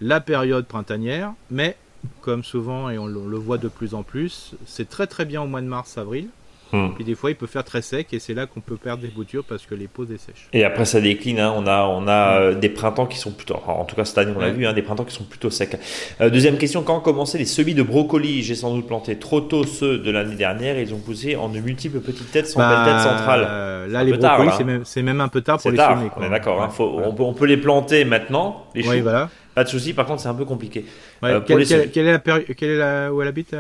la 0.01 0.21
période 0.21 0.67
printanière, 0.67 1.33
mais 1.51 1.77
comme 2.21 2.45
souvent, 2.45 2.91
et 2.91 2.99
on 2.99 3.07
le 3.07 3.39
voit 3.39 3.57
de 3.57 3.69
plus 3.69 3.95
en 3.95 4.03
plus, 4.03 4.53
c'est 4.67 4.89
très 4.89 5.07
très 5.07 5.25
bien 5.25 5.41
au 5.41 5.47
mois 5.47 5.63
de 5.63 5.67
mars-avril. 5.67 6.29
Hmm. 6.75 6.95
Puis 6.97 7.05
des 7.05 7.15
fois, 7.15 7.31
il 7.31 7.37
peut 7.37 7.47
faire 7.47 7.63
très 7.63 7.83
sec 7.83 8.09
et 8.13 8.19
c'est 8.19 8.35
là 8.35 8.47
qu'on 8.47 8.61
peut 8.61 8.77
perdre 8.77 9.03
des 9.03 9.09
boutures 9.09 9.45
parce 9.45 9.65
que 9.65 9.77
les 9.77 9.87
peaux 9.87 10.05
dessèchent. 10.05 10.49
Et 10.53 10.65
après, 10.65 10.85
ça 10.85 11.01
décline. 11.01 11.39
hein. 11.39 11.55
On 11.57 11.67
a, 11.69 11.85
on 11.87 12.09
a 12.09 12.41
euh, 12.41 12.55
des 12.55 12.69
printemps 12.69 13.07
qui 13.07 13.17
sont 13.17 13.31
plutôt. 13.31 13.55
en 13.67 13.85
tout 13.85 13.95
cas, 13.95 14.05
cette 14.05 14.19
année, 14.19 14.33
on 14.35 14.41
l'a 14.41 14.47
Ouais. 14.49 14.53
vu, 14.53 14.67
hein, 14.67 14.73
des 14.73 14.83
printemps 14.83 15.05
qui 15.05 15.15
sont 15.15 15.23
plutôt 15.23 15.51
secs. 15.51 15.79
Euh, 16.21 16.31
deuxième 16.31 16.59
question 16.59 16.83
quand 16.83 16.99
commencer 16.99 17.39
les 17.39 17.45
semis 17.45 17.75
de 17.75 17.83
brocolis 17.85 18.43
J'ai 18.43 18.57
sans 18.57 18.75
doute 18.75 18.87
planté 18.89 19.17
trop 19.21 19.41
tôt 19.41 19.65
ceux 19.65 19.99
de 19.99 20.11
l'année 20.11 20.35
dernière 20.35 20.77
et 20.77 20.83
ils 20.83 20.93
ont 20.93 20.99
poussé 20.99 21.37
en 21.37 21.49
de 21.49 21.61
multiples 21.61 22.01
petites 22.01 22.33
têtes 22.33 22.49
sans 22.49 22.59
Bah, 22.59 22.85
belle 22.85 22.93
tête 22.95 23.03
centrale. 23.03 23.47
euh, 23.49 23.87
là, 23.87 24.03
les 24.03 24.13
brocolis, 24.13 24.51
c'est 24.85 25.03
même, 25.03 25.21
un 25.21 25.29
peu 25.29 25.43
tard 25.43 25.59
pour 25.61 25.71
les 25.71 25.77
tard, 25.77 25.97
semer. 25.99 26.11
on 26.17 26.23
est 26.25 26.31
d'accord. 26.31 26.61
hein. 26.61 26.67
Ouais, 26.67 26.73
Faut- 26.75 26.91
voilà. 26.95 27.09
on, 27.09 27.13
peut, 27.15 27.23
on 27.23 27.35
peut 27.35 27.47
les 27.47 27.57
planter 27.57 28.05
maintenant, 28.05 28.67
les 28.75 28.83
choux. 28.83 28.91
Oui, 28.91 29.01
voilà. 29.01 29.29
Pas 29.55 29.63
de 29.63 29.69
souci. 29.69 29.93
Par 29.93 30.07
contre, 30.07 30.21
c'est 30.21 30.29
un 30.29 30.35
peu 30.35 30.45
compliqué. 30.45 30.85
Euh, 31.23 31.41
quelle, 31.41 31.65
quelle- 31.65 32.07
est 32.09 32.13
la 32.13 32.19
quelle 32.41 32.71
est 32.71 32.77
la, 32.77 33.13
où 33.13 33.23
elle 33.23 33.29
habite 33.29 33.55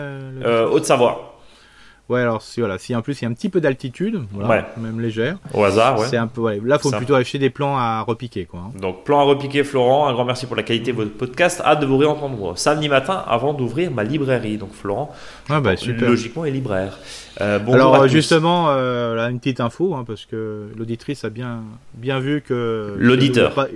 Haute-Savoie. 0.73 1.34
Ouais, 2.11 2.21
alors 2.21 2.43
si, 2.43 2.61
voilà, 2.61 2.77
si 2.77 2.95
en 2.95 3.01
plus 3.01 3.19
il 3.21 3.25
y 3.25 3.27
a 3.27 3.31
un 3.31 3.33
petit 3.33 3.49
peu 3.49 3.63
d'altitude, 3.63 4.21
voilà, 4.33 4.49
Ouais. 4.49 4.65
même 4.77 5.01
légère, 5.01 5.39
Au 5.55 5.65
hasard, 5.65 5.99
ouais. 5.99 6.07
c'est 6.07 6.19
un 6.19 6.27
peu. 6.27 6.43
Ouais, 6.43 6.61
là, 6.63 6.79
faut 6.79 6.91
plutôt 6.91 7.15
acheter 7.15 7.39
des 7.39 7.49
plans 7.49 7.79
à 7.79 8.03
repiquer, 8.03 8.45
quoi. 8.45 8.61
hein. 8.61 8.73
Donc, 8.79 9.05
plan 9.05 9.21
à 9.21 9.23
repiquer, 9.23 9.65
Florent. 9.65 10.07
Un 10.07 10.13
grand 10.13 10.27
merci 10.27 10.45
pour 10.45 10.55
la 10.55 10.63
qualité 10.63 10.93
de 10.93 10.97
votre 10.99 11.13
podcast. 11.17 11.63
Hâte 11.65 11.81
de 11.81 11.87
vous 11.87 11.97
réentendre 11.97 12.59
samedi 12.59 12.91
matin 12.91 13.25
avant 13.27 13.55
d'ouvrir 13.55 13.91
ma 13.91 14.05
librairie. 14.05 14.59
Donc, 14.59 14.75
Florent, 14.75 15.15
Ah 15.49 15.61
bah 15.63 15.77
super. 15.77 16.11
logiquement, 16.11 16.45
est 16.45 16.51
libraire. 16.51 16.99
Euh, 17.41 17.59
Alors 17.73 17.95
à 17.97 18.03
euh, 18.03 18.09
justement, 18.09 18.67
euh, 18.69 19.15
là, 19.15 19.31
une 19.31 19.39
petite 19.41 19.61
info, 19.61 19.95
hein, 19.95 20.05
parce 20.07 20.27
que 20.27 20.69
l'auditrice 20.77 21.25
a 21.25 21.31
bien, 21.31 21.63
bien 21.95 22.21
vu 22.21 22.43
que 22.47 22.97
L'auditeur. 22.99 23.67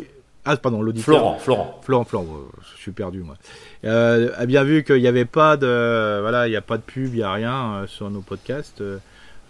Ah 0.50 0.56
pardon, 0.56 0.80
l'auditeur. 0.80 1.04
Florent, 1.04 1.38
Florent. 1.38 1.80
Florent, 1.82 2.04
Florent, 2.04 2.36
euh, 2.36 2.60
je 2.74 2.80
suis 2.80 2.90
perdu 2.90 3.20
moi. 3.22 3.36
Euh, 3.84 4.30
a 4.34 4.46
bien 4.46 4.64
vu 4.64 4.82
qu'il 4.82 4.96
n'y 4.96 5.06
avait 5.06 5.26
pas 5.26 5.58
de, 5.58 6.20
voilà, 6.22 6.48
il 6.48 6.50
n'y 6.50 6.56
a 6.56 6.62
pas 6.62 6.78
de 6.78 6.82
pub, 6.82 7.12
il 7.12 7.18
n'y 7.18 7.22
a 7.22 7.30
rien 7.30 7.74
euh, 7.74 7.86
sur 7.86 8.08
nos 8.10 8.22
podcasts. 8.22 8.80
Euh, 8.80 8.96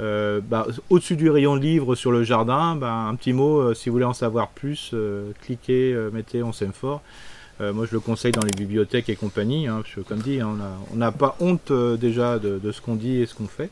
euh, 0.01 0.41
bah, 0.43 0.67
Au-dessus 0.91 1.15
du 1.15 1.31
rayon 1.31 1.55
livre 1.55 1.95
sur 1.95 2.11
le 2.11 2.25
jardin, 2.25 2.75
bah, 2.75 2.93
un 2.93 3.15
petit 3.15 3.33
mot, 3.33 3.61
euh, 3.61 3.75
si 3.75 3.89
vous 3.89 3.93
voulez 3.95 4.05
en 4.07 4.13
savoir 4.13 4.49
plus, 4.49 4.91
euh, 4.93 5.31
cliquez, 5.41 5.93
euh, 5.95 6.11
mettez 6.13 6.43
On 6.43 6.53
s'aime 6.53 6.73
fort. 6.73 7.03
Euh, 7.61 7.73
moi 7.73 7.87
je 7.87 7.95
le 7.95 8.01
conseille 8.01 8.33
dans 8.33 8.45
les 8.45 8.57
bibliothèques 8.57 9.09
et 9.09 9.15
compagnie, 9.15 9.69
hein, 9.69 9.83
parce 9.83 9.95
que 9.95 10.01
comme 10.01 10.19
dit, 10.19 10.41
hein, 10.41 10.57
on 10.93 10.97
n'a 10.97 11.13
pas 11.13 11.37
honte 11.39 11.71
euh, 11.71 11.97
déjà 11.97 12.41
de, 12.41 12.59
de 12.59 12.73
ce 12.73 12.81
qu'on 12.81 12.97
dit 12.97 13.21
et 13.21 13.27
ce 13.27 13.35
qu'on 13.35 13.47
fait. 13.47 13.71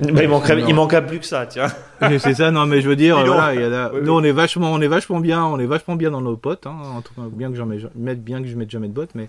Bah, 0.00 0.22
il, 0.22 0.28
manquerait, 0.28 0.60
il 0.66 0.74
manquerait 0.74 1.06
plus 1.06 1.18
que 1.20 1.26
ça, 1.26 1.46
tiens. 1.46 1.68
C'est 2.18 2.34
ça, 2.34 2.50
non, 2.50 2.66
mais 2.66 2.80
je 2.80 2.88
veux 2.88 2.96
dire, 2.96 3.24
voilà, 3.24 3.54
il 3.54 3.60
y 3.60 3.64
a 3.64 3.68
la- 3.68 3.90
Oui, 3.92 4.00
nous 4.02 4.12
oui. 4.14 4.20
on 4.20 4.24
est 4.24 4.32
vachement, 4.32 4.72
on 4.72 4.80
est 4.80 4.88
vachement 4.88 5.20
bien, 5.20 5.44
on 5.44 5.58
est 5.58 5.66
vachement 5.66 5.94
bien 5.96 6.10
dans 6.10 6.20
nos 6.22 6.36
potes, 6.36 6.66
hein, 6.66 6.76
en 6.96 7.02
tout 7.02 7.14
cas, 7.14 7.22
bien 7.30 7.50
que 7.50 7.56
j'en 7.56 7.66
mette, 7.66 7.94
mette- 7.94 8.22
bien 8.24 8.40
que 8.42 8.48
je 8.48 8.56
mette 8.56 8.70
jamais 8.70 8.88
de 8.88 8.92
bottes, 8.94 9.10
mais 9.14 9.28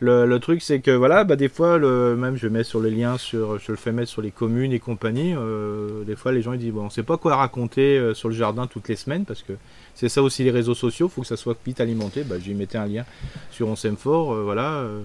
le, 0.00 0.26
le 0.26 0.38
truc 0.40 0.60
c'est 0.60 0.80
que 0.80 0.90
voilà, 0.90 1.22
bah 1.24 1.36
des 1.36 1.48
fois, 1.48 1.78
le, 1.78 2.16
même 2.16 2.36
je 2.36 2.48
mets 2.48 2.64
sur 2.64 2.80
les 2.80 2.90
liens, 2.90 3.16
sur, 3.16 3.58
je 3.58 3.70
le 3.72 3.76
fais 3.76 3.92
mettre 3.92 4.10
sur 4.10 4.20
les 4.20 4.32
communes 4.32 4.72
et 4.72 4.80
compagnie, 4.80 5.32
euh, 5.34 6.02
des 6.04 6.16
fois 6.16 6.32
les 6.32 6.42
gens 6.42 6.52
ils 6.52 6.58
disent 6.58 6.72
bon, 6.72 6.86
on 6.86 6.90
sait 6.90 7.04
pas 7.04 7.16
quoi 7.16 7.36
raconter 7.36 7.96
euh, 7.96 8.12
sur 8.12 8.28
le 8.28 8.34
jardin 8.34 8.66
toutes 8.66 8.88
les 8.88 8.96
semaines 8.96 9.24
parce 9.24 9.42
que 9.42 9.52
c'est 9.94 10.08
ça 10.08 10.20
aussi 10.22 10.42
les 10.42 10.50
réseaux 10.50 10.74
sociaux, 10.74 11.08
faut 11.08 11.20
que 11.22 11.26
ça 11.28 11.36
soit 11.36 11.56
vite 11.64 11.80
alimenté, 11.80 12.24
bah 12.24 12.34
j'y 12.42 12.52
mettais 12.54 12.76
un 12.76 12.86
lien 12.86 13.04
sur 13.52 13.68
On 13.68 13.76
s'aime 13.76 13.96
fort, 13.96 14.34
euh, 14.34 14.42
voilà. 14.42 14.72
euh. 14.72 15.00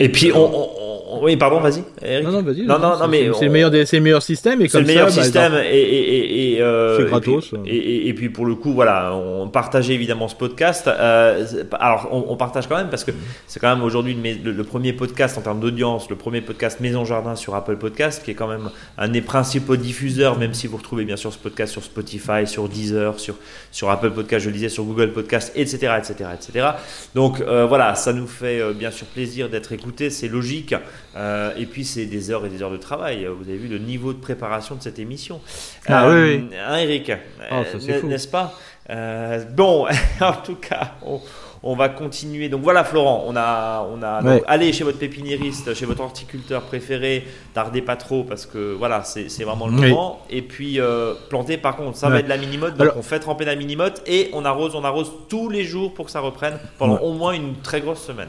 Et 0.00 0.08
puis, 0.08 0.32
on, 0.32 0.38
on- 0.38 0.68
on- 0.78 1.22
oui, 1.22 1.36
pardon, 1.36 1.60
vas-y. 1.60 1.84
Non 2.22 2.32
non 2.32 2.42
vas-y, 2.42 2.62
Non, 2.62 2.78
non, 2.78 2.94
c'est- 2.94 3.02
non, 3.02 3.08
mais 3.08 3.18
c'est 3.18 3.24
c'est 3.24 3.38
on- 3.38 3.42
le 3.42 3.50
meilleur 3.50 3.72
c'est 3.86 3.96
le 3.98 4.02
meilleur 4.02 4.22
système 4.22 4.60
et 4.62 4.64
C'est 4.64 4.72
comme 4.72 4.80
le 4.80 4.86
meilleur 4.86 5.10
ça, 5.10 5.16
bah, 5.16 5.22
système 5.22 5.52
et, 5.54 5.76
et, 5.76 6.16
et, 6.16 6.52
et, 6.54 6.62
euh, 6.62 7.06
gratos. 7.06 7.50
puis- 7.62 8.08
Et, 8.08 8.14
puis 8.14 8.30
pour 8.30 8.46
le 8.46 8.54
coup, 8.54 8.72
voilà, 8.72 9.14
on 9.14 9.46
partageait 9.48 9.92
évidemment 9.92 10.26
ce 10.28 10.34
podcast. 10.34 10.88
Euh, 10.88 11.44
alors 11.78 12.08
on, 12.10 12.34
partage 12.36 12.66
quand 12.66 12.76
même 12.76 12.88
parce 12.88 13.04
que 13.04 13.12
c'est 13.46 13.60
quand 13.60 13.68
même 13.72 13.84
aujourd'hui 13.84 14.16
le, 14.42 14.64
premier 14.64 14.92
podcast 14.94 15.36
en 15.38 15.42
termes 15.42 15.60
d'audience, 15.60 16.08
le 16.10 16.16
premier 16.16 16.40
podcast 16.40 16.80
Maison 16.80 17.04
Jardin 17.04 17.36
sur 17.36 17.54
Apple 17.54 17.76
Podcast, 17.76 18.22
qui 18.24 18.30
est 18.32 18.34
quand 18.34 18.48
même 18.48 18.70
un 18.98 19.08
des 19.08 19.20
principaux 19.20 19.76
diffuseurs, 19.76 20.38
même 20.38 20.54
si 20.54 20.66
vous 20.66 20.78
retrouvez 20.78 21.04
bien 21.04 21.16
sûr 21.16 21.32
ce 21.32 21.38
podcast 21.38 21.72
sur 21.72 21.84
Spotify, 21.84 22.46
sur 22.46 22.68
Deezer, 22.68 23.20
sur, 23.20 23.34
sur 23.70 23.90
Apple 23.90 24.10
Podcast, 24.10 24.44
je 24.44 24.48
le 24.48 24.54
disais, 24.54 24.68
sur 24.70 24.84
Google 24.84 25.12
Podcast, 25.12 25.52
etc. 25.54 25.92
etc., 25.98 26.14
etc. 26.34 26.66
Donc 27.14 27.40
euh, 27.40 27.66
voilà, 27.66 27.94
ça 27.94 28.12
nous 28.14 28.26
fait 28.26 28.60
euh, 28.60 28.72
bien 28.72 28.90
sûr 28.90 29.06
plaisir 29.06 29.48
d'être 29.50 29.70
écoutés, 29.72 29.81
c'est 30.10 30.28
logique. 30.28 30.74
Euh, 31.16 31.52
et 31.56 31.66
puis 31.66 31.84
c'est 31.84 32.06
des 32.06 32.30
heures 32.30 32.46
et 32.46 32.48
des 32.48 32.62
heures 32.62 32.70
de 32.70 32.76
travail. 32.76 33.26
Vous 33.26 33.48
avez 33.48 33.58
vu 33.58 33.68
le 33.68 33.78
niveau 33.78 34.12
de 34.12 34.18
préparation 34.18 34.74
de 34.74 34.82
cette 34.82 34.98
émission. 34.98 35.40
Ah 35.86 36.08
oui, 36.10 36.14
oui. 36.50 36.56
Hein, 36.66 36.76
Eric 36.78 37.12
Oh, 37.50 37.54
Euh, 37.54 37.98
fou. 38.00 38.06
N'est-ce 38.06 38.28
pas? 38.28 38.54
Euh, 38.90 39.44
Bon, 39.54 39.86
en 40.20 40.32
tout 40.44 40.56
cas, 40.56 40.94
on, 41.06 41.20
on 41.62 41.76
va 41.76 41.88
continuer. 41.88 42.48
Donc 42.48 42.62
voilà, 42.62 42.82
Florent, 42.82 43.24
on 43.28 43.36
a, 43.36 43.86
on 43.92 44.02
a. 44.02 44.20
donc, 44.22 44.42
allez 44.48 44.72
chez 44.72 44.82
votre 44.84 44.98
pépiniériste, 44.98 45.74
chez 45.74 45.86
votre 45.86 46.00
horticulteur 46.02 46.62
préféré. 46.62 47.24
Tardez 47.54 47.82
pas 47.82 47.94
trop 47.96 48.24
parce 48.24 48.46
que 48.46 48.72
voilà, 48.74 49.04
c'est 49.04 49.44
vraiment 49.44 49.68
le 49.68 49.74
Oui. 49.74 49.90
moment. 49.90 50.22
Et 50.30 50.42
puis 50.42 50.80
euh, 50.80 51.14
planter, 51.28 51.56
par 51.58 51.76
contre, 51.76 51.96
ça 51.96 52.08
va 52.08 52.18
être 52.18 52.24
de 52.24 52.30
la 52.30 52.38
mini-motte. 52.38 52.72
Donc 52.72 52.80
Alors- 52.82 52.96
on 52.96 53.02
fait 53.02 53.20
tremper 53.20 53.44
la 53.44 53.54
mini-motte 53.54 54.02
et 54.06 54.30
on 54.32 54.44
arrose, 54.44 54.74
on 54.74 54.84
arrose 54.84 55.12
tous 55.28 55.48
les 55.48 55.64
jours 55.64 55.94
pour 55.94 56.06
que 56.06 56.10
ça 56.10 56.20
reprenne 56.20 56.58
pendant 56.78 56.94
Ouais. 56.94 57.00
au 57.02 57.12
moins 57.12 57.32
une 57.32 57.54
très 57.62 57.80
grosse 57.80 58.02
semaine. 58.04 58.28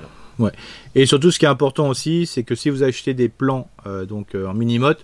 Et 0.96 1.06
surtout, 1.06 1.32
ce 1.32 1.40
qui 1.40 1.46
est 1.46 1.50
important 1.50 1.90
aussi, 1.90 2.26
c'est 2.26 2.44
que 2.44 2.56
si 2.56 2.70
vous 2.70 2.84
achetez 2.84 3.14
des 3.14 3.30
plants 3.30 3.70
euh, 3.86 4.06
donc 4.06 4.36
euh, 4.36 4.48
en 4.48 4.54
mini-motte, 4.54 5.04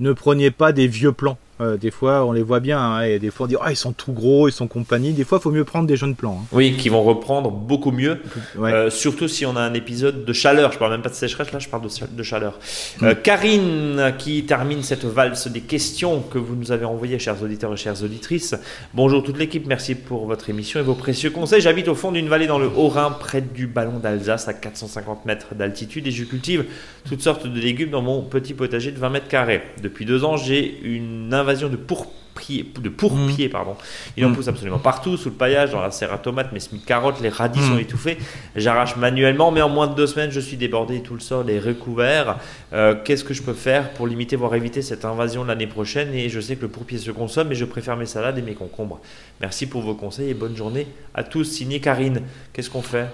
ne 0.00 0.12
prenez 0.12 0.50
pas 0.50 0.72
des 0.72 0.86
vieux 0.86 1.12
plants. 1.12 1.38
Euh, 1.60 1.76
des 1.78 1.90
fois, 1.90 2.26
on 2.26 2.32
les 2.32 2.42
voit 2.42 2.60
bien, 2.60 2.78
hein, 2.78 3.02
et 3.02 3.18
des 3.18 3.30
fois 3.30 3.46
on 3.46 3.48
dit 3.48 3.56
ah 3.62 3.70
ils 3.70 3.76
sont 3.76 3.92
tout 3.92 4.12
gros, 4.12 4.48
ils 4.48 4.52
sont 4.52 4.68
compagnie. 4.68 5.12
Des 5.12 5.24
fois, 5.24 5.38
il 5.38 5.42
faut 5.42 5.50
mieux 5.50 5.64
prendre 5.64 5.86
des 5.86 5.96
jeunes 5.96 6.14
plants. 6.14 6.40
hein. 6.42 6.46
Oui, 6.52 6.76
qui 6.76 6.88
vont 6.90 7.02
reprendre 7.02 7.50
beaucoup 7.50 7.92
mieux. 7.92 8.18
Ouais. 8.56 8.72
Euh, 8.72 8.90
surtout 8.90 9.28
si 9.28 9.46
on 9.46 9.56
a 9.56 9.60
un 9.60 9.74
épisode 9.74 10.24
de 10.24 10.32
chaleur. 10.32 10.72
Je 10.72 10.78
parle 10.78 10.92
même 10.92 11.02
pas 11.02 11.08
de 11.08 11.14
sécheresse, 11.14 11.52
là, 11.52 11.58
je 11.58 11.68
parle 11.68 11.82
de, 12.10 12.22
chaleur. 12.22 12.58
Euh, 13.02 13.14
Karine, 13.14 14.14
qui 14.18 14.44
termine 14.44 14.82
cette 14.82 15.04
valse 15.04 15.48
des 15.48 15.60
questions 15.60 16.20
que 16.20 16.38
vous 16.38 16.54
nous 16.56 16.72
avez 16.72 16.84
envoyées, 16.84 17.18
chers 17.18 17.42
auditeurs 17.42 17.72
et 17.72 17.76
chères 17.76 18.02
auditrices. 18.02 18.54
Bonjour 18.92 19.22
toute 19.22 19.38
l'équipe, 19.38 19.66
merci 19.66 19.94
pour 19.94 20.26
votre 20.26 20.50
émission 20.50 20.80
et 20.80 20.82
vos 20.82 20.94
précieux 20.94 21.30
conseils. 21.30 21.60
J'habite 21.60 21.88
au 21.88 21.94
fond 21.94 22.12
d'une 22.12 22.28
vallée 22.28 22.46
dans 22.46 22.58
le 22.58 22.68
Haut-Rhin, 22.68 23.16
près 23.18 23.40
du 23.40 23.66
ballon 23.66 23.98
d'Alsace, 23.98 24.48
à 24.48 24.54
450 24.54 25.24
mètres 25.24 25.54
d'altitude, 25.54 26.06
et 26.06 26.10
je 26.10 26.24
cultive 26.24 26.64
toutes 27.08 27.22
sortes 27.22 27.46
de 27.46 27.60
légumes 27.60 27.90
dans 27.90 28.02
mon 28.02 28.22
petit 28.22 28.52
potager 28.52 28.90
de 28.92 28.98
20 28.98 29.08
mètres 29.10 29.28
carrés. 29.28 29.62
Depuis 29.82 30.04
deux 30.04 30.24
ans, 30.24 30.36
j'ai 30.36 30.80
une 30.82 31.32
invasion 31.46 31.68
de 31.68 31.76
de 31.76 32.88
pourpiers, 32.90 33.48
pardon. 33.48 33.76
Il 34.16 34.24
en 34.26 34.28
Mm. 34.28 34.34
pousse 34.34 34.48
absolument 34.48 34.78
partout, 34.78 35.16
sous 35.16 35.30
le 35.30 35.34
paillage, 35.36 35.70
dans 35.72 35.80
la 35.80 35.90
serre 35.90 36.12
à 36.12 36.18
tomates, 36.18 36.52
mes 36.52 36.60
carottes, 36.86 37.20
les 37.22 37.30
radis 37.30 37.58
Mm. 37.60 37.66
sont 37.68 37.78
étouffés. 37.78 38.18
J'arrache 38.54 38.96
manuellement, 38.96 39.50
mais 39.50 39.62
en 39.62 39.70
moins 39.70 39.86
de 39.86 39.94
deux 39.94 40.06
semaines, 40.06 40.30
je 40.30 40.40
suis 40.40 40.58
débordé 40.58 41.00
tout 41.00 41.14
le 41.14 41.20
sol 41.20 41.48
est 41.48 41.58
recouvert. 41.58 42.36
Euh, 42.74 42.94
Qu'est-ce 43.02 43.24
que 43.24 43.32
je 43.32 43.42
peux 43.42 43.54
faire 43.54 43.90
pour 43.94 44.06
limiter, 44.06 44.36
voire 44.36 44.54
éviter 44.54 44.82
cette 44.82 45.06
invasion 45.06 45.44
l'année 45.44 45.66
prochaine? 45.66 46.12
Et 46.12 46.28
je 46.28 46.38
sais 46.40 46.56
que 46.56 46.62
le 46.62 46.68
pourpier 46.68 46.98
se 46.98 47.10
consomme, 47.10 47.48
mais 47.48 47.54
je 47.54 47.64
préfère 47.64 47.96
mes 47.96 48.04
salades 48.06 48.36
et 48.38 48.42
mes 48.42 48.54
concombres. 48.54 49.00
Merci 49.40 49.66
pour 49.66 49.80
vos 49.80 49.94
conseils 49.94 50.28
et 50.28 50.34
bonne 50.34 50.56
journée 50.56 50.86
à 51.14 51.24
tous. 51.24 51.44
Signé 51.44 51.80
Karine. 51.80 52.20
Qu'est-ce 52.52 52.68
qu'on 52.68 52.82
fait? 52.82 53.06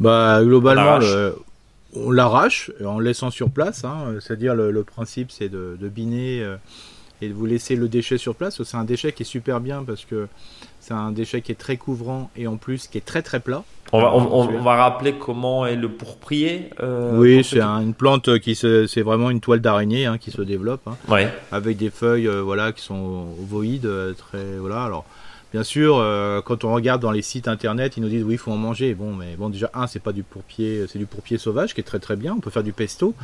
Bah 0.00 0.40
globalement, 0.42 0.98
On 1.94 2.10
l'arrache. 2.10 2.70
en 2.82 2.98
laissant 2.98 3.30
sur 3.30 3.50
place. 3.50 3.84
hein. 3.84 4.14
C'est-à-dire 4.20 4.54
le, 4.54 4.70
le 4.70 4.82
principe, 4.82 5.30
c'est 5.30 5.50
de, 5.50 5.76
de 5.78 5.88
biner 5.90 6.40
euh, 6.42 6.56
et 7.22 7.28
de 7.28 7.32
vous 7.34 7.46
laisser 7.46 7.76
le 7.76 7.88
déchet 7.88 8.18
sur 8.18 8.34
place. 8.34 8.62
C'est 8.62 8.76
un 8.76 8.84
déchet 8.84 9.12
qui 9.12 9.22
est 9.22 9.26
super 9.26 9.60
bien 9.60 9.82
parce 9.84 10.04
que 10.04 10.26
c'est 10.80 10.92
un 10.94 11.12
déchet 11.12 11.40
qui 11.40 11.52
est 11.52 11.56
très 11.56 11.76
couvrant 11.76 12.30
et 12.36 12.46
en 12.48 12.56
plus 12.56 12.88
qui 12.88 12.98
est 12.98 13.04
très 13.06 13.22
très 13.22 13.38
plat. 13.40 13.62
on 13.92 14.00
va, 14.00 14.12
on, 14.14 14.60
va 14.60 14.74
rappeler 14.76 15.12
comment 15.14 15.64
est 15.64 15.76
le 15.76 15.88
pourprier. 15.88 16.70
euh, 16.80 17.16
oui, 17.18 17.44
c'est 17.44 17.60
un- 17.60 17.80
une 17.80 17.94
plante 17.94 18.38
qui 18.40 18.54
c'est 18.56 19.02
vraiment 19.02 19.30
une 19.30 19.40
toile 19.40 19.60
d'araignée 19.60 20.06
hein, 20.06 20.18
qui 20.18 20.30
se 20.32 20.42
développe. 20.42 20.82
hein. 20.88 20.96
Ouais. 21.08 21.32
avec 21.52 21.76
des 21.76 21.90
feuilles 21.90 22.26
euh, 22.28 22.42
voilà 22.42 22.72
qui 22.72 22.82
sont 22.82 23.26
ovoïdes 23.40 23.86
euh, 23.86 24.12
très 24.14 24.56
voilà 24.58 24.82
alors 24.82 25.04
bien 25.52 25.62
sûr 25.62 25.98
euh, 25.98 26.40
quand 26.40 26.64
on 26.64 26.72
regarde 26.74 27.00
dans 27.02 27.10
les 27.12 27.22
sites 27.22 27.46
internet 27.46 27.96
ils 27.96 28.02
nous 28.02 28.08
disent 28.08 28.24
oui 28.24 28.34
il 28.34 28.38
faut 28.38 28.50
en 28.50 28.56
manger 28.56 28.94
bon 28.94 29.12
mais 29.14 29.36
bon 29.36 29.50
déjà 29.50 29.70
un 29.74 29.86
c'est 29.86 30.00
pas 30.02 30.12
du 30.12 30.22
pourpier 30.22 30.86
c'est 30.88 30.98
du 30.98 31.06
pourpier 31.06 31.36
sauvage 31.38 31.74
qui 31.74 31.80
est 31.80 31.84
très 31.84 31.98
très 32.00 32.16
bien 32.16 32.34
on 32.36 32.40
peut 32.40 32.50
faire 32.50 32.62
du 32.64 32.72
pesto 32.72 33.14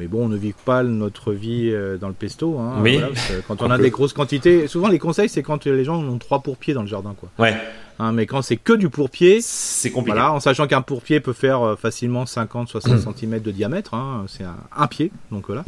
mais 0.00 0.08
bon 0.08 0.24
on 0.24 0.28
ne 0.28 0.36
vit 0.36 0.54
pas 0.64 0.82
notre 0.82 1.32
vie 1.32 1.70
euh, 1.70 1.96
dans 1.98 2.08
le 2.08 2.14
pesto 2.14 2.58
hein, 2.58 2.78
Oui. 2.82 2.94
voilà, 2.98 3.10
quand 3.46 3.62
on 3.62 3.70
a 3.70 3.78
des 3.78 3.90
grosses 3.90 4.12
quantités 4.14 4.66
souvent 4.66 4.88
les 4.88 4.98
conseils 4.98 5.28
c'est 5.28 5.42
quand 5.44 5.66
les 5.66 5.84
gens 5.84 6.02
ont 6.02 6.18
trois 6.18 6.40
pourpiers 6.40 6.74
dans 6.74 6.82
le 6.82 6.88
jardin 6.88 7.14
quoi 7.18 7.28
Ouais. 7.38 7.54
Hein, 7.98 8.12
mais 8.12 8.24
quand 8.26 8.40
c'est 8.42 8.56
que 8.56 8.72
du 8.72 8.88
pourpier 8.88 9.40
C'est 9.42 9.90
compliqué. 9.90 10.16
voilà, 10.16 10.32
en 10.32 10.40
sachant 10.40 10.66
qu'un 10.66 10.80
pourpier 10.82 11.20
peut 11.20 11.34
faire 11.34 11.60
euh, 11.62 11.76
facilement 11.76 12.24
50-60 12.24 13.14
cm 13.14 13.38
de 13.44 13.50
diamètre, 13.50 13.92
hein, 13.94 14.24
c'est 14.26 14.44
un, 14.44 14.56
un 14.74 14.86
pied, 14.86 15.12
donc 15.30 15.46
voilà. 15.48 15.64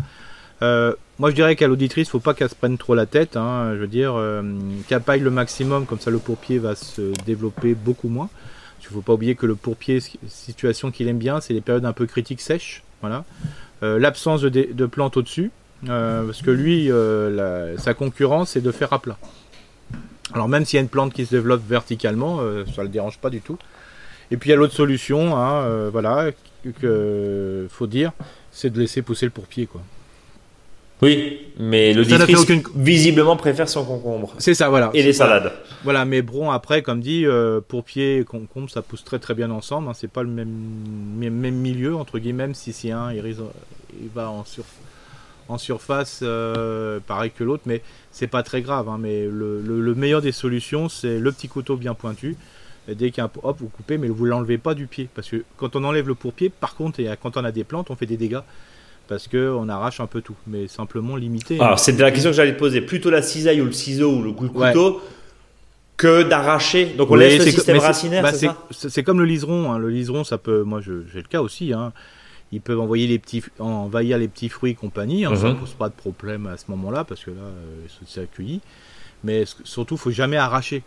Euh, 0.63 0.95
moi 1.19 1.29
je 1.31 1.35
dirais 1.35 1.57
qu'à 1.57 1.67
l'auditrice, 1.67 2.09
faut 2.09 2.21
pas 2.21 2.33
qu'elle 2.35 2.49
se 2.49 2.55
prenne 2.55 2.79
trop 2.79 2.95
la 2.95 3.05
tête, 3.05 3.37
hein, 3.37 3.73
je 3.75 3.81
veux 3.81 3.87
dire, 3.87 4.15
euh, 4.17 4.43
qu'elle 4.89 5.03
paille 5.03 5.21
le 5.21 5.31
maximum, 5.31 5.85
comme 5.87 5.99
ça 6.01 6.11
le 6.11 6.19
pourpier 6.19 6.59
va 6.59 6.75
se 6.75 7.13
développer 7.27 7.75
beaucoup 7.75 8.09
moins. 8.09 8.31
Il 8.81 8.87
faut 8.87 9.01
pas 9.03 9.13
oublier 9.13 9.35
que 9.35 9.47
le 9.47 9.55
pourpier, 9.55 9.97
s- 9.99 10.17
situation 10.29 10.91
qu'il 10.91 11.09
aime 11.09 11.19
bien, 11.19 11.41
c'est 11.41 11.53
les 11.55 11.61
périodes 11.61 11.85
un 11.85 11.93
peu 11.93 12.07
critiques 12.07 12.41
sèches, 12.41 12.83
voilà. 13.03 13.25
Euh, 13.83 13.99
L'absence 13.99 14.43
de, 14.43 14.49
de 14.49 14.87
plantes 14.87 15.17
au-dessus, 15.17 15.51
euh, 15.89 16.25
parce 16.25 16.43
que 16.43 16.51
lui, 16.51 16.91
euh, 16.91 17.77
sa 17.79 17.95
concurrence, 17.95 18.51
c'est 18.51 18.61
de 18.61 18.71
faire 18.71 18.93
à 18.93 19.01
plat. 19.01 19.19
Alors 20.33 20.49
même 20.49 20.65
s'il 20.65 20.77
y 20.77 20.79
a 20.79 20.83
une 20.83 20.89
plante 20.89 21.13
qui 21.13 21.27
se 21.27 21.35
développe 21.35 21.63
verticalement, 21.67 22.41
ça 22.75 22.83
le 22.83 22.89
dérange 22.89 23.19
pas 23.19 23.29
du 23.29 23.41
tout. 23.41 23.59
Et 24.31 24.39
puis 24.39 24.49
il 24.49 24.53
y 24.53 24.55
a 24.55 24.57
l'autre 24.57 24.73
solution, 24.73 25.37
hein, 25.37 25.91
voilà, 25.91 26.31
que 26.81 27.67
faut 27.69 27.87
dire, 27.87 28.13
c'est 28.51 28.71
de 28.71 28.79
laisser 28.79 29.03
pousser 29.03 29.27
le 29.27 29.31
pourpier, 29.31 29.67
quoi. 29.67 29.83
Oui, 31.03 31.41
mais 31.59 31.93
l'auditrice 31.93 32.39
aucune- 32.39 32.63
visiblement 32.77 33.37
préfère 33.37 33.69
son 33.69 33.85
concombre. 33.85 34.35
C'est 34.39 34.55
ça, 34.55 34.69
voilà. 34.69 34.91
Et 34.95 35.03
les 35.03 35.13
salades. 35.13 35.53
Voilà, 35.83 36.05
mais 36.05 36.23
bon, 36.23 36.51
après, 36.51 36.83
comme 36.83 37.01
dit, 37.01 37.27
euh, 37.27 37.61
pourpier 37.61 38.19
et 38.19 38.25
concombre, 38.25 38.71
ça 38.71 38.83
pousse 38.83 39.03
très 39.03 39.19
très 39.19 39.35
bien 39.35 39.51
ensemble. 39.51 39.89
Hein, 39.89 39.95
c'est 39.95 40.11
pas 40.11 40.23
le 40.23 40.29
même, 40.29 40.49
même, 41.19 41.35
même 41.35 41.57
milieu, 41.57 41.97
entre 41.97 42.19
guillemets, 42.21 42.45
même 42.45 42.55
si 42.55 42.73
c'est 42.73 42.93
un, 42.93 43.13
il, 43.13 43.21
va 44.15 44.31
en, 44.31 44.45
en 45.49 45.59
surface 45.59 46.21
euh, 46.23 47.01
pareil 47.05 47.33
que 47.37 47.43
l'autre, 47.43 47.65
mais 47.67 47.83
c'est 48.13 48.29
pas 48.29 48.45
très 48.45 48.63
grave. 48.63 48.89
hein, 48.89 48.99
mais 49.01 49.25
le, 49.27 49.61
le- 49.61 49.81
le 49.81 49.95
meilleur 49.97 50.23
des 50.23 50.33
solutions, 50.33 50.89
c'est 50.89 51.19
le 51.19 51.33
petit 51.33 51.49
couteau 51.49 51.77
bien 51.77 51.95
pointu. 51.95 52.37
Et 52.89 52.95
dès 52.95 53.11
qu'il 53.11 53.19
y 53.19 53.21
a 53.21 53.25
un, 53.25 53.31
hop, 53.43 53.57
vous 53.61 53.69
coupez, 53.69 53.99
mais 53.99 54.09
vous 54.09 54.25
l'enlevez 54.25 54.59
pas 54.59 54.75
du 54.75 54.87
pied. 54.87 55.09
Parce 55.13 55.29
que 55.31 55.43
quand 55.57 55.75
on 55.75 55.83
enlève 55.83 56.07
le 56.07 56.15
pourpier, 56.15 56.49
par 56.49 56.77
contre, 56.77 57.01
et 57.01 57.09
quand 57.21 57.37
on 57.37 57.45
a 57.45 57.51
des 57.53 57.65
plantes, 57.65 57.91
on 57.91 57.97
fait 57.97 58.07
des 58.07 58.17
dégâts. 58.17 58.41
Parce 59.09 59.29
que 59.29 59.51
on 59.57 59.69
arrache 59.69 60.01
un 60.01 60.07
peu 60.07 60.21
tout, 60.23 60.35
mais 60.47 60.69
simplement 60.69 61.17
limiter. 61.17 61.61
Alors, 61.61 61.79
c'est 61.79 61.99
la 61.99 62.11
question 62.11 62.31
que 62.31 62.37
j'allais 62.37 62.55
te 62.55 62.59
poser. 62.59 62.81
Plutôt 62.81 63.11
la 63.11 63.23
cisaille 63.23 63.61
ou 63.61 63.67
le 63.67 63.73
ciseau 63.73 64.11
ou 64.17 64.23
le 64.23 64.33
coup 64.33 64.49
de 64.49 64.57
Ouais. 64.57 64.73
couteau 64.73 65.01
que 65.97 66.23
d'arracher. 66.23 66.87
Donc, 66.97 67.11
on 67.11 67.15
Oui, 67.15 67.21
laisse 67.21 67.45
le 67.45 67.51
système 67.51 67.79
c'est- 67.79 67.87
racinaire, 67.87 68.23
bah, 68.23 68.33
c'est 68.71 69.03
comme 69.03 69.19
le 69.19 69.25
liseron. 69.27 69.73
hein. 69.73 69.79
Le 69.79 69.89
liseron, 69.91 70.25
ça 70.25 70.39
peut. 70.39 70.63
Moi, 70.63 70.81
j'ai 70.81 70.93
le 71.19 71.29
cas 71.29 71.43
aussi. 71.43 71.73
hein. 71.73 71.93
Ils 72.55 72.61
peuvent 72.61 72.81
envoyer 72.81 73.07
les 73.07 73.19
petits, 73.19 73.43
envahir 73.59 74.19
les 74.19 74.29
petits 74.29 74.49
fruits 74.49 74.73
et 74.73 74.75
compagnie. 74.75 75.25
hein. 75.25 75.35
Ça 75.37 75.47
Mhm. 75.49 75.55
ne 75.55 75.59
pose 75.61 75.73
pas 75.73 75.89
de 75.89 75.95
problème 75.95 76.47
à 76.47 76.57
ce 76.57 76.65
moment-là 76.69 77.05
parce 77.05 77.25
que 77.25 77.31
là, 77.31 77.37
euh, 77.43 77.87
c'est 78.07 78.21
accueilli. 78.23 78.61
Mais 79.25 79.45
surtout, 79.65 79.97
faut 79.97 80.11
jamais 80.11 80.37
arracher. 80.37 80.83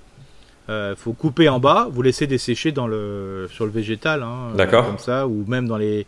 Euh, 0.67 0.95
faut 0.95 1.13
couper 1.13 1.47
en 1.47 1.59
bas, 1.59 1.87
vous 1.91 2.01
laissez 2.01 2.25
dessécher 2.27 2.71
dans 2.71 2.87
le 2.87 3.47
sur 3.51 3.65
le 3.65 3.71
végétal, 3.71 4.23
hein, 4.23 4.51
D'accord. 4.55 4.85
comme 4.85 4.97
ça, 4.97 5.27
ou 5.27 5.45
même 5.47 5.67
dans 5.67 5.77
les 5.77 6.05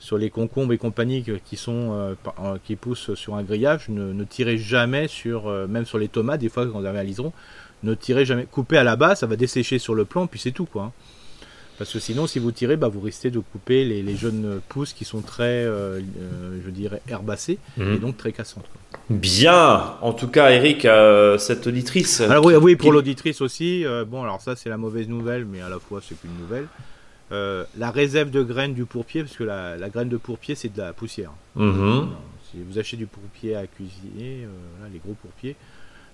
sur 0.00 0.18
les 0.18 0.30
concombres 0.30 0.72
et 0.72 0.78
compagnie 0.78 1.24
qui 1.44 1.56
sont 1.56 1.90
euh, 1.92 2.14
euh, 2.42 2.56
qui 2.64 2.74
poussent 2.74 3.14
sur 3.14 3.36
un 3.36 3.42
grillage. 3.44 3.88
Ne, 3.90 4.12
ne 4.12 4.24
tirez 4.24 4.58
jamais 4.58 5.06
sur 5.06 5.46
euh, 5.46 5.68
même 5.68 5.84
sur 5.86 5.98
les 5.98 6.08
tomates. 6.08 6.40
Des 6.40 6.48
fois, 6.48 6.66
quand 6.66 6.80
vous 6.80 6.86
avez 6.86 6.98
un 6.98 7.04
liseron, 7.04 7.32
ne 7.84 7.94
tirez 7.94 8.24
jamais. 8.24 8.46
Coupez 8.50 8.78
à 8.78 8.82
la 8.84 8.96
base, 8.96 9.20
ça 9.20 9.26
va 9.28 9.36
dessécher 9.36 9.78
sur 9.78 9.94
le 9.94 10.04
plan, 10.04 10.26
puis 10.26 10.40
c'est 10.40 10.50
tout 10.52 10.64
quoi. 10.66 10.82
hein. 10.84 10.92
Parce 11.78 11.94
que 11.94 11.98
sinon, 11.98 12.26
si 12.26 12.38
vous 12.38 12.52
tirez, 12.52 12.76
bah, 12.76 12.88
vous 12.88 13.00
risquez 13.00 13.30
de 13.30 13.38
couper 13.38 13.86
les, 13.86 14.02
les 14.02 14.14
jeunes 14.14 14.60
pousses 14.68 14.92
qui 14.92 15.06
sont 15.06 15.22
très, 15.22 15.64
euh, 15.64 15.98
je 16.62 16.68
dirais, 16.70 17.00
herbacées 17.08 17.56
Mhm. 17.78 17.94
et 17.94 17.98
donc 17.98 18.18
très 18.18 18.32
cassantes. 18.32 18.66
quoi. 18.70 19.00
Bien. 19.08 19.94
En 20.02 20.12
tout 20.12 20.28
cas, 20.28 20.50
Eric, 20.50 20.84
euh, 20.84 21.38
cette 21.38 21.66
auditrice. 21.66 22.20
Alors 22.20 22.44
oui, 22.44 22.54
oui, 22.56 22.76
pour 22.76 22.90
qui- 22.90 22.94
l'auditrice 22.94 23.40
aussi. 23.40 23.86
euh, 23.86 24.04
bon, 24.04 24.22
alors 24.22 24.42
ça, 24.42 24.56
c'est 24.56 24.68
la 24.68 24.76
mauvaise 24.76 25.08
nouvelle, 25.08 25.46
mais 25.46 25.62
à 25.62 25.70
la 25.70 25.78
fois, 25.78 26.00
c'est 26.06 26.20
qu'une 26.20 26.36
nouvelle. 26.38 26.66
Euh, 27.32 27.64
la 27.78 27.90
réserve 27.90 28.30
de 28.30 28.42
graines 28.42 28.74
du 28.74 28.84
pourpier, 28.84 29.22
parce 29.22 29.36
que 29.36 29.44
la, 29.44 29.76
la 29.76 29.88
graine 29.88 30.08
de 30.08 30.16
pourpier, 30.16 30.54
c'est 30.54 30.72
de 30.74 30.78
la 30.80 30.92
poussière. 30.92 31.30
Mhm. 31.54 31.72
Voilà. 31.72 32.06
Si 32.50 32.56
vous 32.68 32.78
achetez 32.78 32.96
du 32.96 33.06
pourpier 33.06 33.54
à 33.54 33.66
cuisiner, 33.66 34.44
euh, 34.44 34.48
voilà, 34.78 34.92
les 34.92 34.98
gros 34.98 35.14
pourpiers, 35.14 35.54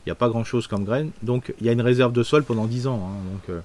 il 0.05 0.09
n'y 0.09 0.13
a 0.13 0.15
pas 0.15 0.29
grand-chose 0.29 0.67
comme 0.67 0.85
graines. 0.85 1.11
Donc, 1.23 1.55
il 1.59 1.67
y 1.67 1.69
a 1.69 1.73
une 1.73 1.81
réserve 1.81 2.13
de 2.13 2.23
sol 2.23 2.45
pendant 2.45 2.67
10 2.67 2.87
ans. 2.87 3.01
hein, 3.11 3.23
donc, 3.33 3.49
euh, 3.49 3.61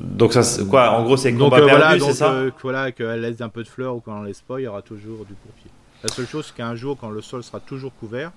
Donc, 0.00 0.32
ça, 0.34 0.64
quoi 0.64 0.90
En 0.98 1.04
gros, 1.04 1.16
c'est 1.16 1.32
donc 1.32 1.50
combat 1.50 1.56
euh, 1.62 1.66
perdu, 1.66 1.80
voilà, 1.80 1.92
c'est 1.94 1.98
donc 2.00 2.10
ça 2.12 2.32
euh, 2.32 2.50
que 2.50 2.62
voilà, 2.62 2.92
qu'elle 2.92 3.20
laisse 3.22 3.40
un 3.40 3.48
peu 3.48 3.62
de 3.62 3.68
fleurs 3.68 3.96
ou 3.96 4.00
qu'on 4.00 4.12
en 4.12 4.22
laisse 4.22 4.42
pas, 4.42 4.60
il 4.60 4.64
y 4.64 4.66
aura 4.66 4.82
toujours 4.82 5.24
du 5.24 5.32
pourpier. 5.34 5.70
La 6.02 6.10
seule 6.10 6.26
chose, 6.26 6.44
c'est 6.46 6.54
qu'un 6.54 6.74
jour, 6.74 6.98
quand 7.00 7.08
le 7.08 7.22
sol 7.22 7.42
sera 7.42 7.60
toujours 7.60 7.92
couvert, 7.98 8.30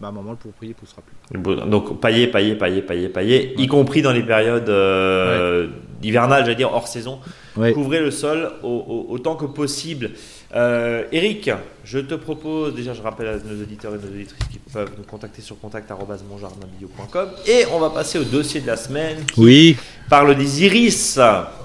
bah, 0.00 0.06
à 0.08 0.10
un 0.10 0.12
moment, 0.12 0.30
le 0.30 0.36
pourpier 0.36 0.74
poussera 0.74 1.02
plus. 1.02 1.16
Donc, 1.66 2.00
pailler, 2.00 2.26
pailler, 2.26 2.54
pailler, 2.54 2.82
pailler, 2.82 3.08
pailler, 3.08 3.54
y 3.60 3.66
compris 3.66 4.00
dans 4.02 4.12
les 4.12 4.22
périodes 4.22 4.68
euh, 4.68 5.68
hivernales, 6.02 6.44
j'allais 6.44 6.54
dire 6.56 6.72
hors 6.72 6.88
saison. 6.88 7.18
Ouais. 7.56 7.72
Couvrez 7.72 8.00
le 8.00 8.10
sol 8.10 8.50
au- 8.62 8.68
au- 8.68 9.06
autant 9.12 9.34
que 9.36 9.44
possible. 9.44 10.10
Euh, 10.54 11.04
Eric, 11.12 11.50
je 11.84 11.98
te 11.98 12.14
propose, 12.14 12.74
déjà 12.74 12.94
je 12.94 13.02
rappelle 13.02 13.26
à 13.28 13.36
nos 13.36 13.62
auditeurs 13.62 13.92
et 13.94 13.98
nos 13.98 14.08
auditrices 14.12 14.48
qui 14.50 14.58
peuvent 14.72 14.90
nous 14.96 15.04
contacter 15.04 15.42
sur 15.42 15.58
contact.monjardinbio.com 15.60 17.28
et 17.46 17.64
on 17.72 17.78
va 17.80 17.90
passer 17.90 18.18
au 18.18 18.24
dossier 18.24 18.60
de 18.60 18.66
la 18.66 18.76
semaine 18.76 19.24
qui 19.26 19.40
Oui, 19.40 19.76
parle 20.08 20.34
des 20.36 20.64
iris. 20.64 21.18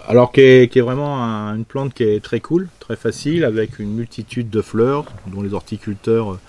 alors 0.07 0.31
qui 0.31 0.41
est, 0.41 0.71
qui 0.71 0.79
est 0.79 0.83
vraiment 0.83 1.23
un- 1.23 1.55
une 1.55 1.65
plante 1.65 1.93
qui 1.93 2.03
est 2.03 2.23
très 2.23 2.39
cool, 2.39 2.67
très 2.79 2.95
facile, 2.95 3.43
avec 3.45 3.79
une 3.79 3.93
multitude 3.93 4.49
de 4.49 4.61
fleurs, 4.61 5.05
dont 5.27 5.41
les 5.41 5.53
horticulteurs 5.53 6.33
euh, 6.33 6.39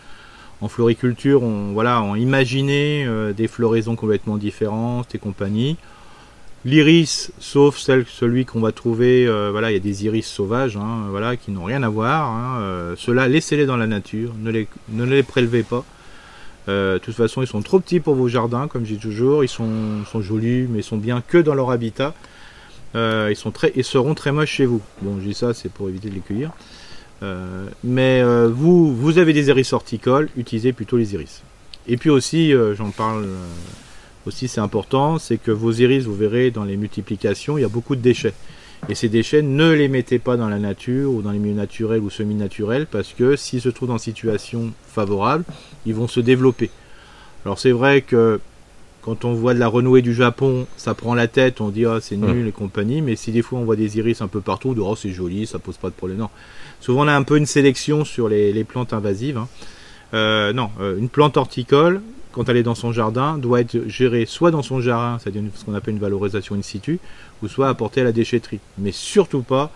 en 0.61 0.69
floriculture 0.69 1.43
ont, 1.43 1.73
voilà, 1.73 2.03
ont 2.03 2.15
imaginé 2.15 3.05
euh, 3.07 3.33
des 3.33 3.49
floraisons 3.49 3.97
complètement 3.97 4.37
différentes 4.37 5.15
et 5.15 5.19
compagnie. 5.19 5.77
L'iris, 6.67 7.31
sauf 7.39 7.79
celui 7.79 8.45
qu'on 8.45 8.61
va 8.61 8.73
trouver, 8.73 9.25
euh, 9.29 9.51
voilà, 9.53 9.71
il 9.71 9.75
y 9.75 9.77
a 9.77 9.81
des 9.81 10.05
iris 10.05 10.27
sauvages, 10.27 10.77
hein, 10.77 11.07
voilà, 11.11 11.37
qui 11.37 11.53
n'ont 11.53 11.63
rien 11.63 11.85
à 11.85 11.89
voir. 11.89 12.29
hein, 12.29 12.59
euh, 12.59 12.95
Ceux-là, 12.97 13.29
laissez-les 13.29 13.67
dans 13.67 13.77
la 13.77 13.87
nature, 13.87 14.33
ne 14.41 14.51
les, 14.51 15.23
prélevez 15.23 15.63
pas. 15.63 15.85
Euh, 16.69 16.95
de 16.95 16.99
toute 16.99 17.15
façon, 17.15 17.41
ils 17.41 17.47
sont 17.47 17.63
trop 17.63 17.79
petits 17.79 18.01
pour 18.01 18.17
vos 18.17 18.27
jardins, 18.27 18.67
comme 18.67 18.83
dis 18.83 18.99
toujours. 18.99 19.45
Ils 19.45 19.49
sont, 19.49 20.03
jolis, 20.19 20.67
mais 20.69 20.81
ils 20.81 20.83
sont 20.83 20.97
bien 20.97 21.23
que 21.25 21.39
dans 21.39 21.55
leur 21.55 21.71
habitat. 21.71 22.15
Ils, 22.95 23.37
sont 23.37 23.53
très, 23.53 23.73
ils 23.77 23.85
seront 23.85 24.15
très 24.15 24.33
moches 24.33 24.51
chez 24.51 24.67
vous. 24.67 24.81
Bon, 25.03 25.21
je 25.21 25.27
dis 25.27 25.35
ça, 25.35 25.55
c'est 25.55 25.71
pour 25.71 25.89
éviter 25.89 26.09
de 26.09 26.15
les 26.15 26.21
cueillir. 26.21 26.51
Euh, 27.23 27.67
mais 27.83 28.21
euh, 28.21 28.49
vous, 28.49 28.95
vous 28.95 29.19
avez 29.19 29.33
des 29.33 29.49
iris 29.49 29.73
horticoles, 29.73 30.29
utilisez 30.37 30.73
plutôt 30.73 30.97
les 30.97 31.15
iris. 31.15 31.43
Et 31.89 31.97
puis 31.97 32.11
aussi, 32.11 32.53
euh, 32.53 32.75
j'en 32.75 32.91
parle 32.91 33.27
aussi, 34.27 34.49
c'est 34.49 34.61
important, 34.61 35.19
c'est 35.19 35.39
que 35.39 35.51
vos 35.51 35.73
iris, 35.73 36.05
vous 36.05 36.15
verrez 36.15 36.51
dans 36.51 36.65
les 36.65 36.77
multiplications, 36.77 37.59
il 37.59 37.63
y 37.63 37.65
a 37.65 37.69
beaucoup 37.69 37.97
de 37.97 38.01
déchets. 38.01 38.35
Et 38.89 38.95
ces 38.95 39.09
déchets, 39.09 39.43
ne 39.43 39.73
les 39.73 39.89
mettez 39.89 40.19
pas 40.19 40.37
dans 40.37 40.49
la 40.49 40.59
nature 40.59 41.11
ou 41.13 41.23
dans 41.23 41.31
les 41.31 41.39
milieux 41.39 41.55
naturels 41.55 42.01
ou 42.01 42.11
semi-naturels 42.11 42.87
parce 42.87 43.15
que 43.15 43.35
s'ils 43.35 43.63
se 43.63 43.69
trouvent 43.69 43.91
une 43.91 43.99
situation 43.99 44.73
favorable, 44.87 45.45
ils 45.87 45.95
vont 45.95 46.09
se 46.09 46.21
développer. 46.21 46.71
Alors 47.45 47.59
c'est 47.59 47.73
vrai 47.73 48.03
que 48.03 48.41
quand 49.07 49.25
on 49.25 49.35
voit 49.35 49.55
de 49.55 49.61
la 49.61 49.69
renouée 49.69 50.03
du 50.03 50.13
Japon, 50.13 50.67
ça 50.77 50.93
prend 50.93 51.15
la 51.15 51.29
tête, 51.29 51.61
on 51.61 51.69
dit 51.69 51.87
ah 51.87 51.99
c'est 52.03 52.17
nul 52.17 52.49
et 52.49 52.53
compagnie, 52.53 53.01
mais 53.03 53.15
si 53.15 53.31
des 53.31 53.41
fois 53.41 53.61
on 53.61 53.65
voit 53.65 53.77
des 53.77 53.97
iris 53.99 54.21
un 54.21 54.27
peu 54.27 54.41
partout, 54.41 54.71
on 54.71 54.73
dit 54.73 54.81
oh 54.83 54.97
c'est 54.97 55.13
joli, 55.13 55.47
ça 55.47 55.61
pose 55.61 55.77
pas 55.77 55.91
de 55.91 55.95
problème. 55.95 56.19
Non. 56.19 56.29
Souvent 56.81 57.05
on 57.05 57.09
a 57.09 57.15
un 57.15 57.23
peu 57.23 57.37
une 57.39 57.47
sélection 57.47 58.05
sur 58.05 58.29
les, 58.29 58.53
les 58.53 58.65
plantes 58.65 58.93
invasives. 58.93 59.39
hein. 59.39 59.49
Euh, 60.13 60.53
non, 60.53 60.71
euh, 60.81 60.99
une 60.99 61.09
plante 61.09 61.37
horticole, 61.37 62.03
quand 62.33 62.49
elle 62.49 62.57
est 62.57 62.65
dans 62.65 62.75
son 62.75 62.93
jardin, 62.93 63.39
doit 63.39 63.61
être 63.61 63.89
gérée 63.89 64.27
soit 64.27 64.51
dans 64.51 64.63
son 64.63 64.81
jardin, 64.81 65.19
c'est-à-dire 65.21 65.43
ce 65.55 65.65
qu'on 65.65 65.75
appelle 65.75 65.95
une 65.95 66.01
valorisation 66.01 66.57
in 66.57 66.63
situ, 66.63 66.99
ou 67.43 67.49
soit 67.49 67.69
apportée 67.69 68.01
à 68.01 68.05
la 68.05 68.13
déchetterie. 68.13 68.61
Mais 68.77 68.93
surtout 68.93 69.43
pas, 69.43 69.71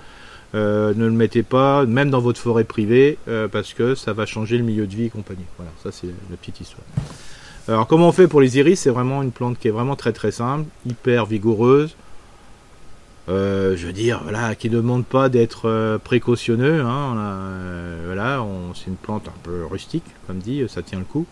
euh, 0.56 0.92
ne 0.94 1.04
le 1.04 1.12
mettez 1.12 1.44
pas, 1.44 1.86
même 1.86 2.10
dans 2.10 2.20
votre 2.20 2.40
forêt 2.40 2.64
privée, 2.64 3.16
euh, 3.28 3.46
parce 3.46 3.74
que 3.74 3.94
ça 3.94 4.12
va 4.12 4.26
changer 4.26 4.58
le 4.58 4.64
milieu 4.64 4.86
de 4.88 4.94
vie 4.94 5.04
et 5.04 5.10
compagnie. 5.10 5.44
Voilà, 5.56 5.70
ça 5.82 5.92
c'est 5.92 6.08
la 6.30 6.36
petite 6.36 6.60
histoire. 6.60 6.82
Alors 7.68 7.86
comment 7.86 8.08
on 8.08 8.12
fait 8.12 8.26
pour 8.26 8.40
les 8.40 8.58
iris? 8.58 8.80
C'est 8.80 8.90
vraiment 8.90 9.22
une 9.22 9.30
plante 9.32 9.58
qui 9.58 9.68
est 9.68 9.70
vraiment 9.70 9.96
très 9.96 10.12
très 10.12 10.32
simple, 10.32 10.64
hyper 10.86 11.26
vigoureuse. 11.26 11.94
Euh, 13.28 13.76
je 13.76 13.86
veux 13.86 13.92
dire, 13.92 14.20
voilà, 14.24 14.54
qui 14.56 14.68
ne 14.70 14.76
demande 14.76 15.04
pas 15.04 15.28
d'être 15.28 15.68
euh, 15.68 15.98
précautionneux. 15.98 16.80
hein. 16.80 17.16
Euh, 17.16 18.02
voilà, 18.06 18.44
c'est 18.74 18.88
une 18.88 18.96
plante 18.96 19.28
un 19.28 19.38
peu 19.42 19.64
rustique, 19.64 20.04
comme 20.26 20.38
dit, 20.38 20.64
ça 20.68 20.82
tient 20.82 20.98
le 20.98 21.04
coup. 21.04 21.26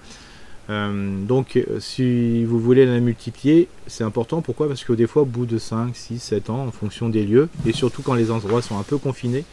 Donc, 0.68 1.58
si 1.80 2.44
vous 2.44 2.60
voulez 2.60 2.84
la 2.84 3.00
multiplier, 3.00 3.68
c'est 3.86 4.04
important. 4.04 4.42
Pourquoi? 4.42 4.68
Parce 4.68 4.84
que 4.84 4.92
des 4.92 5.06
fois, 5.06 5.22
au 5.22 5.24
bout 5.24 5.46
de 5.46 5.56
5, 5.56 5.96
6, 5.96 6.18
7 6.18 6.50
ans, 6.50 6.66
en 6.66 6.70
fonction 6.70 7.08
des 7.08 7.24
lieux, 7.24 7.48
et 7.64 7.72
surtout 7.72 8.02
quand 8.02 8.12
les 8.12 8.30
endroits 8.30 8.60
sont 8.60 8.78
un 8.78 8.82
peu 8.82 8.98
confinés, 8.98 9.46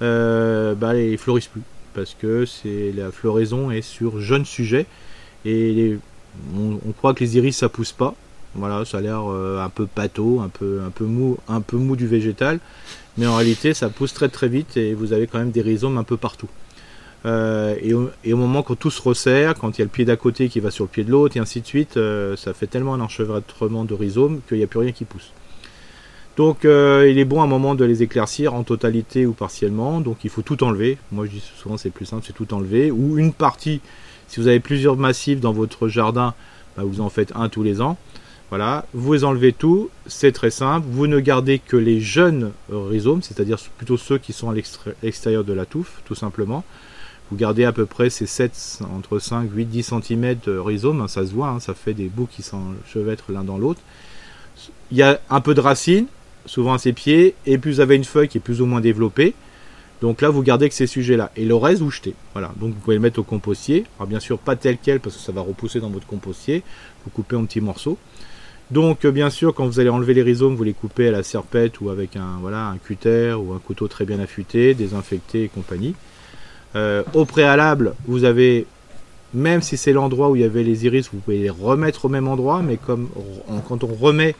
bah, 0.00 0.94
les 0.94 1.16
fleurissent 1.16 1.46
plus. 1.46 1.62
Parce 1.94 2.16
que 2.20 2.44
c'est 2.44 2.92
la 2.92 3.12
floraison 3.12 3.70
est 3.70 3.82
sur 3.82 4.18
jeune 4.18 4.44
sujet. 4.44 4.86
Et 5.44 5.98
on, 6.56 6.92
croit 6.92 7.14
que 7.14 7.20
les 7.20 7.36
iris, 7.36 7.56
ça 7.56 7.68
pousse 7.68 7.92
pas. 7.92 8.14
Voilà, 8.54 8.84
ça 8.84 8.98
a 8.98 9.00
l'air 9.00 9.30
euh, 9.30 9.62
un 9.62 9.70
peu 9.70 9.86
pâteau, 9.86 10.40
un 10.40 10.48
peu, 10.48 10.80
un, 10.86 10.90
peu 10.90 11.04
mou, 11.04 11.38
un 11.48 11.60
peu 11.60 11.76
mou 11.76 11.96
du 11.96 12.06
végétal. 12.06 12.58
Mais 13.16 13.26
en 13.26 13.36
réalité, 13.36 13.74
ça 13.74 13.88
pousse 13.88 14.12
très 14.12 14.28
très 14.28 14.48
vite 14.48 14.76
et 14.76 14.94
vous 14.94 15.12
avez 15.12 15.26
quand 15.26 15.38
même 15.38 15.50
des 15.50 15.62
rhizomes 15.62 15.98
un 15.98 16.04
peu 16.04 16.16
partout. 16.16 16.48
Euh, 17.24 17.76
et, 17.80 17.94
au, 17.94 18.36
moment 18.36 18.62
quand 18.62 18.74
tout 18.74 18.90
se 18.90 19.00
resserre, 19.00 19.54
quand 19.54 19.78
il 19.78 19.80
y 19.80 19.82
a 19.82 19.84
le 19.84 19.90
pied 19.90 20.04
d'à 20.04 20.16
côté 20.16 20.48
qui 20.48 20.60
va 20.60 20.70
sur 20.70 20.84
le 20.84 20.88
pied 20.88 21.04
de 21.04 21.10
l'autre, 21.10 21.36
et 21.36 21.40
ainsi 21.40 21.60
de 21.60 21.66
suite, 21.66 21.96
euh, 21.96 22.36
ça 22.36 22.52
fait 22.52 22.66
tellement 22.66 22.94
un 22.94 23.00
enchevêtrement 23.00 23.84
de 23.84 23.94
rhizomes 23.94 24.40
qu'il 24.48 24.58
n'y 24.58 24.64
a 24.64 24.66
plus 24.66 24.80
rien 24.80 24.92
qui 24.92 25.04
pousse. 25.04 25.32
Donc 26.36 26.64
il 26.64 27.18
est 27.18 27.26
bon 27.26 27.42
à 27.42 27.44
un 27.44 27.46
moment 27.46 27.74
de 27.74 27.84
les 27.84 28.02
éclaircir 28.02 28.54
en 28.54 28.62
totalité 28.62 29.26
ou 29.26 29.34
partiellement, 29.34 30.00
donc 30.00 30.24
il 30.24 30.30
faut 30.30 30.40
tout 30.40 30.64
enlever. 30.64 30.96
Moi 31.12 31.26
je 31.26 31.32
dis 31.32 31.44
souvent 31.56 31.76
c'est 31.76 31.90
plus 31.90 32.06
simple, 32.06 32.24
c'est 32.26 32.32
tout 32.32 32.54
enlever. 32.54 32.90
Ou 32.90 33.18
une 33.18 33.34
partie, 33.34 33.82
si 34.32 34.40
vous 34.40 34.48
avez 34.48 34.60
plusieurs 34.60 34.96
massifs 34.96 35.40
dans 35.40 35.52
votre 35.52 35.88
jardin, 35.88 36.32
bah, 36.78 36.84
vous 36.86 37.02
en 37.02 37.10
faites 37.10 37.32
un 37.34 37.50
tous 37.50 37.62
les 37.62 37.82
ans. 37.82 37.98
Voilà, 38.48 38.86
vous 38.94 39.24
enlevez 39.24 39.52
tout, 39.52 39.90
c'est 40.06 40.32
très 40.32 40.50
simple. 40.50 40.86
Vous 40.90 41.06
ne 41.06 41.20
gardez 41.20 41.58
que 41.58 41.76
les 41.76 42.00
jeunes 42.00 42.52
rhizomes, 42.70 43.20
c'est-à-dire 43.20 43.58
plutôt 43.76 43.98
ceux 43.98 44.16
qui 44.16 44.32
sont 44.32 44.48
à 44.48 44.54
l'extérieur 44.54 45.44
de 45.44 45.52
la 45.52 45.66
touffe, 45.66 46.00
tout 46.06 46.14
simplement. 46.14 46.64
Vous 47.30 47.36
gardez 47.36 47.64
à 47.64 47.72
peu 47.72 47.84
près 47.84 48.08
ces 48.08 48.24
7, 48.24 48.80
entre 48.96 49.18
5, 49.18 49.50
8, 49.52 49.66
10 49.66 49.82
cm 50.02 50.36
de 50.46 50.56
rhizome, 50.56 51.02
hein, 51.02 51.08
ça 51.08 51.26
se 51.26 51.32
voit, 51.32 51.48
hein, 51.48 51.60
ça 51.60 51.74
fait 51.74 51.92
des 51.92 52.08
bouts 52.08 52.28
qui 52.30 52.42
s'enchevêtrent 52.42 53.32
l'un 53.32 53.44
dans 53.44 53.58
l'autre. 53.58 53.80
Il 54.90 54.96
y 54.96 55.02
a 55.02 55.20
un 55.28 55.42
peu 55.42 55.52
de 55.52 55.60
racines, 55.60 56.06
souvent 56.46 56.72
à 56.72 56.78
ses 56.78 56.94
pieds, 56.94 57.34
et 57.44 57.58
puis 57.58 57.70
vous 57.70 57.80
avez 57.80 57.96
une 57.96 58.04
feuille 58.04 58.28
qui 58.28 58.38
est 58.38 58.42
plus 58.42 58.62
ou 58.62 58.66
moins 58.66 58.80
développée. 58.80 59.34
Donc 60.02 60.20
là, 60.20 60.28
vous 60.30 60.42
gardez 60.42 60.68
que 60.68 60.74
ces 60.74 60.88
sujets-là. 60.88 61.30
Et 61.36 61.44
le 61.44 61.54
reste, 61.54 61.80
vous 61.80 61.92
jetez. 61.92 62.14
Voilà. 62.32 62.52
Donc 62.60 62.74
vous 62.74 62.80
pouvez 62.80 62.96
le 62.96 63.00
mettre 63.00 63.20
au 63.20 63.22
compostier. 63.22 63.84
Alors 63.98 64.08
bien 64.08 64.20
sûr, 64.20 64.36
pas 64.36 64.56
tel 64.56 64.76
quel, 64.82 64.98
parce 64.98 65.16
que 65.16 65.22
ça 65.22 65.30
va 65.30 65.40
repousser 65.40 65.78
dans 65.78 65.90
votre 65.90 66.08
compostier. 66.08 66.64
Vous 67.04 67.10
coupez 67.10 67.36
en 67.36 67.44
petits 67.44 67.60
morceaux. 67.60 67.96
Donc, 68.72 69.04
euh, 69.04 69.12
bien 69.12 69.30
sûr, 69.30 69.54
quand 69.54 69.66
vous 69.66 69.78
allez 69.80 69.90
enlever 69.90 70.14
les 70.14 70.22
rhizomes, 70.22 70.56
vous 70.56 70.64
les 70.64 70.72
coupez 70.72 71.06
à 71.06 71.12
la 71.12 71.22
serpette 71.22 71.80
ou 71.80 71.90
avec 71.90 72.16
un, 72.16 72.38
voilà, 72.40 72.66
un 72.66 72.78
cutter 72.78 73.34
ou 73.34 73.52
un 73.52 73.58
couteau 73.58 73.86
très 73.86 74.04
bien 74.04 74.18
affûté, 74.18 74.74
désinfecté 74.74 75.44
et 75.44 75.48
compagnie. 75.48 75.94
Euh, 76.74 77.04
au 77.14 77.24
préalable, 77.24 77.94
vous 78.06 78.24
avez, 78.24 78.66
même 79.34 79.62
si 79.62 79.76
c'est 79.76 79.92
l'endroit 79.92 80.30
où 80.30 80.36
il 80.36 80.42
y 80.42 80.44
avait 80.44 80.64
les 80.64 80.84
iris, 80.86 81.10
vous 81.12 81.20
pouvez 81.20 81.38
les 81.38 81.50
remettre 81.50 82.06
au 82.06 82.08
même 82.08 82.26
endroit, 82.26 82.62
mais 82.62 82.76
comme 82.76 83.08
quand 83.68 83.84
on 83.84 83.94
remet 83.94 84.34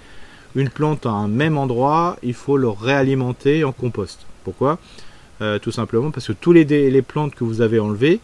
une 0.54 0.70
plante 0.70 1.06
à 1.06 1.10
un 1.10 1.28
même 1.28 1.58
endroit, 1.58 2.16
il 2.22 2.34
faut 2.34 2.56
le 2.56 2.68
réalimenter 2.68 3.64
en 3.64 3.72
compost. 3.72 4.20
Pourquoi? 4.44 4.78
Euh, 5.42 5.58
tout 5.58 5.72
simplement 5.72 6.12
parce 6.12 6.28
que 6.28 6.32
tous 6.32 6.52
les, 6.52 6.64
les 6.64 7.02
plantes 7.02 7.34
que 7.34 7.42
vous 7.42 7.62
avez 7.62 7.80
enlevées, 7.80 8.20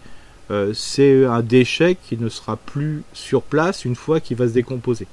euh, 0.52 0.72
c'est 0.72 1.24
un 1.24 1.42
déchet 1.42 1.96
qui 1.96 2.16
ne 2.16 2.28
sera 2.28 2.56
plus 2.56 3.02
sur 3.12 3.42
place 3.42 3.84
une 3.84 3.96
fois 3.96 4.20
qu'il 4.20 4.36
va 4.36 4.46
se 4.46 4.52
décomposer. 4.52 5.08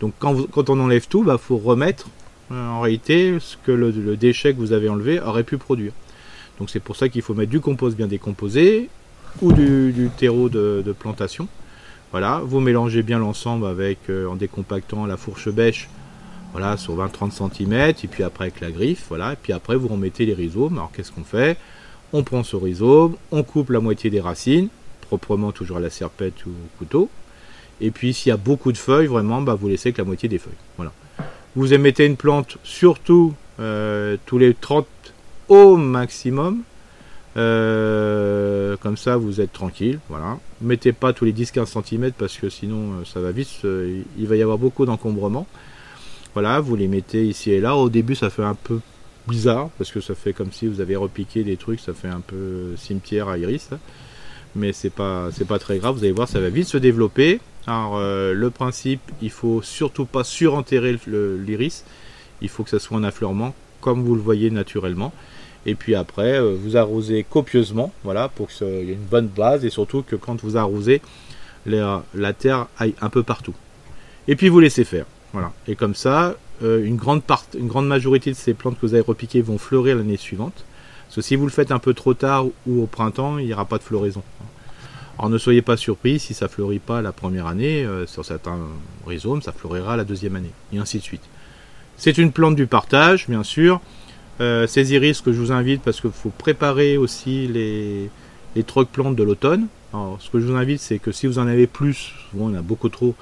Donc 0.00 0.14
quand, 0.18 0.70
on 0.70 0.80
enlève 0.80 1.06
tout, 1.08 1.20
il 1.20 1.26
bah, 1.26 1.36
faut 1.36 1.58
remettre 1.58 2.08
euh, 2.52 2.68
en 2.70 2.80
réalité 2.80 3.36
ce 3.38 3.58
que 3.58 3.70
le, 3.70 4.16
déchet 4.16 4.54
que 4.54 4.58
vous 4.58 4.72
avez 4.72 4.88
enlevé 4.88 5.20
aurait 5.20 5.44
pu 5.44 5.58
produire. 5.58 5.92
Donc 6.58 6.70
c'est 6.70 6.80
pour 6.80 6.96
ça 6.96 7.10
qu'il 7.10 7.20
faut 7.20 7.34
mettre 7.34 7.50
du 7.50 7.60
compost 7.60 7.98
bien 7.98 8.06
décomposé 8.06 8.88
ou 9.42 9.52
du, 9.52 10.10
terreau 10.16 10.48
de, 10.48 10.82
de 10.84 10.92
plantation. 10.92 11.48
Voilà, 12.12 12.40
vous 12.42 12.60
mélangez 12.60 13.02
bien 13.02 13.18
l'ensemble 13.18 13.66
avec 13.66 13.98
en 14.10 14.36
décompactant 14.36 15.04
la 15.04 15.18
fourche 15.18 15.50
bêche 15.50 15.88
voilà, 16.52 16.76
sur 16.76 16.96
20-30 16.96 17.52
cm, 17.54 17.72
et 17.72 18.08
puis 18.08 18.22
après 18.22 18.44
avec 18.44 18.60
la 18.60 18.70
griffe, 18.70 19.06
voilà, 19.08 19.32
et 19.32 19.36
puis 19.36 19.52
après 19.52 19.76
vous 19.76 19.88
remettez 19.88 20.26
les 20.26 20.34
rhizomes. 20.34 20.74
Alors 20.74 20.92
qu'est-ce 20.94 21.12
qu'on 21.12 21.24
fait? 21.24 21.56
On 22.12 22.22
prend 22.22 22.42
ce 22.44 22.56
rhizome, 22.56 23.16
on 23.30 23.42
coupe 23.42 23.70
la 23.70 23.80
moitié 23.80 24.10
des 24.10 24.20
racines, 24.20 24.68
proprement 25.00 25.52
toujours 25.52 25.78
à 25.78 25.80
la 25.80 25.90
serpette 25.90 26.44
ou 26.46 26.50
au 26.50 26.78
couteau, 26.78 27.08
et 27.80 27.90
puis 27.90 28.14
s'il 28.14 28.30
y 28.30 28.32
a 28.32 28.36
beaucoup 28.36 28.72
de 28.72 28.78
feuilles, 28.78 29.06
vraiment, 29.06 29.42
bah, 29.42 29.54
vous 29.54 29.68
laissez 29.68 29.92
que 29.92 29.98
la 29.98 30.04
moitié 30.04 30.28
des 30.28 30.38
feuilles. 30.38 30.52
Voilà. 30.76 30.92
Vous 31.54 31.74
émettez 31.74 32.06
une 32.06 32.16
plante 32.16 32.56
surtout 32.62 33.34
euh, 33.60 34.16
tous 34.24 34.38
les 34.38 34.54
30 34.54 34.86
au 35.48 35.76
maximum. 35.76 36.62
Euh, 37.36 38.76
comme 38.78 38.96
ça, 38.96 39.16
vous 39.16 39.40
êtes 39.40 39.52
tranquille. 39.52 39.98
Voilà. 40.08 40.38
Mettez 40.60 40.92
pas 40.92 41.12
tous 41.12 41.24
les 41.24 41.32
10-15 41.32 41.82
cm 41.82 42.12
parce 42.12 42.38
que 42.38 42.48
sinon, 42.48 42.92
euh, 42.92 43.04
ça 43.04 43.20
va 43.20 43.32
vite. 43.32 43.50
il 43.64 44.26
va 44.26 44.36
y 44.36 44.42
avoir 44.42 44.58
beaucoup 44.58 44.86
d'encombrement. 44.86 45.46
Voilà, 46.34 46.60
vous 46.60 46.76
les 46.76 46.88
mettez 46.88 47.26
ici 47.26 47.50
et 47.50 47.60
là. 47.60 47.76
Au 47.76 47.88
début, 47.88 48.14
ça 48.14 48.30
fait 48.30 48.42
un 48.44 48.54
peu 48.54 48.80
bizarre 49.28 49.70
parce 49.78 49.92
que 49.92 50.00
ça 50.00 50.14
fait 50.14 50.32
comme 50.32 50.52
si 50.52 50.66
vous 50.66 50.80
avez 50.80 50.96
repiqué 50.96 51.44
des 51.44 51.56
trucs. 51.56 51.80
Ça 51.80 51.92
fait 51.92 52.08
un 52.08 52.20
peu 52.20 52.74
cimetière 52.76 53.28
à 53.28 53.38
iris. 53.38 53.70
Mais 54.54 54.72
c'est 54.72 54.90
pas, 54.90 55.28
c'est 55.32 55.46
pas 55.46 55.58
très 55.58 55.78
grave. 55.78 55.96
Vous 55.96 56.04
allez 56.04 56.12
voir, 56.12 56.28
ça 56.28 56.40
va 56.40 56.50
vite 56.50 56.68
se 56.68 56.78
développer. 56.78 57.40
Alors, 57.66 57.96
euh, 57.96 58.34
le 58.34 58.50
principe, 58.50 59.00
il 59.22 59.30
faut 59.30 59.62
surtout 59.62 60.04
pas 60.04 60.24
surenterrer 60.24 60.98
l'iris. 61.06 61.84
Il 62.40 62.48
faut 62.48 62.64
que 62.64 62.70
ça 62.70 62.78
soit 62.78 62.98
un 62.98 63.04
affleurement, 63.04 63.54
comme 63.80 64.02
vous 64.02 64.14
le 64.14 64.20
voyez 64.20 64.50
naturellement. 64.50 65.12
Et 65.64 65.74
puis 65.74 65.94
après, 65.94 66.40
euh, 66.40 66.56
vous 66.60 66.76
arrosez 66.76 67.24
copieusement, 67.28 67.92
voilà, 68.02 68.28
pour 68.28 68.48
qu'il 68.48 68.66
y 68.66 68.90
ait 68.90 68.94
une 68.94 69.04
bonne 69.04 69.28
base 69.28 69.64
et 69.64 69.70
surtout 69.70 70.02
que 70.02 70.16
quand 70.16 70.42
vous 70.42 70.56
arrosez, 70.56 71.00
la, 71.66 72.04
la 72.14 72.32
terre 72.32 72.66
aille 72.78 72.94
un 73.00 73.08
peu 73.08 73.22
partout. 73.22 73.54
Et 74.26 74.34
puis 74.34 74.48
vous 74.48 74.58
laissez 74.58 74.84
faire, 74.84 75.06
voilà. 75.32 75.52
Et 75.66 75.76
comme 75.76 75.94
ça, 75.94 76.34
euh, 76.62 76.84
une, 76.84 76.96
grande 76.96 77.22
part, 77.22 77.44
une 77.58 77.68
grande 77.68 77.86
majorité 77.86 78.30
de 78.30 78.36
ces 78.36 78.54
plantes 78.54 78.78
que 78.78 78.86
vous 78.86 78.94
avez 78.94 79.02
repiquées 79.02 79.42
vont 79.42 79.58
fleurir 79.58 79.96
l'année 79.96 80.16
suivante. 80.16 80.64
Parce 81.06 81.16
que 81.16 81.22
si 81.22 81.36
vous 81.36 81.44
le 81.44 81.50
faites 81.50 81.72
un 81.72 81.78
peu 81.78 81.94
trop 81.94 82.14
tard 82.14 82.46
ou 82.66 82.82
au 82.82 82.86
printemps, 82.86 83.38
il 83.38 83.46
n'y 83.46 83.52
aura 83.52 83.64
pas 83.64 83.78
de 83.78 83.82
floraison. 83.82 84.22
Alors 85.18 85.30
ne 85.30 85.38
soyez 85.38 85.62
pas 85.62 85.76
surpris 85.76 86.18
si 86.18 86.34
ça 86.34 86.48
fleurit 86.48 86.78
pas 86.78 87.02
la 87.02 87.12
première 87.12 87.46
année, 87.46 87.84
euh, 87.84 88.06
sur 88.06 88.24
certains 88.24 88.58
rhizomes, 89.06 89.42
ça 89.42 89.52
fleurira 89.52 89.96
la 89.96 90.04
deuxième 90.04 90.36
année, 90.36 90.50
et 90.72 90.78
ainsi 90.78 90.98
de 90.98 91.02
suite. 91.02 91.22
C'est 91.96 92.18
une 92.18 92.32
plante 92.32 92.56
du 92.56 92.66
partage, 92.66 93.28
bien 93.28 93.42
sûr. 93.42 93.80
Euh, 94.40 94.66
ces 94.66 94.94
iris 94.94 95.20
que 95.20 95.32
je 95.32 95.38
vous 95.38 95.52
invite 95.52 95.82
parce 95.82 96.00
qu'il 96.00 96.10
faut 96.10 96.30
préparer 96.30 96.96
aussi 96.96 97.46
les, 97.46 98.10
les 98.56 98.64
trocs 98.64 98.88
plantes 98.88 99.14
de 99.14 99.22
l'automne. 99.22 99.66
Alors, 99.92 100.16
ce 100.20 100.30
que 100.30 100.40
je 100.40 100.46
vous 100.46 100.56
invite, 100.56 100.80
c'est 100.80 100.98
que 100.98 101.12
si 101.12 101.26
vous 101.26 101.38
en 101.38 101.46
avez 101.46 101.66
plus, 101.66 102.14
souvent 102.30 102.46
en 102.46 102.54
a 102.54 102.62
beaucoup 102.62 102.88
trop, 102.88 103.14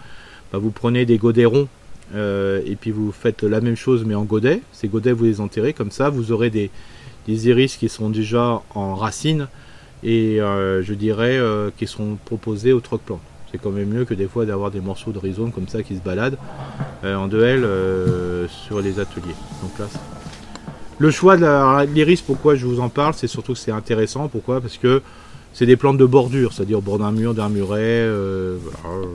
bah, 0.52 0.58
vous 0.58 0.70
prenez 0.70 1.04
des 1.04 1.18
godets 1.18 1.44
ronds 1.44 1.68
euh, 2.14 2.60
et 2.66 2.76
puis 2.76 2.90
vous 2.90 3.12
faites 3.12 3.42
la 3.42 3.60
même 3.60 3.76
chose 3.76 4.04
mais 4.04 4.14
en 4.14 4.24
godet. 4.24 4.62
Ces 4.72 4.88
godets, 4.88 5.12
vous 5.12 5.24
les 5.24 5.40
enterrez 5.40 5.72
comme 5.72 5.90
ça, 5.90 6.10
vous 6.10 6.32
aurez 6.32 6.50
des, 6.50 6.70
iris 7.28 7.76
qui 7.76 7.88
sont 7.88 8.10
déjà 8.10 8.60
en 8.74 8.96
racines 8.96 9.46
et 10.02 10.40
euh, 10.40 10.82
je 10.82 10.94
dirais 10.94 11.38
euh, 11.38 11.70
qui 11.76 11.86
seront 11.86 12.18
proposés 12.24 12.72
au 12.72 12.80
troc 12.80 13.02
plant. 13.02 13.20
C'est 13.50 13.58
quand 13.58 13.70
même 13.70 13.88
mieux 13.88 14.04
que 14.04 14.14
des 14.14 14.26
fois 14.26 14.46
d'avoir 14.46 14.70
des 14.70 14.80
morceaux 14.80 15.12
de 15.12 15.18
rhizome 15.18 15.50
comme 15.52 15.68
ça 15.68 15.82
qui 15.82 15.96
se 15.96 16.00
baladent 16.00 16.38
en 17.02 17.26
deux 17.26 17.44
L 17.44 17.64
euh, 17.64 18.46
sur 18.48 18.80
les 18.80 19.00
ateliers. 19.00 19.34
Donc 19.62 19.78
là, 19.78 19.86
le 20.98 21.10
choix 21.10 21.36
de 21.36 21.92
l'iris, 21.92 22.20
pourquoi 22.20 22.54
je 22.54 22.66
vous 22.66 22.78
en 22.78 22.88
parle, 22.88 23.14
c'est 23.14 23.26
surtout 23.26 23.54
que 23.54 23.58
c'est 23.58 23.72
intéressant. 23.72 24.28
Pourquoi? 24.28 24.60
Parce 24.60 24.76
que 24.76 25.02
c'est 25.52 25.66
des 25.66 25.76
plantes 25.76 25.98
de 25.98 26.04
bordure, 26.04 26.52
c'est-à-dire 26.52 26.80
bord 26.80 26.98
d'un 26.98 27.10
mur, 27.10 27.34
d'un 27.34 27.48
muret, 27.48 28.08
voilà, 28.08 29.06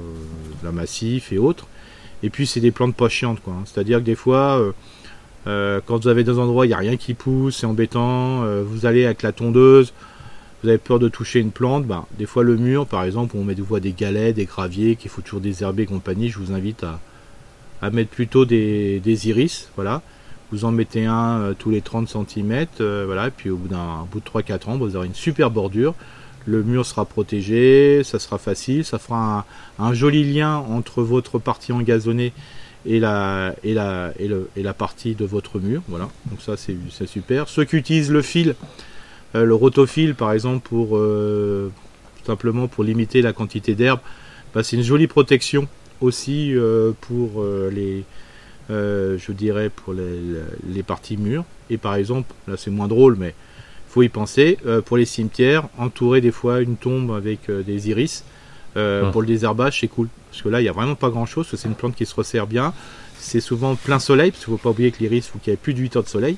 d'un 0.64 0.72
massif 0.72 1.32
et 1.32 1.38
autres. 1.38 1.68
Et 2.24 2.30
puis 2.30 2.48
c'est 2.48 2.60
des 2.60 2.72
plantes 2.72 2.96
pas 2.96 3.10
chiantes, 3.10 3.42
quoi. 3.42 3.54
hein. 3.54 3.64
C'est-à-dire 3.66 4.00
que 4.00 4.04
des 4.04 4.16
fois, 4.16 4.60
euh, 4.60 4.72
euh, 5.48 5.82
quand 5.86 6.02
vous 6.04 6.08
avez 6.08 6.24
des 6.24 6.38
endroits 6.40 6.62
où 6.62 6.66
il 6.66 6.70
n'y 6.70 6.74
a 6.74 6.78
rien 6.78 6.98
qui 6.98 7.14
pousse, 7.14 7.58
c'est 7.58 7.66
embêtant, 7.66 8.44
euh, 8.44 8.64
vous 8.66 8.86
allez 8.86 9.06
avec 9.06 9.22
la 9.22 9.32
tondeuse, 9.32 9.94
vous 10.64 10.70
avez 10.70 10.78
peur 10.78 10.98
de 10.98 11.08
toucher 11.08 11.40
une 11.40 11.52
plante, 11.52 11.86
ben, 11.86 12.06
des 12.18 12.26
fois 12.26 12.44
le 12.44 12.56
mur, 12.56 12.88
par 12.88 13.04
exemple, 13.04 13.36
on 13.38 13.44
met 13.44 13.54
des 13.54 13.62
fois 13.62 13.80
des 13.80 13.92
galets, 13.92 14.34
des 14.34 14.46
graviers, 14.46 14.96
qu'il 14.96 15.12
faut 15.12 15.22
toujours 15.22 15.42
désherber 15.42 15.84
et 15.84 15.86
compagnie, 15.86 16.30
je 16.30 16.40
vous 16.40 16.52
invite 16.52 16.84
à, 16.84 17.00
à 17.82 17.92
mettre 17.92 18.10
plutôt 18.10 18.46
des, 18.46 19.00
des 19.02 19.30
iris, 19.30 19.70
voilà. 19.76 20.02
Vous 20.52 20.64
en 20.64 20.72
mettez 20.72 21.06
un 21.06 21.54
tous 21.58 21.70
les 21.72 21.82
30 21.82 22.08
cm, 22.08 22.66
voilà, 22.80 23.28
et 23.28 23.32
puis 23.32 23.50
au 23.50 23.58
bout 23.58 23.68
d'un 23.68 24.06
bout 24.12 24.20
de 24.20 24.26
3-4 24.26 24.70
ans, 24.70 24.78
vous 24.78 24.96
aurez 24.96 25.08
une 25.08 25.16
super 25.16 25.52
bordure. 25.52 25.94
Le 26.46 26.64
mur 26.64 26.86
sera 26.86 27.06
protégé, 27.06 28.04
ça 28.04 28.20
sera 28.20 28.38
facile, 28.38 28.86
ça 28.86 29.00
fera 29.00 29.46
un, 29.80 29.94
joli 29.94 30.24
lien 30.32 30.58
entre 30.58 31.02
votre 31.02 31.40
partie 31.40 31.72
engazonnée 31.72 32.34
et 32.86 33.00
la, 33.00 33.56
partie 34.78 35.16
de 35.16 35.26
votre 35.26 35.60
mur. 35.60 35.82
Voilà, 35.88 36.10
donc 36.28 36.42
ça 36.42 36.56
c'est 36.56 37.08
super. 37.08 37.50
Ceux 37.50 37.66
qui 37.66 37.78
utilisent 37.78 38.12
le 38.12 38.22
fil, 38.22 38.56
euh, 39.34 39.44
le 39.44 39.56
rotofil 39.56 40.14
par 40.14 40.34
exemple, 40.34 40.68
pour 40.68 40.98
euh, 40.98 41.72
simplement 42.26 42.68
pour 42.68 42.84
limiter 42.84 43.24
la 43.24 43.34
quantité 43.34 43.74
d'herbe, 43.74 44.00
bah, 44.54 44.62
c'est 44.62 44.76
une 44.76 44.84
jolie 44.84 45.08
protection 45.08 45.68
aussi 46.00 46.56
euh, 46.56 46.92
pour 47.02 47.44
les, 47.72 48.04
je 48.70 49.32
dirais 49.32 49.70
pour 49.70 49.94
les, 49.94 50.20
les 50.68 50.84
parties 50.84 51.18
mûres. 51.18 51.46
Et 51.72 51.78
par 51.78 51.96
exemple, 51.96 52.32
là 52.48 52.56
c'est 52.56 52.70
moins 52.70 52.88
drôle, 52.88 53.16
mais 53.20 53.34
faut 53.96 54.04
y 54.04 54.10
penser. 54.10 54.58
euh, 54.66 54.82
pour 54.82 54.98
les 54.98 55.06
cimetières, 55.06 55.70
entourer 55.78 56.20
des 56.20 56.32
fois 56.32 56.60
une 56.60 56.76
tombe 56.76 57.12
avec 57.12 57.50
euh, 57.50 57.64
des 57.64 57.90
iris. 57.90 58.26
euh. 58.76 59.10
Pour 59.12 59.22
le 59.22 59.28
désherbage, 59.28 59.80
c'est 59.80 59.88
cool. 59.88 60.10
Parce 60.30 60.42
que 60.42 60.50
là, 60.50 60.60
il 60.60 60.64
n'y 60.64 60.70
a 60.70 60.74
vraiment 60.74 60.96
pas 60.96 61.10
grand 61.10 61.26
chose. 61.26 61.48
C'est 61.50 61.68
une 61.68 61.76
plante 61.76 61.96
qui 61.96 62.06
se 62.06 62.14
resserre 62.14 62.46
bien. 62.46 62.74
C'est 63.18 63.40
souvent 63.40 63.76
plein 63.76 64.00
soleil. 64.00 64.32
Parce 64.32 64.44
qu'il 64.44 64.54
ne 64.54 64.58
faut 64.58 64.64
pas 64.64 64.72
oublier 64.72 64.92
que 64.92 65.00
l'iris, 65.00 65.26
il 65.28 65.32
faut 65.32 65.40
qu'il 65.40 65.52
y 65.52 65.54
ait 65.54 65.58
plus 65.58 65.74
de 65.74 65.80
8 65.80 65.96
heures 65.96 66.04
de 66.04 66.10
soleil. 66.10 66.36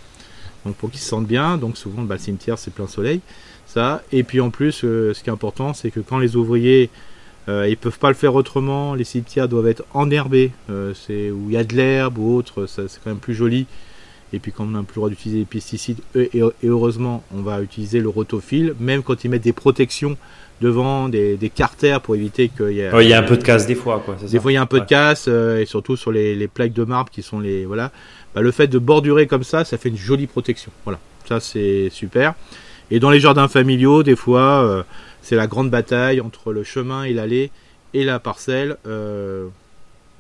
Donc 0.66 0.76
pour 0.76 0.92
qu'ils 0.92 1.00
se 1.00 1.08
sentent 1.10 1.26
bien. 1.26 1.58
Donc 1.58 1.78
souvent, 1.78 2.04
bah, 2.04 2.16
le 2.16 2.22
cimetière, 2.22 2.60
c'est 2.60 2.72
plein 2.72 2.88
soleil. 2.88 3.22
Ça. 3.66 4.04
Et 4.12 4.24
puis 4.24 4.40
en 4.40 4.52
plus, 4.52 4.72
ce 4.74 5.20
qui 5.24 5.30
est 5.30 5.34
important, 5.34 5.74
c'est 5.74 5.90
que 5.90 6.00
quand 6.00 6.20
les 6.20 6.36
ouvriers 6.36 6.92
euh, 7.50 7.68
ils 7.70 7.78
peuvent 7.78 7.98
pas 7.98 8.10
le 8.10 8.16
faire 8.16 8.36
autrement. 8.36 8.94
Les 8.94 9.04
cimetières 9.06 9.48
doivent 9.48 9.68
être 9.68 9.84
enherbés, 9.94 10.52
c'est 10.94 11.32
où 11.32 11.46
il 11.48 11.54
y 11.54 11.58
a 11.58 11.64
de 11.64 11.76
l'herbe 11.76 12.18
ou 12.18 12.36
autre, 12.36 12.66
ça, 12.66 12.84
c'est 12.88 13.00
quand 13.04 13.10
même 13.10 13.20
plus 13.20 13.36
joli. 13.36 13.66
Et 14.34 14.40
puis 14.40 14.52
quand 14.52 14.66
on 14.66 14.72
n'a 14.72 14.84
plus 14.84 14.96
le 14.96 15.00
droit 15.00 15.10
d'utiliser 15.10 15.40
les 15.40 15.46
pesticides, 15.46 16.00
et, 16.16 16.42
heureusement, 16.64 17.24
on 17.34 17.42
va 17.42 17.62
utiliser 17.62 18.00
le 18.00 18.10
rotofil, 18.10 18.74
même 18.80 19.04
quand 19.04 19.24
ils 19.24 19.30
mettent 19.30 19.44
des 19.44 19.54
protections 19.54 20.18
devant, 20.60 21.08
des, 21.08 21.38
des 21.38 21.50
carters 21.50 22.02
pour 22.02 22.16
éviter 22.16 22.50
qu'il 22.50 22.72
y 22.72 22.80
ait 22.80 22.92
Ouais, 22.92 23.06
Il 23.06 23.10
y 23.10 23.14
a 23.14 23.20
un 23.20 23.24
peu 23.24 23.38
de 23.38 23.44
casse 23.44 23.68
des 23.68 23.76
fois, 23.76 24.02
quoi. 24.04 24.16
des 24.16 24.28
ça 24.28 24.40
fois, 24.40 24.52
il 24.52 24.56
y 24.56 24.58
a 24.58 24.62
un 24.62 24.66
peu 24.66 24.80
de 24.80 24.86
casse, 24.86 25.26
euh, 25.28 25.62
et 25.62 25.66
surtout 25.66 25.96
sur 25.96 26.12
les, 26.12 26.36
les 26.36 26.48
plaques 26.48 26.74
de 26.74 26.84
marbre 26.84 27.12
qui 27.12 27.22
sont 27.22 27.40
les. 27.40 27.66
Voilà. 27.66 27.92
Bah, 28.36 28.42
le 28.42 28.52
fait 28.52 28.68
de 28.68 28.80
bordurer 28.80 29.28
comme 29.28 29.44
ça, 29.44 29.64
ça 29.64 29.78
fait 29.78 29.90
une 29.90 29.98
jolie 29.98 30.28
protection. 30.28 30.72
Voilà. 30.84 31.00
Ça, 31.28 31.40
c'est 31.40 31.90
super. 31.92 32.34
Et 32.90 33.00
dans 33.00 33.10
les 33.10 33.20
jardins 33.20 33.48
familiaux, 33.48 34.04
des 34.04 34.16
fois, 34.16 34.64
euh, 34.64 34.84
c'est 35.22 35.36
la 35.36 35.48
grande 35.48 35.70
bataille 35.70 36.22
entre 36.22 36.54
le 36.54 36.64
chemin 36.64 37.04
et 37.04 37.14
l'allée 37.14 37.52
et 37.94 38.04
la 38.04 38.20
parcelle. 38.20 38.78
Euh, 38.88 39.48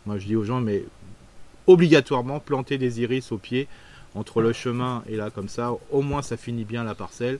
moi, 0.05 0.17
je 0.19 0.25
dis 0.25 0.35
aux 0.35 0.43
gens, 0.43 0.61
mais 0.61 0.83
obligatoirement 1.65 2.39
planter 2.39 2.77
des 2.77 3.01
iris 3.01 3.31
au 3.31 3.37
pied 3.37 3.67
entre 4.17 4.41
le 4.41 4.53
chemin 4.53 5.03
et 5.07 5.15
là, 5.15 5.29
comme 5.29 5.49
ça. 5.49 5.73
Au 5.91 6.01
moins, 6.01 6.21
ça 6.21 6.37
finit 6.37 6.65
bien 6.65 6.83
la 6.83 6.95
parcelle. 6.95 7.39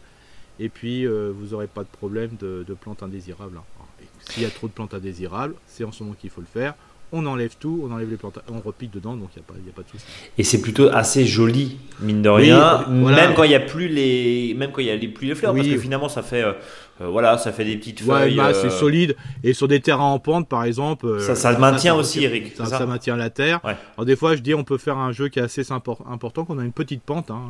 Et 0.59 0.69
puis, 0.69 1.05
euh, 1.05 1.32
vous 1.36 1.47
n'aurez 1.47 1.67
pas 1.67 1.84
de 1.84 1.89
problème 1.89 2.32
de, 2.39 2.65
plantes 2.80 3.03
indésirables. 3.03 3.57
hein. 3.57 3.84
S'il 4.30 4.43
y 4.43 4.45
a 4.45 4.49
trop 4.49 4.67
de 4.67 4.73
plantes 4.73 4.93
indésirables, 4.93 5.55
c'est 5.67 5.84
en 5.84 5.91
ce 5.91 6.03
moment 6.03 6.15
qu'il 6.19 6.30
faut 6.30 6.41
le 6.41 6.47
faire. 6.47 6.75
On 7.14 7.26
enlève 7.26 7.55
tout, 7.58 7.88
on 7.89 7.93
enlève 7.93 8.10
les 8.10 8.18
plantes, 8.18 8.38
on 8.51 8.60
repique 8.60 8.91
dedans, 8.91 9.16
donc 9.16 9.30
il 9.38 9.41
n'y 9.64 9.70
a, 9.70 9.72
a 9.72 9.74
pas 9.74 9.82
de 9.84 9.88
souci. 9.89 10.03
Et 10.38 10.43
c'est 10.43 10.60
plutôt 10.60 10.89
assez 10.89 11.26
joli, 11.26 11.78
mine 12.01 12.22
de 12.22 12.28
rien. 12.28 12.82
euh, 12.82 12.84
voilà. 13.01 13.16
Même 13.28 13.34
quand 13.34 13.43
il 13.43 13.51
y 13.51 13.55
a 13.55 13.62
plus 13.62 13.88
les, 13.88 14.53
même 14.58 14.72
quand 14.74 14.82
il 14.82 14.88
y 14.88 14.91
a 14.91 14.95
les 14.97 15.08
plus 15.08 15.26
les 15.28 15.34
fleurs, 15.36 15.53
Oui. 15.53 15.62
parce 15.62 15.74
que 15.74 15.80
finalement 15.80 16.10
ça 16.10 16.22
fait, 16.22 16.43
euh, 16.43 16.51
euh, 16.99 17.08
voilà, 17.08 17.38
ça 17.38 17.53
fait 17.53 17.64
des 17.64 17.78
petites 17.78 18.01
Ouais, 18.01 18.24
feuilles. 18.24 18.36
bah, 18.36 18.47
euh, 18.47 18.53
c'est 18.53 18.70
solide. 18.70 19.16
Et 19.41 19.53
sur 19.53 19.70
des 19.70 19.80
terrains 19.80 20.03
en 20.03 20.20
pente, 20.20 20.49
par 20.49 20.66
exemple. 20.66 21.22
Ça- 21.22 21.36
ça 21.36 21.58
maintient 21.58 21.93
ça- 21.93 21.99
aussi, 21.99 22.26
Eric, 22.26 22.53
Ça, 22.58 22.86
maintient 22.86 23.16
la 23.16 23.30
terre. 23.30 23.62
Ouais. 23.64 23.78
Alors, 23.95 24.05
des 24.05 24.18
fois, 24.18 24.36
je 24.36 24.41
dis, 24.41 24.53
on 24.53 24.66
peut 24.66 24.78
faire 24.78 24.97
un 24.97 25.14
jeu 25.14 25.30
qui 25.30 25.39
est 25.39 25.43
assez 25.43 25.64
important, 25.72 26.43
qu'on 26.43 26.60
a 26.60 26.64
une 26.66 26.74
petite 26.74 27.03
pente. 27.03 27.32
hein. 27.32 27.41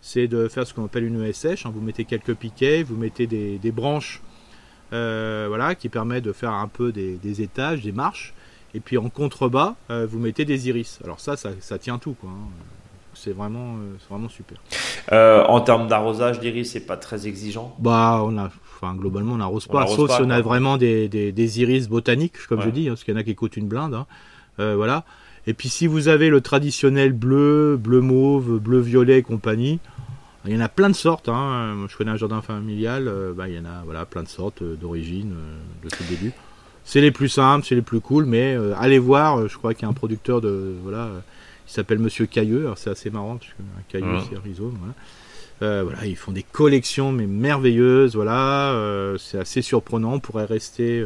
C'est 0.00 0.26
de 0.26 0.48
faire 0.48 0.66
ce 0.66 0.72
qu'on 0.72 0.86
appelle 0.86 1.04
une 1.04 1.32
sèche. 1.34 1.66
hein. 1.66 1.72
Vous 1.74 1.82
mettez 1.82 2.04
quelques 2.06 2.34
piquets, 2.34 2.82
vous 2.82 2.96
mettez 2.96 3.26
des, 3.26 3.58
des 3.58 3.72
branches, 3.72 4.22
euh, 4.94 5.46
voilà, 5.48 5.74
qui 5.74 5.88
permettent 5.90 6.24
de 6.24 6.32
faire 6.32 6.52
un 6.52 6.68
peu 6.68 6.92
des, 6.92 7.16
des 7.16 7.42
étages, 7.42 7.82
des 7.82 7.92
marches. 7.92 8.32
Et 8.74 8.80
puis 8.80 8.98
en 8.98 9.08
contrebas, 9.08 9.74
euh, 9.90 10.06
vous 10.10 10.18
mettez 10.18 10.44
des 10.44 10.68
iris. 10.68 10.98
Alors 11.04 11.20
ça, 11.20 11.36
ça, 11.36 11.50
ça 11.60 11.78
tient 11.78 11.98
tout, 11.98 12.14
quoi. 12.20 12.28
hein. 12.30 12.48
c'est 13.14 13.32
vraiment, 13.32 13.76
euh, 13.76 13.96
vraiment 14.10 14.28
super. 14.28 14.58
Euh, 15.12 15.44
en 15.44 15.60
termes 15.62 15.88
d'arrosage, 15.88 16.40
l'iris, 16.40 16.70
c'est 16.72 16.80
pas 16.86 16.96
très 16.98 17.26
exigeant? 17.26 17.74
Bah, 17.78 18.20
on 18.24 18.36
a, 18.36 18.50
enfin, 18.74 18.94
globalement, 18.94 19.34
on 19.34 19.38
n'arrose 19.38 19.66
pas, 19.66 19.86
sauf 19.86 20.10
si 20.14 20.20
on 20.20 20.30
a 20.30 20.40
vraiment 20.42 20.76
des, 20.76 21.08
des, 21.08 21.32
des 21.32 21.60
iris 21.62 21.88
botaniques, 21.88 22.46
comme 22.48 22.58
Ouais. 22.58 22.66
je 22.66 22.70
dis, 22.70 22.86
hein, 22.88 22.92
parce 22.92 23.04
qu'il 23.04 23.14
y 23.14 23.16
en 23.16 23.20
a 23.20 23.24
qui 23.24 23.34
coûtent 23.34 23.56
une 23.56 23.68
blinde. 23.68 23.94
hein. 23.94 24.06
Euh, 24.60 24.74
voilà. 24.76 25.04
Et 25.46 25.54
puis, 25.54 25.68
si 25.68 25.86
vous 25.86 26.08
avez 26.08 26.28
le 26.28 26.40
traditionnel 26.40 27.12
bleu, 27.12 27.76
bleu 27.80 28.00
mauve, 28.00 28.58
bleu 28.58 28.80
violet 28.80 29.18
et 29.18 29.22
compagnie, 29.22 29.78
il 30.44 30.54
y 30.54 30.56
en 30.56 30.60
a 30.60 30.68
plein 30.68 30.90
de 30.90 30.94
sortes. 30.94 31.28
Hein. 31.28 31.86
Je 31.88 31.96
connais 31.96 32.10
un 32.10 32.16
jardin 32.16 32.42
familial, 32.42 33.10
bah, 33.36 33.48
il 33.48 33.54
y 33.54 33.58
en 33.58 33.64
a 33.64 33.82
voilà, 33.84 34.04
plein 34.06 34.22
de 34.24 34.28
sortes 34.28 34.62
d'origine, 34.62 35.34
de 35.84 35.88
tout 35.88 36.04
début. 36.10 36.32
C'est 36.88 37.00
les 37.00 37.10
plus 37.10 37.28
simples, 37.28 37.66
c'est 37.66 37.74
les 37.74 37.82
plus 37.82 37.98
cool, 38.00 38.26
mais 38.26 38.54
euh, 38.54 38.72
allez 38.78 39.00
voir, 39.00 39.38
euh, 39.40 39.48
je 39.48 39.58
crois 39.58 39.74
qu'il 39.74 39.82
y 39.82 39.86
a 39.86 39.88
un 39.88 39.92
producteur 39.92 40.40
de. 40.40 40.72
Voilà, 40.84 41.06
euh, 41.06 41.18
il 41.68 41.72
s'appelle 41.72 41.98
Monsieur 41.98 42.26
Cailleux, 42.26 42.60
alors 42.60 42.78
c'est 42.78 42.90
assez 42.90 43.10
marrant, 43.10 43.38
parce 43.38 43.50
qu'un 43.52 43.82
cailleux, 43.88 44.12
Mhm. 44.14 44.22
c'est 44.30 44.36
un 44.36 44.40
rhizome. 44.40 44.76
Voilà. 44.78 44.94
Euh, 45.62 45.82
voilà, 45.82 46.06
ils 46.06 46.14
font 46.16 46.30
des 46.32 46.44
collections 46.44 47.10
mais 47.12 47.26
merveilleuses, 47.26 48.14
voilà, 48.14 48.70
euh, 48.72 49.16
c'est 49.18 49.38
assez 49.38 49.62
surprenant, 49.62 50.12
on 50.14 50.20
pourrait 50.20 50.44
rester 50.44 51.04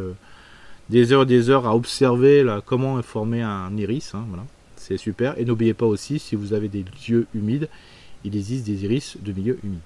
des 0.91 1.13
heures 1.13 1.23
et 1.23 1.27
des 1.27 1.49
heures 1.51 1.67
à 1.67 1.75
observer 1.75 2.43
là, 2.43 2.61
comment 2.65 2.99
est 2.99 3.03
formé 3.05 3.41
un 3.43 3.75
iris, 3.77 4.13
hein, 4.15 4.25
voilà, 4.29 4.45
c'est 4.77 4.97
super. 4.99 5.39
Et 5.39 5.45
n'oubliez 5.47 5.73
pas 5.73 5.87
aussi, 5.87 6.19
si 6.19 6.35
vous 6.37 6.53
avez 6.53 6.69
des 6.69 6.85
lieux 7.09 7.27
humides, 7.35 7.69
il 8.25 8.37
existe 8.37 8.67
des 8.67 8.85
iris 8.85 9.17
de 9.23 9.33
milieux 9.33 9.59
humides. 9.65 9.79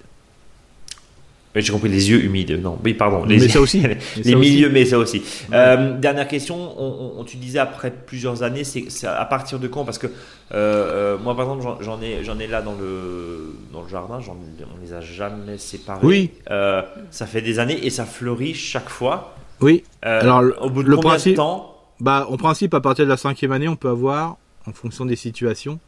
J'ai 1.61 1.71
compris 1.71 1.89
les 1.89 2.09
yeux 2.09 2.23
humides. 2.23 2.59
Non, 2.61 2.77
oui, 2.83 2.93
pardon. 2.93 3.23
Les, 3.25 3.37
Mais 3.37 3.47
ça 3.47 3.61
aussi. 3.61 3.79
les 4.17 4.23
ça 4.23 4.37
milieux, 4.37 4.65
aussi. 4.67 4.73
mais 4.73 4.85
ça 4.85 4.97
aussi. 4.97 5.21
Euh, 5.53 5.97
dernière 5.97 6.27
question. 6.27 6.55
On, 6.77 7.19
on- 7.19 7.23
tu 7.23 7.37
disais 7.37 7.59
après 7.59 7.91
plusieurs 7.91 8.43
années, 8.43 8.63
c'est 8.63 9.07
à 9.07 9.25
partir 9.25 9.57
de 9.59 9.67
quand? 9.67 9.85
Parce 9.85 9.97
que 9.97 10.07
euh, 10.07 10.11
euh, 10.53 11.17
moi, 11.17 11.35
par 11.35 11.45
exemple, 11.45 11.77
j'en- 11.83 12.01
ai, 12.01 12.23
j'en 12.23 12.37
ai 12.39 12.47
là 12.47 12.61
dans 12.61 12.75
le 12.75 13.53
dans 13.71 13.81
le 13.83 13.87
jardin. 13.89 14.19
On 14.27 14.81
les 14.83 14.93
a 14.93 15.01
jamais 15.01 15.57
séparés. 15.57 15.99
Oui. 16.03 16.31
Euh, 16.51 16.81
ça 17.09 17.25
fait 17.25 17.41
des 17.41 17.59
années 17.59 17.85
et 17.85 17.89
ça 17.89 18.05
fleurit 18.05 18.53
chaque 18.53 18.89
fois. 18.89 19.35
Oui, 19.61 19.83
Alors, 20.01 20.43
au 20.61 20.69
bout 20.69 20.83
de 20.83 20.89
le 20.89 20.95
combien 20.97 21.11
principe- 21.11 21.31
de 21.31 21.37
temps? 21.37 21.71
Bah, 22.01 22.27
en 22.29 22.35
principe, 22.35 22.73
à 22.73 22.81
partir 22.81 23.05
de 23.05 23.09
la 23.09 23.15
cinquième 23.17 23.53
année, 23.53 23.69
on 23.69 23.77
peut 23.77 23.87
avoir, 23.87 24.35
en 24.67 24.73
fonction 24.73 25.05
des 25.05 25.15
situations, 25.15 25.79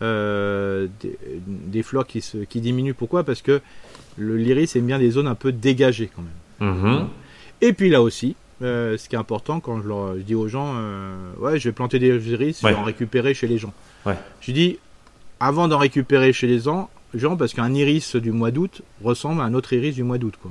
des, 0.00 1.10
des 1.46 1.82
fleurs 1.82 2.06
qui, 2.06 2.20
se, 2.20 2.38
qui 2.38 2.60
diminuent. 2.60 2.94
Pourquoi? 2.94 3.24
Parce 3.24 3.42
que 3.42 3.60
le 4.20 4.36
l'iris 4.36 4.76
aime 4.76 4.86
bien 4.86 4.98
des 4.98 5.10
zones 5.10 5.26
un 5.26 5.34
peu 5.34 5.52
dégagées 5.52 6.10
quand 6.14 6.22
même. 6.22 6.70
Mhm. 6.72 7.08
Et 7.62 7.72
puis 7.72 7.90
là 7.90 8.02
aussi, 8.02 8.36
euh, 8.62 8.98
ce 8.98 9.08
qui 9.08 9.16
est 9.16 9.18
important 9.18 9.60
quand 9.60 9.80
je, 9.82 9.88
leur, 9.88 10.16
je 10.16 10.20
dis 10.20 10.34
aux 10.34 10.48
gens, 10.48 10.74
euh, 10.76 11.32
ouais, 11.38 11.58
je 11.58 11.68
vais 11.68 11.72
planter 11.72 11.98
des 11.98 12.08
iris, 12.30 12.60
je 12.60 12.66
vais 12.66 12.74
en 12.74 12.84
récupérer 12.84 13.34
chez 13.34 13.46
les 13.46 13.58
gens. 13.58 13.72
Ouais. 14.04 14.16
Je 14.40 14.52
dis, 14.52 14.78
avant 15.40 15.68
d'en 15.68 15.78
récupérer 15.78 16.32
chez 16.32 16.46
les 16.46 16.60
gens, 16.60 16.90
gens, 17.14 17.36
parce 17.36 17.54
qu'un 17.54 17.72
iris 17.72 18.16
du 18.16 18.32
mois 18.32 18.50
d'août 18.50 18.82
ressemble 19.02 19.40
à 19.40 19.44
un 19.44 19.54
autre 19.54 19.72
iris 19.72 19.94
du 19.94 20.02
mois 20.02 20.18
d'août. 20.18 20.34
Quoi. 20.40 20.50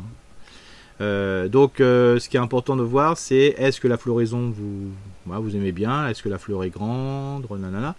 Euh, 1.01 1.47
donc, 1.47 1.75
ce 1.77 2.29
qui 2.29 2.37
est 2.37 2.39
important 2.39 2.75
de 2.75 2.83
voir, 2.83 3.17
c'est 3.17 3.55
est-ce 3.57 3.79
que 3.79 3.87
la 3.87 3.97
floraison 3.97 4.49
vous, 4.49 4.89
voilà, 5.25 5.41
vous 5.41 5.55
aimez 5.55 5.71
bien, 5.71 6.07
est-ce 6.07 6.23
que 6.23 6.29
la 6.29 6.39
fleur 6.39 6.63
est 6.63 6.69
grande, 6.71 7.45
nanana. 7.49 7.95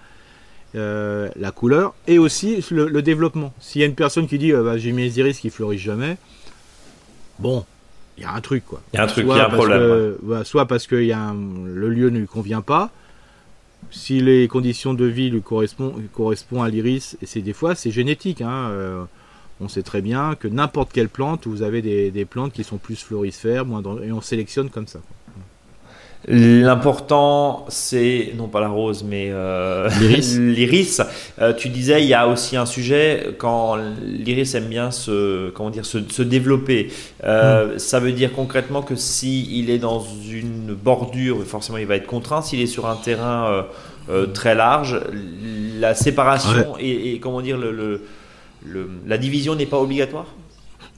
Euh, 0.76 1.28
la 1.34 1.50
couleur 1.50 1.94
et 2.06 2.18
aussi 2.20 2.64
le, 2.70 2.86
le 2.88 3.02
développement. 3.02 3.52
S'il 3.58 3.80
y 3.80 3.84
a 3.84 3.88
une 3.88 3.96
personne 3.96 4.28
qui 4.28 4.38
dit 4.38 4.52
euh, 4.52 4.62
bah, 4.62 4.78
j'ai 4.78 4.92
mes 4.92 5.08
iris 5.18 5.40
qui 5.40 5.50
fleurissent 5.50 5.80
jamais, 5.80 6.16
bon, 7.40 7.64
il 8.16 8.22
y 8.22 8.26
a 8.26 8.32
un 8.32 8.40
truc 8.40 8.64
quoi. 8.66 8.80
Il 8.92 8.96
y 8.96 9.00
a 9.00 9.02
un 9.02 9.06
truc, 9.08 9.26
il 9.28 9.36
y 9.36 9.40
a 9.40 9.46
un 9.46 9.50
parce 9.50 9.56
problème. 9.56 9.80
que- 9.80 10.18
voilà, 10.22 10.44
soit 10.44 10.66
parce 10.66 10.86
que 10.86 10.96
il 10.96 11.06
y 11.08 11.12
a 11.12 11.18
un- 11.20 11.34
le 11.66 11.88
lieu 11.88 12.10
ne 12.10 12.20
lui 12.20 12.26
convient 12.28 12.60
pas. 12.60 12.90
Si 13.90 14.20
les 14.20 14.46
conditions 14.46 14.94
de 14.94 15.06
vie 15.06 15.30
lui 15.30 15.42
correspondent 15.42 16.00
correspond 16.12 16.62
à 16.62 16.68
l'iris, 16.68 17.16
et 17.22 17.26
c'est 17.26 17.40
des 17.40 17.52
fois 17.54 17.74
c'est 17.74 17.90
génétique. 17.90 18.40
hein, 18.40 18.68
euh, 18.70 19.02
on 19.60 19.68
sait 19.68 19.82
très 19.82 20.00
bien 20.02 20.36
que 20.36 20.48
n'importe 20.48 20.92
quelle 20.92 21.08
plante, 21.08 21.46
vous 21.46 21.62
avez 21.62 21.82
des, 21.82 22.10
des 22.10 22.24
plantes 22.24 22.52
qui 22.52 22.62
sont 22.64 22.78
plus 22.78 23.02
florifères, 23.02 23.66
moins 23.66 23.82
et 24.04 24.12
on 24.12 24.20
sélectionne 24.20 24.70
comme 24.70 24.86
ça. 24.86 25.00
quoi. 25.00 25.16
L'important, 26.28 27.64
c'est 27.68 28.32
non 28.36 28.46
pas 28.46 28.60
la 28.60 28.68
rose, 28.68 29.04
mais 29.08 29.28
euh, 29.30 29.88
L'iris. 29.98 30.36
l'iris. 30.38 31.00
Euh, 31.40 31.54
tu 31.54 31.70
disais, 31.70 32.02
il 32.02 32.08
y 32.08 32.14
a 32.14 32.28
aussi 32.28 32.56
un 32.58 32.66
sujet 32.66 33.34
quand 33.38 33.76
l'iris 34.04 34.54
aime 34.54 34.66
bien 34.68 34.90
se, 34.90 35.48
comment 35.50 35.70
dire, 35.70 35.86
se, 35.86 35.98
se 36.10 36.22
développer. 36.22 36.88
Hmm. 37.22 37.24
Euh, 37.24 37.78
Ça 37.78 38.00
veut 38.00 38.12
dire 38.12 38.32
concrètement 38.34 38.82
que 38.82 38.96
si 38.96 39.48
il 39.58 39.70
est 39.70 39.78
dans 39.78 40.04
une 40.30 40.74
bordure, 40.74 41.42
forcément, 41.46 41.78
il 41.78 41.86
va 41.86 41.96
être 41.96 42.06
contraint. 42.06 42.42
S'il 42.42 42.60
est 42.60 42.66
sur 42.66 42.86
un 42.86 42.96
terrain 42.96 43.64
euh, 44.10 44.26
très 44.26 44.54
large, 44.54 45.00
la 45.78 45.94
séparation 45.94 46.76
et, 46.78 47.14
et, 47.14 47.18
comment 47.20 47.40
dire 47.40 47.56
le, 47.56 47.72
le- 47.72 48.02
le- 48.66 48.90
la 49.06 49.16
division 49.18 49.54
n'est 49.54 49.66
pas 49.66 49.78
obligatoire? 49.80 50.26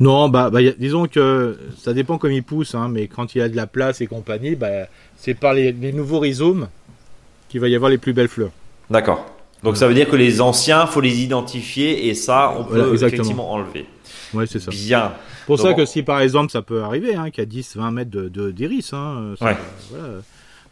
Non, 0.00 0.28
bah, 0.28 0.50
bah, 0.50 0.58
a- 0.60 0.72
disons 0.78 1.06
que 1.06 1.58
ça 1.78 1.92
dépend 1.92 2.18
comme 2.18 2.32
il 2.32 2.42
pousse, 2.42 2.74
hein, 2.74 2.88
mais 2.88 3.06
quand 3.08 3.34
il 3.34 3.40
a 3.42 3.48
de 3.48 3.56
la 3.56 3.66
place 3.66 4.00
et 4.00 4.06
compagnie, 4.06 4.56
bah, 4.56 4.86
c'est 5.22 5.34
par 5.34 5.54
les, 5.54 5.70
les 5.70 5.92
nouveaux 5.92 6.18
rhizomes 6.18 6.68
qu'il 7.48 7.60
va 7.60 7.68
y 7.68 7.76
avoir 7.76 7.90
les 7.90 7.98
plus 7.98 8.12
belles 8.12 8.28
fleurs. 8.28 8.50
D'accord. 8.90 9.24
Donc 9.62 9.76
ça 9.76 9.86
veut 9.86 9.94
dire 9.94 10.08
que 10.10 10.16
les 10.16 10.40
anciens, 10.40 10.86
faut 10.86 11.00
les 11.00 11.22
identifier 11.22 12.08
et 12.08 12.14
ça, 12.14 12.52
on 12.58 12.64
peut 12.64 12.80
Voilà, 12.80 12.94
effectivement 12.94 13.52
enlever. 13.52 13.86
Ouais, 14.34 14.46
c'est 14.48 14.58
ça. 14.58 14.72
Bien. 14.72 15.12
Pour 15.46 15.60
ça 15.60 15.72
que 15.74 15.84
si 15.86 16.02
par 16.02 16.20
exemple 16.20 16.50
ça 16.50 16.62
peut 16.62 16.82
arriver, 16.82 17.14
hein, 17.14 17.30
qu'il 17.30 17.44
y 17.44 17.46
a 17.46 17.62
10-20 17.62 17.90
mètres 17.92 18.10
de, 18.10 18.28
de- 18.28 18.50
d'iris, 18.50 18.92
hein, 18.92 19.34
ça- 19.38 19.44
Ouais. 19.46 19.56
voilà, 19.90 20.08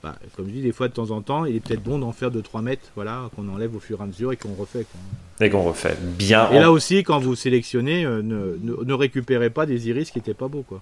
bah, 0.03 0.17
comme 0.37 0.47
je 0.49 0.53
dis, 0.55 0.63
des 0.63 0.73
fois 0.73 0.89
de 0.89 0.95
temps 0.95 1.11
en 1.13 1.21
temps, 1.21 1.45
il 1.45 1.55
est 1.57 1.61
peut-être 1.61 1.83
bon 1.83 1.99
d'en 2.01 2.11
faire 2.13 2.31
2-3 2.33 2.63
mètres, 2.63 2.87
voilà, 2.97 3.31
qu'on 3.37 3.49
enlève 3.49 3.77
au 3.77 3.81
fur 3.81 4.01
et 4.01 4.03
à 4.03 4.07
mesure 4.07 4.33
et 4.33 4.37
qu'on 4.37 4.55
refait. 4.55 4.85
quoi. 4.91 5.01
Dès 5.39 5.51
qu'on 5.51 5.63
refait. 5.63 5.97
Bien. 6.01 6.51
Et 6.51 6.59
En- 6.59 6.61
là 6.63 6.73
aussi, 6.73 7.03
quand 7.05 7.19
vous 7.21 7.37
sélectionnez, 7.37 8.05
euh, 8.05 8.23
ne, 8.23 8.57
ne- 8.63 8.83
ne 8.85 8.95
récupérez 8.95 9.51
pas 9.51 9.67
des 9.67 9.89
iris 9.89 10.11
qui 10.11 10.19
n'étaient 10.19 10.35
pas 10.35 10.49
beaux. 10.49 10.65
Quoi. 10.67 10.81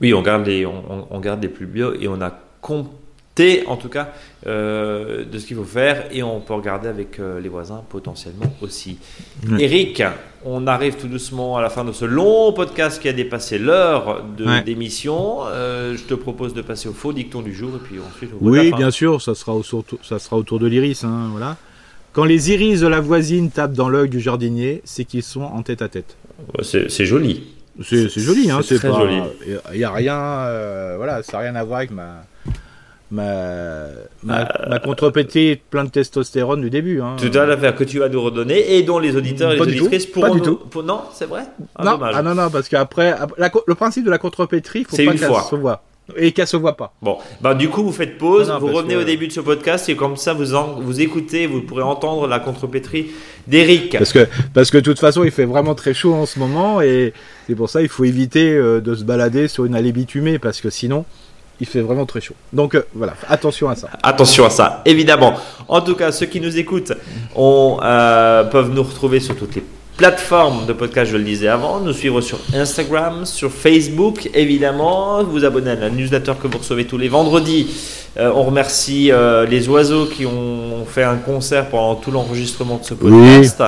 Oui, 0.00 0.12
on 0.14 0.22
garde 0.22 0.46
les, 0.46 0.66
on, 0.66 0.82
on- 0.90 1.06
on 1.10 1.20
garde 1.20 1.42
les 1.42 1.48
plus 1.48 1.66
bio 1.66 1.94
et 2.00 2.08
on 2.08 2.20
a 2.20 2.32
compté 2.60 3.64
en 3.66 3.76
tout 3.76 3.88
cas 3.88 4.12
euh, 4.46 5.24
de 5.24 5.38
ce 5.38 5.46
qu'il 5.46 5.56
faut 5.56 5.64
faire 5.64 6.06
et 6.12 6.22
on 6.22 6.40
peut 6.40 6.54
regarder 6.54 6.88
avec 6.88 7.18
euh, 7.18 7.40
les 7.40 7.48
voisins 7.48 7.82
potentiellement 7.88 8.52
aussi. 8.62 8.98
Ouais. 9.48 9.62
Eric, 9.64 10.02
on 10.44 10.66
arrive 10.66 10.96
tout 10.96 11.08
doucement 11.08 11.56
à 11.56 11.62
la 11.62 11.68
fin 11.70 11.84
de 11.84 11.92
ce 11.92 12.04
long 12.04 12.52
podcast 12.52 13.00
qui 13.02 13.08
a 13.08 13.12
dépassé 13.12 13.58
l'heure 13.58 14.24
Ouais. 14.38 14.62
d'émission. 14.62 15.38
Euh, 15.46 15.96
je 15.96 16.02
te 16.04 16.14
propose 16.14 16.54
de 16.54 16.62
passer 16.62 16.88
au 16.88 16.92
faux 16.92 17.12
dicton 17.12 17.42
du 17.42 17.52
jour 17.54 17.70
et 17.74 17.78
puis 17.84 17.96
ensuite 17.98 18.30
de 18.30 18.36
Oui, 18.40 18.72
bien 18.72 18.90
sûr, 18.90 19.20
ça 19.22 19.34
sera, 19.34 19.52
au, 19.54 19.62
surtout- 19.62 19.98
ça 20.02 20.18
sera 20.18 20.36
autour 20.36 20.58
de 20.58 20.66
l'iris. 20.66 21.02
hein, 21.04 21.28
voilà. 21.30 21.56
Quand 22.12 22.24
les 22.24 22.52
iris 22.52 22.80
de 22.80 22.86
la 22.86 23.00
voisine 23.00 23.50
tapent 23.50 23.72
dans 23.72 23.88
l'œil 23.88 24.08
du 24.08 24.20
jardinier, 24.20 24.80
c'est 24.84 25.04
qu'ils 25.04 25.24
sont 25.24 25.42
en 25.42 25.62
tête 25.62 25.82
à 25.82 25.88
tête. 25.88 26.16
C'est 26.62 27.04
joli. 27.06 27.42
C'est 27.82 28.08
joli, 28.20 28.50
hein, 28.50 28.60
c'est 28.64 28.76
très 28.78 28.88
pas. 28.90 28.98
joli. 29.00 29.20
Il 29.72 29.78
n'y 29.78 29.84
a 29.84 29.90
rien, 29.92 30.16
euh, 30.18 30.94
voilà, 30.96 31.22
ça 31.22 31.32
n'a 31.38 31.38
rien 31.44 31.54
à 31.56 31.64
voir 31.64 31.78
avec 31.78 31.90
ma 31.90 32.22
ma 33.10 33.86
ma, 34.22 34.48
ma 34.68 34.78
contrepétrie 34.78 35.60
plein 35.70 35.84
de 35.84 35.90
testostérone 35.90 36.60
du 36.62 36.70
début. 36.70 37.00
Hein. 37.00 37.16
Tout 37.18 37.36
à 37.38 37.46
l'affaire 37.46 37.74
que 37.76 37.84
tu 37.84 37.98
vas 37.98 38.08
nous 38.08 38.20
redonner 38.22 38.76
et 38.76 38.82
dont 38.82 38.98
les 38.98 39.14
auditeurs 39.16 39.52
et 39.52 39.56
Pas 39.56 39.64
les 39.66 39.72
du 39.72 39.80
auditrices 39.80 40.06
pas 40.06 40.20
pourront 40.20 40.34
du 40.34 40.40
nous- 40.40 40.44
tout. 40.46 40.56
pour- 40.70 40.82
Non, 40.82 41.02
c'est 41.12 41.26
vrai? 41.26 41.42
Ah, 41.76 41.84
non, 41.84 41.98
ah 42.02 42.22
non, 42.22 42.34
non, 42.34 42.50
parce 42.50 42.68
qu'après, 42.68 43.14
le 43.66 43.74
principe 43.74 44.04
de 44.04 44.10
la 44.10 44.18
contrepétrie, 44.18 44.80
il 44.80 44.86
faut 44.86 44.96
pas 44.96 45.02
une 45.02 45.18
qu'elle 45.18 45.28
fois. 45.28 45.42
se 45.48 45.54
voit 45.56 45.82
et 46.16 46.32
qu'elle 46.32 46.46
se 46.46 46.56
voit 46.56 46.76
pas. 46.76 46.92
Bon, 47.00 47.16
bah 47.40 47.54
du 47.54 47.68
coup 47.70 47.82
vous 47.82 47.92
faites 47.92 48.18
pause, 48.18 48.48
Non, 48.48 48.54
non, 48.54 48.60
vous 48.60 48.66
revenez 48.72 48.94
que- 48.94 49.00
au 49.00 49.04
début 49.04 49.26
de 49.28 49.32
ce 49.32 49.40
podcast 49.40 49.88
et 49.88 49.96
comme 49.96 50.16
ça 50.16 50.32
vous 50.34 50.54
en- 50.54 50.80
vous 50.80 51.00
écoutez, 51.00 51.46
vous 51.46 51.62
pourrez 51.62 51.82
entendre 51.82 52.26
la 52.26 52.40
contrepétrie 52.40 53.06
d'Eric. 53.46 53.96
Parce 53.98 54.12
que, 54.12 54.26
parce 54.52 54.70
que 54.70 54.76
de 54.78 54.82
toute 54.82 54.98
façon, 55.00 55.24
il 55.24 55.30
fait 55.30 55.44
vraiment 55.46 55.74
très 55.74 55.94
chaud 55.94 56.14
en 56.14 56.26
ce 56.26 56.38
moment 56.38 56.80
et 56.82 57.12
c'est 57.46 57.54
pour 57.54 57.70
ça 57.70 57.80
il 57.82 57.88
faut 57.88 58.04
éviter 58.04 58.52
euh, 58.52 58.80
de 58.80 58.94
se 58.94 59.04
balader 59.04 59.48
sur 59.48 59.64
une 59.64 59.74
allée 59.74 59.92
bitumée 59.92 60.38
parce 60.38 60.60
que 60.60 60.70
sinon, 60.70 61.04
il 61.60 61.66
fait 61.66 61.80
vraiment 61.80 62.04
très 62.04 62.20
chaud. 62.20 62.34
Donc 62.52 62.74
euh, 62.74 62.82
voilà, 62.94 63.14
attention 63.28 63.68
à 63.70 63.76
ça. 63.76 63.88
Attention 64.02 64.44
à 64.44 64.50
ça, 64.50 64.82
évidemment. 64.84 65.34
En 65.68 65.80
tout 65.80 65.94
cas, 65.94 66.12
ceux 66.12 66.26
qui 66.26 66.40
nous 66.40 66.58
écoutent 66.58 66.92
on, 67.34 67.78
euh, 67.82 68.44
peuvent 68.44 68.70
nous 68.70 68.82
retrouver 68.82 69.20
sur 69.20 69.36
toutes 69.36 69.54
les 69.54 69.62
plateformes 69.96 70.66
de 70.66 70.72
podcast, 70.72 71.12
je 71.12 71.16
le 71.16 71.24
disais 71.24 71.48
avant, 71.48 71.80
nous 71.80 71.92
suivre 71.92 72.20
sur 72.20 72.38
Instagram, 72.52 73.24
sur 73.24 73.52
Facebook, 73.52 74.28
évidemment, 74.34 75.22
vous 75.22 75.44
abonner 75.44 75.70
à 75.70 75.76
la 75.76 75.90
newsletter 75.90 76.32
que 76.42 76.48
vous 76.48 76.58
recevez 76.58 76.84
tous 76.84 76.98
les 76.98 77.08
vendredis. 77.08 77.68
Euh, 78.16 78.30
on 78.32 78.44
remercie 78.44 79.10
euh, 79.10 79.44
les 79.44 79.68
oiseaux 79.68 80.06
qui 80.06 80.24
ont 80.24 80.84
fait 80.86 81.02
un 81.02 81.16
concert 81.16 81.68
pendant 81.68 81.96
tout 81.96 82.12
l'enregistrement 82.12 82.78
de 82.78 82.84
ce 82.84 82.94
podcast. 82.94 83.60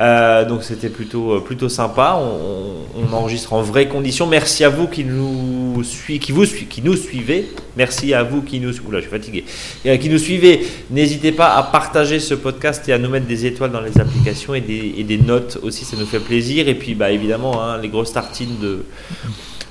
Euh, 0.00 0.44
donc 0.44 0.64
c'était 0.64 0.88
plutôt, 0.88 1.40
plutôt 1.40 1.68
sympa. 1.68 2.20
On, 2.20 3.14
enregistre 3.14 3.52
en 3.52 3.62
vraies 3.62 3.86
conditions. 3.86 4.26
Merci 4.26 4.64
à 4.64 4.68
vous 4.68 4.88
qui 4.88 5.04
nous, 5.04 5.84
sui- 5.84 6.18
qui 6.18 6.32
vous, 6.32 6.44
qui 6.44 6.82
nous 6.82 6.96
suivez. 6.96 7.48
Merci 7.76 8.12
à 8.12 8.24
vous 8.24 8.42
qui 8.42 8.58
nous... 8.58 8.72
Oula, 8.88 8.98
je 8.98 9.02
suis 9.02 9.10
fatigué. 9.10 9.44
Qui 9.84 10.08
nous 10.08 10.18
suivez. 10.18 10.66
N'hésitez 10.90 11.30
pas 11.30 11.54
à 11.54 11.62
partager 11.62 12.18
ce 12.18 12.34
podcast 12.34 12.88
et 12.88 12.92
à 12.92 12.98
nous 12.98 13.08
mettre 13.08 13.26
des 13.26 13.46
étoiles 13.46 13.70
dans 13.70 13.80
les 13.80 14.00
applications 14.00 14.54
et 14.54 14.60
des, 14.60 14.94
et 14.98 15.04
des 15.04 15.18
notes 15.18 15.58
aussi. 15.64 15.84
Ça 15.84 15.96
nous 15.98 16.06
fait 16.06 16.20
plaisir. 16.20 16.68
Et 16.68 16.74
puis, 16.74 16.94
bah, 16.94 17.10
évidemment, 17.10 17.62
hein, 17.62 17.78
les 17.78 17.88
grosses 17.88 18.12
tartines 18.12 18.58
de... 18.60 18.84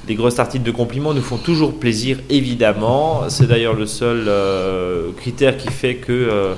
Les 0.07 0.15
grosses 0.15 0.36
tartines 0.36 0.64
de 0.64 0.72
compliments 0.72 1.14
nous 1.14 1.22
font 1.22 1.38
toujours 1.38 1.80
plaisir, 1.80 2.18
évidemment. 2.30 3.24
C'est 3.30 3.48
d'ailleurs 3.48 3.74
le 3.74 3.86
seul 3.86 4.26
euh, 4.28 5.11
critère 5.15 5.56
qui 5.56 5.70
fait 5.70 5.95
que 5.95 6.11
euh, 6.11 6.53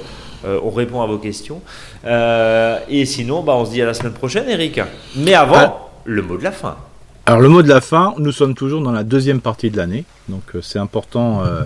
euh, 0.46 0.60
on 0.64 0.72
répond 0.72 1.02
à 1.04 1.06
vos 1.06 1.20
questions. 1.20 1.62
Et 2.90 3.06
sinon, 3.06 3.44
bah, 3.44 3.54
on 3.56 3.66
se 3.66 3.72
dit 3.72 3.82
à 3.82 3.86
la 3.86 3.94
semaine 3.94 4.14
prochaine, 4.14 4.50
Eric. 4.50 4.80
Mais 5.16 5.36
avant, 5.36 5.56
Ah. 5.58 5.78
le 6.06 6.22
mot 6.24 6.38
de 6.38 6.44
la 6.44 6.52
fin. 6.52 6.76
Alors 7.28 7.42
le 7.42 7.50
mot 7.50 7.64
de 7.64 7.70
la 7.70 7.82
fin, 7.82 8.14
nous 8.20 8.32
sommes 8.32 8.54
toujours 8.54 8.82
dans 8.82 8.92
la 8.92 9.04
deuxième 9.04 9.42
partie 9.42 9.72
de 9.72 9.78
l'année, 9.78 10.06
donc 10.30 10.44
euh, 10.54 10.62
c'est 10.62 10.78
important 10.78 11.42
euh, 11.44 11.62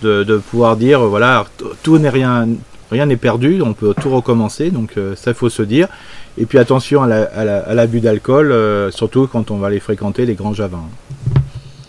de, 0.00 0.22
de 0.22 0.36
pouvoir 0.38 0.76
dire, 0.76 1.00
euh, 1.00 1.08
voilà, 1.08 1.44
tout 1.82 1.98
n'est 1.98 2.08
rien, 2.08 2.46
rien 2.92 3.06
n'est 3.06 3.16
perdu, 3.16 3.60
on 3.62 3.72
peut 3.74 3.94
tout 4.00 4.10
recommencer, 4.14 4.70
donc 4.70 4.94
ça 5.16 5.34
faut 5.34 5.48
se 5.48 5.62
dire. 5.62 5.88
Et 6.38 6.46
puis 6.46 6.58
attention 6.58 7.02
à 7.02 7.06
la- 7.06 7.24
à 7.24 7.44
la- 7.44 7.58
à 7.60 7.74
l'abus 7.74 8.00
d'alcool, 8.00 8.52
euh, 8.52 8.90
surtout 8.90 9.26
quand 9.26 9.50
on 9.50 9.56
va 9.56 9.68
aller 9.68 9.80
fréquenter 9.80 10.26
les 10.26 10.34
grands 10.34 10.52
javins. 10.54 10.84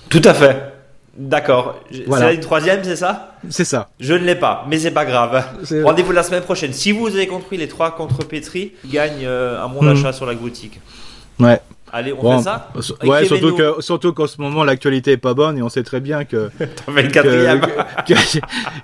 Tout 0.09 0.21
à 0.23 0.33
fait. 0.33 0.73
D'accord. 1.17 1.79
Voilà. 2.05 2.27
C'est 2.29 2.35
une 2.35 2.41
troisième, 2.41 2.83
c'est 2.83 2.95
ça? 2.95 3.33
C'est 3.49 3.65
ça. 3.65 3.89
Je 3.99 4.13
ne 4.13 4.19
l'ai 4.23 4.35
pas, 4.35 4.65
mais 4.69 4.77
c'est 4.77 4.91
pas 4.91 5.03
grave. 5.03 5.43
Rendez-vous 5.83 6.11
la 6.11 6.21
semaine 6.23 6.43
prochaine. 6.43 6.73
Si 6.73 6.91
vous 6.91 7.07
avez 7.07 7.25
compris 7.27 7.57
les 7.57 7.67
trois 7.67 7.91
contrepétries, 7.95 8.73
gagne 8.85 9.23
euh, 9.25 9.61
un 9.63 9.67
bon 9.67 9.81
Hmm. 9.81 9.87
d'achat 9.95 10.13
sur 10.13 10.25
la 10.27 10.33
boutique. 10.35 10.79
Ouais. 11.39 11.59
Allez, 11.91 12.13
on 12.13 12.21
Bon, 12.21 12.37
fait 12.37 12.43
ça? 12.43 12.69
ouais, 13.03 13.25
surtout 13.25 13.55
Kevin 13.55 13.73
que 13.75 13.81
surtout 13.81 14.11
qu'en 14.13 14.27
ce 14.27 14.41
moment 14.41 14.65
l'actualité 14.65 15.13
est 15.13 15.17
pas 15.17 15.33
bonne 15.33 15.57
et 15.57 15.61
on 15.61 15.69
sait 15.69 15.83
très 15.83 16.01
bien 16.01 16.25
que 16.25 16.49
T'en 16.85 16.91
fais 16.91 17.01
le 17.03 17.09
quatrième. 17.09 17.61
que, 17.61 18.13
que, 18.13 18.39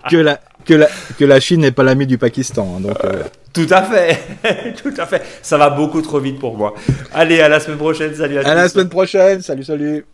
que 0.10 0.16
la 0.18 0.40
que 0.66 0.74
la 0.74 0.88
que 1.18 1.26
la 1.26 1.40
Chine 1.40 1.62
n'est 1.62 1.72
pas 1.72 1.84
l'ami 1.84 2.06
du 2.08 2.18
Pakistan. 2.18 2.76
hein, 2.78 2.82
donc 2.82 2.98
euh, 3.06 3.24
Tout 3.54 3.68
à 3.70 3.82
fait. 3.84 4.74
Tout 4.84 4.94
à 4.98 5.06
fait. 5.06 5.22
Ça 5.42 5.58
va 5.58 5.70
beaucoup 5.70 6.02
trop 6.02 6.20
vite 6.20 6.40
pour 6.40 6.58
moi. 6.58 6.74
Allez, 7.14 7.40
à 7.42 7.50
la 7.50 7.60
semaine 7.60 7.78
prochaine. 7.78 8.14
Salut 8.16 8.38
à, 8.40 8.48
à 8.50 8.56
la 8.56 8.64
tous. 8.68 8.74
semaine 8.74 8.90
prochaine. 8.90 9.42
Salut 9.42 9.64
salut. 9.64 10.06